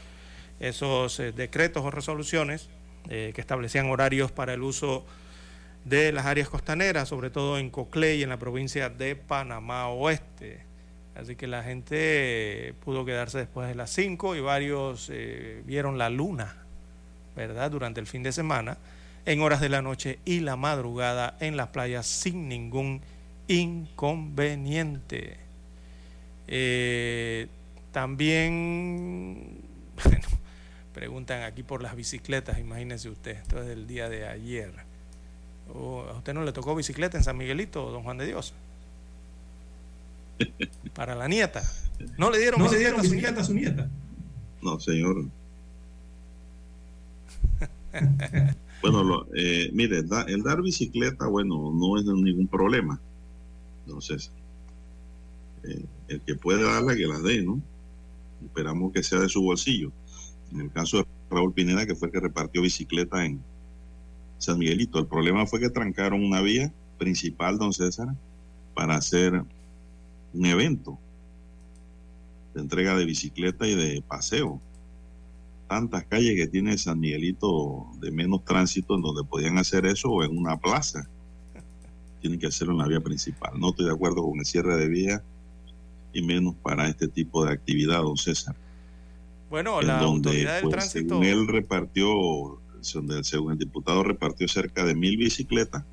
esos 0.60 1.20
eh, 1.20 1.32
decretos 1.32 1.84
o 1.84 1.90
resoluciones 1.90 2.70
eh, 3.10 3.32
que 3.34 3.40
establecían 3.42 3.90
horarios 3.90 4.32
para 4.32 4.54
el 4.54 4.62
uso 4.62 5.04
de 5.84 6.12
las 6.12 6.26
áreas 6.26 6.48
costaneras, 6.48 7.08
sobre 7.08 7.30
todo 7.30 7.58
en 7.58 7.70
Coclé 7.70 8.16
y 8.16 8.22
en 8.22 8.28
la 8.28 8.38
provincia 8.38 8.88
de 8.88 9.16
Panamá 9.16 9.88
Oeste. 9.88 10.60
Así 11.14 11.36
que 11.36 11.46
la 11.46 11.62
gente 11.62 12.74
pudo 12.84 13.04
quedarse 13.04 13.38
después 13.38 13.68
de 13.68 13.74
las 13.74 13.90
5 13.90 14.36
y 14.36 14.40
varios 14.40 15.10
eh, 15.12 15.62
vieron 15.66 15.98
la 15.98 16.08
luna, 16.08 16.56
¿verdad? 17.36 17.70
Durante 17.70 18.00
el 18.00 18.06
fin 18.06 18.22
de 18.22 18.32
semana, 18.32 18.78
en 19.26 19.42
horas 19.42 19.60
de 19.60 19.68
la 19.68 19.82
noche 19.82 20.18
y 20.24 20.40
la 20.40 20.56
madrugada 20.56 21.36
en 21.40 21.56
las 21.56 21.68
playas 21.68 22.06
sin 22.06 22.48
ningún 22.48 23.02
inconveniente. 23.48 25.36
Eh, 26.46 27.48
también, 27.92 29.58
bueno, 30.04 30.28
preguntan 30.94 31.42
aquí 31.42 31.62
por 31.62 31.82
las 31.82 31.96
bicicletas, 31.96 32.58
imagínense 32.58 33.08
usted, 33.08 33.36
esto 33.36 33.60
es 33.60 33.66
del 33.66 33.86
día 33.86 34.08
de 34.08 34.26
ayer. 34.26 34.89
Oh, 35.74 36.04
¿A 36.08 36.18
usted 36.18 36.34
no 36.34 36.44
le 36.44 36.52
tocó 36.52 36.74
bicicleta 36.74 37.16
en 37.18 37.24
San 37.24 37.36
Miguelito, 37.36 37.90
don 37.90 38.02
Juan 38.02 38.18
de 38.18 38.26
Dios? 38.26 38.52
Para 40.94 41.14
la 41.14 41.28
nieta. 41.28 41.62
¿No 42.18 42.30
le 42.30 42.38
dieron 42.38 42.60
No 42.60 42.66
le 42.66 42.70
bicicleta, 42.78 42.78
dieron 42.78 43.00
a 43.00 43.04
su 43.04 43.10
bicicleta 43.10 43.30
nieta? 43.30 43.40
a 43.40 43.44
su 43.44 43.54
nieta? 43.54 43.88
No, 44.62 44.80
señor. 44.80 45.24
Bueno, 48.82 49.02
lo- 49.04 49.26
eh, 49.34 49.68
mire, 49.74 50.02
da- 50.02 50.22
el 50.22 50.42
dar 50.42 50.62
bicicleta, 50.62 51.26
bueno, 51.26 51.70
no 51.70 51.98
es 51.98 52.04
ningún 52.06 52.46
problema. 52.48 52.98
Entonces, 53.84 54.30
eh, 55.64 55.84
el 56.08 56.20
que 56.22 56.34
puede 56.34 56.62
darla, 56.62 56.96
que 56.96 57.06
la 57.06 57.18
dé, 57.18 57.42
¿no? 57.42 57.60
Esperamos 58.42 58.90
que 58.94 59.02
sea 59.02 59.18
de 59.20 59.28
su 59.28 59.42
bolsillo. 59.42 59.92
En 60.52 60.62
el 60.62 60.70
caso 60.72 60.96
de 60.96 61.04
Raúl 61.30 61.52
Pineda, 61.52 61.84
que 61.84 61.94
fue 61.94 62.08
el 62.08 62.12
que 62.12 62.20
repartió 62.20 62.62
bicicleta 62.62 63.22
en 63.26 63.42
San 64.40 64.58
Miguelito, 64.58 64.98
el 64.98 65.06
problema 65.06 65.46
fue 65.46 65.60
que 65.60 65.70
trancaron 65.70 66.24
una 66.24 66.40
vía 66.40 66.72
principal, 66.98 67.58
don 67.58 67.72
César, 67.72 68.08
para 68.74 68.96
hacer 68.96 69.44
un 70.32 70.46
evento 70.46 70.98
de 72.54 72.62
entrega 72.62 72.96
de 72.96 73.04
bicicleta 73.04 73.68
y 73.68 73.76
de 73.76 74.02
paseo 74.02 74.60
tantas 75.70 76.04
calles 76.04 76.34
que 76.34 76.48
tiene 76.48 76.76
San 76.78 76.98
Miguelito 76.98 77.86
de 78.00 78.10
menos 78.10 78.44
tránsito 78.44 78.96
en 78.96 79.02
donde 79.02 79.22
podían 79.22 79.56
hacer 79.56 79.86
eso 79.86 80.10
o 80.10 80.24
en 80.24 80.36
una 80.36 80.58
plaza. 80.58 81.08
Tienen 82.20 82.40
que 82.40 82.48
hacerlo 82.48 82.72
en 82.72 82.78
la 82.78 82.88
vía 82.88 83.00
principal. 83.00 83.52
No 83.56 83.68
estoy 83.68 83.86
de 83.86 83.92
acuerdo 83.92 84.24
con 84.24 84.40
el 84.40 84.44
cierre 84.44 84.76
de 84.76 84.88
vía 84.88 85.22
y 86.12 86.22
menos 86.22 86.56
para 86.56 86.88
este 86.88 87.06
tipo 87.06 87.44
de 87.44 87.52
actividad, 87.52 88.02
don 88.02 88.16
César. 88.16 88.56
Bueno, 89.48 89.80
en 89.80 89.86
la 89.86 90.00
donde, 90.00 90.30
autoridad 90.30 90.54
del 90.54 90.62
pues, 90.62 90.72
tránsito. 90.72 91.08
según 91.20 91.24
él 91.24 91.46
repartió, 91.46 92.60
donde, 92.94 93.22
según 93.24 93.52
el 93.52 93.58
diputado 93.58 94.02
repartió 94.02 94.46
cerca 94.48 94.84
de 94.84 94.94
mil 94.94 95.16
bicicletas. 95.16 95.84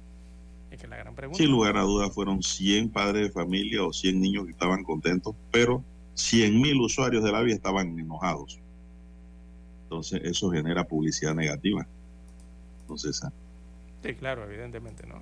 Es 0.72 0.82
que 0.82 0.88
la 0.88 0.98
gran 0.98 1.16
pregunta. 1.16 1.38
Sin 1.38 1.52
lugar 1.52 1.78
a 1.78 1.82
dudas 1.82 2.14
fueron 2.14 2.44
100 2.44 2.90
padres 2.90 3.24
de 3.28 3.32
familia 3.32 3.84
o 3.84 3.94
100 3.94 4.20
niños 4.20 4.46
que 4.46 4.52
estaban 4.52 4.84
contentos, 4.84 5.34
pero 5.52 5.84
100 6.14 6.60
mil 6.62 6.80
usuarios 6.82 7.24
de 7.24 7.32
la 7.32 7.42
vía 7.42 7.56
estaban 7.56 7.98
enojados. 8.00 8.60
Entonces 9.84 10.22
eso 10.24 10.52
genera 10.52 10.84
publicidad 10.86 11.34
negativa. 11.34 11.88
Entonces, 12.82 13.22
Sí, 14.04 14.14
claro, 14.16 14.44
evidentemente, 14.46 15.06
¿no? 15.08 15.16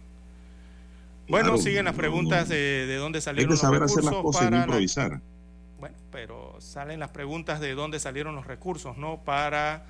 Bueno, 1.27 1.45
Claro, 1.53 1.57
siguen 1.57 1.85
las 1.85 1.95
preguntas 1.95 2.49
no. 2.49 2.53
de, 2.55 2.85
de 2.85 2.95
dónde 2.97 3.17
hay 3.17 3.21
salieron 3.21 3.47
que 3.49 3.53
los 3.53 3.59
saber 3.59 3.81
hacer 3.83 4.03
las 4.03 4.13
cosas 4.15 4.41
y 4.43 4.45
no 4.45 4.49
para 4.51 4.57
la- 4.57 4.65
improvisar. 4.65 5.21
Bueno, 5.79 5.95
pero 6.11 6.55
salen 6.59 6.99
las 6.99 7.09
preguntas 7.09 7.59
de 7.59 7.73
dónde 7.73 7.99
salieron 7.99 8.35
los 8.35 8.45
recursos, 8.45 8.97
¿no? 8.97 9.23
Para, 9.23 9.85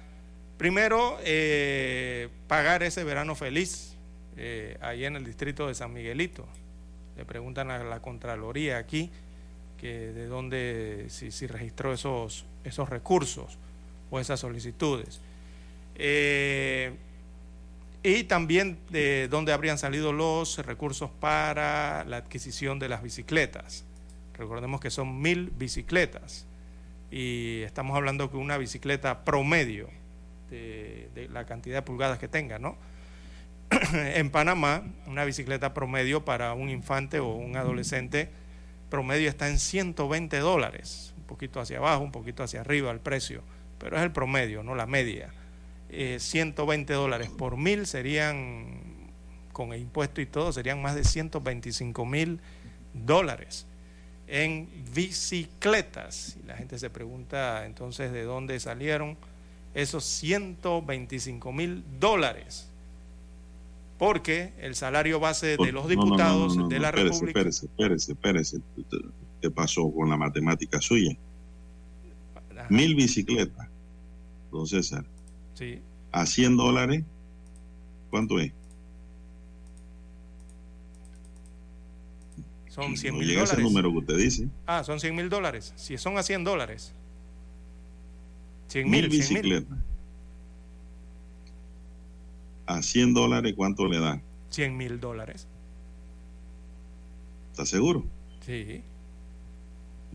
primero, 0.57 1.18
eh, 1.23 2.30
pagar 2.48 2.84
ese 2.84 3.03
verano 3.03 3.36
feliz 3.36 3.95
eh, 4.38 4.77
ahí 4.82 5.06
en 5.06 5.15
el 5.15 5.26
distrito 5.26 5.68
de 5.68 5.76
San 5.76 5.94
Miguelito. 5.94 6.45
Le 7.18 7.26
preguntan 7.26 7.72
a 7.72 7.84
la 7.84 8.02
Contraloría 8.02 8.77
aquí 8.77 9.10
que 9.77 10.11
de 10.11 10.27
dónde, 10.27 11.06
si, 11.10 11.32
si 11.32 11.48
registró 11.48 11.94
esos, 11.94 12.45
esos 12.64 12.90
recursos 12.90 13.57
o 14.10 14.19
esas 14.19 14.40
solicitudes. 14.40 15.22
Eh, 15.95 16.94
y 18.03 18.23
también 18.26 18.77
de 18.90 19.27
dónde 19.30 19.52
habrían 19.52 19.77
salido 19.77 20.14
los 20.14 20.60
recursos 20.60 21.10
para 21.19 22.03
la 22.06 22.18
adquisición 22.18 22.77
de 22.77 22.90
las 22.90 23.02
bicicletas. 23.02 23.84
Recordemos 24.38 24.80
que 24.80 24.91
son 24.91 25.22
mil 25.22 25.49
bicicletas 25.57 26.45
y 27.10 27.61
estamos 27.61 27.95
hablando 27.95 28.30
que 28.30 28.38
una 28.38 28.57
bicicleta 28.57 29.23
promedio 29.23 29.90
de, 30.49 31.09
de 31.15 31.27
la 31.30 31.45
cantidad 31.45 31.77
de 31.77 31.81
pulgadas 31.81 32.19
que 32.19 32.27
tenga, 32.27 32.59
¿no? 32.59 32.77
en 33.93 34.30
Panamá, 34.30 34.84
una 35.07 35.26
bicicleta 35.26 35.73
promedio 35.73 36.23
para 36.23 36.53
un 36.53 36.69
infante 36.69 37.19
o 37.19 37.34
un 37.34 37.57
adolescente 37.57 38.30
promedio 38.89 39.30
está 39.30 39.49
en 39.49 39.59
120 39.59 40.38
dólares, 40.39 41.13
un 41.17 41.23
poquito 41.23 41.59
hacia 41.59 41.77
abajo, 41.77 42.03
un 42.03 42.11
poquito 42.11 42.43
hacia 42.43 42.61
arriba 42.61 42.91
el 42.91 42.99
precio 42.99 43.41
pero 43.77 43.97
es 43.97 44.03
el 44.03 44.11
promedio, 44.11 44.63
no 44.63 44.76
la 44.76 44.85
media. 44.85 45.31
120 45.89 46.91
eh, 46.91 46.95
dólares 46.95 47.30
por 47.30 47.57
mil 47.57 47.85
serían, 47.85 48.81
con 49.53 49.73
el 49.73 49.81
impuesto 49.81 50.22
y 50.22 50.26
todo, 50.26 50.51
serían 50.51 50.81
más 50.81 50.95
de 50.95 51.03
125 51.03 52.05
mil 52.05 52.39
dólares 52.93 53.65
en 54.27 54.67
bicicletas. 54.93 56.38
Y 56.41 56.47
la 56.47 56.57
gente 56.57 56.80
se 56.80 56.89
pregunta 56.89 57.65
entonces 57.65 58.11
de 58.11 58.23
dónde 58.23 58.59
salieron 58.59 59.17
esos 59.76 60.06
125 60.06 61.52
mil 61.52 61.84
dólares. 61.99 62.69
Porque 63.99 64.53
el 64.60 64.76
salario 64.76 65.19
base 65.19 65.57
de 65.57 65.72
los 65.72 65.88
diputados 65.88 66.68
de 66.68 66.80
la 66.80 66.91
República. 66.91 67.39
Espérese, 67.39 67.65
espérese, 67.68 68.11
espérese. 68.14 68.61
¿Qué 69.41 69.52
pasó 69.52 69.89
con 69.93 70.10
la 70.10 70.18
matemática 70.18 70.81
suya? 70.81 71.15
Mil 72.69 72.95
bicicletas, 72.95 73.68
don 74.52 74.65
César. 74.65 75.06
Sí. 75.53 75.80
A 76.11 76.26
100 76.26 76.57
dólares, 76.57 77.03
¿cuánto 78.10 78.39
es? 78.39 78.52
Son 82.69 82.97
100 82.97 83.18
mil 83.18 83.27
dólares. 83.27 83.53
ese 83.53 83.61
número 83.61 83.91
que 83.91 83.97
usted 83.99 84.18
dice. 84.18 84.49
Ah, 84.65 84.84
son 84.84 84.99
100 84.99 85.15
mil 85.15 85.30
dólares. 85.30 85.73
Si 85.77 85.97
son 85.97 86.18
a 86.18 86.23
100 86.23 86.43
dólares. 86.43 86.93
100 88.68 88.90
mil 88.90 89.10
bicicletas. 89.10 89.78
A 92.66 92.82
100 92.82 93.14
dólares, 93.14 93.54
¿cuánto 93.56 93.88
le 93.88 94.00
da? 94.00 94.22
100 94.50 94.76
mil 94.76 95.00
dólares. 95.00 95.48
¿Está 97.52 97.66
seguro? 97.66 98.04
Sí. 98.46 98.82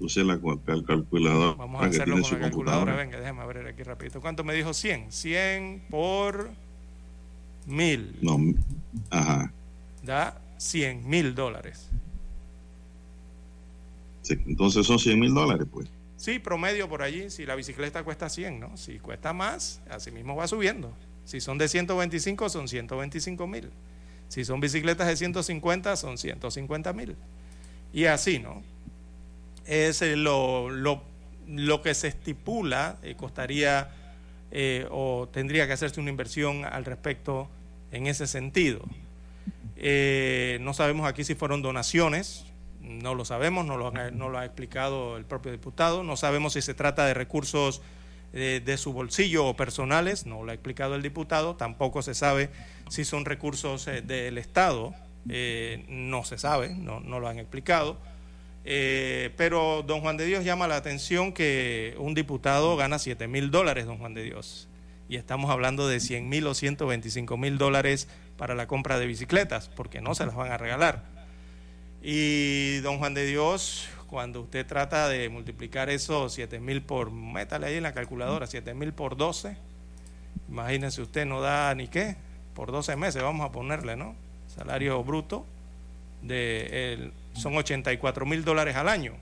Use 0.00 0.24
la 0.24 0.40
calculadora. 0.86 1.54
Vamos 1.56 1.82
a 1.82 1.86
hacerlo 1.86 2.20
con 2.22 2.32
la 2.32 2.38
calculadora. 2.40 2.96
Venga, 2.96 3.20
déjame 3.20 3.42
abrir 3.42 3.66
aquí 3.66 3.82
rapidito. 3.82 4.20
¿Cuánto 4.20 4.44
me 4.44 4.54
dijo 4.54 4.72
100? 4.72 5.12
100 5.12 5.82
por 5.90 6.50
mil. 7.66 8.16
No, 8.22 8.38
ajá. 9.10 9.52
Da 10.02 10.40
100 10.58 11.08
mil 11.08 11.34
dólares. 11.34 11.88
entonces 14.28 14.86
son 14.86 14.98
100 14.98 15.20
mil 15.20 15.34
dólares, 15.34 15.66
pues. 15.70 15.88
Sí, 16.20 16.38
promedio 16.38 16.86
por 16.86 17.00
allí. 17.00 17.30
Si 17.30 17.46
la 17.46 17.54
bicicleta 17.54 18.04
cuesta 18.04 18.28
100, 18.28 18.60
¿no? 18.60 18.76
Si 18.76 18.98
cuesta 18.98 19.32
más, 19.32 19.80
así 19.88 20.10
mismo 20.10 20.36
va 20.36 20.46
subiendo. 20.46 20.92
Si 21.24 21.40
son 21.40 21.56
de 21.56 21.66
125, 21.66 22.50
son 22.50 22.68
125 22.68 23.46
mil. 23.46 23.70
Si 24.28 24.44
son 24.44 24.60
bicicletas 24.60 25.06
de 25.06 25.16
150, 25.16 25.96
son 25.96 26.18
150 26.18 26.92
mil. 26.92 27.16
Y 27.94 28.04
así, 28.04 28.38
¿no? 28.38 28.62
Es 29.64 30.02
eh, 30.02 30.14
lo, 30.14 30.68
lo, 30.68 31.02
lo 31.48 31.80
que 31.80 31.94
se 31.94 32.08
estipula, 32.08 32.98
eh, 33.02 33.14
costaría 33.14 33.88
eh, 34.50 34.86
o 34.90 35.26
tendría 35.32 35.66
que 35.66 35.72
hacerse 35.72 36.00
una 36.00 36.10
inversión 36.10 36.66
al 36.66 36.84
respecto 36.84 37.48
en 37.92 38.06
ese 38.06 38.26
sentido. 38.26 38.82
no 40.60 40.74
sabemos 40.74 41.08
aquí 41.08 41.24
si 41.24 41.34
fueron 41.34 41.62
donaciones, 41.62 42.44
no 42.98 43.14
lo 43.14 43.24
sabemos, 43.24 43.64
no 43.64 43.76
lo, 43.76 43.90
lo, 43.90 44.38
ha 44.38 44.44
explicado 44.44 45.16
el 45.16 45.24
propio 45.24 45.52
diputado, 45.52 46.02
no 46.04 46.16
sabemos 46.16 46.54
si 46.54 46.62
se 46.62 46.74
trata 46.74 47.06
de 47.06 47.14
recursos 47.14 47.80
de, 48.32 48.60
de 48.60 48.76
su 48.76 48.92
bolsillo 48.92 49.46
o 49.46 49.56
personales, 49.56 50.26
no 50.26 50.42
lo 50.42 50.50
ha 50.50 50.54
explicado 50.54 50.94
el 50.94 51.02
diputado, 51.02 51.56
tampoco 51.56 52.02
se 52.02 52.14
sabe 52.14 52.50
si 52.88 53.04
son 53.04 53.24
recursos 53.24 53.86
del 53.86 54.36
Estado, 54.36 54.94
no 55.24 56.24
se 56.24 56.38
sabe, 56.38 56.70
no, 56.70 57.00
no, 57.00 57.20
lo 57.20 57.28
han 57.28 57.38
explicado. 57.38 57.98
pero 58.64 59.84
don 59.86 60.00
Juan 60.00 60.16
de 60.16 60.26
Dios 60.26 60.44
llama 60.44 60.66
la 60.66 60.76
atención 60.76 61.32
que 61.32 61.94
un 61.98 62.14
diputado 62.14 62.76
gana 62.76 62.98
7 62.98 63.28
mil 63.28 63.50
dólares, 63.50 63.86
don 63.86 63.98
Juan 63.98 64.14
de 64.14 64.24
Dios, 64.24 64.68
y 65.08 65.16
estamos 65.16 65.50
hablando 65.50 65.88
de 65.88 66.00
100 66.00 66.28
mil 66.28 66.46
o 66.46 66.54
125 66.54 67.36
mil 67.36 67.58
dólares 67.58 68.08
para 68.36 68.54
la 68.54 68.66
compra 68.66 68.98
de 68.98 69.06
bicicletas, 69.06 69.68
porque 69.68 70.00
no 70.00 70.14
se 70.14 70.26
las 70.26 70.34
van 70.34 70.50
a 70.52 70.56
regalar. 70.56 71.19
Y 72.02 72.78
don 72.78 72.98
Juan 72.98 73.12
de 73.12 73.26
Dios, 73.26 73.88
cuando 74.06 74.40
usted 74.40 74.66
trata 74.66 75.08
de 75.08 75.28
multiplicar 75.28 75.90
esos 75.90 76.32
7 76.32 76.58
mil 76.58 76.82
por, 76.82 77.10
métale 77.10 77.66
ahí 77.66 77.76
en 77.76 77.82
la 77.82 77.92
calculadora, 77.92 78.46
7 78.46 78.72
mil 78.74 78.92
por 78.92 79.16
12, 79.16 79.56
imagínese 80.48 81.02
usted, 81.02 81.26
no 81.26 81.40
da 81.40 81.74
ni 81.74 81.88
qué, 81.88 82.16
por 82.54 82.72
12 82.72 82.96
meses 82.96 83.22
vamos 83.22 83.46
a 83.46 83.52
ponerle, 83.52 83.96
¿no? 83.96 84.14
Salario 84.54 85.02
bruto 85.04 85.46
de 86.22 86.94
el, 86.94 87.12
son 87.34 87.56
84 87.56 88.26
mil 88.26 88.44
dólares 88.44 88.76
al 88.76 88.88
año. 88.88 89.14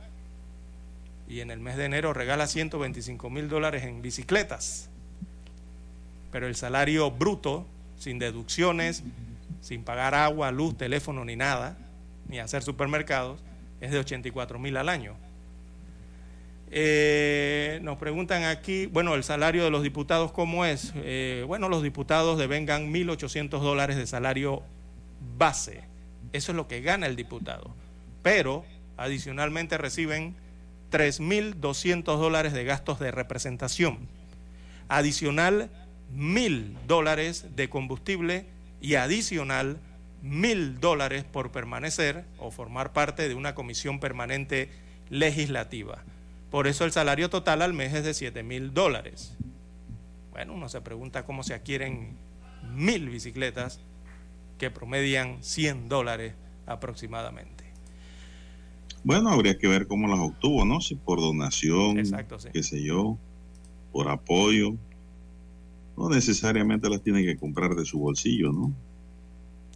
Y 1.29 1.41
en 1.41 1.51
el 1.51 1.61
mes 1.61 1.77
de 1.77 1.85
enero 1.85 2.15
regala 2.15 2.47
125 2.47 3.29
mil 3.29 3.49
dólares 3.49 3.85
en 3.85 4.01
bicicletas. 4.01 4.89
Pero 6.33 6.47
el 6.47 6.57
salario 6.57 7.11
bruto, 7.11 7.67
sin 7.99 8.19
deducciones, 8.19 9.03
sin 9.61 9.83
pagar 9.83 10.15
agua, 10.15 10.51
luz, 10.51 10.79
teléfono 10.79 11.25
ni 11.25 11.37
nada, 11.37 11.77
ni 12.29 12.39
hacer 12.39 12.63
supermercados, 12.63 13.41
es 13.81 13.91
de 13.91 13.99
84 13.99 14.59
mil 14.59 14.77
al 14.77 14.89
año. 14.89 15.17
Eh, 16.71 17.81
nos 17.83 17.97
preguntan 17.97 18.45
aquí, 18.45 18.87
bueno, 18.87 19.15
el 19.15 19.25
salario 19.25 19.65
de 19.65 19.71
los 19.71 19.83
diputados, 19.83 20.33
¿cómo 20.33 20.67
es? 20.67 20.93
Eh, 20.97 21.45
bueno, 21.47 21.69
los 21.69 21.83
diputados 21.83 22.39
devengan 22.39 22.93
1.800 22.93 23.49
dólares 23.61 23.97
de 23.97 24.07
salario 24.07 24.63
base. 25.39 25.83
Eso 26.33 26.53
es 26.53 26.57
lo 26.57 26.69
que 26.69 26.83
gana 26.83 27.07
el 27.07 27.17
diputado. 27.17 27.71
Pero 28.23 28.65
adicionalmente 28.99 29.79
reciben 29.79 30.35
3.200 30.91 32.03
dólares 32.05 32.53
de 32.53 32.65
gastos 32.65 32.99
de 32.99 33.11
representación. 33.11 33.99
Adicional, 34.89 35.71
1.000 36.15 36.75
dólares 36.87 37.47
de 37.57 37.71
combustible 37.71 38.47
y 38.81 38.95
adicional 38.97 39.79
mil 40.23 40.81
dólares 40.81 41.24
por 41.24 41.51
permanecer 41.51 42.24
o 42.39 42.51
formar 42.51 42.93
parte 42.93 43.28
de 43.28 43.35
una 43.35 43.55
comisión 43.55 44.01
permanente 44.01 44.70
legislativa. 45.11 46.03
Por 46.51 46.66
eso 46.66 46.85
el 46.85 46.93
salario 46.93 47.28
total 47.31 47.62
al 47.62 47.74
mes 47.74 47.93
es 47.95 48.05
de 48.05 48.15
7 48.15 48.43
mil 48.43 48.73
dólares. 48.73 49.36
Bueno, 50.31 50.55
uno 50.55 50.69
se 50.69 50.81
pregunta 50.81 51.24
cómo 51.24 51.43
se 51.43 51.55
adquieren 51.55 52.16
mil 52.74 53.09
bicicletas 53.11 53.81
que 54.57 54.70
promedian 54.70 55.43
100 55.43 55.89
dólares 55.89 56.35
aproximadamente. 56.66 57.65
Bueno, 59.05 59.31
habría 59.31 59.57
que 59.59 59.69
ver 59.69 59.86
cómo 59.86 60.09
las 60.09 60.19
obtuvo, 60.19 60.65
¿no? 60.65 60.81
Si 60.81 60.95
por 60.95 61.20
donación, 61.20 62.03
qué 62.53 62.62
sé 62.62 62.82
yo, 62.82 63.16
por 63.93 64.09
apoyo. 64.09 64.74
No 65.97 66.09
necesariamente 66.09 66.89
las 66.89 67.03
tiene 67.03 67.24
que 67.24 67.36
comprar 67.36 67.74
de 67.74 67.85
su 67.85 67.99
bolsillo, 67.99 68.53
¿no? 68.53 68.73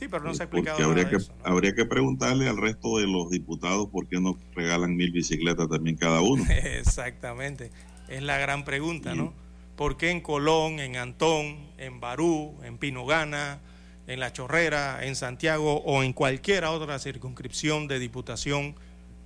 Sí, 0.02 0.08
pero 0.10 0.24
no 0.24 0.34
se 0.34 0.42
ha 0.42 0.46
explicado 0.46 0.82
habría 0.84 1.08
que, 1.08 1.14
eso, 1.14 1.32
Habría 1.44 1.76
que 1.76 1.84
preguntarle 1.84 2.48
al 2.48 2.56
resto 2.56 2.98
de 2.98 3.06
los 3.06 3.30
diputados 3.30 3.88
por 3.88 4.08
qué 4.08 4.20
no 4.20 4.36
regalan 4.52 4.96
mil 4.96 5.12
bicicletas 5.12 5.68
también 5.68 5.96
cada 5.96 6.20
uno. 6.22 6.44
Exactamente, 6.50 7.70
es 8.08 8.20
la 8.20 8.36
gran 8.38 8.64
pregunta, 8.64 9.14
¿no? 9.14 9.32
¿Por 9.76 9.96
qué 9.96 10.10
en 10.10 10.20
Colón, 10.20 10.80
en 10.80 10.96
Antón, 10.96 11.70
en 11.78 12.00
Barú, 12.00 12.58
en 12.64 12.78
Pinogana, 12.78 13.60
en 14.08 14.18
La 14.18 14.32
Chorrera, 14.32 15.06
en 15.06 15.14
Santiago 15.14 15.76
o 15.84 16.02
en 16.02 16.12
cualquier 16.12 16.64
otra 16.64 16.98
circunscripción 16.98 17.86
de 17.86 18.00
diputación 18.00 18.74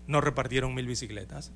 no 0.06 0.20
repartieron 0.20 0.74
mil 0.74 0.86
bicicletas? 0.86 1.52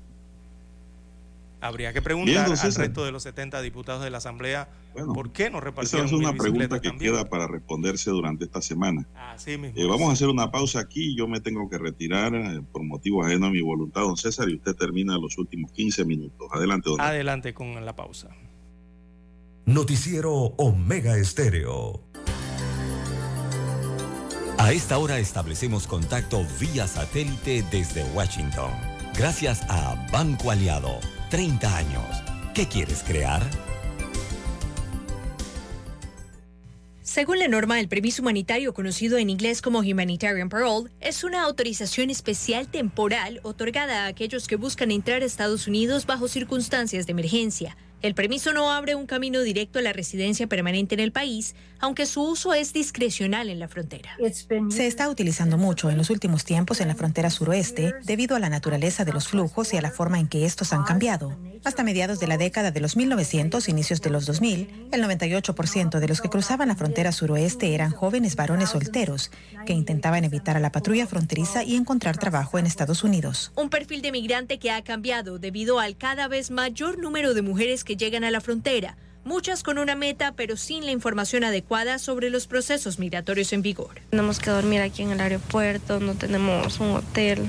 Habría 1.61 1.93
que 1.93 2.01
preguntar 2.01 2.49
al 2.49 2.57
resto 2.57 3.05
de 3.05 3.11
los 3.11 3.21
70 3.21 3.61
diputados 3.61 4.03
de 4.03 4.09
la 4.09 4.17
Asamblea 4.17 4.67
por 5.13 5.31
qué 5.31 5.51
no 5.51 5.61
repartieron 5.61 6.07
Esa 6.07 6.15
es 6.15 6.19
una 6.19 6.33
pregunta 6.33 6.81
que 6.81 6.97
queda 6.97 7.29
para 7.29 7.45
responderse 7.47 8.09
durante 8.09 8.45
esta 8.45 8.63
semana. 8.63 9.07
Eh, 9.45 9.85
vamos 9.87 10.09
a 10.09 10.13
hacer 10.13 10.27
una 10.27 10.49
pausa 10.49 10.79
aquí. 10.79 11.15
Yo 11.15 11.27
me 11.27 11.39
tengo 11.39 11.69
que 11.69 11.77
retirar 11.77 12.33
eh, 12.33 12.61
por 12.71 12.83
motivos 12.83 13.27
ajenos 13.27 13.49
a 13.49 13.51
mi 13.51 13.61
voluntad, 13.61 14.01
don 14.01 14.17
César, 14.17 14.49
y 14.49 14.55
usted 14.55 14.75
termina 14.75 15.17
los 15.19 15.37
últimos 15.37 15.71
15 15.71 16.03
minutos. 16.03 16.47
Adelante, 16.51 16.89
don 16.89 16.99
Adelante 16.99 17.53
con 17.53 17.85
la 17.85 17.95
pausa. 17.95 18.29
Noticiero 19.65 20.33
Omega 20.33 21.15
Estéreo. 21.15 22.01
A 24.57 24.71
esta 24.73 24.97
hora 24.97 25.19
establecemos 25.19 25.85
contacto 25.85 26.43
vía 26.59 26.87
satélite 26.87 27.63
desde 27.71 28.03
Washington. 28.15 28.71
Gracias 29.15 29.61
a 29.69 30.07
Banco 30.11 30.49
Aliado 30.49 30.99
30 31.31 31.77
años. 31.77 32.23
¿Qué 32.53 32.67
quieres 32.67 33.03
crear? 33.03 33.41
Según 37.01 37.39
la 37.39 37.47
norma, 37.47 37.79
el 37.79 37.87
permiso 37.87 38.21
humanitario, 38.21 38.73
conocido 38.73 39.17
en 39.17 39.29
inglés 39.29 39.61
como 39.61 39.79
Humanitarian 39.79 40.49
Parole, 40.49 40.91
es 40.99 41.23
una 41.23 41.43
autorización 41.43 42.09
especial 42.09 42.67
temporal 42.67 43.39
otorgada 43.43 44.03
a 44.03 44.07
aquellos 44.07 44.45
que 44.49 44.57
buscan 44.57 44.91
entrar 44.91 45.21
a 45.21 45.25
Estados 45.25 45.67
Unidos 45.67 46.05
bajo 46.05 46.27
circunstancias 46.27 47.05
de 47.05 47.11
emergencia. 47.13 47.77
El 48.01 48.15
permiso 48.15 48.51
no 48.51 48.71
abre 48.71 48.95
un 48.95 49.05
camino 49.05 49.41
directo 49.41 49.77
a 49.77 49.83
la 49.83 49.93
residencia 49.93 50.47
permanente 50.47 50.95
en 50.95 51.01
el 51.01 51.11
país, 51.11 51.53
aunque 51.79 52.07
su 52.07 52.23
uso 52.23 52.53
es 52.53 52.73
discrecional 52.73 53.49
en 53.49 53.59
la 53.59 53.67
frontera. 53.67 54.17
Se 54.69 54.87
está 54.87 55.07
utilizando 55.07 55.57
mucho 55.57 55.89
en 55.89 55.97
los 55.97 56.09
últimos 56.09 56.43
tiempos 56.43 56.81
en 56.81 56.87
la 56.87 56.95
frontera 56.95 57.29
suroeste 57.29 57.93
debido 58.03 58.35
a 58.35 58.39
la 58.39 58.49
naturaleza 58.49 59.05
de 59.05 59.13
los 59.13 59.27
flujos 59.27 59.73
y 59.73 59.77
a 59.77 59.81
la 59.81 59.91
forma 59.91 60.19
en 60.19 60.27
que 60.27 60.45
estos 60.45 60.73
han 60.73 60.83
cambiado. 60.83 61.37
Hasta 61.63 61.83
mediados 61.83 62.19
de 62.19 62.25
la 62.25 62.37
década 62.37 62.71
de 62.71 62.79
los 62.79 62.97
1900, 62.97 63.69
inicios 63.69 64.01
de 64.01 64.09
los 64.09 64.25
2000, 64.25 64.87
el 64.91 65.03
98% 65.03 65.99
de 65.99 66.07
los 66.07 66.21
que 66.21 66.29
cruzaban 66.29 66.69
la 66.69 66.75
frontera 66.75 67.11
suroeste 67.11 67.75
eran 67.75 67.91
jóvenes 67.91 68.35
varones 68.35 68.69
solteros 68.69 69.29
que 69.67 69.73
intentaban 69.73 70.23
evitar 70.23 70.57
a 70.57 70.59
la 70.59 70.71
patrulla 70.71 71.05
fronteriza 71.05 71.63
y 71.63 71.75
encontrar 71.75 72.17
trabajo 72.17 72.57
en 72.57 72.65
Estados 72.65 73.03
Unidos. 73.03 73.51
Un 73.55 73.69
perfil 73.69 74.01
de 74.01 74.11
migrante 74.11 74.57
que 74.57 74.71
ha 74.71 74.83
cambiado 74.83 75.37
debido 75.37 75.79
al 75.79 75.97
cada 75.97 76.27
vez 76.27 76.49
mayor 76.49 76.97
número 76.97 77.35
de 77.35 77.43
mujeres 77.43 77.83
que 77.83 77.90
llegan 77.97 78.23
a 78.23 78.31
la 78.31 78.41
frontera, 78.41 78.97
muchas 79.23 79.63
con 79.63 79.77
una 79.77 79.95
meta 79.95 80.33
pero 80.35 80.57
sin 80.57 80.85
la 80.85 80.91
información 80.91 81.43
adecuada 81.43 81.99
sobre 81.99 82.29
los 82.29 82.47
procesos 82.47 82.99
migratorios 82.99 83.53
en 83.53 83.61
vigor. 83.61 84.01
Tenemos 84.09 84.39
que 84.39 84.49
dormir 84.49 84.81
aquí 84.81 85.03
en 85.03 85.11
el 85.11 85.21
aeropuerto, 85.21 85.99
no 85.99 86.15
tenemos 86.15 86.79
un 86.79 86.91
hotel, 86.91 87.47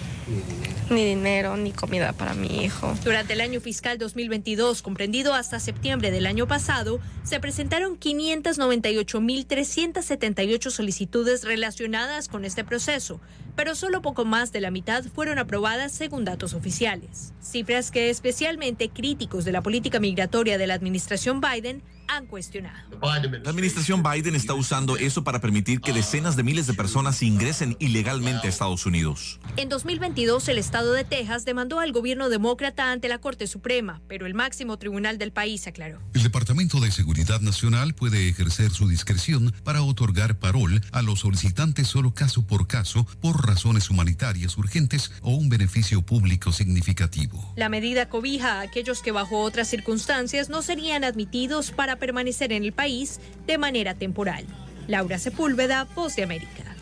ni 0.91 1.05
dinero, 1.05 1.57
ni 1.57 1.71
comida 1.73 2.13
para 2.13 2.35
mi 2.35 2.65
hijo. 2.65 2.95
Durante 3.05 3.33
el 3.33 3.41
año 3.41 3.61
fiscal 3.61 3.99
2022, 3.99 4.83
comprendido 4.83 5.35
hasta 5.35 5.59
septiembre 5.61 6.11
del 6.11 6.27
año 6.27 6.47
pasado, 6.47 7.01
se 7.25 7.41
presentaron 7.41 7.99
598.378 7.99 10.71
solicitudes 10.71 11.45
relacionadas 11.45 12.29
con 12.29 12.45
este 12.45 12.65
proceso, 12.65 13.21
pero 13.57 13.75
solo 13.75 14.03
poco 14.03 14.25
más 14.25 14.53
de 14.53 14.61
la 14.61 14.71
mitad 14.71 15.03
fueron 15.05 15.39
aprobadas 15.39 15.93
según 15.93 16.25
datos 16.25 16.55
oficiales. 16.55 17.33
Cifras 17.41 17.91
que 17.91 18.11
especialmente 18.11 18.91
críticos 18.91 19.45
de 19.45 19.53
la 19.53 19.63
política 19.63 20.01
migratoria 20.01 20.59
de 20.59 20.67
la 20.67 20.75
administración 20.75 21.41
Biden 21.41 21.83
han 22.09 22.27
cuestionado. 22.27 22.99
La 23.01 23.51
administración 23.51 24.03
Biden 24.03 24.35
está 24.35 24.55
usando 24.55 24.97
eso 24.97 25.25
para 25.25 25.41
permitir 25.41 25.81
que 25.81 25.93
decenas 25.93 26.37
de 26.37 26.43
miles 26.43 26.67
de 26.67 26.75
personas 26.75 27.23
ingresen 27.23 27.77
ilegalmente 27.79 28.47
a 28.47 28.51
Estados 28.51 28.87
Unidos. 28.87 29.41
En 29.57 29.69
2022, 29.69 30.49
el 30.49 30.59
estado 30.59 30.93
de 30.93 31.05
Texas 31.05 31.45
demandó 31.45 31.81
al 31.81 31.93
gobierno 31.93 32.29
demócrata 32.29 32.93
ante 32.93 33.09
la 33.09 33.19
Corte 33.19 33.47
Suprema, 33.47 34.01
pero 34.09 34.27
el 34.27 34.35
máximo 34.35 34.79
tribunal 34.79 35.19
del 35.19 35.33
país 35.33 35.67
aclaró. 35.67 36.01
El 36.15 36.23
Departamento 36.23 36.81
de 36.81 36.91
Seguridad 36.91 37.41
Nacional 37.41 37.95
puede 37.95 38.29
ejercer 38.29 38.71
su 38.71 38.89
discreción 38.89 39.53
para 39.65 39.83
otorgar 39.83 40.39
parol 40.39 40.81
a 40.93 41.03
los 41.03 41.21
solicitantes 41.21 41.89
solo 41.89 42.15
caso 42.15 42.47
por 42.47 42.67
caso 42.67 43.07
por 43.21 43.47
razones 43.47 43.91
humanitarias 43.91 44.57
urgentes 44.57 45.13
o 45.23 45.31
un 45.31 45.49
beneficio 45.49 46.03
público 46.03 46.53
significativo. 46.53 47.53
La 47.57 47.69
medida 47.69 48.09
cobija 48.09 48.55
a 48.55 48.61
aquellos 48.61 49.03
que 49.03 49.13
bajo 49.13 49.41
otras 49.41 49.69
circunstancias 49.69 50.49
no 50.49 50.63
serían 50.63 51.05
admitidos 51.05 51.71
para 51.71 51.92
permanecer 51.97 52.53
en 52.53 52.65
el 52.65 52.73
país 52.73 53.21
de 53.47 53.59
manera 53.59 53.95
temporal. 53.95 54.47
Laura 54.87 55.19
Sepúlveda, 55.19 55.87
Voz 55.95 56.17
de 56.17 56.25
América. 56.25 56.77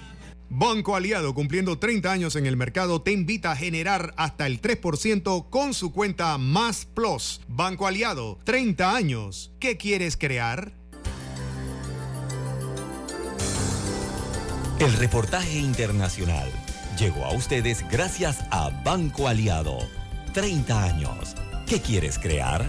Banco 0.52 0.96
Aliado, 0.96 1.32
cumpliendo 1.32 1.78
30 1.78 2.10
años 2.10 2.34
en 2.34 2.44
el 2.44 2.56
mercado, 2.56 3.02
te 3.02 3.12
invita 3.12 3.52
a 3.52 3.56
generar 3.56 4.12
hasta 4.16 4.46
el 4.48 4.60
3% 4.60 5.48
con 5.48 5.74
su 5.74 5.92
cuenta 5.92 6.36
Más 6.38 6.86
Plus. 6.86 7.40
Banco 7.46 7.86
Aliado, 7.86 8.38
30 8.42 8.96
años. 8.96 9.52
¿Qué 9.60 9.76
quieres 9.76 10.16
crear? 10.16 10.72
El 14.80 14.92
reportaje 14.94 15.58
internacional 15.58 16.50
llegó 16.98 17.24
a 17.24 17.32
ustedes 17.32 17.88
gracias 17.88 18.40
a 18.50 18.70
Banco 18.84 19.28
Aliado. 19.28 19.78
30 20.32 20.84
años. 20.84 21.36
¿Qué 21.66 21.80
quieres 21.80 22.18
crear? 22.18 22.68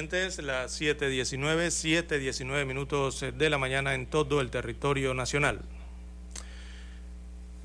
Oyentes, 0.00 0.38
las 0.38 0.80
7.19, 0.80 1.66
7.19 2.08 2.64
minutos 2.64 3.22
de 3.36 3.50
la 3.50 3.58
mañana 3.58 3.94
en 3.94 4.06
todo 4.06 4.40
el 4.40 4.48
territorio 4.48 5.12
nacional. 5.12 5.60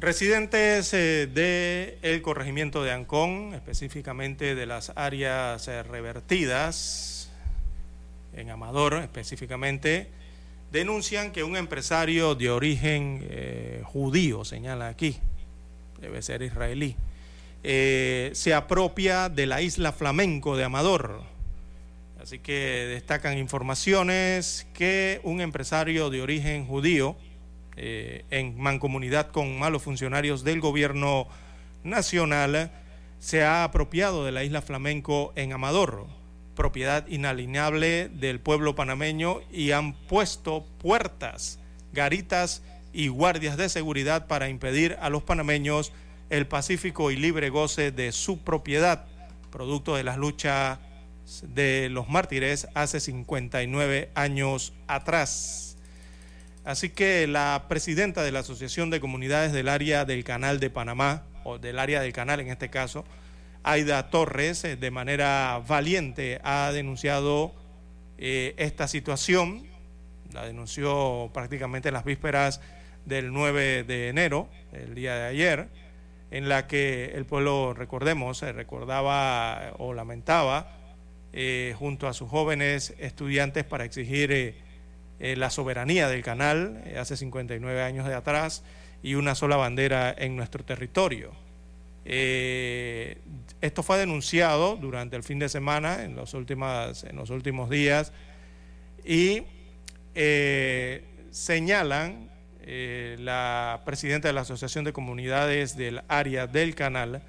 Residentes 0.02 0.94
eh, 0.94 1.28
del 1.32 2.22
corregimiento 2.22 2.84
de 2.84 2.92
Ancón, 2.92 3.54
específicamente 3.54 4.54
de 4.54 4.66
las 4.66 4.92
áreas 4.98 5.70
eh, 5.70 5.82
revertidas, 5.84 7.32
en 8.34 8.50
Amador 8.50 8.96
específicamente, 8.96 10.10
denuncian 10.74 11.32
que 11.32 11.46
un 11.46 11.56
empresario 11.56 12.36
de 12.36 12.50
origen 12.50 13.26
eh, 13.30 13.82
judío, 13.86 14.44
señala 14.44 14.90
aquí, 14.90 15.16
debe 16.02 16.22
ser 16.22 16.42
israelí, 16.42 16.98
eh, 17.64 18.32
se 18.34 18.54
apropia 18.54 19.30
de 19.30 19.46
la 19.46 19.62
isla 19.62 19.94
flamenco 19.94 20.58
de 20.58 20.66
Amador. 20.66 21.35
Así 22.26 22.40
que 22.40 22.88
destacan 22.90 23.38
informaciones 23.38 24.66
que 24.74 25.22
un 25.22 25.42
empresario 25.42 26.10
de 26.10 26.24
origen 26.24 26.66
judío, 26.66 27.16
eh, 27.78 28.26
en 28.32 28.60
mancomunidad 28.60 29.30
con 29.30 29.60
malos 29.60 29.84
funcionarios 29.84 30.44
del 30.44 30.60
gobierno 30.60 31.28
nacional, 31.84 32.72
se 33.20 33.44
ha 33.44 33.64
apropiado 33.64 34.26
de 34.26 34.32
la 34.32 34.44
isla 34.44 34.64
flamenco 34.64 35.34
en 35.36 35.54
Amador, 35.54 36.08
propiedad 36.56 37.06
inalienable 37.06 38.10
del 38.10 38.40
pueblo 38.40 38.74
panameño, 38.74 39.42
y 39.54 39.70
han 39.70 39.94
puesto 39.94 40.66
puertas, 40.80 41.60
garitas 41.94 42.64
y 42.92 43.10
guardias 43.10 43.56
de 43.56 43.70
seguridad 43.70 44.26
para 44.26 44.50
impedir 44.50 44.98
a 45.00 45.12
los 45.12 45.22
panameños 45.22 45.94
el 46.32 46.48
pacífico 46.48 47.12
y 47.12 47.18
libre 47.18 47.52
goce 47.52 47.92
de 47.92 48.12
su 48.12 48.40
propiedad, 48.40 49.06
producto 49.52 49.96
de 49.96 50.04
las 50.04 50.18
luchas 50.18 50.80
de 51.44 51.90
los 51.90 52.10
mártires 52.10 52.68
hace 52.74 53.00
59 53.00 54.12
años 54.16 54.74
atrás. 54.88 55.78
Así 56.64 56.90
que 56.90 57.28
la 57.28 57.66
presidenta 57.68 58.24
de 58.24 58.32
la 58.32 58.40
Asociación 58.40 58.90
de 58.90 59.00
Comunidades 59.00 59.52
del 59.52 59.70
Área 59.70 60.06
del 60.06 60.24
Canal 60.24 60.60
de 60.60 60.70
Panamá, 60.70 61.24
o 61.44 61.60
del 61.60 61.78
área 61.78 62.02
del 62.02 62.12
canal 62.12 62.40
en 62.40 62.48
este 62.48 62.70
caso, 62.70 63.06
Aida 63.64 64.10
Torres, 64.10 64.64
eh, 64.64 64.76
de 64.76 64.92
manera 64.92 65.62
valiente 65.68 66.40
ha 66.44 66.72
denunciado 66.72 67.54
eh, 68.18 68.56
esta 68.58 68.88
situación, 68.88 69.68
la 70.34 70.46
denunció 70.46 71.30
prácticamente 71.34 71.90
en 71.90 71.94
las 71.94 72.04
vísperas 72.04 72.62
del 73.06 73.32
9 73.32 73.84
de 73.84 74.10
enero, 74.10 74.50
el 74.74 74.96
día 74.96 75.16
de 75.16 75.28
ayer, 75.28 75.70
en 76.32 76.50
la 76.50 76.66
que 76.66 77.12
el 77.14 77.26
pueblo, 77.26 77.76
recordemos, 77.76 78.42
eh, 78.42 78.52
recordaba 78.52 79.74
o 79.78 79.94
lamentaba 79.94 80.85
eh, 81.38 81.76
junto 81.78 82.08
a 82.08 82.14
sus 82.14 82.30
jóvenes 82.30 82.94
estudiantes 82.98 83.66
para 83.66 83.84
exigir 83.84 84.32
eh, 84.32 84.56
eh, 85.20 85.36
la 85.36 85.50
soberanía 85.50 86.08
del 86.08 86.24
canal 86.24 86.82
hace 86.98 87.18
59 87.18 87.82
años 87.82 88.08
de 88.08 88.14
atrás 88.14 88.64
y 89.04 89.16
una 89.16 89.36
sola 89.36 89.58
bandera 89.58 90.16
en 90.18 90.38
nuestro 90.38 90.64
territorio. 90.64 91.34
Esto 92.06 93.84
fue 93.84 93.98
denunciado 93.98 94.78
durante 94.78 95.18
el 95.18 95.24
fin 95.24 95.40
de 95.40 95.50
semana, 95.50 96.06
en 96.06 96.16
los, 96.16 96.34
en 96.34 97.16
los 97.18 97.30
últimos 97.32 97.70
días, 97.70 98.14
y 99.04 99.44
señalan 101.32 102.30
la 102.64 103.82
presidenta 103.86 104.30
de 104.30 104.34
la 104.34 104.42
Asociación 104.42 104.86
de 104.86 104.94
Comunidades 104.94 105.76
del 105.76 106.02
área 106.08 106.48
del 106.48 106.76
canal 106.76 107.24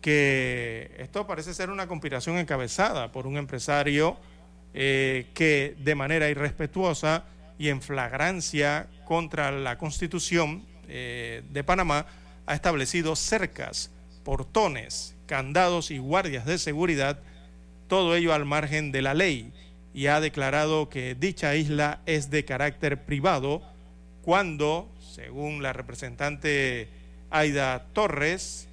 que 0.00 0.94
esto 0.98 1.26
parece 1.26 1.54
ser 1.54 1.70
una 1.70 1.86
conspiración 1.86 2.38
encabezada 2.38 3.12
por 3.12 3.26
un 3.26 3.36
empresario 3.36 4.16
eh, 4.74 5.26
que 5.34 5.76
de 5.78 5.94
manera 5.94 6.28
irrespetuosa 6.28 7.24
y 7.58 7.68
en 7.68 7.80
flagrancia 7.80 8.88
contra 9.04 9.50
la 9.50 9.78
Constitución 9.78 10.64
eh, 10.88 11.42
de 11.50 11.64
Panamá 11.64 12.06
ha 12.46 12.54
establecido 12.54 13.16
cercas, 13.16 13.90
portones, 14.24 15.14
candados 15.26 15.90
y 15.90 15.98
guardias 15.98 16.46
de 16.46 16.58
seguridad, 16.58 17.18
todo 17.88 18.14
ello 18.16 18.34
al 18.34 18.44
margen 18.44 18.92
de 18.92 19.02
la 19.02 19.14
ley, 19.14 19.52
y 19.94 20.08
ha 20.08 20.20
declarado 20.20 20.88
que 20.90 21.14
dicha 21.14 21.56
isla 21.56 22.00
es 22.04 22.30
de 22.30 22.44
carácter 22.44 23.04
privado 23.04 23.62
cuando, 24.22 24.92
según 25.00 25.62
la 25.62 25.72
representante 25.72 26.88
Aida 27.30 27.86
Torres. 27.94 28.68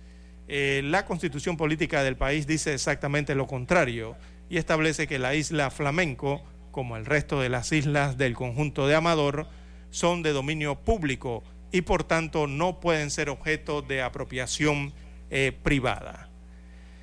Eh, 0.48 0.82
la 0.84 1.06
constitución 1.06 1.58
política 1.58 2.04
del 2.04 2.18
país 2.18 2.46
dice 2.48 2.74
exactamente 2.74 3.36
lo 3.36 3.48
contrario 3.48 4.18
y 4.50 4.58
establece 4.58 5.08
que 5.08 5.20
la 5.20 5.36
isla 5.36 5.72
Flamenco, 5.72 6.44
como 6.72 6.98
el 6.98 7.06
resto 7.06 7.40
de 7.40 7.50
las 7.50 7.72
islas 7.72 8.18
del 8.18 8.34
conjunto 8.34 8.88
de 8.88 8.96
Amador, 8.96 9.48
son 9.90 10.24
de 10.24 10.32
dominio 10.32 10.76
público 10.76 11.44
y 11.72 11.82
por 11.82 12.04
tanto 12.04 12.48
no 12.48 12.80
pueden 12.80 13.10
ser 13.10 13.30
objeto 13.30 13.82
de 13.82 14.02
apropiación 14.02 14.94
eh, 15.30 15.58
privada. 15.64 16.30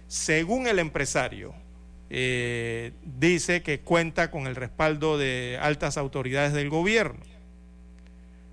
Según 0.07 0.67
el 0.67 0.79
empresario, 0.79 1.55
eh, 2.11 2.93
dice 3.05 3.62
que 3.62 3.81
cuenta 3.81 4.31
con 4.31 4.47
el 4.47 4.57
respaldo 4.57 5.19
de 5.19 5.59
altas 5.61 5.97
autoridades 5.97 6.53
del 6.53 6.69
gobierno, 6.69 7.21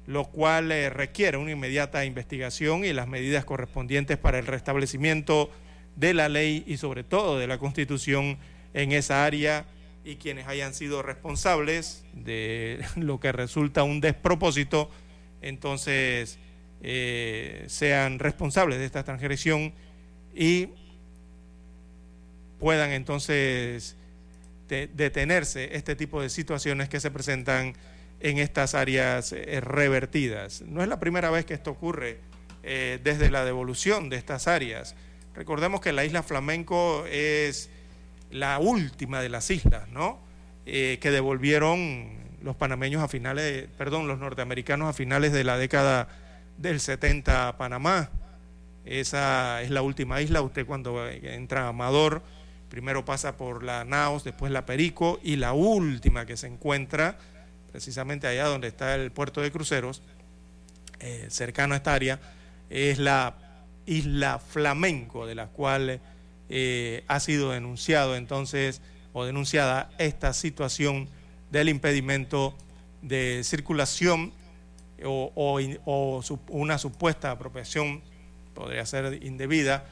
lo 0.07 0.25
cual 0.25 0.71
eh, 0.71 0.89
requiere 0.89 1.37
una 1.37 1.51
inmediata 1.51 2.05
investigación 2.05 2.85
y 2.85 2.93
las 2.93 3.07
medidas 3.07 3.45
correspondientes 3.45 4.17
para 4.17 4.39
el 4.39 4.47
restablecimiento 4.47 5.51
de 5.97 6.13
la 6.13 6.29
ley 6.29 6.63
y 6.65 6.77
sobre 6.77 7.03
todo 7.03 7.37
de 7.37 7.45
la 7.45 7.57
constitución 7.57 8.37
en 8.73 8.93
esa 8.93 9.25
área 9.25 9.65
y 10.05 10.15
quienes 10.15 10.47
hayan 10.47 10.73
sido 10.73 11.03
responsables 11.03 12.05
de 12.13 12.83
lo 12.95 13.19
que 13.19 13.33
resulta 13.33 13.83
un 13.83 13.99
despropósito, 13.99 14.89
entonces 15.41 16.39
eh, 16.81 17.65
sean 17.67 18.17
responsables 18.19 18.79
de 18.79 18.85
esta 18.85 19.03
transgresión 19.03 19.73
y 20.33 20.69
puedan 22.59 22.91
entonces 22.91 23.97
detenerse 24.67 25.75
este 25.75 25.95
tipo 25.95 26.21
de 26.21 26.29
situaciones 26.29 26.89
que 26.89 26.99
se 26.99 27.11
presentan 27.11 27.73
en 28.19 28.37
estas 28.39 28.75
áreas 28.75 29.31
eh, 29.33 29.61
revertidas. 29.61 30.61
No 30.61 30.81
es 30.81 30.87
la 30.87 30.99
primera 30.99 31.29
vez 31.29 31.45
que 31.45 31.53
esto 31.53 31.71
ocurre 31.71 32.19
eh, 32.63 32.99
desde 33.03 33.29
la 33.29 33.45
devolución 33.45 34.09
de 34.09 34.17
estas 34.17 34.47
áreas. 34.47 34.95
Recordemos 35.35 35.81
que 35.81 35.93
la 35.93 36.03
isla 36.03 36.23
Flamenco 36.23 37.05
es 37.07 37.69
la 38.31 38.59
última 38.59 39.21
de 39.21 39.29
las 39.29 39.49
islas, 39.51 39.87
¿no? 39.89 40.19
Eh, 40.65 40.97
que 40.99 41.11
devolvieron 41.11 42.17
los 42.41 42.55
panameños 42.55 43.03
a 43.03 43.07
finales, 43.07 43.67
perdón, 43.77 44.07
los 44.07 44.19
norteamericanos 44.19 44.89
a 44.89 44.93
finales 44.93 45.31
de 45.31 45.43
la 45.43 45.57
década 45.57 46.07
del 46.57 46.79
70 46.79 47.49
a 47.49 47.57
Panamá. 47.57 48.09
Esa 48.83 49.61
es 49.61 49.69
la 49.69 49.81
última 49.81 50.21
isla. 50.21 50.41
Usted 50.41 50.65
cuando 50.65 51.07
entra 51.07 51.65
a 51.65 51.67
Amador, 51.69 52.23
primero 52.69 53.05
pasa 53.05 53.37
por 53.37 53.63
la 53.63 53.85
Naos, 53.85 54.23
después 54.23 54.51
la 54.51 54.65
Perico 54.65 55.19
y 55.23 55.35
la 55.35 55.53
última 55.53 56.25
que 56.25 56.37
se 56.37 56.47
encuentra 56.47 57.17
precisamente 57.71 58.27
allá 58.27 58.45
donde 58.45 58.67
está 58.67 58.95
el 58.95 59.11
puerto 59.11 59.41
de 59.41 59.51
cruceros, 59.51 60.01
eh, 60.99 61.27
cercano 61.29 61.73
a 61.73 61.77
esta 61.77 61.93
área, 61.93 62.19
es 62.69 62.99
la 62.99 63.35
isla 63.85 64.39
Flamenco, 64.39 65.25
de 65.25 65.35
la 65.35 65.47
cual 65.47 65.99
eh, 66.49 67.03
ha 67.07 67.19
sido 67.19 67.51
denunciado 67.51 68.15
entonces 68.15 68.81
o 69.13 69.25
denunciada 69.25 69.89
esta 69.97 70.33
situación 70.33 71.09
del 71.51 71.69
impedimento 71.69 72.55
de 73.01 73.41
circulación 73.43 74.33
o, 75.03 75.31
o 75.35 76.21
una 76.49 76.77
supuesta 76.77 77.31
apropiación, 77.31 78.01
podría 78.53 78.85
ser 78.85 79.23
indebida, 79.23 79.85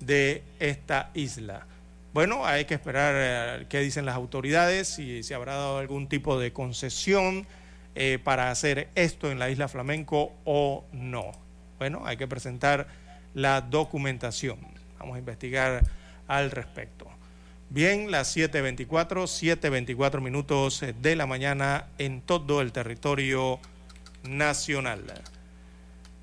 de 0.00 0.42
esta 0.58 1.10
isla. 1.14 1.66
Bueno, 2.14 2.46
hay 2.46 2.64
que 2.64 2.74
esperar 2.74 3.14
eh, 3.16 3.66
qué 3.68 3.80
dicen 3.80 4.06
las 4.06 4.16
autoridades, 4.16 4.88
si 4.88 5.22
se 5.22 5.34
habrá 5.34 5.54
dado 5.54 5.78
algún 5.78 6.08
tipo 6.08 6.38
de 6.38 6.52
concesión 6.52 7.46
eh, 7.94 8.18
para 8.22 8.50
hacer 8.50 8.88
esto 8.94 9.30
en 9.30 9.38
la 9.38 9.50
isla 9.50 9.68
Flamenco 9.68 10.32
o 10.44 10.84
no. 10.92 11.32
Bueno, 11.78 12.02
hay 12.06 12.16
que 12.16 12.26
presentar 12.26 12.86
la 13.34 13.60
documentación. 13.60 14.58
Vamos 14.98 15.16
a 15.16 15.18
investigar 15.18 15.82
al 16.26 16.50
respecto. 16.50 17.06
Bien, 17.70 18.10
las 18.10 18.34
7.24, 18.34 18.88
7.24 18.88 20.20
minutos 20.22 20.82
de 21.02 21.16
la 21.16 21.26
mañana 21.26 21.88
en 21.98 22.22
todo 22.22 22.62
el 22.62 22.72
territorio 22.72 23.60
nacional. 24.22 25.02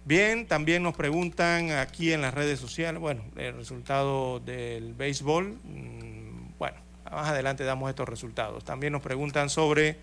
Bien, 0.07 0.45
también 0.45 0.83
nos 0.83 0.95
preguntan 0.95 1.71
aquí 1.71 2.13
en 2.13 2.21
las 2.21 2.31
redes 2.31 2.59
sociales, 2.59 3.01
bueno, 3.01 3.23
el 3.37 3.55
resultado 3.55 4.39
del 4.39 4.93
béisbol, 4.93 5.57
mm, 5.63 6.59
bueno, 6.59 6.77
más 7.11 7.29
adelante 7.29 7.63
damos 7.63 7.89
estos 7.89 8.07
resultados. 8.07 8.63
También 8.63 8.93
nos 8.93 9.01
preguntan 9.01 9.49
sobre, 9.49 9.97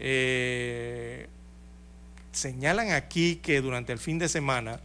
eh, 0.00 1.28
señalan 2.32 2.90
aquí 2.90 3.36
que 3.36 3.60
durante 3.60 3.92
el 3.92 4.00
fin 4.00 4.18
de 4.18 4.28
semana 4.28 4.80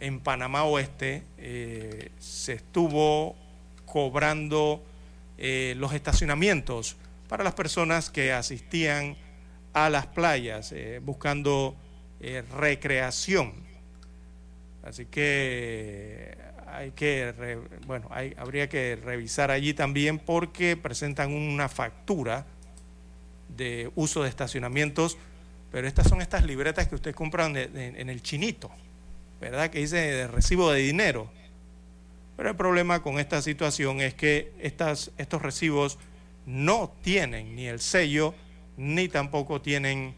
en 0.00 0.18
Panamá 0.18 0.64
Oeste 0.64 1.22
eh, 1.38 2.10
se 2.18 2.54
estuvo 2.54 3.36
cobrando 3.86 4.82
eh, 5.38 5.74
los 5.76 5.92
estacionamientos 5.92 6.96
para 7.28 7.44
las 7.44 7.54
personas 7.54 8.10
que 8.10 8.32
asistían 8.32 9.16
a 9.72 9.88
las 9.88 10.08
playas 10.08 10.74
buscando 11.02 11.76
eh, 12.22 12.44
recreación. 12.56 13.52
Así 14.84 15.06
que 15.06 16.36
hay 16.68 16.92
que, 16.92 17.58
bueno, 17.86 18.08
habría 18.36 18.68
que 18.68 18.96
revisar 18.96 19.50
allí 19.50 19.74
también 19.74 20.20
porque 20.20 20.76
presentan 20.76 21.32
una 21.32 21.68
factura 21.68 22.46
de 23.56 23.90
uso 23.96 24.22
de 24.22 24.28
estacionamientos, 24.28 25.18
pero 25.72 25.88
estas 25.88 26.08
son 26.08 26.22
estas 26.22 26.44
libretas 26.44 26.86
que 26.86 26.94
usted 26.94 27.12
compra 27.12 27.46
en, 27.46 27.56
el 28.08 28.22
chinito, 28.22 28.70
¿verdad? 29.40 29.70
Que 29.70 29.80
dice 29.80 29.96
de 29.96 30.28
recibo 30.28 30.70
de 30.70 30.80
dinero. 30.80 31.28
Pero 32.36 32.50
el 32.50 32.56
problema 32.56 33.02
con 33.02 33.18
esta 33.18 33.42
situación 33.42 34.00
es 34.00 34.14
que 34.14 34.52
estas, 34.60 35.10
estos 35.18 35.42
recibos 35.42 35.98
no 36.46 36.92
tienen 37.02 37.56
ni 37.56 37.66
el 37.66 37.80
sello, 37.80 38.34
ni 38.76 39.08
tampoco 39.08 39.60
tienen 39.60 40.14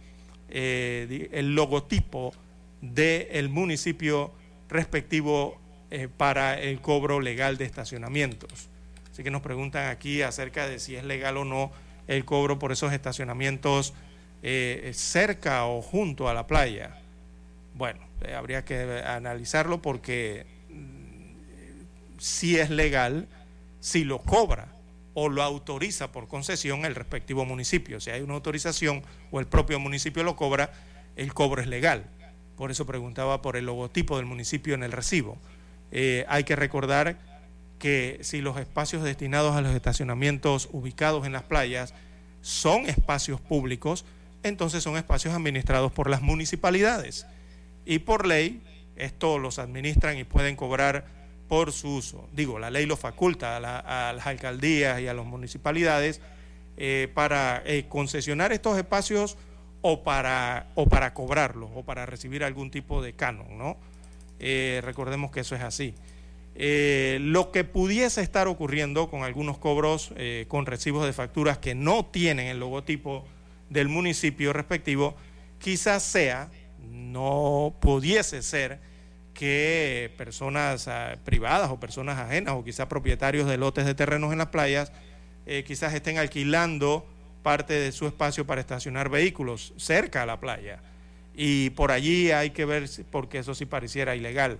eh, 0.56 1.30
el 1.32 1.56
logotipo 1.56 2.32
del 2.80 3.48
municipio 3.48 4.30
respectivo 4.68 5.60
eh, 5.90 6.06
para 6.06 6.60
el 6.60 6.80
cobro 6.80 7.20
legal 7.20 7.56
de 7.56 7.64
estacionamientos. 7.64 8.68
Así 9.10 9.24
que 9.24 9.32
nos 9.32 9.42
preguntan 9.42 9.88
aquí 9.88 10.22
acerca 10.22 10.68
de 10.68 10.78
si 10.78 10.94
es 10.94 11.02
legal 11.02 11.38
o 11.38 11.44
no 11.44 11.72
el 12.06 12.24
cobro 12.24 12.60
por 12.60 12.70
esos 12.70 12.92
estacionamientos 12.92 13.94
eh, 14.44 14.92
cerca 14.94 15.66
o 15.66 15.82
junto 15.82 16.28
a 16.28 16.34
la 16.34 16.46
playa. 16.46 17.00
Bueno, 17.74 17.98
habría 18.36 18.64
que 18.64 19.02
analizarlo 19.04 19.82
porque 19.82 20.46
mm, 20.70 22.18
si 22.18 22.60
es 22.60 22.70
legal, 22.70 23.26
si 23.80 24.04
lo 24.04 24.20
cobra 24.20 24.73
o 25.14 25.28
lo 25.28 25.42
autoriza 25.42 26.12
por 26.12 26.28
concesión 26.28 26.84
el 26.84 26.94
respectivo 26.94 27.44
municipio. 27.44 28.00
Si 28.00 28.10
hay 28.10 28.20
una 28.20 28.34
autorización 28.34 29.02
o 29.30 29.40
el 29.40 29.46
propio 29.46 29.78
municipio 29.78 30.22
lo 30.24 30.36
cobra, 30.36 30.72
el 31.16 31.32
cobro 31.32 31.62
es 31.62 31.68
legal. 31.68 32.10
Por 32.56 32.70
eso 32.70 32.84
preguntaba 32.84 33.40
por 33.40 33.56
el 33.56 33.66
logotipo 33.66 34.16
del 34.16 34.26
municipio 34.26 34.74
en 34.74 34.82
el 34.82 34.92
recibo. 34.92 35.38
Eh, 35.90 36.24
hay 36.28 36.44
que 36.44 36.56
recordar 36.56 37.18
que 37.78 38.18
si 38.22 38.40
los 38.40 38.58
espacios 38.58 39.02
destinados 39.02 39.54
a 39.54 39.60
los 39.60 39.74
estacionamientos 39.74 40.68
ubicados 40.72 41.26
en 41.26 41.32
las 41.32 41.42
playas 41.42 41.94
son 42.40 42.86
espacios 42.88 43.40
públicos, 43.40 44.04
entonces 44.42 44.82
son 44.82 44.96
espacios 44.96 45.34
administrados 45.34 45.92
por 45.92 46.10
las 46.10 46.22
municipalidades. 46.22 47.26
Y 47.84 48.00
por 48.00 48.26
ley, 48.26 48.62
esto 48.96 49.38
los 49.38 49.58
administran 49.58 50.18
y 50.18 50.24
pueden 50.24 50.56
cobrar 50.56 51.06
por 51.48 51.72
su 51.72 51.96
uso. 51.96 52.28
Digo, 52.32 52.58
la 52.58 52.70
ley 52.70 52.86
lo 52.86 52.96
faculta 52.96 53.56
a, 53.56 54.12
las 54.12 54.26
alcaldías 54.26 55.00
y 55.00 55.08
a 55.08 55.14
las 55.14 55.26
municipalidades 55.26 56.20
eh, 56.76 57.08
para 57.14 57.62
eh, 57.66 57.86
concesionar 57.88 58.52
estos 58.52 58.76
espacios 58.76 59.36
o 59.82 60.02
para, 60.02 60.70
o 60.74 60.88
para 60.88 61.14
cobrarlos 61.14 61.70
o 61.74 61.82
para 61.84 62.06
recibir 62.06 62.42
algún 62.42 62.70
tipo 62.70 63.02
de 63.02 63.12
canon, 63.12 63.58
¿no? 63.58 63.76
Eh, 64.40 64.80
recordemos 64.82 65.30
que 65.30 65.40
eso 65.40 65.54
es 65.54 65.62
así. 65.62 65.94
lo 66.56 67.50
que 67.52 67.64
pudiese 67.64 68.22
estar 68.22 68.48
ocurriendo 68.48 69.10
con 69.10 69.22
algunos 69.22 69.58
cobros 69.58 70.12
con 70.48 70.66
recibos 70.66 71.04
de 71.04 71.12
facturas 71.12 71.58
que 71.58 71.74
no 71.74 72.06
tienen 72.06 72.46
el 72.46 72.60
logotipo 72.60 73.24
del 73.70 73.88
municipio 73.88 74.52
respectivo, 74.52 75.16
quizás 75.58 76.02
sea, 76.02 76.50
no 76.90 77.74
pudiese 77.80 78.42
ser, 78.42 78.80
que 79.34 80.12
personas 80.16 80.88
ah, 80.88 81.18
privadas 81.24 81.70
o 81.70 81.78
personas 81.78 82.18
ajenas 82.18 82.54
o 82.54 82.64
quizás 82.64 82.86
propietarios 82.86 83.48
de 83.48 83.58
lotes 83.58 83.84
de 83.84 83.94
terrenos 83.94 84.32
en 84.32 84.38
las 84.38 84.48
playas 84.48 84.92
eh, 85.46 85.64
quizás 85.66 85.92
estén 85.92 86.16
alquilando 86.16 87.06
parte 87.42 87.74
de 87.74 87.92
su 87.92 88.06
espacio 88.06 88.46
para 88.46 88.60
estacionar 88.60 89.10
vehículos 89.10 89.74
cerca 89.76 90.22
a 90.22 90.26
la 90.26 90.40
playa. 90.40 90.80
Y 91.34 91.70
por 91.70 91.90
allí 91.92 92.30
hay 92.30 92.50
que 92.50 92.64
ver, 92.64 92.88
porque 93.10 93.38
eso 93.38 93.54
sí 93.54 93.66
pareciera 93.66 94.16
ilegal, 94.16 94.58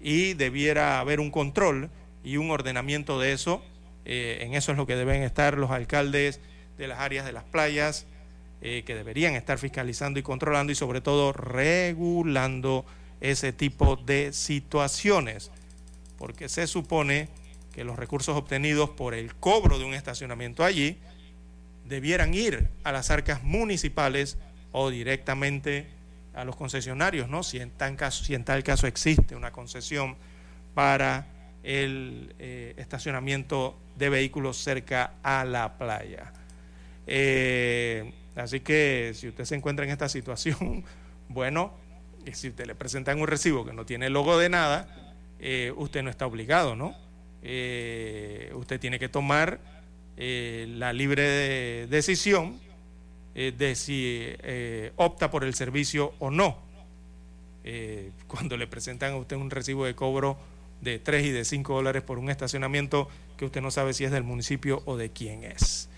y 0.00 0.34
debiera 0.34 1.00
haber 1.00 1.20
un 1.20 1.30
control 1.30 1.90
y 2.22 2.36
un 2.36 2.50
ordenamiento 2.50 3.18
de 3.18 3.32
eso. 3.32 3.62
Eh, 4.04 4.38
en 4.42 4.54
eso 4.54 4.72
es 4.72 4.78
lo 4.78 4.86
que 4.86 4.96
deben 4.96 5.22
estar 5.22 5.56
los 5.56 5.70
alcaldes 5.70 6.40
de 6.76 6.88
las 6.88 7.00
áreas 7.00 7.24
de 7.24 7.32
las 7.32 7.44
playas, 7.44 8.06
eh, 8.60 8.82
que 8.84 8.94
deberían 8.94 9.34
estar 9.34 9.58
fiscalizando 9.58 10.18
y 10.18 10.22
controlando 10.22 10.72
y 10.72 10.74
sobre 10.74 11.00
todo 11.00 11.32
regulando 11.32 12.84
ese 13.20 13.52
tipo 13.52 13.96
de 13.96 14.32
situaciones, 14.32 15.50
porque 16.18 16.48
se 16.48 16.66
supone 16.66 17.28
que 17.72 17.84
los 17.84 17.96
recursos 17.96 18.36
obtenidos 18.36 18.90
por 18.90 19.14
el 19.14 19.34
cobro 19.34 19.78
de 19.78 19.84
un 19.84 19.94
estacionamiento 19.94 20.64
allí 20.64 20.98
debieran 21.84 22.34
ir 22.34 22.68
a 22.84 22.92
las 22.92 23.10
arcas 23.10 23.42
municipales 23.42 24.36
o 24.72 24.90
directamente 24.90 25.86
a 26.34 26.44
los 26.44 26.56
concesionarios, 26.56 27.28
¿no? 27.28 27.42
Si 27.42 27.58
en, 27.58 27.70
tal 27.70 27.96
caso, 27.96 28.86
existe 28.86 29.34
una 29.34 29.50
concesión 29.50 30.16
para 30.74 31.26
el 31.62 32.34
eh, 32.38 32.74
estacionamiento 32.76 33.76
de 33.96 34.08
vehículos 34.08 34.56
cerca 34.58 35.14
a 35.22 35.44
la 35.44 35.78
playa. 35.78 36.32
Eh, 37.06 38.12
así 38.36 38.60
que 38.60 39.12
si 39.14 39.28
usted 39.28 39.44
se 39.44 39.56
encuentra 39.56 39.84
en 39.84 39.90
esta 39.90 40.08
situación, 40.08 40.84
bueno, 41.28 41.72
si 42.34 42.48
usted 42.48 42.66
le 42.66 42.74
presentan 42.74 43.20
un 43.20 43.26
recibo 43.26 43.64
que 43.64 43.72
no 43.72 43.84
tiene 43.86 44.10
logo 44.10 44.38
de 44.38 44.48
nada, 44.48 45.14
eh, 45.40 45.72
usted 45.76 46.02
no 46.02 46.10
está 46.10 46.26
obligado, 46.26 46.76
¿no? 46.76 46.94
usted 47.40 48.80
tiene 48.80 48.98
que 48.98 49.08
tomar 49.08 49.60
la 50.16 50.92
libre 50.92 51.86
decisión 51.86 52.58
de 53.34 53.74
si 53.76 54.26
opta 54.96 55.30
por 55.30 55.44
el 55.44 55.54
servicio 55.54 56.14
o 56.18 56.30
no. 56.30 56.58
cuando 58.26 58.56
le 58.56 58.66
presentan 58.66 59.12
a 59.12 59.16
usted 59.16 59.36
un 59.36 59.50
recibo 59.50 59.86
de 59.86 59.94
cobro 59.94 60.36
de 60.80 60.98
3 60.98 61.26
y 61.26 61.30
de 61.30 61.44
5 61.44 61.74
dólares 61.74 62.02
por 62.02 62.18
un 62.18 62.30
estacionamiento 62.30 63.08
que 63.36 63.44
usted 63.44 63.60
no 63.60 63.70
sabe 63.70 63.94
si 63.94 64.04
es 64.04 64.10
del 64.10 64.24
municipio 64.24 64.82
o 64.84 64.96
de 64.96 65.10
quién 65.10 65.44
es. 65.44 65.88